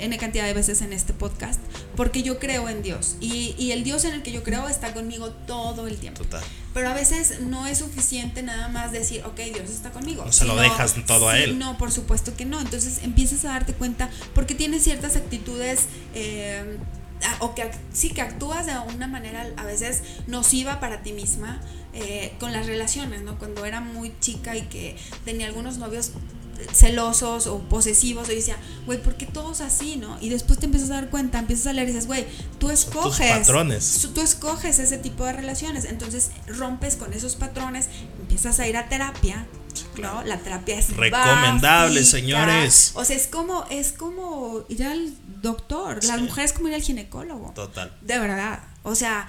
N 0.00 0.16
cantidad 0.18 0.46
de 0.46 0.54
veces 0.54 0.80
en 0.82 0.92
este 0.92 1.12
podcast, 1.12 1.60
porque 1.96 2.22
yo 2.22 2.38
creo 2.38 2.68
en 2.68 2.82
Dios. 2.82 3.16
Y, 3.20 3.54
y, 3.58 3.72
el 3.72 3.84
Dios 3.84 4.04
en 4.04 4.14
el 4.14 4.22
que 4.22 4.32
yo 4.32 4.42
creo 4.42 4.68
está 4.68 4.92
conmigo 4.94 5.30
todo 5.30 5.86
el 5.86 5.98
tiempo. 5.98 6.22
Total. 6.24 6.42
Pero 6.74 6.88
a 6.88 6.94
veces 6.94 7.40
no 7.40 7.66
es 7.66 7.78
suficiente 7.78 8.42
nada 8.42 8.68
más 8.68 8.92
decir, 8.92 9.22
ok, 9.24 9.36
Dios 9.54 9.70
está 9.70 9.90
conmigo. 9.90 10.24
No 10.24 10.32
se 10.32 10.44
lo 10.44 10.56
dejas 10.56 10.94
todo 11.06 11.28
a 11.28 11.38
Él. 11.38 11.58
No, 11.58 11.76
por 11.78 11.92
supuesto 11.92 12.34
que 12.34 12.44
no. 12.44 12.60
Entonces 12.60 13.00
empiezas 13.02 13.44
a 13.44 13.48
darte 13.48 13.74
cuenta 13.74 14.10
porque 14.34 14.54
tienes 14.54 14.82
ciertas 14.82 15.16
actitudes. 15.16 15.86
Eh, 16.14 16.78
o 17.38 17.54
que 17.54 17.70
sí 17.92 18.10
que 18.10 18.20
actúas 18.20 18.66
de 18.66 18.72
una 18.96 19.06
manera 19.06 19.46
a 19.56 19.64
veces 19.64 20.02
nociva 20.26 20.80
para 20.80 21.02
ti 21.02 21.12
misma 21.12 21.60
eh, 21.94 22.34
con 22.40 22.52
las 22.52 22.66
relaciones, 22.66 23.22
¿no? 23.22 23.38
Cuando 23.38 23.64
era 23.64 23.80
muy 23.80 24.12
chica 24.20 24.56
y 24.56 24.62
que 24.62 24.96
tenía 25.24 25.46
algunos 25.46 25.78
novios 25.78 26.12
celosos 26.72 27.46
o 27.46 27.58
posesivos, 27.60 28.28
y 28.28 28.36
decía, 28.36 28.56
güey, 28.86 29.02
¿por 29.02 29.16
qué 29.16 29.26
todos 29.26 29.60
así, 29.60 29.96
no? 29.96 30.16
Y 30.20 30.28
después 30.28 30.58
te 30.58 30.66
empiezas 30.66 30.90
a 30.90 30.94
dar 30.94 31.10
cuenta, 31.10 31.38
empiezas 31.38 31.66
a 31.68 31.72
leer 31.72 31.88
y 31.88 31.92
dices, 31.92 32.06
güey, 32.06 32.26
tú 32.58 32.70
escoges. 32.70 33.38
patrones. 33.38 34.08
Tú 34.14 34.20
escoges 34.20 34.78
ese 34.78 34.98
tipo 34.98 35.24
de 35.24 35.32
relaciones. 35.32 35.84
Entonces 35.84 36.30
rompes 36.46 36.96
con 36.96 37.12
esos 37.12 37.36
patrones, 37.36 37.88
empiezas 38.20 38.60
a 38.60 38.68
ir 38.68 38.76
a 38.76 38.88
terapia. 38.88 39.46
¿no? 40.00 40.22
La 40.24 40.38
terapia 40.38 40.78
es 40.78 40.94
recomendable, 40.96 42.04
señores. 42.04 42.92
O 42.94 43.04
sea, 43.04 43.16
es 43.16 43.26
como, 43.26 43.64
es 43.70 43.92
como 43.92 44.64
ir 44.68 44.84
al 44.84 45.12
doctor. 45.42 46.02
La 46.04 46.16
mujer 46.18 46.44
es 46.44 46.52
como 46.52 46.68
ir 46.68 46.74
al 46.74 46.82
ginecólogo. 46.82 47.52
Total. 47.54 47.94
De 48.00 48.18
verdad. 48.18 48.60
O 48.82 48.94
sea, 48.94 49.28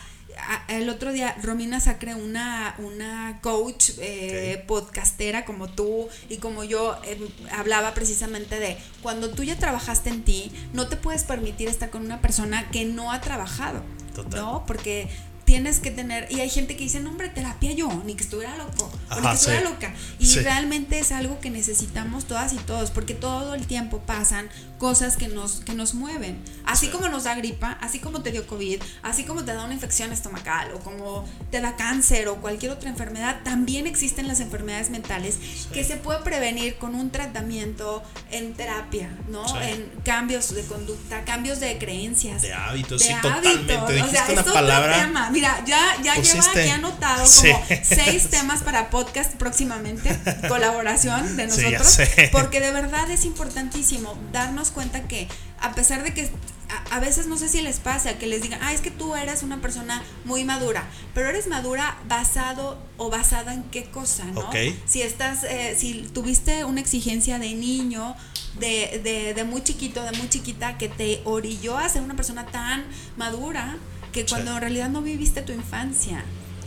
el 0.67 0.89
otro 0.89 1.11
día 1.11 1.35
Romina 1.41 1.79
Sacre, 1.79 2.15
una, 2.15 2.75
una 2.77 3.39
coach 3.41 3.91
eh, 3.99 4.63
podcastera 4.67 5.45
como 5.45 5.69
tú 5.69 6.07
y 6.29 6.37
como 6.37 6.63
yo, 6.63 6.97
em, 7.03 7.19
hablaba 7.51 7.93
precisamente 7.93 8.59
de 8.59 8.77
cuando 9.01 9.29
tú 9.29 9.43
ya 9.43 9.57
trabajaste 9.57 10.09
en 10.09 10.23
ti, 10.23 10.51
no 10.73 10.87
te 10.87 10.97
puedes 10.97 11.23
permitir 11.23 11.67
estar 11.67 11.89
con 11.89 12.03
una 12.03 12.21
persona 12.21 12.69
que 12.71 12.85
no 12.85 13.11
ha 13.11 13.21
trabajado. 13.21 13.81
¿No? 14.29 14.63
Porque 14.67 15.09
tienes 15.53 15.79
que 15.79 15.91
tener, 15.91 16.25
y 16.31 16.39
hay 16.39 16.49
gente 16.49 16.75
que 16.75 16.83
dice, 16.85 16.99
no 16.99 17.11
hombre, 17.11 17.29
terapia 17.29 17.73
yo, 17.73 18.01
ni 18.07 18.15
que 18.15 18.23
estuviera 18.23 18.57
loco, 18.57 18.91
o 19.11 19.15
ni 19.17 19.21
que 19.21 19.33
estuviera 19.33 19.69
loca. 19.69 19.93
Y 20.17 20.39
realmente 20.39 20.97
es 20.97 21.11
algo 21.11 21.39
que 21.39 21.51
necesitamos 21.51 22.25
todas 22.25 22.53
y 22.53 22.55
todos, 22.55 22.89
porque 22.89 23.13
todo 23.13 23.53
el 23.53 23.67
tiempo 23.67 23.99
pasan 23.99 24.49
cosas 24.79 25.15
que 25.15 25.27
nos, 25.27 25.59
que 25.59 25.75
nos 25.75 25.93
mueven. 25.93 26.41
Así 26.65 26.87
como 26.87 27.07
nos 27.07 27.25
da 27.25 27.35
gripa, 27.35 27.77
así 27.81 27.99
como 27.99 28.23
te 28.23 28.31
dio 28.31 28.47
COVID, 28.47 28.81
así 29.03 29.25
como 29.25 29.45
te 29.45 29.53
da 29.53 29.63
una 29.63 29.75
infección 29.75 30.11
estomacal, 30.11 30.71
o 30.73 30.79
como 30.79 31.23
te 31.51 31.61
da 31.61 31.75
cáncer 31.75 32.29
o 32.29 32.37
cualquier 32.37 32.71
otra 32.71 32.89
enfermedad, 32.89 33.41
también 33.43 33.85
existen 33.85 34.27
las 34.27 34.39
enfermedades 34.39 34.89
mentales 34.89 35.37
que 35.71 35.83
se 35.83 35.97
puede 35.97 36.21
prevenir 36.21 36.77
con 36.77 36.95
un 36.95 37.11
tratamiento 37.11 38.01
en 38.31 38.55
terapia, 38.55 39.15
¿no? 39.29 39.45
En 39.61 39.87
cambios 40.03 40.51
de 40.55 40.63
conducta, 40.63 41.23
cambios 41.25 41.59
de 41.59 41.77
creencias. 41.77 42.41
De 42.41 42.53
hábitos, 42.53 43.03
sí, 43.03 43.13
totalmente. 43.21 43.77
O 43.77 44.09
sea, 44.09 44.25
una 44.31 44.43
palabra 44.43 45.11
Mira, 45.43 45.61
ya, 45.65 46.01
ya 46.01 46.15
lleva 46.15 46.49
aquí 46.51 46.69
anotado 46.69 47.25
como 47.25 47.65
seis 47.83 48.29
temas 48.29 48.63
para 48.63 48.89
podcast 48.89 49.33
próximamente, 49.33 50.09
colaboración 50.47 51.35
de 51.35 51.47
nosotros, 51.47 51.97
porque 52.31 52.61
de 52.61 52.71
verdad 52.71 53.11
es 53.11 53.25
importantísimo 53.25 54.17
darnos 54.31 54.71
cuenta 54.71 55.05
que 55.05 55.27
a 55.59 55.73
pesar 55.75 56.01
de 56.03 56.13
que 56.13 56.29
a, 56.91 57.01
veces 57.01 57.27
no 57.27 57.37
sé 57.37 57.49
si 57.49 57.61
les 57.61 57.79
pasa 57.79 58.17
que 58.17 58.25
les 58.25 58.41
digan, 58.41 58.57
ah, 58.63 58.71
es 58.71 58.79
que 58.79 58.89
tú 58.89 59.15
eres 59.15 59.43
una 59.43 59.59
persona 59.59 60.01
muy 60.23 60.45
madura, 60.45 60.85
pero 61.13 61.27
eres 61.27 61.47
madura 61.47 61.97
basado 62.07 62.81
o 62.95 63.09
basada 63.09 63.53
en 63.53 63.63
qué 63.63 63.83
cosa, 63.83 64.23
¿no? 64.23 64.49
Si 64.85 65.01
estás, 65.01 65.43
eh, 65.43 65.75
si 65.77 66.09
tuviste 66.13 66.63
una 66.63 66.79
exigencia 66.79 67.37
de 67.37 67.53
niño, 67.53 68.15
de, 68.59 69.01
de, 69.03 69.33
de 69.33 69.43
muy 69.43 69.61
chiquito, 69.61 70.03
de 70.03 70.13
muy 70.13 70.29
chiquita, 70.29 70.77
que 70.77 70.87
te 70.87 71.21
orilló 71.25 71.77
a 71.77 71.89
ser 71.89 72.01
una 72.01 72.15
persona 72.15 72.45
tan 72.45 72.85
madura, 73.17 73.77
que 74.13 74.25
cuando 74.25 74.51
en 74.51 74.61
realidad 74.61 74.89
no 74.89 75.01
viviste 75.01 75.41
tu 75.41 75.51
infancia. 75.51 76.23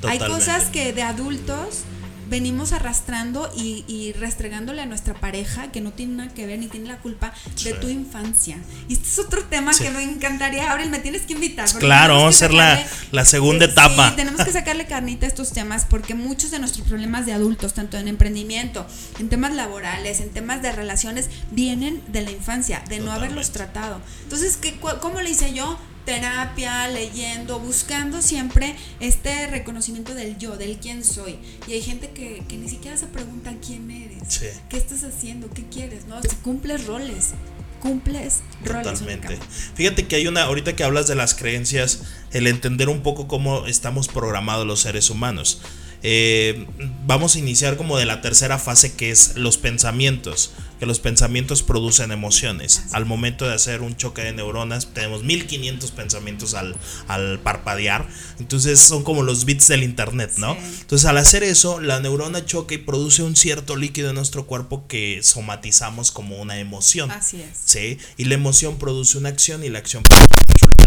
Hay 0.06 0.18
cosas 0.18 0.64
que 0.64 0.92
de 0.92 1.02
adultos 1.02 1.84
venimos 2.28 2.72
arrastrando 2.72 3.50
y, 3.56 4.12
restregándole 4.18 4.82
a 4.82 4.86
nuestra 4.86 5.14
pareja 5.14 5.70
que 5.70 5.80
no 5.80 5.92
tiene 5.92 6.14
nada 6.16 6.34
que 6.34 6.46
ver 6.46 6.58
ni 6.58 6.66
tiene 6.66 6.88
la 6.88 6.98
culpa 6.98 7.32
de 7.62 7.74
tu 7.74 7.88
infancia. 7.88 8.58
Y 8.88 8.94
este 8.94 9.08
es 9.08 9.18
otro 9.18 9.44
tema 9.44 9.72
que 9.72 9.90
me 9.90 10.02
encantaría, 10.02 10.70
Abril, 10.70 10.90
me 10.90 10.98
tienes 10.98 11.22
que 11.22 11.34
invitar. 11.34 11.68
Claro, 11.78 12.16
vamos 12.16 12.34
a 12.34 12.36
hacer 12.36 12.54
la, 12.54 12.84
la, 13.12 13.24
segunda 13.24 13.66
etapa. 13.66 14.10
Sí, 14.10 14.16
tenemos 14.16 14.44
que 14.44 14.52
sacarle 14.52 14.86
carnita 14.86 15.26
a 15.26 15.28
estos 15.28 15.52
temas 15.52 15.86
porque 15.88 16.14
muchos 16.14 16.50
de 16.50 16.58
nuestros 16.58 16.86
problemas 16.86 17.26
de 17.26 17.32
adultos, 17.32 17.74
tanto 17.74 17.96
en 17.96 18.08
emprendimiento, 18.08 18.86
en 19.18 19.28
temas 19.28 19.54
laborales, 19.54 20.20
en 20.20 20.30
temas 20.30 20.62
de 20.62 20.72
relaciones, 20.72 21.28
vienen 21.52 22.02
de 22.08 22.22
la 22.22 22.30
infancia, 22.30 22.82
de 22.88 22.98
no 23.00 23.12
haberlos 23.12 23.50
tratado. 23.50 24.00
Entonces, 24.24 24.56
¿qué, 24.56 24.78
¿cómo 25.00 25.20
le 25.20 25.30
hice 25.30 25.52
yo? 25.52 25.78
Terapia, 26.06 26.88
leyendo, 26.88 27.58
buscando 27.58 28.22
siempre 28.22 28.74
este 29.00 29.48
reconocimiento 29.48 30.14
del 30.14 30.38
yo, 30.38 30.56
del 30.56 30.78
quién 30.78 31.04
soy. 31.04 31.36
Y 31.68 31.72
hay 31.74 31.82
gente 31.82 32.10
que, 32.10 32.42
ni 32.56 32.68
siquiera 32.70 32.96
se 32.96 33.06
pregunta 33.06 33.52
quién 33.64 33.90
eres, 33.90 34.40
qué 34.70 34.76
estás 34.78 35.04
haciendo, 35.04 35.50
qué 35.50 35.64
quieres, 35.64 36.06
¿no? 36.06 36.18
Cumples 36.42 36.86
roles, 36.86 37.32
cumples 37.80 38.40
roles. 38.64 38.84
Totalmente. 38.84 39.38
Fíjate 39.74 40.06
que 40.06 40.16
hay 40.16 40.26
una, 40.28 40.44
ahorita 40.44 40.74
que 40.76 40.84
hablas 40.84 41.08
de 41.08 41.16
las 41.16 41.34
creencias, 41.34 42.04
el 42.30 42.46
entender 42.46 42.88
un 42.88 43.02
poco 43.02 43.28
cómo 43.28 43.66
estamos 43.66 44.08
programados 44.08 44.66
los 44.66 44.80
seres 44.80 45.10
humanos. 45.10 45.60
Eh, 46.08 46.68
vamos 47.04 47.34
a 47.34 47.40
iniciar 47.40 47.76
como 47.76 47.98
de 47.98 48.06
la 48.06 48.20
tercera 48.20 48.60
fase 48.60 48.94
que 48.94 49.10
es 49.10 49.34
los 49.34 49.58
pensamientos, 49.58 50.52
que 50.78 50.86
los 50.86 51.00
pensamientos 51.00 51.64
producen 51.64 52.12
emociones. 52.12 52.84
Al 52.92 53.06
momento 53.06 53.44
de 53.44 53.54
hacer 53.54 53.82
un 53.82 53.96
choque 53.96 54.22
de 54.22 54.32
neuronas 54.32 54.94
tenemos 54.94 55.24
1500 55.24 55.90
pensamientos 55.90 56.54
al, 56.54 56.76
al 57.08 57.40
parpadear, 57.40 58.06
entonces 58.38 58.78
son 58.78 59.02
como 59.02 59.24
los 59.24 59.46
bits 59.46 59.66
del 59.66 59.82
internet, 59.82 60.34
¿no? 60.36 60.56
Entonces 60.80 61.06
al 61.06 61.18
hacer 61.18 61.42
eso, 61.42 61.80
la 61.80 61.98
neurona 61.98 62.46
choca 62.46 62.74
y 62.74 62.78
produce 62.78 63.24
un 63.24 63.34
cierto 63.34 63.74
líquido 63.74 64.10
en 64.10 64.14
nuestro 64.14 64.46
cuerpo 64.46 64.86
que 64.86 65.24
somatizamos 65.24 66.12
como 66.12 66.40
una 66.40 66.60
emoción. 66.60 67.10
Así 67.10 67.42
es. 67.42 67.58
¿sí? 67.64 67.98
Y 68.16 68.26
la 68.26 68.34
emoción 68.34 68.78
produce 68.78 69.18
una 69.18 69.30
acción 69.30 69.64
y 69.64 69.70
la 69.70 69.80
acción 69.80 70.04
produce 70.04 70.28
un 70.40 70.52
resultado. 70.52 70.86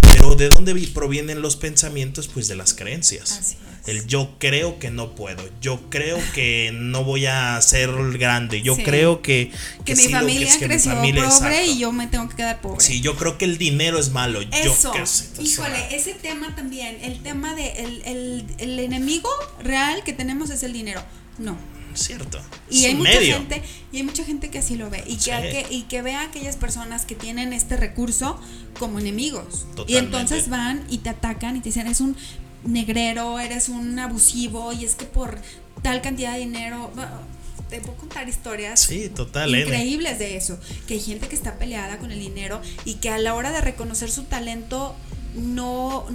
Pero 0.00 0.36
¿de 0.36 0.48
dónde 0.48 0.74
provienen 0.94 1.42
los 1.42 1.56
pensamientos? 1.56 2.28
Pues 2.28 2.48
de 2.48 2.56
las 2.56 2.72
creencias. 2.72 3.32
Así 3.32 3.56
es. 3.60 3.63
El 3.86 4.06
yo 4.06 4.36
creo 4.38 4.78
que 4.78 4.90
no 4.90 5.14
puedo, 5.14 5.42
yo 5.60 5.90
creo 5.90 6.18
que 6.32 6.70
no 6.72 7.04
voy 7.04 7.26
a 7.26 7.60
ser 7.60 7.90
grande, 8.12 8.62
yo 8.62 8.76
creo 8.76 9.20
que... 9.20 9.52
Que, 9.84 9.94
mi 9.94 10.08
familia 10.08 10.56
creció 10.58 10.94
pobre 10.94 11.66
y 11.66 11.78
yo 11.78 11.92
me 11.92 12.06
tengo 12.06 12.26
que 12.30 12.36
quedar 12.36 12.62
pobre. 12.62 12.82
Sí, 12.82 13.02
yo 13.02 13.14
creo 13.16 13.36
que 13.36 13.44
el 13.44 13.58
dinero 13.58 13.98
es 13.98 14.10
malo. 14.10 14.40
Eso, 14.40 14.92
híjole, 15.38 15.94
ese 15.94 16.14
tema 16.14 16.54
también, 16.54 16.98
el 17.02 17.22
tema 17.22 17.54
de 17.54 17.72
el, 17.72 18.46
el, 18.58 18.78
enemigo 18.78 19.28
real 19.62 20.02
que 20.02 20.14
tenemos 20.14 20.48
es 20.48 20.62
el 20.62 20.72
dinero. 20.72 21.02
No, 21.36 21.58
cierto. 21.92 22.40
Y 22.70 22.86
hay 22.86 22.94
mucha 22.94 23.20
gente, 23.20 23.62
y 23.92 23.98
hay 23.98 24.02
mucha 24.02 24.24
gente 24.24 24.48
que 24.48 24.60
así 24.60 24.76
lo 24.76 24.88
ve, 24.88 25.04
y 25.06 25.16
que, 25.16 25.66
y 25.68 25.82
que 25.82 26.00
ve 26.00 26.14
a 26.14 26.22
aquellas 26.22 26.56
personas 26.56 27.04
que 27.04 27.14
tienen 27.14 27.52
este 27.52 27.76
recurso 27.76 28.40
como 28.78 28.98
enemigos. 28.98 29.66
Y 29.86 29.96
entonces 29.96 30.48
van 30.48 30.84
y 30.88 30.98
te 30.98 31.10
atacan 31.10 31.56
y 31.56 31.60
te 31.60 31.68
dicen, 31.68 31.86
es 31.86 32.00
un 32.00 32.16
negrero, 32.64 33.38
eres 33.38 33.68
un 33.68 33.98
abusivo 33.98 34.72
y 34.72 34.84
es 34.84 34.94
que 34.94 35.04
por 35.04 35.38
tal 35.82 36.00
cantidad 36.00 36.32
de 36.32 36.40
dinero 36.40 36.90
te 37.68 37.80
puedo 37.80 37.96
contar 37.96 38.28
historias 38.28 38.80
sí, 38.80 39.08
total, 39.08 39.54
increíbles 39.54 40.18
de 40.18 40.36
eso, 40.36 40.58
que 40.86 40.94
hay 40.94 41.00
gente 41.00 41.28
que 41.28 41.34
está 41.34 41.56
peleada 41.58 41.98
con 41.98 42.10
el 42.10 42.18
dinero 42.18 42.60
y 42.84 42.94
que 42.94 43.10
a 43.10 43.18
la 43.18 43.34
hora 43.34 43.52
de 43.52 43.60
reconocer 43.60 44.10
su 44.10 44.24
talento 44.24 44.94
no 45.34 46.06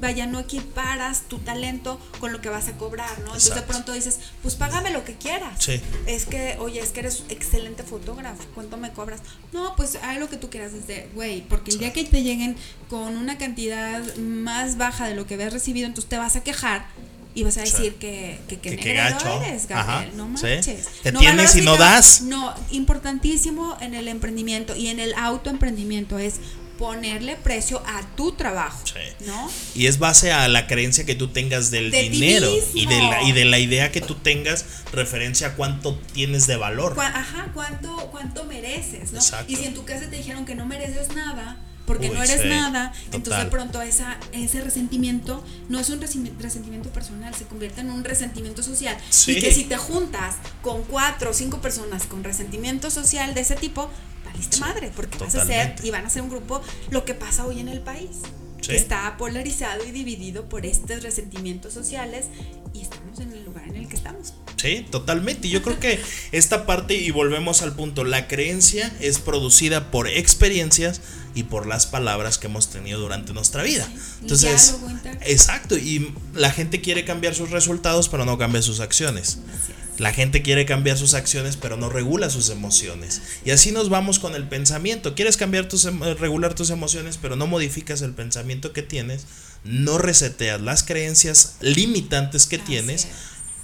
vaya 0.00 0.26
no 0.26 0.38
equiparas 0.38 1.22
tu 1.22 1.38
talento 1.38 2.00
con 2.20 2.32
lo 2.32 2.40
que 2.40 2.48
vas 2.48 2.68
a 2.68 2.72
cobrar, 2.72 3.18
¿no? 3.20 3.26
Entonces 3.26 3.54
de 3.54 3.62
pronto 3.62 3.92
dices, 3.92 4.18
pues 4.42 4.54
págame 4.54 4.90
lo 4.90 5.04
que 5.04 5.14
quieras. 5.14 5.62
Sí. 5.62 5.80
Es 6.06 6.26
que, 6.26 6.56
oye, 6.58 6.80
es 6.80 6.90
que 6.90 7.00
eres 7.00 7.24
excelente 7.28 7.82
fotógrafo, 7.82 8.44
¿cuánto 8.54 8.76
me 8.76 8.92
cobras? 8.92 9.20
No, 9.52 9.74
pues 9.76 9.96
haz 9.96 10.18
lo 10.18 10.28
que 10.28 10.36
tú 10.36 10.50
quieras 10.50 10.72
desde, 10.72 11.08
güey, 11.14 11.42
porque 11.42 11.70
el 11.72 11.78
día 11.78 11.92
que 11.92 12.04
te 12.04 12.22
lleguen 12.22 12.56
con 12.88 13.16
una 13.16 13.38
cantidad 13.38 14.02
más 14.16 14.76
baja 14.76 15.08
de 15.08 15.14
lo 15.14 15.26
que 15.26 15.34
habías 15.34 15.52
recibido, 15.52 15.86
entonces 15.86 16.08
te 16.08 16.18
vas 16.18 16.36
a 16.36 16.42
quejar 16.42 16.86
y 17.34 17.42
vas 17.42 17.58
a 17.58 17.60
decir 17.60 17.96
que, 17.96 18.40
que, 18.48 18.58
que, 18.58 18.76
que 18.76 18.90
eres, 18.92 19.68
Gabriel, 19.68 20.16
no 20.16 20.26
manches. 20.26 20.88
Te 21.02 21.12
tienes 21.12 21.54
y 21.54 21.60
no 21.60 21.76
das. 21.76 22.22
No, 22.22 22.54
importantísimo 22.70 23.76
en 23.80 23.94
el 23.94 24.08
emprendimiento 24.08 24.74
y 24.74 24.88
en 24.88 25.00
el 25.00 25.12
autoemprendimiento 25.14 26.18
es 26.18 26.36
ponerle 26.78 27.36
precio 27.36 27.82
a 27.86 28.02
tu 28.16 28.32
trabajo, 28.32 28.82
¿no? 29.26 29.50
Y 29.74 29.86
es 29.86 29.98
base 29.98 30.32
a 30.32 30.48
la 30.48 30.66
creencia 30.66 31.04
que 31.04 31.14
tú 31.14 31.28
tengas 31.28 31.70
del 31.70 31.90
dinero 31.90 32.50
y 32.74 32.86
de, 32.86 33.02
la, 33.02 33.22
y 33.22 33.32
de 33.32 33.44
la 33.44 33.58
idea 33.58 33.92
que 33.92 34.00
tú 34.00 34.14
tengas 34.14 34.64
referencia 34.92 35.48
a 35.48 35.54
cuánto 35.54 35.98
tienes 36.12 36.46
de 36.46 36.56
valor. 36.56 36.96
ajá, 36.98 37.50
cuánto, 37.54 38.08
cuánto 38.10 38.44
mereces, 38.44 39.12
¿no? 39.12 39.20
Y 39.48 39.56
si 39.56 39.64
en 39.64 39.74
tu 39.74 39.84
casa 39.84 40.08
te 40.10 40.16
dijeron 40.16 40.44
que 40.44 40.54
no 40.54 40.66
mereces 40.66 41.14
nada, 41.14 41.58
porque 41.86 42.10
Uy, 42.10 42.16
no 42.16 42.22
eres 42.22 42.42
sí, 42.42 42.48
nada. 42.48 42.92
Entonces 43.12 43.44
de 43.44 43.50
pronto 43.50 43.80
esa, 43.80 44.18
ese 44.32 44.60
resentimiento 44.60 45.42
no 45.68 45.78
es 45.78 45.88
un 45.88 46.00
resentimiento 46.00 46.90
personal, 46.90 47.34
se 47.34 47.44
convierte 47.44 47.80
en 47.80 47.90
un 47.90 48.04
resentimiento 48.04 48.62
social. 48.62 48.96
Sí. 49.08 49.32
Y 49.32 49.40
que 49.40 49.52
si 49.52 49.64
te 49.64 49.76
juntas 49.76 50.36
con 50.62 50.82
cuatro 50.82 51.30
o 51.30 51.32
cinco 51.32 51.60
personas 51.60 52.06
con 52.06 52.24
resentimiento 52.24 52.90
social 52.90 53.34
de 53.34 53.40
ese 53.40 53.54
tipo, 53.54 53.88
valiste 54.36 54.56
Sí, 54.56 54.60
madre, 54.62 54.92
porque 54.94 55.18
vas 55.18 55.28
a 55.34 55.44
ser 55.44 55.46
totalmente. 55.46 55.86
y 55.86 55.90
van 55.90 56.06
a 56.06 56.10
ser 56.10 56.22
un 56.22 56.30
grupo 56.30 56.60
lo 56.90 57.04
que 57.04 57.14
pasa 57.14 57.44
hoy 57.46 57.60
en 57.60 57.68
el 57.68 57.80
país. 57.80 58.18
Sí. 58.60 58.68
que 58.72 58.76
Está 58.78 59.16
polarizado 59.16 59.84
y 59.86 59.92
dividido 59.92 60.48
por 60.48 60.66
estos 60.66 61.02
resentimientos 61.02 61.72
sociales 61.72 62.26
y 62.74 62.80
estamos 62.80 63.20
en 63.20 63.32
el 63.32 63.44
lugar 63.44 63.68
en 63.68 63.76
el 63.76 63.86
que 63.88 63.94
estamos. 63.96 64.32
Sí, 64.56 64.84
totalmente. 64.90 65.48
Yo 65.48 65.62
creo 65.62 65.78
que 65.78 66.00
esta 66.32 66.66
parte, 66.66 66.94
y 66.94 67.10
volvemos 67.10 67.62
al 67.62 67.74
punto, 67.76 68.02
la 68.02 68.26
creencia 68.26 68.92
es 69.00 69.18
producida 69.18 69.90
por 69.90 70.08
experiencias 70.08 71.00
y 71.34 71.44
por 71.44 71.66
las 71.66 71.86
palabras 71.86 72.38
que 72.38 72.46
hemos 72.46 72.68
tenido 72.70 72.98
durante 72.98 73.32
nuestra 73.34 73.62
vida. 73.62 73.84
Sí, 73.86 74.00
Entonces, 74.22 74.74
exacto, 75.20 75.76
y 75.76 76.12
la 76.34 76.50
gente 76.50 76.80
quiere 76.80 77.04
cambiar 77.04 77.34
sus 77.34 77.50
resultados, 77.50 78.08
pero 78.08 78.24
no 78.24 78.36
cambia 78.38 78.62
sus 78.62 78.80
acciones. 78.80 79.38
Es. 79.38 79.85
La 79.98 80.12
gente 80.12 80.42
quiere 80.42 80.66
cambiar 80.66 80.98
sus 80.98 81.14
acciones, 81.14 81.56
pero 81.56 81.76
no 81.76 81.88
regula 81.88 82.28
sus 82.28 82.50
emociones. 82.50 83.22
Y 83.44 83.50
así 83.50 83.72
nos 83.72 83.88
vamos 83.88 84.18
con 84.18 84.34
el 84.34 84.46
pensamiento. 84.46 85.14
Quieres 85.14 85.36
cambiar 85.36 85.68
tus 85.68 85.84
regular 86.18 86.54
tus 86.54 86.70
emociones, 86.70 87.18
pero 87.20 87.36
no 87.36 87.46
modificas 87.46 88.02
el 88.02 88.12
pensamiento 88.12 88.72
que 88.72 88.82
tienes, 88.82 89.26
no 89.64 89.96
reseteas 89.98 90.60
las 90.60 90.82
creencias 90.82 91.56
limitantes 91.60 92.46
que 92.46 92.56
Así 92.56 92.66
tienes, 92.66 93.04
es. 93.04 93.10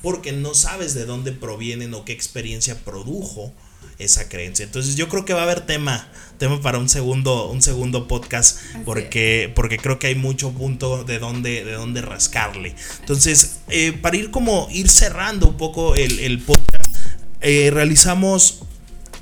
porque 0.02 0.32
no 0.32 0.54
sabes 0.54 0.94
de 0.94 1.04
dónde 1.04 1.32
provienen 1.32 1.92
o 1.94 2.04
qué 2.04 2.12
experiencia 2.12 2.82
produjo 2.82 3.52
esa 4.04 4.28
creencia. 4.28 4.64
Entonces 4.64 4.96
yo 4.96 5.08
creo 5.08 5.24
que 5.24 5.32
va 5.34 5.40
a 5.40 5.44
haber 5.44 5.60
tema, 5.66 6.08
tema 6.38 6.60
para 6.60 6.78
un 6.78 6.88
segundo, 6.88 7.48
un 7.50 7.62
segundo 7.62 8.08
podcast, 8.08 8.58
Así 8.58 8.78
porque, 8.84 9.52
porque 9.54 9.78
creo 9.78 9.98
que 9.98 10.08
hay 10.08 10.14
mucho 10.14 10.50
punto 10.52 11.04
de 11.04 11.18
dónde, 11.18 11.64
de 11.64 11.72
dónde 11.72 12.02
rascarle. 12.02 12.74
Entonces, 13.00 13.58
eh, 13.68 13.92
para 13.92 14.16
ir 14.16 14.30
como 14.30 14.68
ir 14.70 14.88
cerrando 14.88 15.48
un 15.48 15.56
poco 15.56 15.94
el, 15.94 16.18
el 16.20 16.40
podcast, 16.40 16.94
eh, 17.40 17.70
realizamos 17.72 18.60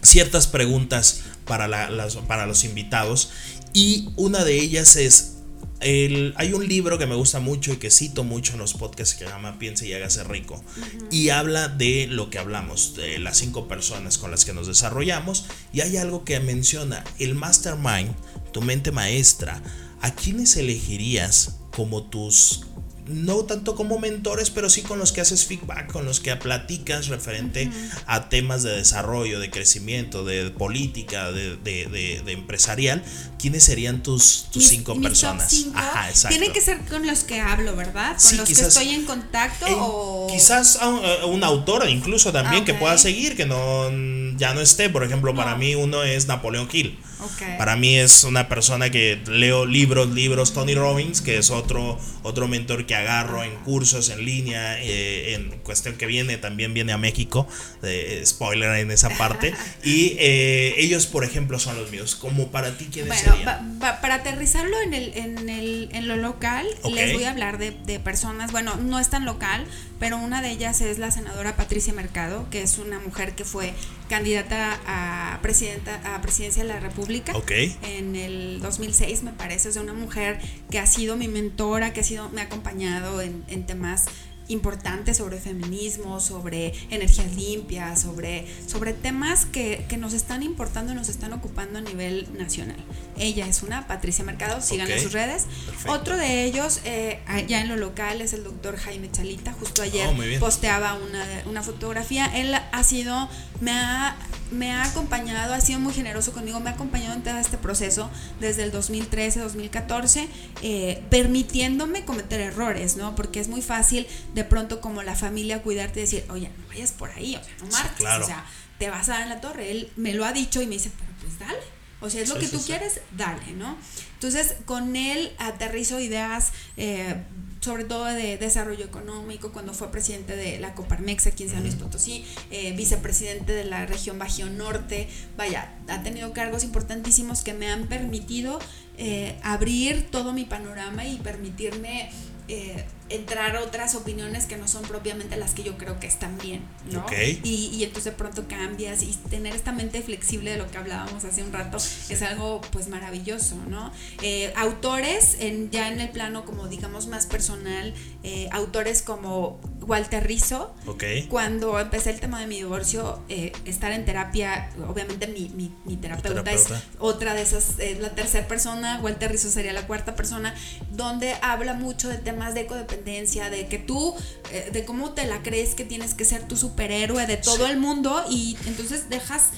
ciertas 0.03 0.47
preguntas 0.47 1.23
para, 1.45 1.69
la- 1.69 1.91
las- 1.91 2.17
para 2.17 2.47
los 2.47 2.65
invitados 2.65 3.31
y 3.73 4.11
una 4.17 4.45
de 4.45 4.55
ellas 4.59 4.97
es, 4.97 5.35
el, 5.81 6.35
hay 6.37 6.53
un 6.53 6.67
libro 6.67 6.99
que 6.99 7.07
me 7.07 7.15
gusta 7.15 7.41
mucho 7.41 7.73
y 7.73 7.77
que 7.77 7.91
cito 7.91 8.23
mucho 8.23 8.53
en 8.53 8.59
los 8.59 8.75
podcasts 8.75 9.15
que 9.15 9.25
se 9.25 9.31
llama 9.31 9.59
Piense 9.59 9.87
y 9.87 9.93
hágase 9.93 10.25
rico. 10.25 10.63
Y 11.11 11.31
habla 11.31 11.69
de 11.69 12.07
lo 12.07 12.31
que 12.31 12.39
hablamos, 12.39 12.95
de 12.97 13.19
las 13.19 13.39
cinco 13.39 13.67
personas 13.67 14.19
con 14.19 14.31
las 14.31 14.45
que 14.45 14.53
nos 14.53 14.67
desarrollamos. 14.67 15.47
Y 15.73 15.81
hay 15.81 15.97
algo 15.97 16.25
que 16.25 16.39
menciona, 16.41 17.05
el 17.19 17.35
mastermind, 17.35 18.15
tu 18.53 18.61
mente 18.61 18.93
maestra, 18.93 19.63
¿a 20.01 20.15
quiénes 20.15 20.57
elegirías 20.57 21.57
como 21.71 22.03
tus 22.05 22.67
no 23.11 23.45
tanto 23.45 23.75
como 23.75 23.99
mentores, 23.99 24.51
pero 24.51 24.71
sí 24.71 24.83
con 24.83 24.99
los 24.99 25.13
que 25.13 25.21
haces 25.21 25.45
feedback, 25.47 25.91
con 25.93 26.05
los 26.05 26.21
que 26.21 26.35
platicas 26.37 27.09
referente 27.09 27.71
a 28.07 28.29
temas 28.29 28.63
de 28.63 28.71
desarrollo, 28.77 29.41
de 29.41 29.51
crecimiento, 29.51 30.25
de 30.25 30.51
política, 30.51 31.33
de, 31.33 31.57
de- 31.57 31.87
de- 31.87 32.23
de 32.25 32.33
empresarial. 32.33 33.03
¿Quiénes 33.39 33.65
serían 33.65 34.03
tus, 34.03 34.45
tus 34.53 34.63
Mis- 34.65 34.69
cinco 34.69 34.95
mis 34.95 35.03
personas? 35.09 35.49
cinco 35.51 35.79
Ajá, 35.79 36.09
exacto. 36.11 36.37
Tienen 36.37 36.53
que 36.53 36.61
ser 36.61 36.79
con 36.87 37.07
los 37.07 37.25
que 37.25 37.41
hablo, 37.41 37.75
¿verdad? 37.77 38.13
Con 38.13 38.21
Sí, 38.21 38.37
los 38.37 38.47
quizás- 38.49 38.63
que 38.63 38.69
estoy 38.69 38.95
en 38.95 39.05
contacto 39.05 39.67
En- 39.67 39.75
o 39.79 40.27
Quizás 40.31 40.77
a 40.77 40.89
un, 40.89 41.05
a 41.05 41.27
un 41.27 41.43
autor 41.45 41.89
incluso 41.89 42.33
también 42.33 42.63
Ah, 42.63 42.67
que 42.67 42.75
pueda 42.75 42.97
seguir, 42.99 43.37
que 43.37 43.47
no 43.47 43.91
ya 44.37 44.55
no 44.55 44.61
esté. 44.61 44.89
Por 44.91 45.05
ejemplo, 45.05 45.35
para 45.35 45.53
No. 45.53 45.59
mí 45.59 45.75
uno 45.75 46.03
es 46.03 46.27
Napoleón 46.27 46.69
Hill. 46.73 46.99
Ok. 47.23 47.59
Para 47.59 47.77
mí 47.77 47.97
es 47.99 48.25
una 48.25 48.49
persona 48.49 48.91
que 48.91 49.21
leo 49.27 49.67
libros, 49.67 50.09
libros, 50.11 50.55
Tony 50.55 50.75
Robbins, 50.75 51.21
que 51.21 51.37
es 51.37 51.51
otro, 51.51 51.99
otro 52.23 52.49
mentor 52.49 52.87
que 52.87 52.95
agarro 53.01 53.43
en 53.45 53.55
cursos 53.57 54.09
en 54.11 54.25
línea, 54.25 54.81
eh, 54.83 55.35
en 55.35 55.51
cuestión 55.61 55.97
que 55.97 56.07
viene, 56.07 56.37
también 56.39 56.73
viene 56.75 56.93
a 56.93 56.99
México, 56.99 57.47
eh, 57.83 58.23
spoiler 58.25 58.77
en 58.77 58.91
esa 58.91 59.11
parte, 59.11 59.53
y 59.85 60.17
eh, 60.19 60.75
ellos, 60.79 61.07
por 61.07 61.25
ejemplo, 61.25 61.59
son 61.59 61.77
los 61.77 61.91
míos. 61.91 62.15
Como 62.17 62.51
para 62.51 62.77
ti, 62.77 62.89
¿quiénes 62.93 63.09
Bueno, 63.23 63.33
serían? 63.37 63.49
va- 63.81 63.89
va- 63.93 64.01
para 64.01 64.17
aterrizarlo 64.17 64.81
en, 64.83 64.95
el, 64.95 65.13
en, 65.17 65.49
el, 65.49 65.89
en 65.93 66.07
lo 66.09 66.17
local, 66.17 66.67
Ok. 66.83 66.95
les 66.95 67.13
voy 67.13 67.25
a 67.25 67.31
hablar 67.31 67.59
de, 67.59 67.73
de 67.73 67.99
personas, 68.01 68.53
bueno, 68.53 68.77
no 68.77 68.99
es 68.99 69.11
tan 69.11 69.25
local, 69.25 69.67
pero 70.01 70.17
una 70.19 70.43
de 70.43 70.51
ellas 70.51 70.81
es 70.81 70.99
la 70.99 71.13
senadora 71.13 71.55
Patricia 71.55 71.93
Mercado, 71.93 72.49
que 72.51 72.63
es 72.63 72.79
una 72.79 72.99
mujer 72.99 73.35
que 73.37 73.45
fue 73.45 73.73
candidata 74.09 74.81
a 74.87 75.39
presidenta 75.43 76.01
a 76.17 76.21
presidencia 76.21 76.65
de 76.65 76.69
la 76.71 76.81
República 76.81 77.37
Ok. 77.37 77.53
en 77.83 78.17
el 78.17 78.61
2006, 78.61 79.23
me 79.23 79.33
parece, 79.33 79.71
sea, 79.71 79.83
una 79.83 79.93
mujer 79.95 80.41
que 80.71 80.81
ha 80.81 80.87
sido 80.87 81.17
mi 81.17 81.29
mentora, 81.29 81.93
que 81.93 82.01
ha 82.01 82.05
sido 82.05 82.29
me 82.31 82.41
ha 82.41 82.45
acompañado 82.45 83.21
en, 83.21 83.45
en 83.49 83.67
temas 83.67 84.07
importantes 84.51 85.17
sobre 85.17 85.39
feminismo, 85.39 86.21
sobre 86.21 86.75
energías 86.91 87.35
limpias, 87.35 88.01
sobre, 88.03 88.47
sobre 88.67 88.93
temas 88.93 89.47
que, 89.47 89.85
que 89.89 89.97
nos 89.97 90.13
están 90.13 90.43
importando 90.43 90.93
y 90.93 90.95
nos 90.95 91.09
están 91.09 91.33
ocupando 91.33 91.79
a 91.79 91.83
nivel 91.83 92.29
nacional. 92.37 92.77
Ella 93.19 93.47
es 93.47 93.63
una, 93.63 93.87
Patricia 93.87 94.25
Mercado, 94.25 94.59
Ok, 94.59 94.73
en 94.73 95.01
sus 95.03 95.13
redes. 95.13 95.47
perfecto. 95.67 95.93
Otro 95.93 96.17
de 96.17 96.45
ellos, 96.45 96.81
eh, 96.85 97.21
ya 97.49 97.61
en 97.61 97.69
lo 97.69 97.77
local, 97.77 98.21
es 98.21 98.33
el 98.33 98.45
doctor 98.45 98.77
Jaime 98.77 99.11
Chalita. 99.11 99.53
Justo 99.53 99.83
ayer 99.83 100.09
Oh, 100.09 100.41
posteaba 100.41 100.95
una, 100.95 101.25
una 101.47 101.63
fotografía. 101.63 102.27
Él 102.27 102.55
ha 102.55 102.85
sido, 102.85 103.29
me 103.61 103.71
ha, 103.73 104.17
me 104.51 104.73
ha 104.73 104.85
acompañado, 104.85 105.55
ha 105.55 105.61
sido 105.61 105.79
muy 105.81 105.93
generoso 105.95 106.33
conmigo, 106.33 106.61
me 106.61 106.71
ha 106.71 106.75
acompañado 106.75 107.15
en 107.15 107.23
todo 107.23 107.39
este 107.39 107.57
proceso 107.59 108.11
desde 108.41 108.63
el 108.65 108.71
2013, 108.73 109.41
2014, 109.41 110.29
eh, 110.63 111.03
permitiéndome 111.11 112.05
cometer 112.05 112.41
errores, 112.41 112.97
¿no? 112.97 113.15
Porque 113.15 113.41
es 113.41 113.49
muy 113.49 113.63
fácil 113.63 114.07
de 114.35 114.45
pronto 114.45 114.81
como 114.81 115.03
la 115.03 115.15
familia 115.15 115.63
cuidarte 115.63 116.01
y 116.01 116.03
decir, 116.03 116.25
oye, 116.31 116.51
no 116.59 116.67
vayas 116.69 116.93
por 116.93 117.11
ahí, 117.11 117.37
o 117.37 117.43
sea, 117.45 117.53
no 117.61 117.67
Sí, 117.67 117.73
marches, 117.73 117.97
claro. 117.99 118.25
o 118.25 118.27
sea, 118.27 118.45
te 118.79 118.91
vas 118.91 119.09
a 119.09 119.13
dar 119.13 119.23
en 119.23 119.29
la 119.29 119.41
torre. 119.41 119.71
Él 119.71 119.91
me 119.97 120.15
lo 120.15 120.25
ha 120.25 120.33
dicho 120.33 120.61
y 120.63 120.67
me 120.67 120.75
dice, 120.75 120.91
pero 120.99 121.11
pues 121.21 121.39
dale. 121.39 121.59
O 122.03 122.09
sea, 122.09 122.23
es 122.23 122.29
lo 122.31 122.37
Sí, 122.37 122.41
que 122.41 122.49
tú 122.49 122.59
sí. 122.59 122.65
quieres, 122.69 123.01
dale, 123.17 123.53
¿no? 123.53 123.77
Entonces, 124.15 124.55
con 124.65 124.97
él 124.97 125.33
aterrizo 125.39 126.01
ideas, 126.01 126.53
eh, 126.79 127.23
sobre 127.61 127.85
todo 127.85 128.05
de 128.07 128.39
desarrollo 128.39 128.85
económico, 128.85 129.53
cuando 129.53 129.75
fue 129.75 129.91
presidente 129.91 130.35
de 130.35 130.59
la 130.59 130.75
Coparmex 130.75 131.27
aquí 131.27 131.45
en 131.45 131.51
San 131.51 131.63
Luis 131.63 131.75
Potosí, 131.75 132.25
eh, 132.51 132.73
vicepresidente 132.73 133.53
de 133.53 133.65
la 133.65 133.87
región 133.87 134.19
Bajío 134.19 134.49
Norte, 134.49 135.09
vaya, 135.37 135.75
ha 135.89 136.03
tenido 136.03 136.33
cargos 136.33 136.65
importantísimos 136.65 137.43
que 137.43 137.53
me 137.53 137.71
han 137.71 137.87
permitido 137.87 138.59
eh, 138.97 139.39
abrir 139.43 140.11
todo 140.11 140.33
mi 140.33 140.45
panorama 140.45 141.07
y 141.07 141.17
permitirme 141.19 142.11
eh, 142.49 142.85
entrar 143.11 143.57
otras 143.57 143.95
opiniones 143.95 144.47
que 144.47 144.57
no 144.57 144.69
son 144.69 144.83
propiamente 144.83 145.37
las 145.37 145.53
que 145.53 145.63
yo 145.63 145.77
creo 145.77 145.99
que 146.01 146.07
están 146.07 146.39
bien, 146.39 146.63
¿no? 146.91 147.01
Ok. 147.01 147.13
Y, 147.43 147.71
y 147.73 147.85
entonces 147.85 148.05
de 148.05 148.13
pronto 148.13 148.47
cambias 148.49 149.03
y 149.03 149.13
tener 149.29 149.55
esta 149.55 149.73
mente 149.73 150.01
flexible 150.03 150.53
de 150.53 150.57
lo 150.57 150.71
que 150.71 150.79
hablábamos 150.79 151.25
hace 151.25 151.43
un 151.43 151.53
rato 151.53 151.77
es 151.77 152.23
algo 152.23 152.61
pues 152.71 152.89
maravilloso, 152.89 153.57
¿no? 153.69 153.93
Eh, 154.23 154.53
autores, 154.57 155.37
en, 155.41 155.71
ya 155.71 155.89
en 155.89 156.01
el 156.01 156.11
plano 156.11 156.45
como 156.45 156.69
digamos 156.69 157.07
más 157.09 157.27
personal, 157.27 157.95
eh, 158.23 158.49
autores 158.53 159.03
como 159.03 159.61
Walter 159.91 160.25
Rizzo, 160.25 160.73
Ok. 160.87 161.03
cuando 161.29 161.79
empecé 161.81 162.11
el 162.11 162.21
tema 162.21 162.39
de 162.41 162.47
mi 162.47 162.57
divorcio, 162.59 163.21
eh, 163.29 163.51
estar 163.65 163.91
en 163.91 164.05
terapia, 164.05 164.71
obviamente 164.89 165.27
mi, 165.27 165.49
mi, 165.51 165.73
mi 165.85 165.97
terapeuta, 165.97 166.45
terapeuta. 166.45 166.77
es 166.77 166.83
otra 167.01 167.35
de 167.35 167.43
esas, 167.43 167.79
es 167.81 167.99
la 167.99 168.11
tercera 168.15 168.47
persona, 168.47 169.01
Walter 169.03 169.33
Rizzo 169.33 169.51
sería 169.51 169.73
la 169.73 169.87
cuarta 169.89 170.15
persona, 170.15 170.55
donde 170.93 171.35
habla 171.43 171.75
mucho 171.75 172.09
de 172.09 172.19
temas 172.19 172.55
de 172.55 172.67
codependencia, 172.67 173.51
de 173.51 173.67
que 173.67 173.79
tú, 173.79 174.15
eh, 174.53 174.71
de 174.73 174.85
cómo 174.85 175.11
te 175.11 175.27
la 175.27 175.43
crees 175.43 175.75
que 175.75 175.85
tienes 175.85 176.15
que 176.15 176.25
ser 176.25 176.47
tu 176.47 176.57
superhéroe 176.57 177.27
de 177.27 177.37
todo 177.37 177.67
Sí. 177.67 177.73
el 177.73 177.79
mundo 177.79 178.25
y 178.31 178.57
entonces 178.67 179.09
dejas... 179.11 179.51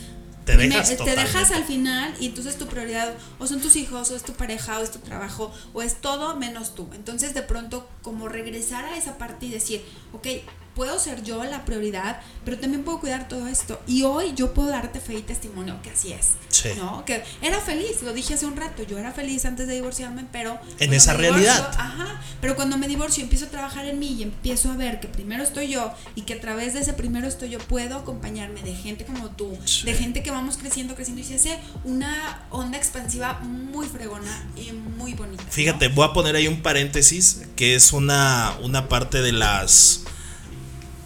Te 0.45 0.57
dejas 0.57 0.91
me- 0.91 0.97
te 0.97 1.17
dejas 1.17 1.51
al 1.53 1.65
final 1.65 2.15
y 2.19 2.27
entonces 2.27 2.57
tu 2.59 2.67
prioridad 2.67 3.15
o 3.39 3.47
son 3.47 3.61
tus 3.61 3.77
hijos 3.77 4.11
o 4.11 4.17
es 4.17 4.23
tu 4.23 4.33
pareja 4.33 4.79
o 4.79 4.83
es 4.83 4.91
tu 4.91 4.99
trabajo 4.99 5.53
o 5.73 5.83
es 5.83 6.01
todo 6.01 6.35
menos 6.37 6.75
tú. 6.75 6.89
Entonces 6.95 7.33
de 7.35 7.43
pronto 7.43 7.89
como 8.03 8.29
regresar 8.29 8.85
a 8.85 8.97
esa 8.97 9.19
parte 9.19 9.47
y 9.47 9.51
decir, 9.51 9.85
ok, 10.13 10.27
puedo 10.75 10.99
ser 10.99 11.23
yo 11.23 11.43
la 11.45 11.65
prioridad, 11.65 12.21
pero 12.45 12.59
también 12.59 12.85
puedo 12.85 13.01
cuidar 13.01 13.29
todo 13.29 13.47
esto. 13.49 13.81
Y 13.87 14.03
hoy 14.05 14.33
yo 14.35 14.55
puedo 14.55 14.69
darte 14.71 15.01
fe 15.01 15.15
y 15.15 15.23
testimonio 15.23 15.81
que 15.83 15.91
así 15.91 16.13
es. 16.13 16.31
Sí. 16.49 16.71
¿No? 16.77 17.05
Que 17.05 17.23
era 17.41 17.61
feliz, 17.61 18.03
lo 18.03 18.13
dije 18.13 18.35
hace 18.35 18.47
un 18.47 18.57
rato, 18.57 18.83
yo 18.83 18.99
era 18.99 19.13
feliz 19.13 19.45
antes 19.45 19.67
de 19.67 19.75
divorciarme, 19.75 20.27
pero... 20.33 20.59
cuando 20.79 20.97
esa 20.97 21.13
divorcio- 21.13 21.19
realidad. 21.31 21.71
Ajá, 21.79 22.21
pero 22.41 22.57
cuando 22.57 22.77
me 22.79 22.89
divorcio 22.89 23.23
empiezo 23.23 23.47
a 23.47 23.49
trabajar 23.49 23.87
en 23.87 23.99
mí 23.99 24.09
y 24.19 24.23
empiezo 24.23 24.71
a 24.71 24.77
ver 24.77 25.01
que 25.01 25.09
primero 25.09 25.43
estoy 25.43 25.69
yo 25.69 25.93
y 26.15 26.23
que 26.23 26.35
a 26.35 26.41
través 26.41 26.75
de 26.75 26.81
ese 26.81 26.93
primero 26.93 27.27
estoy 27.27 27.51
yo 27.51 27.59
puedo 27.59 27.97
acompañarme 27.97 28.63
de 28.63 28.75
gente 28.75 29.05
como 29.05 29.31
tú, 29.31 29.57
Sí. 29.65 29.85
de 29.85 29.95
gente 29.95 30.23
que 30.23 30.31
vamos 30.31 30.57
creciendo, 30.57 30.95
creciendo 30.95 31.21
y 31.23 31.25
se 31.25 31.35
hace 31.37 31.59
una 31.85 32.43
onda 32.51 32.79
expansiva 32.79 33.35
muy 33.41 33.87
fregona 33.87 34.45
y 34.57 34.73
muy 34.73 35.15
bonita. 35.15 35.43
¿no? 35.43 35.51
Fíjate, 35.51 35.89
voy 35.89 36.07
a 36.07 36.13
poner 36.13 36.37
ahí 36.37 36.47
un 36.49 36.63
paréntesis 36.63 37.43
que 37.57 37.75
es 37.75 37.93
una, 37.93 38.55
una 38.63 38.89
parte 38.89 39.23
de 39.23 39.33
las 39.33 40.05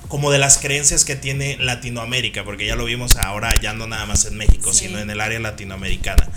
como 0.08 0.30
de 0.30 0.38
las 0.38 0.58
creencias 0.58 1.04
que 1.04 1.16
tiene 1.16 1.56
Latinoamérica, 1.58 2.44
porque 2.44 2.66
ya 2.66 2.76
lo 2.76 2.84
vimos 2.84 3.16
ahora 3.16 3.52
ya 3.60 3.72
no 3.72 3.86
nada 3.86 4.06
más 4.06 4.24
en 4.26 4.36
México, 4.36 4.72
Sí. 4.72 4.86
sino 4.86 4.98
en 4.98 5.10
el 5.10 5.20
área 5.20 5.38
latinoamericana. 5.40 6.28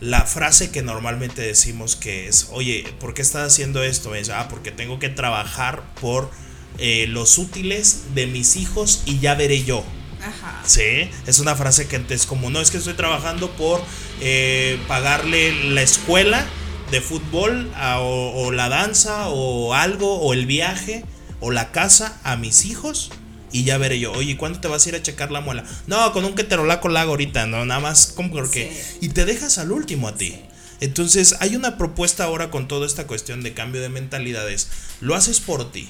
la 0.00 0.22
frase 0.22 0.70
que 0.70 0.80
normalmente 0.80 1.42
decimos 1.42 1.94
que 1.94 2.26
es, 2.26 2.48
oye, 2.52 2.84
¿por 3.00 3.12
qué 3.12 3.20
estás 3.20 3.52
haciendo 3.52 3.82
esto? 3.82 4.14
Es, 4.14 4.30
ah, 4.30 4.48
porque 4.48 4.70
tengo 4.70 4.98
que 4.98 5.10
trabajar 5.10 5.82
por 6.00 6.30
eh, 6.78 7.06
los 7.06 7.36
útiles 7.36 8.14
de 8.14 8.26
mis 8.26 8.56
hijos 8.56 9.02
y 9.04 9.18
ya 9.18 9.34
veré 9.34 9.62
yo. 9.62 9.84
Ajá. 10.22 10.62
Sí, 10.64 11.10
es 11.26 11.38
una 11.38 11.54
frase 11.54 11.86
que 11.86 12.02
es 12.08 12.24
como, 12.24 12.48
no, 12.48 12.62
es 12.62 12.70
que 12.70 12.78
estoy 12.78 12.94
trabajando 12.94 13.50
por 13.50 13.82
eh, 14.22 14.78
pagarle 14.88 15.52
la 15.70 15.82
escuela 15.82 16.46
de 16.90 17.02
fútbol 17.02 17.70
o, 17.98 18.50
la 18.52 18.70
danza 18.70 19.28
o 19.28 19.74
algo 19.74 20.18
o 20.20 20.32
el 20.32 20.46
viaje 20.46 21.04
o 21.40 21.50
la 21.50 21.72
casa 21.72 22.18
a 22.22 22.36
mis 22.36 22.64
hijos 22.64 23.10
y 23.52 23.64
ya 23.64 23.78
veré 23.78 23.98
yo, 23.98 24.12
oye, 24.12 24.36
¿cuándo 24.36 24.60
te 24.60 24.68
vas 24.68 24.86
a 24.86 24.88
ir 24.90 24.94
a 24.94 25.02
checar 25.02 25.30
la 25.30 25.40
muela? 25.40 25.64
No, 25.86 26.12
con 26.12 26.24
un 26.24 26.34
queterolaco 26.34 26.88
la 26.88 27.02
hago 27.02 27.12
ahorita, 27.12 27.46
no, 27.46 27.64
nada 27.64 27.80
más 27.80 28.12
como 28.14 28.30
porque... 28.30 28.72
Y 29.00 29.08
te 29.08 29.24
dejas 29.24 29.58
al 29.58 29.72
último 29.72 30.08
a 30.08 30.14
ti. 30.14 30.40
Entonces 30.80 31.36
hay 31.40 31.56
una 31.56 31.76
propuesta 31.76 32.24
ahora 32.24 32.50
con 32.50 32.68
toda 32.68 32.86
esta 32.86 33.06
cuestión 33.06 33.42
de 33.42 33.52
cambio 33.52 33.80
de 33.80 33.88
mentalidades. 33.88 34.68
Lo 35.00 35.14
haces 35.14 35.40
por 35.40 35.72
ti, 35.72 35.88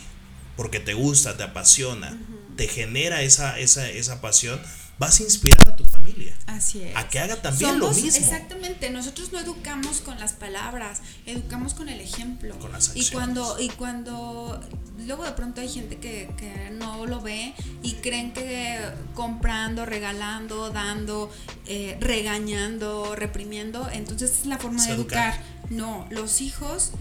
porque 0.56 0.80
te 0.80 0.94
gusta, 0.94 1.36
te 1.36 1.42
apasiona, 1.42 2.18
te 2.56 2.66
genera 2.66 3.22
esa, 3.22 3.58
esa, 3.58 3.88
esa 3.88 4.20
pasión 4.20 4.60
vas 5.00 5.18
a 5.18 5.22
inspirar 5.22 5.66
a 5.66 5.74
tu 5.74 5.86
familia. 5.86 6.36
Así 6.46 6.82
es. 6.82 6.94
A 6.94 7.08
que 7.08 7.18
haga 7.18 7.40
también 7.40 7.78
lo 7.78 7.90
mismo. 7.90 8.08
Exactamente, 8.08 8.90
nosotros 8.90 9.32
no 9.32 9.40
educamos 9.40 10.02
con 10.02 10.20
las 10.20 10.34
palabras, 10.34 11.00
educamos 11.24 11.72
con 11.72 11.88
el 11.88 12.00
ejemplo. 12.00 12.56
Con 12.58 12.70
las 12.70 12.88
acciones. 12.88 13.08
Y 13.08 13.14
cuando, 13.14 13.58
y 13.58 13.68
cuando 13.70 14.60
luego 15.06 15.24
de 15.24 15.32
pronto 15.32 15.62
hay 15.62 15.70
gente 15.70 15.96
que, 15.96 16.28
no 16.72 17.06
lo 17.06 17.22
ve 17.22 17.54
y 17.82 17.94
creen 17.94 18.32
que 18.32 18.78
comprando, 19.14 19.86
regalando, 19.86 20.70
dando, 20.70 21.30
eh, 21.66 21.96
regañando, 22.00 23.16
reprimiendo, 23.16 23.88
entonces 23.90 24.40
es 24.40 24.46
la 24.46 24.58
forma 24.58 24.86
de 24.86 24.92
educar. 24.92 25.40
No, 25.70 26.06
los 26.10 26.42
hijos 26.42 26.92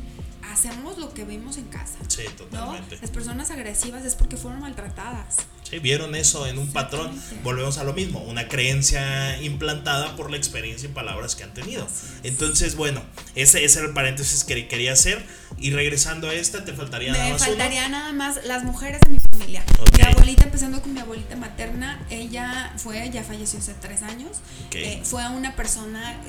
hacemos 0.52 0.98
lo 0.98 1.14
que 1.14 1.24
vimos 1.24 1.58
en 1.58 1.66
casa. 1.66 1.98
Sí, 2.08 2.24
totalmente. 2.38 2.98
Las 3.02 3.10
personas 3.12 3.52
agresivas 3.52 4.04
es 4.06 4.16
porque 4.16 4.38
fueron 4.38 4.60
maltratadas. 4.62 5.38
Sí, 5.70 5.80
vieron 5.80 6.16
eso 6.16 6.48
en 6.48 6.58
un 6.58 6.72
patrón. 6.72 7.12
Volvemos 7.44 7.78
a 7.78 7.84
lo 7.84 7.94
mismo, 7.94 8.22
una 8.24 8.48
creencia 8.48 9.40
implantada 9.42 10.16
por 10.16 10.32
la 10.32 10.38
experiencia 10.38 10.90
y 10.90 10.92
palabras 10.92 11.36
que 11.36 11.44
han 11.44 11.54
tenido. 11.54 11.88
Entonces, 12.24 12.76
bueno, 12.76 13.04
ese, 13.36 13.64
ese 13.64 13.80
era 13.80 13.88
el 13.88 13.94
paréntesis 13.94 14.44
que 14.44 14.68
quería 14.68 14.94
hacer. 14.94 15.24
Y 15.58 15.72
regresando 15.72 16.30
a 16.30 16.34
esta, 16.34 16.66
te 16.66 16.74
faltaría 16.74 17.12
nada 17.12 17.30
más. 17.30 17.42
Me 17.42 17.48
faltaría 17.48 17.90
nada 17.90 18.14
más 18.14 18.44
las 18.46 18.64
mujeres 18.64 19.02
de 19.02 19.12
mi 19.12 19.20
familia. 19.20 19.64
Mi 19.98 20.04
abuelita, 20.04 20.44
empezando 20.44 20.82
con 20.82 20.94
mi 20.94 21.00
abuelita 21.00 21.36
materna, 21.36 22.04
ella 22.10 22.74
fue, 22.78 23.10
ya 23.12 23.24
falleció 23.24 23.60
hace 23.60 23.74
tres 23.76 24.02
años. 24.02 24.38
Eh, 24.72 25.02
fue 25.04 25.28
una 25.30 25.56
persona 25.56 26.20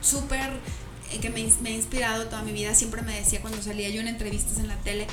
súper 0.00 0.50
que 1.18 1.30
me, 1.30 1.46
me, 1.62 1.70
ha 1.70 1.72
inspirado 1.72 2.26
toda 2.26 2.42
mi 2.42 2.52
vida. 2.52 2.74
Siempre 2.74 3.02
me 3.02 3.14
decía 3.14 3.40
cuando 3.40 3.60
salía 3.62 3.88
yo 3.88 4.00
en 4.00 4.08
entrevistas 4.08 4.58
en 4.58 4.68
la 4.68 4.76
tele, 4.76 5.06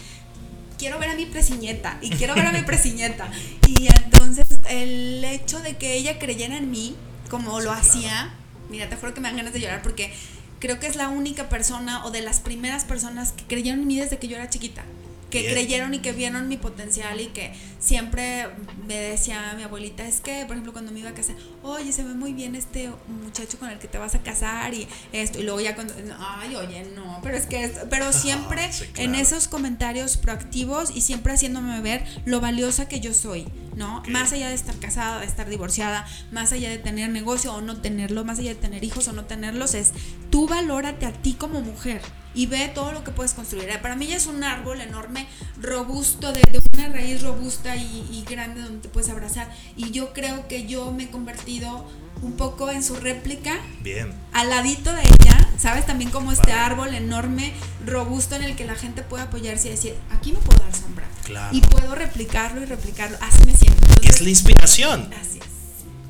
quiero 0.78 1.00
ver 1.00 1.10
a 1.10 1.16
mi 1.16 1.26
presiñeta 1.26 1.98
y 2.02 2.10
quiero 2.12 2.36
ver 2.36 2.46
a 2.46 2.52
mi 2.52 2.62
presiñeta. 2.62 3.30
Y 3.68 3.88
entonces 4.04 4.48
el 4.70 5.24
hecho 5.24 5.60
de 5.60 5.78
que 5.78 5.96
ella 5.96 6.20
creyera 6.20 6.58
en 6.58 6.72
mí, 6.72 6.96
como 7.30 7.60
lo 7.62 7.72
hacía, 7.72 8.34
mira, 8.70 8.90
te 8.90 8.96
juro 8.96 9.14
que 9.14 9.22
me 9.22 9.28
dan 9.28 9.38
ganas 9.38 9.54
de 9.54 9.60
llorar 9.60 9.82
porque 9.82 10.14
creo 10.60 10.80
que 10.80 10.88
es 10.88 10.96
la 10.96 11.10
única 11.10 11.50
persona 11.50 12.06
o 12.06 12.12
de 12.12 12.22
las 12.22 12.40
primeras 12.40 12.86
personas 12.86 13.32
que 13.32 13.44
creyeron 13.46 13.82
en 13.82 13.88
mí 13.88 14.00
desde 14.00 14.18
que 14.18 14.28
yo 14.28 14.36
era 14.36 14.50
chiquita 14.50 14.84
que 15.30 15.46
creyeron 15.46 15.94
y 15.94 16.00
que 16.00 16.12
vieron 16.14 16.48
mi 16.48 16.58
potencial 16.58 17.20
y 17.20 17.28
que 17.28 17.54
siempre 17.80 18.48
me 18.88 18.96
decía 18.96 19.54
mi 19.56 19.64
abuelita, 19.64 20.08
es 20.08 20.22
que, 20.22 20.44
por 20.46 20.52
ejemplo, 20.52 20.74
cuando 20.74 20.92
me 20.92 21.00
iba 21.00 21.10
a 21.10 21.14
casar, 21.14 21.36
oye, 21.64 21.92
se 21.92 22.04
ve 22.04 22.14
muy 22.14 22.34
bien 22.34 22.56
este 22.56 22.90
muchacho 23.08 23.60
con 23.60 23.70
el 23.70 23.78
que 23.78 23.88
te 23.88 23.98
vas 23.98 24.16
a 24.16 24.24
casar 24.24 24.74
y 24.74 24.88
esto, 25.12 25.40
y 25.40 25.44
luego 25.44 25.60
ya 25.60 25.76
cuando, 25.76 25.94
ay, 26.20 26.56
oye, 26.56 26.86
no, 26.96 27.20
pero 27.24 27.38
es 27.38 27.46
que, 27.46 27.72
pero 27.90 28.14
siempre 28.18 28.70
en 28.96 29.16
esos 29.16 29.48
comentarios 29.48 30.18
proactivos 30.18 30.96
y 30.96 31.02
siempre 31.02 31.34
haciéndome 31.34 31.82
ver 31.82 32.06
lo 32.26 32.40
valiosa 32.40 32.88
que 32.88 33.00
yo 33.00 33.14
soy, 33.14 33.48
¿no? 33.76 34.04
Más 34.08 34.32
allá 34.32 34.50
de 34.50 34.56
estar 34.56 34.76
casada, 34.80 35.20
de 35.20 35.26
estar 35.26 35.50
divorciada, 35.50 36.06
más 36.32 36.52
allá 36.52 36.70
de 36.70 36.78
tener 36.78 37.10
negocio 37.10 37.54
o 37.54 37.62
no 37.62 37.82
tenerlo, 37.82 38.24
más 38.24 38.40
allá 38.40 38.50
de 38.50 38.56
tener 38.56 38.84
hijos 38.84 39.08
o 39.08 39.14
no 39.14 39.26
tenerlos, 39.26 39.74
es 39.74 39.92
tú 40.30 40.48
valórate 40.48 41.06
a 41.06 41.12
ti 41.12 41.34
como 41.34 41.62
mujer 41.62 42.02
y 42.38 42.46
ve 42.46 42.72
todo 42.74 42.92
lo 42.92 43.04
que 43.04 43.10
puedes 43.10 43.34
construir. 43.34 43.68
Para 43.82 43.96
mí 43.96 44.06
ya 44.06 44.16
es 44.16 44.28
un 44.28 44.44
árbol 44.44 44.80
enorme, 44.80 45.26
robusto, 45.60 46.32
de, 46.32 46.44
una 46.74 46.90
raíz 46.90 47.24
robusta 47.24 47.76
y, 47.76 48.24
grande 48.30 48.62
donde 48.62 48.82
te 48.82 48.90
puedes 48.90 49.10
abrazar. 49.10 49.52
Y 49.76 49.90
yo 49.90 50.14
creo 50.14 50.48
que 50.48 50.68
yo 50.68 50.92
me 50.92 51.06
he 51.06 51.10
convertido 51.10 51.90
un 52.22 52.34
poco 52.34 52.70
en 52.70 52.84
su 52.84 52.96
réplica. 52.96 53.58
Bien. 53.82 54.14
Al 54.34 54.52
ladito 54.52 54.94
de 54.94 55.02
ella, 55.02 55.50
¿sabes? 55.58 55.88
También 55.88 56.12
como 56.12 56.32
este 56.32 56.52
árbol 56.52 56.94
enorme, 56.94 57.54
robusto 57.84 58.36
en 58.36 58.44
el 58.44 58.56
que 58.56 58.66
la 58.66 58.76
gente 58.76 59.02
puede 59.02 59.24
apoyarse 59.24 59.70
y 59.70 59.72
decir, 59.72 59.96
aquí 60.12 60.32
me 60.32 60.38
puedo 60.38 60.60
dar 60.60 60.76
sombra. 60.76 61.08
Claro. 61.24 61.58
Y 61.58 61.62
puedo 61.62 61.96
replicarlo 61.96 62.62
y 62.62 62.66
replicarlo. 62.66 63.18
Así 63.20 63.44
me 63.48 63.58
siento. 63.58 63.82
que 64.00 64.10
es 64.10 64.22
la 64.22 64.30
inspiración. 64.30 65.12
Así 65.20 65.40
es. 65.40 65.46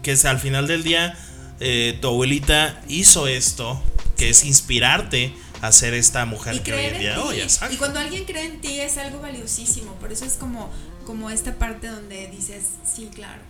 Que 0.03 0.11
es 0.11 0.25
al 0.25 0.39
final 0.41 0.67
del 0.67 0.83
día, 0.83 1.17
eh, 1.61 1.97
tu 2.01 2.09
abuelita 2.09 2.81
hizo 2.89 3.27
esto, 3.27 3.81
que 4.17 4.29
es 4.29 4.43
inspirarte 4.43 5.33
hacer 5.61 5.93
esta 5.93 6.25
mujer 6.25 6.61
que 6.61 6.73
hoy 6.73 6.85
en 6.85 6.99
día 6.99 7.21
hoy, 7.21 7.41
Y 7.71 7.77
cuando 7.77 7.99
alguien 7.99 8.25
cree 8.25 8.45
en 8.45 8.61
ti 8.61 8.79
es 8.79 8.97
algo 8.97 9.19
valiosísimo, 9.19 9.93
por 9.95 10.11
eso 10.11 10.25
es 10.25 10.33
como, 10.33 10.71
como 11.05 11.29
esta 11.29 11.55
parte 11.55 11.87
donde 11.87 12.27
dices, 12.27 12.63
sí, 12.83 13.09
claro, 13.13 13.41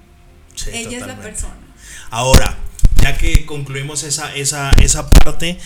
ella 0.71 0.97
es 0.97 1.07
la 1.07 1.17
persona. 1.17 1.57
Ahora, 2.09 2.57
ya 3.01 3.17
que 3.17 3.45
concluimos 3.45 4.03
esa, 4.03 4.33
esa, 4.35 4.71
esa 4.81 5.09
parte, 5.09 5.57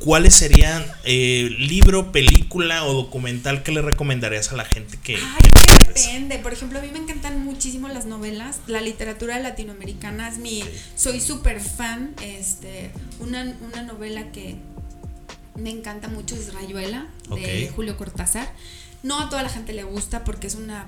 ¿cuáles 0.00 0.34
serían 0.34 0.84
eh, 1.04 1.48
libro, 1.58 2.12
película 2.12 2.84
o 2.84 2.92
documental 2.92 3.62
que 3.62 3.72
le 3.72 3.82
recomendarías 3.82 4.52
a 4.52 4.56
la 4.56 4.64
gente 4.64 4.98
que... 5.02 5.16
Ay, 5.16 5.50
depende. 5.86 6.38
Por 6.38 6.52
ejemplo, 6.52 6.78
a 6.78 6.82
mí 6.82 6.88
me 6.92 6.98
encantan 6.98 7.44
muchísimo 7.44 7.88
las 7.88 8.06
novelas. 8.06 8.60
La 8.66 8.80
literatura 8.80 9.38
latinoamericana 9.38 10.28
es 10.28 10.38
mi... 10.38 10.64
Soy 10.96 11.20
súper 11.20 11.60
fan. 11.60 12.14
Este, 12.22 12.90
una, 13.20 13.56
una 13.60 13.82
novela 13.82 14.30
que 14.32 14.56
me 15.56 15.70
encanta 15.70 16.08
mucho 16.08 16.34
es 16.34 16.52
Rayuela 16.54 17.06
de 17.34 17.70
Julio 17.74 17.96
Cortázar. 17.96 18.52
No 19.02 19.18
a 19.18 19.28
toda 19.28 19.42
la 19.42 19.48
gente 19.48 19.72
le 19.72 19.82
gusta 19.82 20.22
porque 20.22 20.46
es 20.46 20.54
una, 20.54 20.86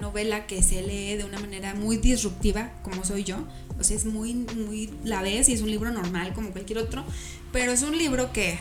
novela 0.00 0.46
que 0.46 0.62
se 0.62 0.82
lee 0.82 1.16
de 1.16 1.24
una 1.24 1.38
manera 1.38 1.74
muy 1.74 1.96
disruptiva, 1.96 2.72
como 2.82 3.04
soy 3.04 3.22
yo. 3.22 3.36
O 3.78 3.84
sea, 3.84 3.96
es 3.96 4.04
muy, 4.04 4.34
muy, 4.34 4.90
la 5.04 5.22
ves 5.22 5.48
y 5.48 5.52
es 5.52 5.60
un 5.60 5.70
libro 5.70 5.90
normal 5.92 6.32
como 6.34 6.50
cualquier 6.50 6.80
otro, 6.80 7.04
pero 7.52 7.70
es 7.70 7.82
un 7.82 7.96
libro 7.96 8.32
que, 8.32 8.58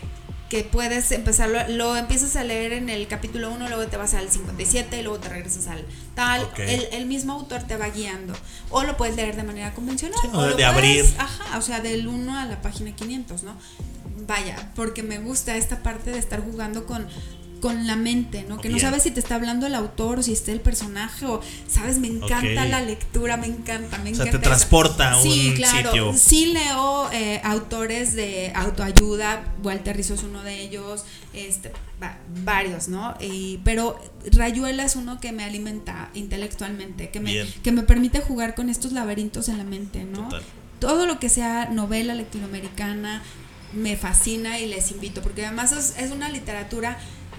que 0.49 0.63
puedes 0.63 1.11
empezar, 1.11 1.69
lo, 1.69 1.95
empiezas 1.95 2.35
a 2.35 2.43
leer 2.43 2.73
en 2.73 2.89
el 2.89 3.07
capítulo 3.07 3.51
1, 3.51 3.69
luego 3.69 3.87
te 3.87 3.97
vas 3.97 4.13
al 4.13 4.29
57 4.29 4.99
y 4.99 5.03
luego 5.03 5.19
te 5.19 5.29
regresas 5.29 5.67
al 5.67 5.83
tal. 6.13 6.47
El, 6.57 7.05
mismo 7.07 7.33
autor 7.33 7.63
te 7.63 7.75
va 7.75 7.89
guiando. 7.89 8.33
O 8.69 8.83
lo 8.83 8.97
puedes 8.97 9.15
leer 9.15 9.35
de 9.35 9.43
manera 9.43 9.73
convencional. 9.73 10.19
o 10.31 10.43
de 10.43 10.65
abrir. 10.65 11.05
Ajá, 11.17 11.57
o 11.57 11.61
sea, 11.61 11.81
del 11.81 12.07
1 12.07 12.37
a 12.37 12.45
la 12.45 12.61
página 12.61 12.95
500, 12.95 13.43
¿no? 13.43 13.55
Vaya, 14.29 14.71
porque 14.75 15.03
me 15.03 15.17
gusta 15.17 15.57
esta 15.57 15.83
parte 15.83 16.11
de 16.11 16.19
estar 16.19 16.39
jugando 16.39 16.85
con, 16.85 17.07
con 17.59 17.87
la 17.87 17.95
mente, 17.95 18.45
¿no? 18.47 18.61
Que 18.61 18.69
no 18.69 18.79
sabes 18.79 19.03
si 19.03 19.11
te 19.11 19.19
está 19.19 19.35
hablando 19.35 19.65
el 19.65 19.73
autor 19.73 20.19
o 20.19 20.23
si 20.23 20.33
está 20.33 20.51
el 20.51 20.61
personaje 20.61 21.25
o, 21.25 21.41
¿sabes? 21.67 21.97
Me 21.97 22.07
encanta 22.07 22.65
la 22.65 22.81
lectura, 22.81 23.37
me 23.37 23.47
encanta, 23.47 23.97
me 23.97 24.11
encanta. 24.11 24.23
O 24.23 24.25
sea, 24.25 24.31
te 24.31 24.37
transporta 24.37 25.13
a 25.13 25.17
un 25.17 25.23
sí, 25.23 25.53
claro. 25.55 26.13
Sí 26.15 26.53
leo 26.53 27.11
eh, 27.11 27.41
autores 27.43 28.13
de 28.13 28.51
autoayuda, 28.55 29.43
Walter 29.63 29.97
Rizzo 29.97 30.13
es 30.13 30.23
uno 30.23 30.43
de 30.43 30.61
ellos, 30.61 31.05
este, 31.33 31.71
varios, 32.45 32.87
¿no? 32.87 33.15
pero 33.63 33.99
Rayuela 34.31 34.85
es 34.85 34.95
uno 34.95 35.19
que 35.19 35.31
me 35.31 35.43
alimenta 35.43 36.11
intelectualmente, 36.13 37.09
que 37.09 37.19
me, 37.19 37.45
que 37.63 37.71
me 37.71 37.81
permite 37.81 38.21
jugar 38.21 38.53
con 38.53 38.69
estos 38.69 38.91
laberintos 38.91 39.49
en 39.49 39.57
la 39.57 39.63
mente, 39.63 40.03
¿no? 40.03 40.29
Todo 40.79 41.07
lo 41.07 41.19
que 41.19 41.27
sea 41.27 41.65
novela 41.65 42.13
latinoamericana, 42.15 43.21
me 43.73 43.95
fascina 43.95 44.59
y 44.59 44.67
les 44.67 44.91
invito, 44.91 45.21
porque 45.21 45.45
además 45.45 45.71
es, 45.71 46.11
una 46.11 46.29
literatura 46.29 46.97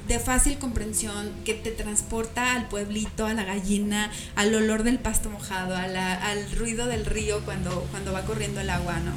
de 0.09 0.19
fácil 0.19 0.59
comprensión 0.59 1.33
que 1.45 1.55
te 1.55 1.71
transporta 1.71 2.55
al 2.55 2.69
pueblito, 2.69 3.27
a 3.27 3.35
la 3.35 3.45
gallina, 3.45 4.11
al 4.35 4.55
olor 4.55 4.83
del 4.83 4.99
pasto 4.99 5.31
mojado, 5.31 5.77
al 5.77 6.53
ruido 6.53 6.87
del 6.87 7.07
río 7.07 7.41
cuando, 7.45 7.87
cuando 7.91 8.13
va 8.13 8.23
corriendo 8.23 8.61
el 8.61 8.71
agua, 8.71 8.99
¿no? 9.01 9.13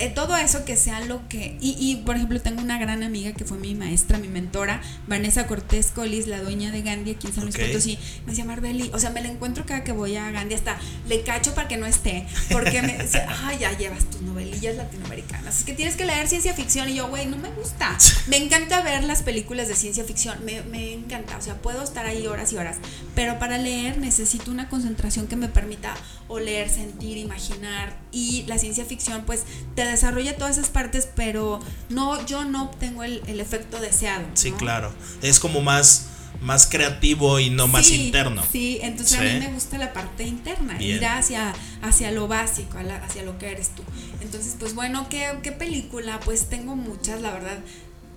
Eh, 0.00 0.08
todo 0.08 0.34
eso 0.34 0.64
que 0.64 0.78
sea 0.78 1.00
lo 1.00 1.28
que... 1.28 1.58
Y, 1.60 1.76
y, 1.78 1.96
por 1.96 2.16
ejemplo, 2.16 2.40
tengo 2.40 2.62
una 2.62 2.78
gran 2.78 3.02
amiga 3.02 3.32
que 3.32 3.44
fue 3.44 3.58
mi 3.58 3.74
maestra, 3.74 4.16
mi 4.16 4.28
mentora, 4.28 4.80
Vanessa 5.06 5.46
Cortés 5.46 5.92
Colis, 5.94 6.26
la 6.26 6.40
dueña 6.40 6.70
de 6.70 6.80
Gandhi 6.80 7.10
aquí 7.10 7.26
en 7.26 7.34
San 7.34 7.44
Luis 7.44 7.58
Potosí. 7.58 7.98
Me 8.24 8.32
decía, 8.32 8.46
Marbeli, 8.46 8.90
o 8.94 8.98
sea, 8.98 9.10
me 9.10 9.20
la 9.20 9.28
encuentro 9.28 9.66
cada 9.66 9.84
que 9.84 9.92
voy 9.92 10.16
a 10.16 10.30
Gandhi, 10.30 10.54
hasta 10.54 10.78
le 11.06 11.22
cacho 11.22 11.54
para 11.54 11.68
que 11.68 11.76
no 11.76 11.84
esté, 11.84 12.26
porque 12.50 12.80
me 12.80 12.96
dice, 12.96 13.22
ay, 13.44 13.58
ya 13.58 13.76
llevas 13.76 14.04
tus 14.06 14.22
novelillas 14.22 14.76
latinoamericanas, 14.76 15.58
es 15.58 15.64
que 15.64 15.74
tienes 15.74 15.96
que 15.96 16.06
leer 16.06 16.28
ciencia 16.28 16.54
ficción. 16.54 16.88
Y 16.88 16.94
yo, 16.94 17.08
güey, 17.08 17.26
no 17.26 17.36
me 17.36 17.50
gusta. 17.50 17.98
Me 18.28 18.38
encanta 18.38 18.82
ver 18.82 19.04
las 19.04 19.22
películas 19.22 19.68
de 19.68 19.76
ciencia 19.76 20.04
ficción, 20.04 20.42
me, 20.46 20.62
me 20.62 20.94
encanta, 20.94 21.36
o 21.36 21.42
sea, 21.42 21.56
puedo 21.56 21.82
estar 21.82 22.06
ahí 22.06 22.26
horas 22.26 22.54
y 22.54 22.56
horas, 22.56 22.78
pero 23.14 23.38
para 23.38 23.58
leer 23.58 23.98
necesito 23.98 24.50
una 24.50 24.70
concentración 24.70 25.26
que 25.26 25.36
me 25.36 25.48
permita 25.48 25.94
oler, 26.30 26.70
sentir, 26.70 27.18
imaginar. 27.18 27.98
Y 28.12 28.44
la 28.46 28.56
ciencia 28.56 28.84
ficción, 28.84 29.24
pues, 29.26 29.44
te 29.74 29.84
desarrolla 29.84 30.36
todas 30.36 30.56
esas 30.56 30.70
partes, 30.70 31.08
pero 31.14 31.60
no, 31.88 32.24
yo 32.24 32.44
no 32.44 32.64
obtengo 32.64 33.02
el, 33.02 33.40
efecto 33.40 33.80
deseado. 33.80 34.24
Sí, 34.34 34.52
claro. 34.52 34.92
Es 35.22 35.40
como 35.40 35.60
más 35.60 36.06
más 36.40 36.66
creativo 36.66 37.38
y 37.38 37.50
no 37.50 37.66
más 37.68 37.90
interno. 37.90 38.42
Sí, 38.50 38.78
entonces 38.80 39.18
a 39.18 39.22
mí 39.22 39.40
me 39.40 39.52
gusta 39.52 39.76
la 39.76 39.92
parte 39.92 40.22
interna, 40.22 40.80
ir 40.80 41.04
hacia, 41.04 41.52
hacia 41.82 42.10
lo 42.12 42.28
básico, 42.28 42.78
hacia 42.78 43.24
lo 43.24 43.36
que 43.38 43.50
eres 43.50 43.74
tú. 43.74 43.82
Entonces, 44.22 44.56
pues 44.58 44.74
bueno, 44.74 45.06
¿qué, 45.10 45.28
qué 45.42 45.52
película? 45.52 46.18
Pues 46.20 46.48
tengo 46.48 46.76
muchas, 46.76 47.20
la 47.20 47.32
verdad. 47.32 47.58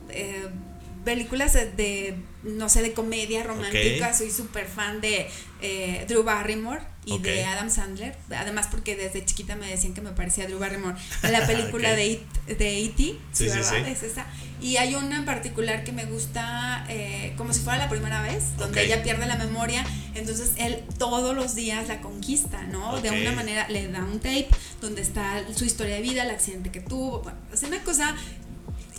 Eh, 0.09 0.47
películas 1.03 1.51
de, 1.53 2.15
no 2.43 2.69
sé, 2.69 2.81
de 2.81 2.93
comedia 2.93 3.43
romántica. 3.43 4.13
Soy 4.13 4.31
súper 4.31 4.67
fan 4.67 5.01
de 5.01 5.27
eh, 5.61 6.05
Drew 6.07 6.23
Barrymore 6.23 6.92
y 7.05 7.19
de 7.19 7.43
Adam 7.45 7.69
Sandler. 7.69 8.15
Además, 8.35 8.67
porque 8.69 8.95
desde 8.95 9.25
chiquita 9.25 9.55
me 9.55 9.67
decían 9.67 9.93
que 9.93 10.01
me 10.01 10.11
parecía 10.11 10.45
Drew 10.45 10.59
Barrymore. 10.59 10.95
La 11.23 11.45
película 11.45 11.95
de 11.95 12.13
E.T., 12.13 12.55
de 12.55 12.79
e 12.79 12.93
sí, 13.31 13.47
¿verdad? 13.47 13.87
Es 13.87 14.03
esa. 14.03 14.25
Y 14.61 14.77
hay 14.77 14.95
una 14.95 15.17
en 15.17 15.25
particular 15.25 15.83
que 15.83 15.91
me 15.91 16.05
gusta 16.05 16.85
eh, 16.87 17.33
como 17.37 17.51
si 17.51 17.59
fuera 17.59 17.79
la 17.79 17.89
primera 17.89 18.21
vez, 18.21 18.55
donde 18.57 18.85
ella 18.85 19.03
pierde 19.03 19.25
la 19.25 19.35
memoria. 19.35 19.85
Entonces 20.15 20.53
él 20.57 20.83
todos 20.97 21.35
los 21.35 21.55
días 21.55 21.87
la 21.89 21.99
conquista, 21.99 22.63
¿no? 22.63 23.01
De 23.01 23.11
una 23.11 23.33
manera 23.33 23.67
le 23.67 23.87
da 23.89 24.03
un 24.03 24.19
tape 24.19 24.47
donde 24.79 25.01
está 25.01 25.43
su 25.53 25.65
historia 25.65 25.95
de 25.95 26.01
vida, 26.01 26.23
el 26.23 26.29
accidente 26.29 26.71
que 26.71 26.79
tuvo. 26.79 27.21
Bueno, 27.21 27.37
es 27.51 27.63
una 27.63 27.83
cosa 27.83 28.15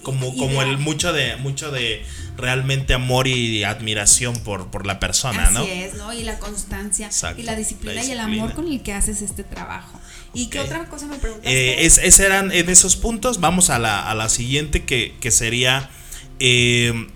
como, 0.04 0.36
como 0.36 0.62
el 0.62 0.78
mucho 0.78 1.12
de, 1.12 1.34
mucho 1.36 1.72
de 1.72 2.04
realmente 2.36 2.94
amor 2.94 3.26
y 3.26 3.64
admiración 3.64 4.36
por, 4.36 4.70
por 4.70 4.86
la 4.86 5.00
persona, 5.00 5.50
¿no? 5.50 5.60
Así 5.62 5.70
es, 5.70 5.94
¿no? 5.94 6.12
Y 6.12 6.22
la 6.22 6.38
constancia 6.38 7.10
y 7.36 7.42
la 7.42 7.56
disciplina, 7.56 8.04
y 8.04 8.12
el 8.12 8.20
amor 8.20 8.52
con 8.54 8.68
el 8.68 8.82
que 8.82 8.92
haces 8.92 9.22
este 9.22 9.42
trabajo. 9.42 10.00
¿Y 10.32 10.46
qué 10.46 10.60
otra 10.60 10.86
cosa 10.86 11.06
me 11.06 11.16
preguntaste? 11.16 11.80
Eh, 11.80 11.86
es, 11.86 12.20
eran 12.20 12.52
en 12.52 12.68
esos 12.68 12.94
puntos. 12.94 13.40
Vamos 13.40 13.70
a 13.70 13.80
la, 13.80 14.08
a 14.08 14.14
la 14.14 14.28
siguiente 14.28 14.84
que, 14.84 15.16
que 15.20 15.30
sería 15.32 15.90
eh, 16.38 17.08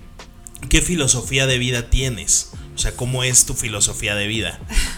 ¿qué 0.69 0.83
filosofía 0.83 1.47
de 1.47 1.59
vida 1.59 1.91
tienes? 1.91 2.51
O 2.75 2.79
sea, 2.79 2.93
¿cómo 2.93 3.25
es 3.25 3.47
tu 3.47 3.55
filosofía 3.55 4.15
de 4.15 4.27
vida? 4.27 4.59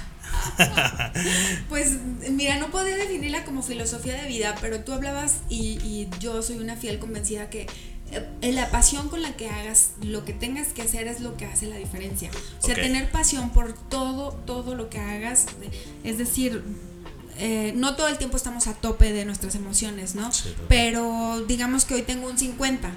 pues 1.68 1.96
mira, 2.30 2.58
no 2.58 2.70
podía 2.70 2.96
definirla 2.96 3.44
como 3.44 3.62
filosofía 3.62 4.14
de 4.14 4.26
vida, 4.26 4.54
pero 4.60 4.80
tú 4.80 4.92
hablabas 4.92 5.38
y, 5.48 6.08
yo 6.18 6.42
soy 6.42 6.58
una 6.58 6.76
fiel 6.76 6.98
convencida 6.98 7.50
que 7.50 7.66
eh, 8.10 8.52
la 8.52 8.70
pasión 8.70 9.08
con 9.08 9.22
la 9.22 9.36
que 9.36 9.48
hagas 9.48 9.92
lo 10.02 10.24
que 10.24 10.32
tengas 10.32 10.68
que 10.68 10.82
hacer 10.82 11.06
es 11.06 11.20
lo 11.20 11.36
que 11.36 11.46
hace 11.46 11.66
la 11.66 11.76
diferencia. 11.76 12.30
O 12.60 12.66
sea, 12.66 12.74
tener 12.74 13.10
pasión 13.10 13.50
por 13.50 13.72
todo, 13.72 14.32
todo 14.46 14.74
lo 14.74 14.90
que 14.90 14.98
hagas, 14.98 15.46
es 16.04 16.18
decir, 16.18 16.62
eh, 17.38 17.72
no 17.76 17.96
todo 17.96 18.08
el 18.08 18.18
tiempo 18.18 18.36
estamos 18.36 18.66
a 18.66 18.74
tope 18.74 19.12
de 19.12 19.24
nuestras 19.24 19.54
emociones, 19.54 20.14
¿no? 20.14 20.30
pero 20.68 21.42
digamos 21.46 21.84
que 21.84 21.94
hoy 21.94 22.02
tengo 22.02 22.28
un 22.28 22.36
50 22.36 22.92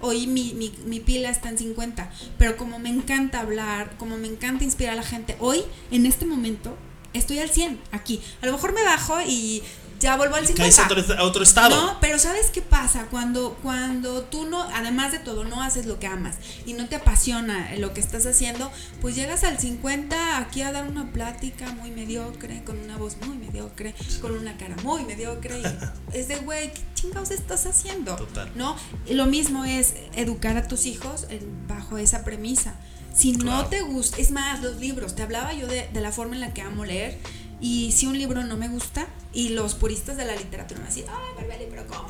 hoy 0.00 0.26
mi, 0.26 0.54
mi, 0.54 0.72
mi, 0.86 1.00
pila 1.00 1.30
está 1.30 1.48
en 1.48 1.58
50, 1.58 2.10
pero 2.38 2.56
como 2.56 2.78
me 2.78 2.88
encanta 2.88 3.40
hablar, 3.40 3.96
como 3.98 4.16
me 4.16 4.28
encanta 4.28 4.64
inspirar 4.64 4.92
a 4.94 4.96
la 4.96 5.02
gente, 5.02 5.36
hoy, 5.40 5.62
en 5.90 6.06
este 6.06 6.26
momento, 6.26 6.76
estoy 7.12 7.38
al 7.38 7.50
100 7.50 7.80
aquí. 7.92 8.20
A 8.42 8.46
lo 8.46 8.52
mejor 8.52 8.72
me 8.72 8.84
bajo 8.84 9.20
y 9.20 9.62
ya 10.00 10.16
vuelvo 10.16 10.36
al 10.36 10.46
50. 10.46 10.62
Caes 10.62 10.78
a 10.78 10.84
otro, 10.84 11.16
a 11.16 11.22
otro, 11.24 11.42
estado. 11.42 11.74
No, 11.74 11.98
pero 12.00 12.18
¿sabes 12.18 12.50
qué 12.50 12.62
pasa? 12.62 13.06
Cuando, 13.10 13.58
cuando 13.62 14.22
tú 14.22 14.46
no, 14.46 14.62
además 14.62 15.12
de 15.12 15.18
todo, 15.18 15.44
no 15.44 15.62
haces 15.62 15.86
lo 15.86 15.98
que 15.98 16.06
amas 16.06 16.36
y 16.66 16.74
no 16.74 16.88
te 16.88 16.96
apasiona 16.96 17.74
lo 17.78 17.92
que 17.94 18.00
estás 18.00 18.26
haciendo, 18.26 18.70
pues 19.00 19.16
llegas 19.16 19.44
al 19.44 19.58
50 19.58 20.38
aquí 20.38 20.62
a 20.62 20.72
dar 20.72 20.88
una 20.88 21.10
plática 21.12 21.72
muy 21.72 21.90
mediocre, 21.90 22.62
con 22.64 22.78
una 22.78 22.96
voz 22.96 23.16
muy 23.26 23.36
mediocre, 23.36 23.94
con 24.20 24.32
una 24.32 24.56
cara 24.56 24.76
muy 24.84 25.04
mediocre. 25.04 25.60
Y 25.60 25.64
es 26.16 26.28
de, 26.28 26.36
güey, 26.36 26.72
¿qué 26.72 26.82
chingados 26.94 27.30
estás 27.30 27.66
haciendo? 27.66 28.14
Total. 28.16 28.50
¿No? 28.54 28.76
Lo 29.10 29.26
mismo 29.26 29.64
es 29.64 29.94
educar 30.14 30.56
a 30.56 30.68
tus 30.68 30.86
hijos 30.86 31.26
bajo 31.66 31.98
esa 31.98 32.24
premisa. 32.24 32.74
Si 33.18 33.32
no 33.32 33.66
te 33.66 33.80
gusta, 33.80 34.18
es 34.18 34.30
más, 34.30 34.62
los 34.62 34.76
libros, 34.76 35.16
te 35.16 35.22
hablaba 35.24 35.52
yo 35.52 35.66
de, 35.66 35.88
de, 35.92 36.00
la 36.00 36.12
forma 36.12 36.36
en 36.36 36.40
la 36.40 36.54
que 36.54 36.62
amo 36.62 36.84
leer 36.84 37.18
y 37.60 37.92
si 37.92 38.06
un 38.06 38.16
libro 38.18 38.44
no 38.44 38.56
me 38.56 38.68
gusta, 38.68 39.06
y 39.32 39.50
los 39.50 39.74
puristas 39.74 40.16
de 40.16 40.24
la 40.24 40.34
literatura 40.34 40.80
me 40.80 40.86
dicen, 40.86 41.04
ay, 41.08 41.34
Barbeli, 41.36 41.66
pero 41.70 41.86
¿cómo? 41.86 42.06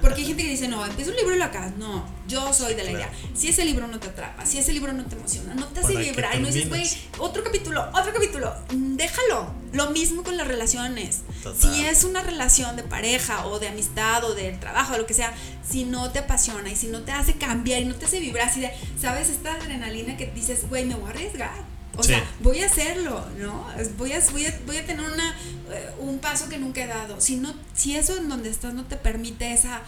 Porque 0.00 0.20
hay 0.20 0.26
gente 0.28 0.44
que 0.44 0.50
dice, 0.50 0.68
no, 0.68 0.86
empieza 0.86 1.10
un 1.10 1.16
libro 1.16 1.34
y 1.34 1.38
lo 1.38 1.44
acabas. 1.44 1.76
No, 1.76 2.06
yo 2.28 2.52
soy 2.52 2.74
de 2.74 2.84
la 2.84 2.92
idea. 2.92 3.10
Si 3.34 3.48
ese 3.48 3.64
libro 3.64 3.88
no 3.88 3.98
te 3.98 4.08
atrapa, 4.08 4.46
si 4.46 4.58
ese 4.58 4.72
libro 4.72 4.92
no 4.92 5.04
te 5.04 5.16
emociona, 5.16 5.54
no 5.54 5.66
te 5.66 5.80
hace 5.80 5.96
vibrar, 5.96 6.36
y 6.36 6.40
no 6.40 6.46
dices, 6.46 6.68
güey, 6.68 6.88
otro 7.18 7.42
capítulo, 7.42 7.88
otro 7.92 8.12
capítulo, 8.12 8.54
mm, 8.72 8.96
déjalo. 8.96 9.52
Lo 9.72 9.90
mismo 9.90 10.24
con 10.24 10.36
las 10.36 10.48
relaciones. 10.48 11.20
Si 11.58 11.84
es 11.84 12.04
una 12.04 12.22
relación 12.22 12.74
de 12.76 12.82
pareja 12.82 13.46
o 13.46 13.58
de 13.58 13.68
amistad 13.68 14.24
o 14.24 14.34
de 14.34 14.52
trabajo 14.52 14.94
o 14.94 14.98
lo 14.98 15.06
que 15.06 15.14
sea, 15.14 15.32
si 15.68 15.84
no 15.84 16.10
te 16.10 16.18
apasiona 16.20 16.70
y 16.70 16.76
si 16.76 16.88
no 16.88 17.02
te 17.02 17.12
hace 17.12 17.34
cambiar 17.34 17.80
y 17.80 17.84
no 17.84 17.94
te 17.94 18.06
hace 18.06 18.18
vibrar, 18.18 18.48
así 18.48 18.60
de, 18.60 18.72
¿sabes? 19.00 19.28
Esta 19.28 19.54
adrenalina 19.54 20.16
que 20.16 20.26
dices, 20.26 20.68
güey, 20.68 20.84
me 20.86 20.94
voy 20.94 21.06
a 21.06 21.10
arriesgar 21.10 21.69
o 21.96 22.02
sea, 22.02 22.24
voy 22.40 22.60
a 22.60 22.66
hacerlo, 22.66 23.26
¿no? 23.38 23.66
Voy 23.98 24.12
a, 24.12 24.20
voy 24.30 24.46
a, 24.46 24.60
voy 24.66 24.76
a 24.76 24.86
tener 24.86 25.04
una, 25.04 25.30
eh, 25.70 25.90
un 25.98 26.18
paso 26.18 26.48
que 26.48 26.58
nunca 26.58 26.82
he 26.82 26.86
dado. 26.86 27.20
Si, 27.20 27.36
no, 27.36 27.54
si 27.74 27.96
eso 27.96 28.16
en 28.16 28.28
donde 28.28 28.50
estás 28.50 28.74
no 28.74 28.84
te 28.84 28.96
permite 28.96 29.52
esa, 29.52 29.82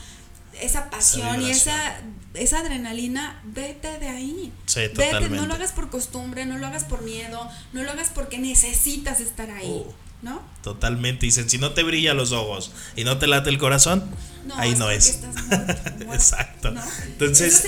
esa 0.60 0.90
pasión 0.90 1.42
y 1.42 1.50
esa, 1.50 2.00
esa 2.34 2.58
adrenalina, 2.58 3.40
vete 3.44 3.98
de 3.98 4.08
ahí. 4.08 4.52
Sí, 4.66 4.80
vete, 4.96 5.28
no 5.30 5.46
lo 5.46 5.54
hagas 5.54 5.72
por 5.72 5.90
costumbre, 5.90 6.44
no 6.44 6.58
lo 6.58 6.66
hagas 6.66 6.84
por 6.84 7.02
miedo, 7.02 7.48
no 7.72 7.82
lo 7.82 7.90
hagas 7.90 8.10
porque 8.14 8.38
necesitas 8.38 9.20
estar 9.20 9.50
ahí. 9.50 9.84
Oh. 9.86 9.94
¿No? 10.22 10.40
Totalmente. 10.62 11.26
Dicen, 11.26 11.50
si 11.50 11.58
no 11.58 11.72
te 11.72 11.82
brilla 11.82 12.14
los 12.14 12.30
ojos 12.30 12.70
y 12.94 13.02
no 13.02 13.18
te 13.18 13.26
late 13.26 13.50
el 13.50 13.58
corazón, 13.58 14.08
ahí 14.56 14.74
no 14.74 14.90
es. 14.90 15.20
Exacto. 16.12 16.72
Entonces, 17.06 17.64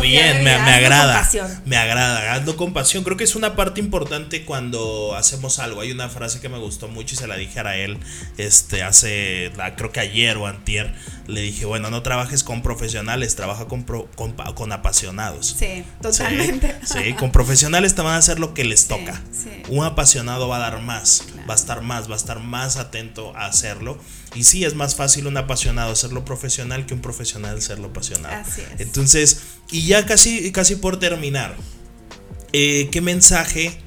bien, 0.00 0.44
me, 0.44 0.52
agrada. 0.52 1.28
Me 1.64 1.76
agrada, 1.76 2.34
hazlo 2.34 2.56
con 2.56 2.72
pasión. 2.72 3.04
Creo 3.04 3.16
que 3.16 3.24
es 3.24 3.34
una 3.34 3.56
parte 3.56 3.80
importante 3.80 4.44
cuando 4.44 5.14
hacemos 5.16 5.58
algo. 5.58 5.80
Hay 5.80 5.92
una 5.92 6.08
frase 6.08 6.40
que 6.40 6.48
me 6.48 6.58
gustó 6.58 6.88
mucho 6.88 7.14
y 7.14 7.18
se 7.18 7.26
la 7.26 7.36
dije 7.36 7.60
a 7.60 7.76
él 7.76 7.98
este, 8.36 8.82
hace, 8.82 9.52
creo 9.76 9.92
que 9.92 10.00
ayer 10.00 10.36
o 10.36 10.46
antier. 10.46 10.94
Le 11.26 11.40
dije, 11.40 11.64
bueno, 11.64 11.90
no 11.90 12.02
trabajes 12.02 12.44
con 12.44 12.62
profesionales, 12.62 13.34
trabaja 13.34 13.66
con, 13.66 13.84
con, 13.84 14.72
apasionados. 14.72 15.56
Sí, 15.58 15.84
totalmente. 16.02 16.76
Sí, 16.84 17.14
con 17.14 17.32
profesionales 17.32 17.94
te 17.94 18.02
van 18.02 18.14
a 18.14 18.18
hacer 18.18 18.38
lo 18.38 18.54
que 18.54 18.64
les 18.64 18.88
toca. 18.88 19.20
Un 19.68 19.84
apasionado 19.84 20.48
va 20.48 20.56
a 20.56 20.60
dar 20.60 20.80
más, 20.80 21.24
va 21.48 21.54
a 21.54 21.56
estar 21.56 21.80
más, 21.82 22.08
va 22.08 22.14
a 22.14 22.18
estar 22.18 22.40
más 22.40 22.76
atento 22.76 23.34
a 23.36 23.46
hacerlo. 23.46 23.98
Y 24.34 24.44
sí, 24.44 24.64
es 24.64 24.74
más 24.74 24.96
fácil 24.96 25.26
un 25.26 25.36
apasionado 25.36 25.92
hacerlo 25.92 26.24
profesional 26.24 26.86
que 26.86 26.94
un 26.94 27.00
profesional 27.00 27.62
serlo 27.62 27.88
apasionado. 27.88 28.34
Así 28.34 28.62
es. 28.62 28.80
Entonces, 28.80 29.40
y 29.70 29.86
ya 29.86 30.06
casi, 30.06 30.50
casi 30.50 30.76
por 30.76 30.98
terminar, 30.98 31.56
eh, 32.52 32.88
¿qué 32.90 33.00
mensaje, 33.00 33.78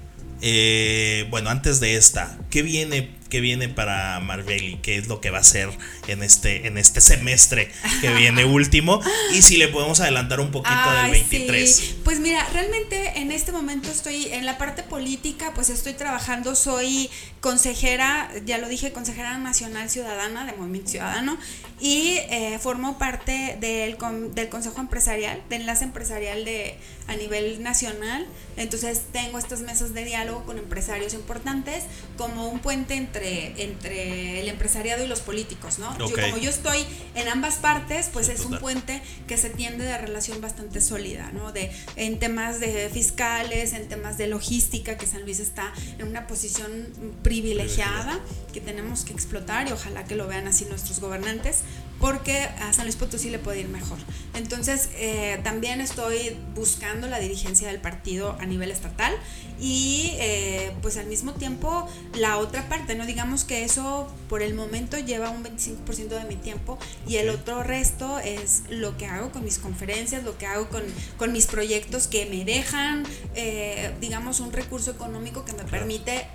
eh, 0.41 1.27
bueno, 1.29 1.49
antes 1.49 1.79
de 1.79 1.95
esta, 1.95 2.37
qué 2.49 2.61
viene 2.61 3.16
que 3.29 3.41
viene 3.41 3.69
para 3.69 4.19
Marvelli, 4.19 4.79
qué 4.81 4.97
es 4.97 5.07
lo 5.07 5.21
que 5.21 5.29
va 5.29 5.39
a 5.39 5.41
hacer 5.41 5.69
en 6.07 6.23
este, 6.23 6.67
en 6.67 6.77
este 6.77 7.01
semestre 7.01 7.71
que 8.01 8.13
viene 8.13 8.45
último 8.57 9.01
y 9.33 9.41
si 9.41 9.57
le 9.57 9.67
podemos 9.67 9.99
adelantar 9.99 10.39
un 10.39 10.51
poquito 10.51 10.91
del 11.03 11.11
23. 11.11 11.95
Pues 12.03 12.19
mira, 12.19 12.47
realmente 12.53 13.19
en 13.19 13.31
este 13.31 13.51
momento 13.51 13.89
estoy 13.89 14.27
en 14.31 14.45
la 14.45 14.57
parte 14.57 14.83
política, 14.83 15.51
pues 15.53 15.69
estoy 15.69 15.93
trabajando, 15.93 16.55
soy 16.55 17.09
consejera, 17.41 18.29
ya 18.45 18.57
lo 18.57 18.67
dije, 18.67 18.91
consejera 18.91 19.37
nacional 19.37 19.89
ciudadana 19.89 20.45
de 20.45 20.53
Movimiento 20.53 20.91
Ciudadano 20.91 21.37
y 21.79 22.17
eh, 22.29 22.57
formo 22.59 22.97
parte 22.97 23.57
del, 23.59 23.97
del 24.33 24.49
Consejo 24.49 24.81
Empresarial, 24.81 25.41
de 25.49 25.57
Enlace 25.57 25.83
Empresarial 25.83 26.43
de, 26.43 26.75
a 27.07 27.15
nivel 27.15 27.61
nacional. 27.61 28.25
Entonces 28.55 29.03
tengo 29.11 29.37
estas 29.37 29.61
mesas 29.61 29.93
de 29.93 30.03
diálogo 30.03 30.43
con 30.45 30.57
empresarios 30.57 31.13
importantes 31.13 31.83
como 32.17 32.49
un 32.49 32.59
puente 32.59 32.95
entre, 32.95 33.16
entre 33.23 34.39
el 34.39 34.47
empresariado 34.47 35.03
y 35.03 35.07
los 35.07 35.21
políticos, 35.21 35.79
¿no? 35.79 35.97
Yo, 35.97 36.13
como 36.13 36.37
yo 36.37 36.49
estoy 36.49 36.85
en 37.15 37.27
ambas 37.27 37.55
partes, 37.55 38.09
pues 38.11 38.29
es 38.29 38.45
un 38.45 38.59
puente 38.59 39.01
que 39.27 39.37
se 39.37 39.49
tiende 39.49 39.83
de 39.85 39.97
relación 39.97 40.41
bastante 40.41 40.81
sólida, 40.81 41.31
¿no? 41.33 41.51
De, 41.51 41.71
en 41.95 42.19
temas 42.19 42.59
de 42.59 42.89
fiscales, 42.89 43.73
en 43.73 43.87
temas 43.87 44.17
de 44.17 44.27
logística, 44.27 44.97
que 44.97 45.05
San 45.05 45.23
Luis 45.23 45.39
está 45.39 45.73
en 45.97 46.07
una 46.07 46.27
posición 46.27 46.87
privilegiada 47.23 48.19
que 48.53 48.61
tenemos 48.61 49.03
que 49.03 49.13
explotar 49.13 49.67
y 49.67 49.71
ojalá 49.71 50.05
que 50.05 50.15
lo 50.15 50.27
vean 50.27 50.47
así 50.47 50.65
nuestros 50.65 50.99
gobernantes 50.99 51.61
porque 51.99 52.43
a 52.43 52.73
San 52.73 52.85
Luis 52.85 52.95
Potosí 52.95 53.29
le 53.29 53.39
puede 53.39 53.61
ir 53.61 53.69
mejor. 53.69 53.97
Entonces, 54.33 54.89
eh, 54.95 55.39
también 55.43 55.81
estoy 55.81 56.37
buscando 56.53 57.07
la 57.07 57.19
dirigencia 57.19 57.67
del 57.67 57.79
partido 57.79 58.37
a 58.39 58.45
nivel 58.45 58.71
estatal 58.71 59.13
y 59.59 60.11
eh, 60.19 60.71
pues 60.81 60.97
al 60.97 61.07
mismo 61.07 61.33
tiempo 61.33 61.87
la 62.13 62.37
otra 62.37 62.69
parte, 62.69 62.95
no 62.95 63.05
digamos 63.05 63.43
que 63.43 63.63
eso 63.63 64.07
por 64.29 64.43
el 64.43 64.53
momento 64.53 64.97
lleva 64.99 65.31
un 65.31 65.43
25% 65.43 66.09
de 66.09 66.25
mi 66.25 66.35
tiempo 66.35 66.77
y 67.07 67.15
el 67.15 67.29
otro 67.29 67.63
resto 67.63 68.19
es 68.19 68.63
lo 68.69 68.97
que 68.97 69.07
hago 69.07 69.31
con 69.31 69.43
mis 69.43 69.57
conferencias, 69.57 70.23
lo 70.23 70.37
que 70.37 70.45
hago 70.45 70.69
con, 70.69 70.83
con 71.17 71.31
mis 71.31 71.47
proyectos 71.47 72.07
que 72.07 72.27
me 72.27 72.45
dejan, 72.45 73.03
eh, 73.35 73.93
digamos, 73.99 74.39
un 74.39 74.51
recurso 74.51 74.91
económico 74.91 75.45
que 75.45 75.53
me 75.53 75.63
permite 75.63 76.27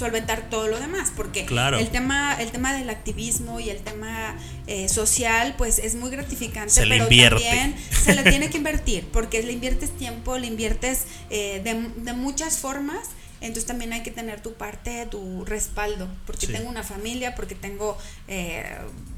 solventar 0.00 0.50
todo 0.50 0.66
lo 0.66 0.80
demás, 0.80 1.12
porque 1.16 1.44
Claro. 1.46 1.78
el 1.78 1.88
tema 1.90 2.34
el 2.40 2.50
tema 2.50 2.74
del 2.76 2.90
activismo 2.90 3.60
y 3.60 3.70
el 3.70 3.78
tema 3.82 4.36
eh, 4.66 4.88
social 4.88 5.54
pues 5.56 5.78
es 5.78 5.94
muy 5.94 6.10
gratificante, 6.10 6.72
Se 6.72 6.82
pero 6.86 7.04
invierte. 7.04 7.42
también 7.44 7.76
se 8.04 8.14
le 8.14 8.22
tiene 8.24 8.50
que 8.50 8.56
invertir, 8.64 9.06
porque 9.12 9.42
le 9.42 9.52
inviertes 9.52 9.90
tiempo, 9.96 10.36
le 10.38 10.46
inviertes 10.48 11.04
eh, 11.30 11.60
de, 11.62 11.74
de 12.02 12.12
muchas 12.12 12.58
formas. 12.58 13.08
Entonces 13.42 13.64
también 13.64 13.94
hay 13.94 14.02
que 14.02 14.10
tener 14.10 14.42
tu 14.42 14.52
parte, 14.52 15.06
tu 15.06 15.46
respaldo, 15.46 16.08
porque 16.26 16.46
Sí. 16.46 16.52
tengo 16.52 16.68
una 16.68 16.82
familia, 16.82 17.34
porque 17.34 17.54
tengo 17.54 17.96
eh, 18.28 18.66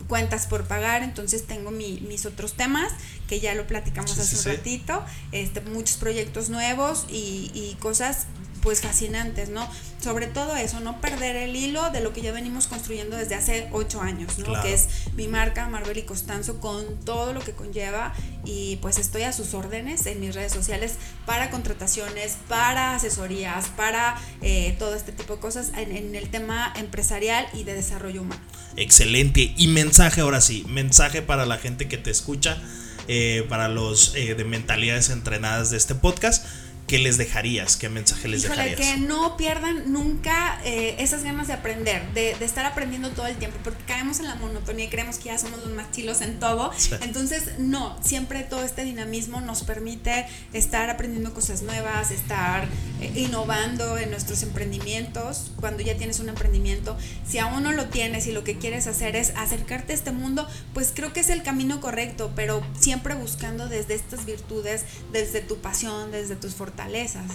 cuentas 0.06 0.46
por 0.46 0.68
pagar, 0.68 1.02
entonces 1.02 1.44
tengo 1.46 1.72
mi- 1.72 2.00
mis 2.06 2.24
otros 2.24 2.52
temas 2.52 2.92
que 3.28 3.40
ya 3.40 3.54
lo 3.54 3.66
platicamos 3.66 4.12
Sí, 4.12 4.20
hace 4.20 4.36
sí, 4.36 4.48
un 4.48 4.54
ratito, 4.56 5.04
este, 5.32 5.60
muchos 5.62 5.96
proyectos 5.96 6.50
nuevos 6.50 7.06
y, 7.10 7.50
y 7.52 7.76
cosas 7.80 8.26
pues 8.62 8.80
fascinantes, 8.80 9.48
¿no? 9.48 9.68
Sobre 10.02 10.26
todo 10.26 10.56
eso, 10.56 10.80
no 10.80 11.00
perder 11.00 11.36
el 11.36 11.54
hilo 11.54 11.90
de 11.90 12.00
lo 12.00 12.12
que 12.12 12.22
ya 12.22 12.32
venimos 12.32 12.66
construyendo 12.66 13.16
desde 13.16 13.34
hace 13.34 13.68
ocho 13.72 14.00
años, 14.00 14.38
¿no? 14.38 14.46
Claro. 14.46 14.62
Que 14.62 14.74
es 14.74 14.88
mi 15.14 15.28
marca 15.28 15.68
Marvel 15.68 15.98
y 15.98 16.02
Costanzo 16.02 16.60
con 16.60 16.98
todo 17.04 17.32
lo 17.32 17.40
que 17.40 17.52
conlleva 17.52 18.14
y 18.44 18.76
pues 18.76 18.98
estoy 18.98 19.22
a 19.22 19.32
sus 19.32 19.54
órdenes 19.54 20.06
en 20.06 20.20
mis 20.20 20.34
redes 20.34 20.52
sociales 20.52 20.94
para 21.26 21.50
contrataciones, 21.50 22.38
para 22.48 22.94
asesorías, 22.94 23.66
para 23.76 24.16
eh, 24.40 24.74
todo 24.78 24.94
este 24.94 25.12
tipo 25.12 25.34
de 25.34 25.40
cosas 25.40 25.72
en, 25.76 25.94
en 25.94 26.14
el 26.14 26.30
tema 26.30 26.72
empresarial 26.76 27.46
y 27.52 27.64
de 27.64 27.74
desarrollo 27.74 28.22
humano. 28.22 28.40
Excelente. 28.76 29.52
Y 29.56 29.68
mensaje 29.68 30.20
ahora 30.20 30.40
sí, 30.40 30.64
mensaje 30.68 31.22
para 31.22 31.46
la 31.46 31.58
gente 31.58 31.88
que 31.88 31.98
te 31.98 32.10
escucha, 32.10 32.60
eh, 33.08 33.44
para 33.48 33.68
los 33.68 34.14
eh, 34.14 34.34
de 34.34 34.44
mentalidades 34.44 35.10
entrenadas 35.10 35.70
de 35.70 35.76
este 35.76 35.94
podcast. 35.94 36.46
¿Qué 36.92 36.98
les 36.98 37.16
dejarías? 37.16 37.78
¿Qué 37.78 37.88
mensaje 37.88 38.28
les 38.28 38.44
Híjole, 38.44 38.64
dejarías? 38.64 38.90
que 38.90 39.00
no 39.00 39.38
pierdan 39.38 39.90
nunca 39.90 40.60
eh, 40.62 40.96
esas 40.98 41.24
ganas 41.24 41.46
de 41.46 41.54
aprender, 41.54 42.02
de, 42.12 42.36
de 42.38 42.44
estar 42.44 42.66
aprendiendo 42.66 43.08
todo 43.12 43.26
el 43.28 43.36
tiempo, 43.36 43.56
porque 43.64 43.82
caemos 43.84 44.20
en 44.20 44.26
la 44.26 44.34
monotonía 44.34 44.84
y 44.84 44.88
creemos 44.88 45.16
que 45.16 45.30
ya 45.30 45.38
somos 45.38 45.60
los 45.60 45.72
más 45.72 45.90
chilos 45.90 46.20
en 46.20 46.38
todo. 46.38 46.70
Sí. 46.76 46.90
Entonces, 47.00 47.58
no, 47.58 47.98
siempre 48.04 48.42
todo 48.42 48.62
este 48.62 48.84
dinamismo 48.84 49.40
nos 49.40 49.62
permite 49.62 50.26
estar 50.52 50.90
aprendiendo 50.90 51.32
cosas 51.32 51.62
nuevas, 51.62 52.10
estar 52.10 52.68
eh, 53.00 53.10
innovando 53.14 53.96
en 53.96 54.10
nuestros 54.10 54.42
emprendimientos. 54.42 55.50
Cuando 55.60 55.82
ya 55.82 55.96
tienes 55.96 56.20
un 56.20 56.28
emprendimiento, 56.28 56.98
si 57.26 57.38
aún 57.38 57.62
no 57.62 57.72
lo 57.72 57.86
tienes 57.86 58.26
y 58.26 58.32
lo 58.32 58.44
que 58.44 58.58
quieres 58.58 58.86
hacer 58.86 59.16
es 59.16 59.30
acercarte 59.36 59.94
a 59.94 59.96
este 59.96 60.12
mundo, 60.12 60.46
pues 60.74 60.92
creo 60.94 61.14
que 61.14 61.20
es 61.20 61.30
el 61.30 61.42
camino 61.42 61.80
correcto, 61.80 62.32
pero 62.36 62.62
siempre 62.78 63.14
buscando 63.14 63.66
desde 63.66 63.94
estas 63.94 64.26
virtudes, 64.26 64.84
desde 65.10 65.40
tu 65.40 65.56
pasión, 65.56 66.12
desde 66.12 66.36
tus 66.36 66.54
fortalezas 66.54 66.81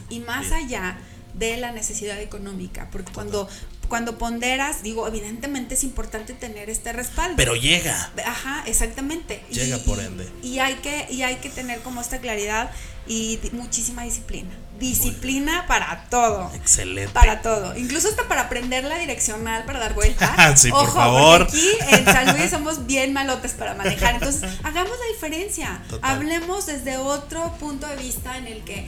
y 0.10 0.20
más 0.20 0.52
allá 0.52 0.98
de 1.34 1.58
la 1.58 1.72
necesidad 1.72 2.20
económica, 2.20 2.88
porque 2.92 3.12
cuando 3.12 3.48
cuando 3.88 4.18
ponderas, 4.18 4.84
digo, 4.84 5.08
evidentemente 5.08 5.76
es 5.76 5.84
importante 5.84 6.34
tener 6.34 6.70
este 6.70 6.94
respaldo. 6.94 7.36
Pero 7.38 7.56
llega. 7.56 8.12
Ajá, 8.26 8.64
exactamente. 8.66 9.44
Llega 9.50 9.78
por 9.80 10.00
ende. 10.00 10.28
Y 10.44 10.60
hay 10.60 10.76
que, 10.76 11.08
y 11.10 11.24
hay 11.24 11.38
que 11.38 11.50
tener 11.50 11.80
como 11.82 12.02
esta 12.02 12.20
claridad 12.20 12.70
y 13.08 13.40
muchísima 13.54 14.04
disciplina. 14.04 14.50
Disciplina 14.80 15.66
para 15.68 16.06
todo. 16.10 16.52
Excelente. 16.54 17.12
Para 17.14 17.42
todo. 17.42 17.76
Incluso 17.78 18.10
hasta 18.10 18.28
para 18.28 18.42
aprender 18.42 18.84
la 18.84 19.00
direccional 19.00 19.64
para 19.66 19.80
dar 19.80 19.94
vuelta. 19.94 20.36
Sí, 20.58 20.70
por 20.70 20.84
Ojo, 20.84 20.94
favor. 20.94 21.48
porque 21.48 21.58
aquí 21.58 21.96
en 21.96 22.06
San 22.06 22.38
Luis 22.38 22.50
somos 22.52 22.86
bien 22.86 23.14
malotes 23.14 23.54
para 23.54 23.74
manejar. 23.74 24.16
Entonces, 24.16 24.50
hagamos 24.64 24.92
la 24.92 25.14
diferencia. 25.14 25.82
Total. 25.90 26.12
Hablemos 26.12 26.66
desde 26.66 26.98
otro 26.98 27.54
punto 27.60 27.88
de 27.88 27.96
vista 27.96 28.38
en 28.38 28.48
el 28.48 28.64
que 28.64 28.88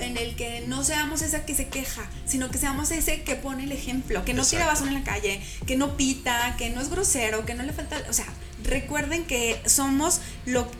en 0.00 0.16
el 0.16 0.36
que 0.36 0.64
no 0.66 0.84
seamos 0.84 1.22
esa 1.22 1.44
que 1.44 1.54
se 1.54 1.68
queja, 1.68 2.02
sino 2.26 2.50
que 2.50 2.58
seamos 2.58 2.90
ese 2.90 3.22
que 3.22 3.36
pone 3.36 3.64
el 3.64 3.72
ejemplo, 3.72 4.24
que 4.24 4.34
no 4.34 4.44
tira 4.44 4.62
Exacto. 4.62 4.84
basura 4.84 4.90
en 4.90 5.04
la 5.04 5.04
calle, 5.04 5.40
que 5.66 5.76
no 5.76 5.96
pita, 5.96 6.56
que 6.56 6.70
no 6.70 6.80
es 6.80 6.90
grosero, 6.90 7.44
que 7.46 7.54
no 7.54 7.62
le 7.62 7.72
falta, 7.72 7.96
o 8.08 8.12
sea, 8.12 8.26
recuerden 8.64 9.24
que 9.24 9.60
somos 9.66 10.20
lo, 10.46 10.70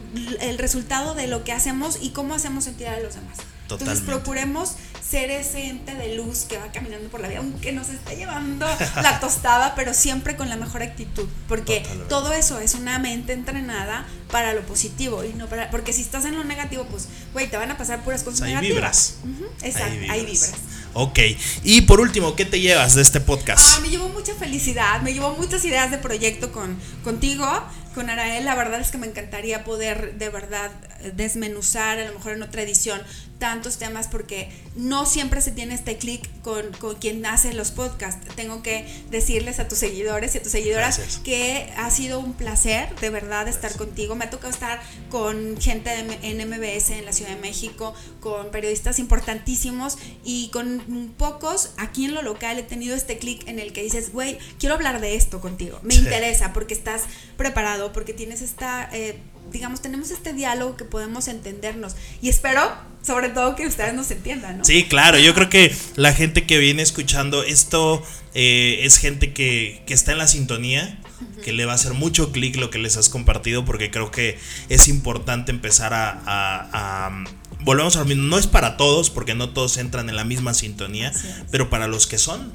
el 0.40 0.58
resultado 0.58 1.14
de 1.14 1.26
lo 1.26 1.44
que 1.44 1.52
hacemos 1.52 1.98
y 2.00 2.10
cómo 2.10 2.34
hacemos 2.34 2.64
sentir 2.64 2.88
a 2.88 3.00
los 3.00 3.14
demás. 3.14 3.38
Entonces 3.62 4.00
Totalmente. 4.00 4.12
procuremos 4.12 4.74
ser 5.10 5.30
ese 5.30 5.66
ente 5.66 5.94
de 5.94 6.14
luz 6.14 6.44
que 6.48 6.56
va 6.56 6.70
caminando 6.70 7.08
por 7.08 7.20
la 7.20 7.28
vida, 7.28 7.38
aunque 7.38 7.72
nos 7.72 7.88
esté 7.88 8.14
llevando 8.16 8.66
la 9.02 9.18
tostada, 9.18 9.74
pero 9.76 9.92
siempre 9.92 10.36
con 10.36 10.48
la 10.48 10.56
mejor 10.56 10.82
actitud, 10.82 11.26
porque 11.48 11.80
Totalmente. 11.80 12.08
todo 12.08 12.32
eso 12.32 12.60
es 12.60 12.74
una 12.74 12.98
mente 13.00 13.32
entrenada 13.32 14.06
para 14.30 14.52
lo 14.54 14.60
positivo 14.62 15.24
y 15.24 15.32
no 15.34 15.46
para 15.48 15.70
porque 15.70 15.92
si 15.92 16.02
estás 16.02 16.24
en 16.26 16.36
lo 16.36 16.44
negativo, 16.44 16.84
pues 16.88 17.08
güey, 17.32 17.50
te 17.50 17.56
van 17.56 17.70
a 17.70 17.76
pasar 17.76 18.04
puras 18.04 18.22
cosas 18.22 18.42
Ahí 18.42 18.50
negativas. 18.54 19.16
vibras. 19.24 19.36
Ujú, 19.48 19.66
Exacto, 19.66 20.12
ahí 20.12 20.20
vibras. 20.24 20.52
Ok. 20.92 21.18
Y 21.64 21.82
por 21.82 22.00
último, 22.00 22.34
¿qué 22.36 22.44
te 22.44 22.60
llevas 22.60 22.94
de 22.94 23.02
este 23.02 23.20
podcast? 23.20 23.76
Ay, 23.76 23.82
me 23.82 23.88
llevó 23.90 24.08
mucha 24.08 24.34
felicidad, 24.34 25.00
me 25.02 25.12
llevó 25.12 25.34
muchas 25.36 25.64
ideas 25.64 25.90
de 25.90 25.98
proyecto 25.98 26.52
con, 26.52 26.76
contigo, 27.04 27.46
con 27.94 28.10
Arael. 28.10 28.44
La 28.44 28.54
verdad 28.54 28.80
es 28.80 28.90
que 28.90 28.98
me 28.98 29.06
encantaría 29.06 29.64
poder 29.64 30.14
de 30.18 30.28
verdad 30.28 30.70
desmenuzar, 31.14 31.98
a 31.98 32.04
lo 32.06 32.14
mejor 32.14 32.32
en 32.32 32.42
otra 32.42 32.62
edición, 32.62 33.00
tantos 33.38 33.78
temas 33.78 34.06
porque 34.06 34.50
no 34.76 35.06
siempre 35.06 35.40
se 35.40 35.50
tiene 35.50 35.74
este 35.74 35.96
clic 35.96 36.28
con, 36.42 36.72
con 36.72 36.96
quien 36.96 37.24
hace 37.24 37.54
los 37.54 37.70
podcasts. 37.70 38.26
Tengo 38.36 38.62
que 38.62 38.84
decirles 39.10 39.58
a 39.60 39.66
tus 39.68 39.78
seguidores 39.78 40.34
y 40.34 40.38
a 40.38 40.42
tus 40.42 40.52
seguidoras 40.52 40.98
Gracias. 40.98 41.20
que 41.24 41.72
ha 41.78 41.90
sido 41.90 42.20
un 42.20 42.34
placer 42.34 42.94
de 43.00 43.08
verdad 43.08 43.48
estar 43.48 43.74
contigo. 43.76 44.14
Me 44.14 44.26
ha 44.26 44.30
tocado 44.30 44.52
estar 44.52 44.80
con 45.08 45.58
gente 45.58 45.88
de 45.88 46.18
en 46.22 46.48
MBS 46.50 46.90
en 46.90 47.06
la 47.06 47.12
Ciudad 47.14 47.30
de 47.34 47.40
México, 47.40 47.94
con 48.20 48.50
periodistas 48.50 48.98
importantísimos 48.98 49.96
y 50.22 50.50
con 50.50 51.14
pocos 51.16 51.70
aquí 51.78 52.04
en 52.04 52.14
lo 52.14 52.20
local 52.20 52.58
he 52.58 52.62
tenido 52.62 52.94
este 52.94 53.16
clic 53.16 53.48
en 53.48 53.58
el 53.58 53.72
que 53.72 53.82
dices, 53.82 54.12
güey, 54.12 54.36
quiero 54.58 54.74
hablar 54.74 55.00
de 55.00 55.14
esto 55.14 55.40
contigo. 55.40 55.78
Me 55.82 55.94
Sí. 55.94 56.00
interesa 56.00 56.52
porque 56.52 56.74
estás 56.74 57.04
preparado, 57.38 57.79
porque 57.92 58.12
tienes 58.12 58.42
esta, 58.42 58.88
eh, 58.92 59.18
digamos, 59.52 59.80
tenemos 59.82 60.10
este 60.10 60.32
diálogo 60.32 60.76
que 60.76 60.84
podemos 60.84 61.26
entendernos. 61.28 61.96
Y 62.22 62.28
espero 62.28 62.60
sobre 63.02 63.30
todo 63.30 63.56
que 63.56 63.66
ustedes 63.66 63.94
nos 63.94 64.10
entiendan, 64.10 64.58
¿no? 64.58 64.64
Sí, 64.64 64.84
claro, 64.84 65.18
yo 65.18 65.32
creo 65.34 65.48
que 65.48 65.74
la 65.96 66.12
gente 66.12 66.44
que 66.46 66.58
viene 66.58 66.82
escuchando 66.82 67.42
esto 67.42 68.02
eh, 68.34 68.80
es 68.82 68.98
gente 68.98 69.32
que, 69.32 69.82
que 69.86 69.94
está 69.94 70.12
en 70.12 70.18
la 70.18 70.28
sintonía, 70.28 71.00
que 71.42 71.52
le 71.54 71.64
va 71.64 71.72
a 71.72 71.76
hacer 71.76 71.94
mucho 71.94 72.30
clic 72.32 72.56
lo 72.56 72.68
que 72.70 72.78
les 72.78 72.96
has 72.98 73.08
compartido, 73.08 73.64
porque 73.64 73.90
creo 73.90 74.10
que 74.10 74.38
es 74.68 74.88
importante 74.88 75.50
empezar 75.50 75.94
a... 75.94 76.10
a- 76.26 76.68
a- 77.06 77.24
volvemos 77.62 77.96
a 77.96 78.00
lo 78.00 78.04
mismo, 78.06 78.22
no 78.24 78.38
es 78.38 78.46
para 78.46 78.76
todos, 78.78 79.10
porque 79.10 79.34
no 79.34 79.50
todos 79.50 79.76
entran 79.76 80.08
en 80.08 80.16
la 80.16 80.24
misma 80.24 80.54
sintonía, 80.54 81.12
pero 81.50 81.68
para 81.68 81.88
los 81.88 82.06
que 82.06 82.16
son, 82.18 82.52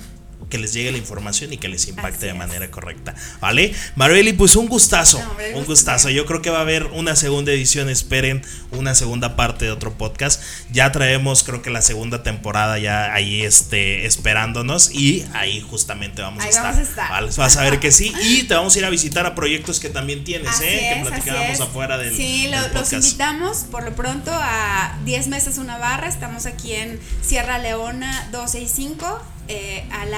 que 0.56 0.62
les 0.62 0.74
llegue 0.74 0.92
la 0.92 0.98
información 0.98 1.52
y 1.52 1.58
que 1.58 1.68
les 1.68 1.86
impacte 1.88 2.16
Así 2.18 2.26
de 2.28 2.32
es. 2.32 2.38
manera 2.38 2.72
correcta. 2.72 3.14
¿Vale? 3.42 3.74
Maribeli, 3.96 4.32
pues 4.34 4.56
un 4.56 4.68
gustazo. 4.68 5.20
No, 5.22 5.32
hombre, 5.32 5.54
un 5.56 5.66
gustazo. 5.66 6.10
Yo 6.10 6.26
creo 6.26 6.42
que 6.42 6.50
va 6.50 6.60
a 6.60 6.62
haber 6.62 6.86
una 6.86 7.16
segunda 7.18 7.52
edición. 7.52 7.90
Esperen 7.90 8.42
una 8.72 8.96
segunda 8.96 9.36
parte 9.36 9.66
de 9.66 9.72
otro 9.72 9.98
podcast. 9.98 10.42
Ya 10.72 10.92
traemos, 10.94 11.44
creo 11.44 11.62
que 11.62 11.70
la 11.70 11.82
segunda 11.82 12.24
temporada 12.24 12.80
ya 12.80 13.14
ahí 13.14 13.42
este, 13.42 14.06
esperándonos. 14.06 14.92
Y 14.94 15.26
ahí 15.34 15.60
justamente 15.60 16.22
vamos 16.22 16.42
Ahí 16.42 16.48
a 16.48 16.50
estar. 16.52 16.64
vamos 16.64 16.80
a 16.80 16.84
estar. 16.90 17.10
¿vale? 17.10 17.32
Vas 17.36 17.58
a 17.58 17.64
ver 17.64 17.80
que 17.82 17.92
sí. 17.92 18.14
Y 18.24 18.44
te 18.44 18.54
vamos 18.54 18.76
a 18.76 18.80
ir 18.80 18.86
a 18.86 18.90
visitar 18.90 19.26
a 19.26 19.36
proyectos 19.36 19.80
que 19.82 19.90
también 19.90 20.24
tienes, 20.24 20.48
Así 20.48 20.64
¿eh? 20.64 20.92
es, 20.92 20.98
que 21.04 21.10
platicábamos 21.10 21.60
afuera 21.60 21.98
del. 21.98 22.16
Sí, 22.16 22.44
del 22.44 22.52
lo- 22.52 22.58
los 22.62 22.68
podcast. 22.70 22.94
invitamos 22.94 23.58
por 23.70 23.84
lo 23.84 23.94
pronto 23.96 24.32
a 24.34 24.98
10 25.04 25.28
meses 25.28 25.58
una 25.58 25.78
barra. 25.78 26.08
Estamos 26.08 26.46
aquí 26.46 26.74
en 26.74 27.00
Sierra 27.22 27.58
Leona 27.60 28.30
265, 28.32 29.22
eh, 29.48 29.88
al 29.92 30.14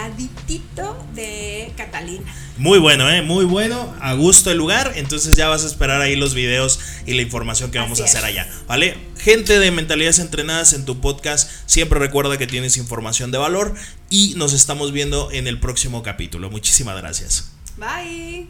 de 1.14 1.74
Catalina. 1.76 2.24
Muy 2.58 2.80
bueno, 2.80 3.10
¿eh? 3.10 3.22
Muy 3.22 3.46
bueno. 3.46 3.96
A 4.02 4.14
gusto 4.14 4.52
el 4.52 4.58
lugar. 4.58 4.94
Entonces 4.96 5.36
ya 5.36 5.48
vas 5.48 5.64
a 5.64 5.68
esperar 5.68 6.02
ahí 6.02 6.16
los 6.16 6.34
videos 6.34 6.80
y 7.06 7.14
la 7.14 7.22
información 7.22 7.72
que 7.72 7.80
vamos 7.80 8.00
Así 8.00 8.04
a 8.04 8.06
hacer 8.06 8.26
allá. 8.26 8.50
¿Vale? 8.68 8.98
Gente 9.18 9.60
de 9.60 9.72
Mentalidades 9.72 10.20
Entrenadas 10.20 10.74
en 10.74 10.86
tu 10.86 11.00
podcast. 11.00 11.50
Siempre 11.66 12.00
recuerda 12.00 12.38
que 12.38 12.48
tienes 12.48 12.78
información 12.78 13.32
de 13.32 13.38
valor. 13.38 13.76
Y 14.10 14.34
nos 14.38 14.54
estamos 14.54 14.92
viendo 14.92 15.32
en 15.32 15.48
el 15.48 15.60
próximo 15.60 16.04
capítulo. 16.04 16.50
Muchísimas 16.50 16.98
gracias. 16.98 17.52
Bye. 17.78 18.48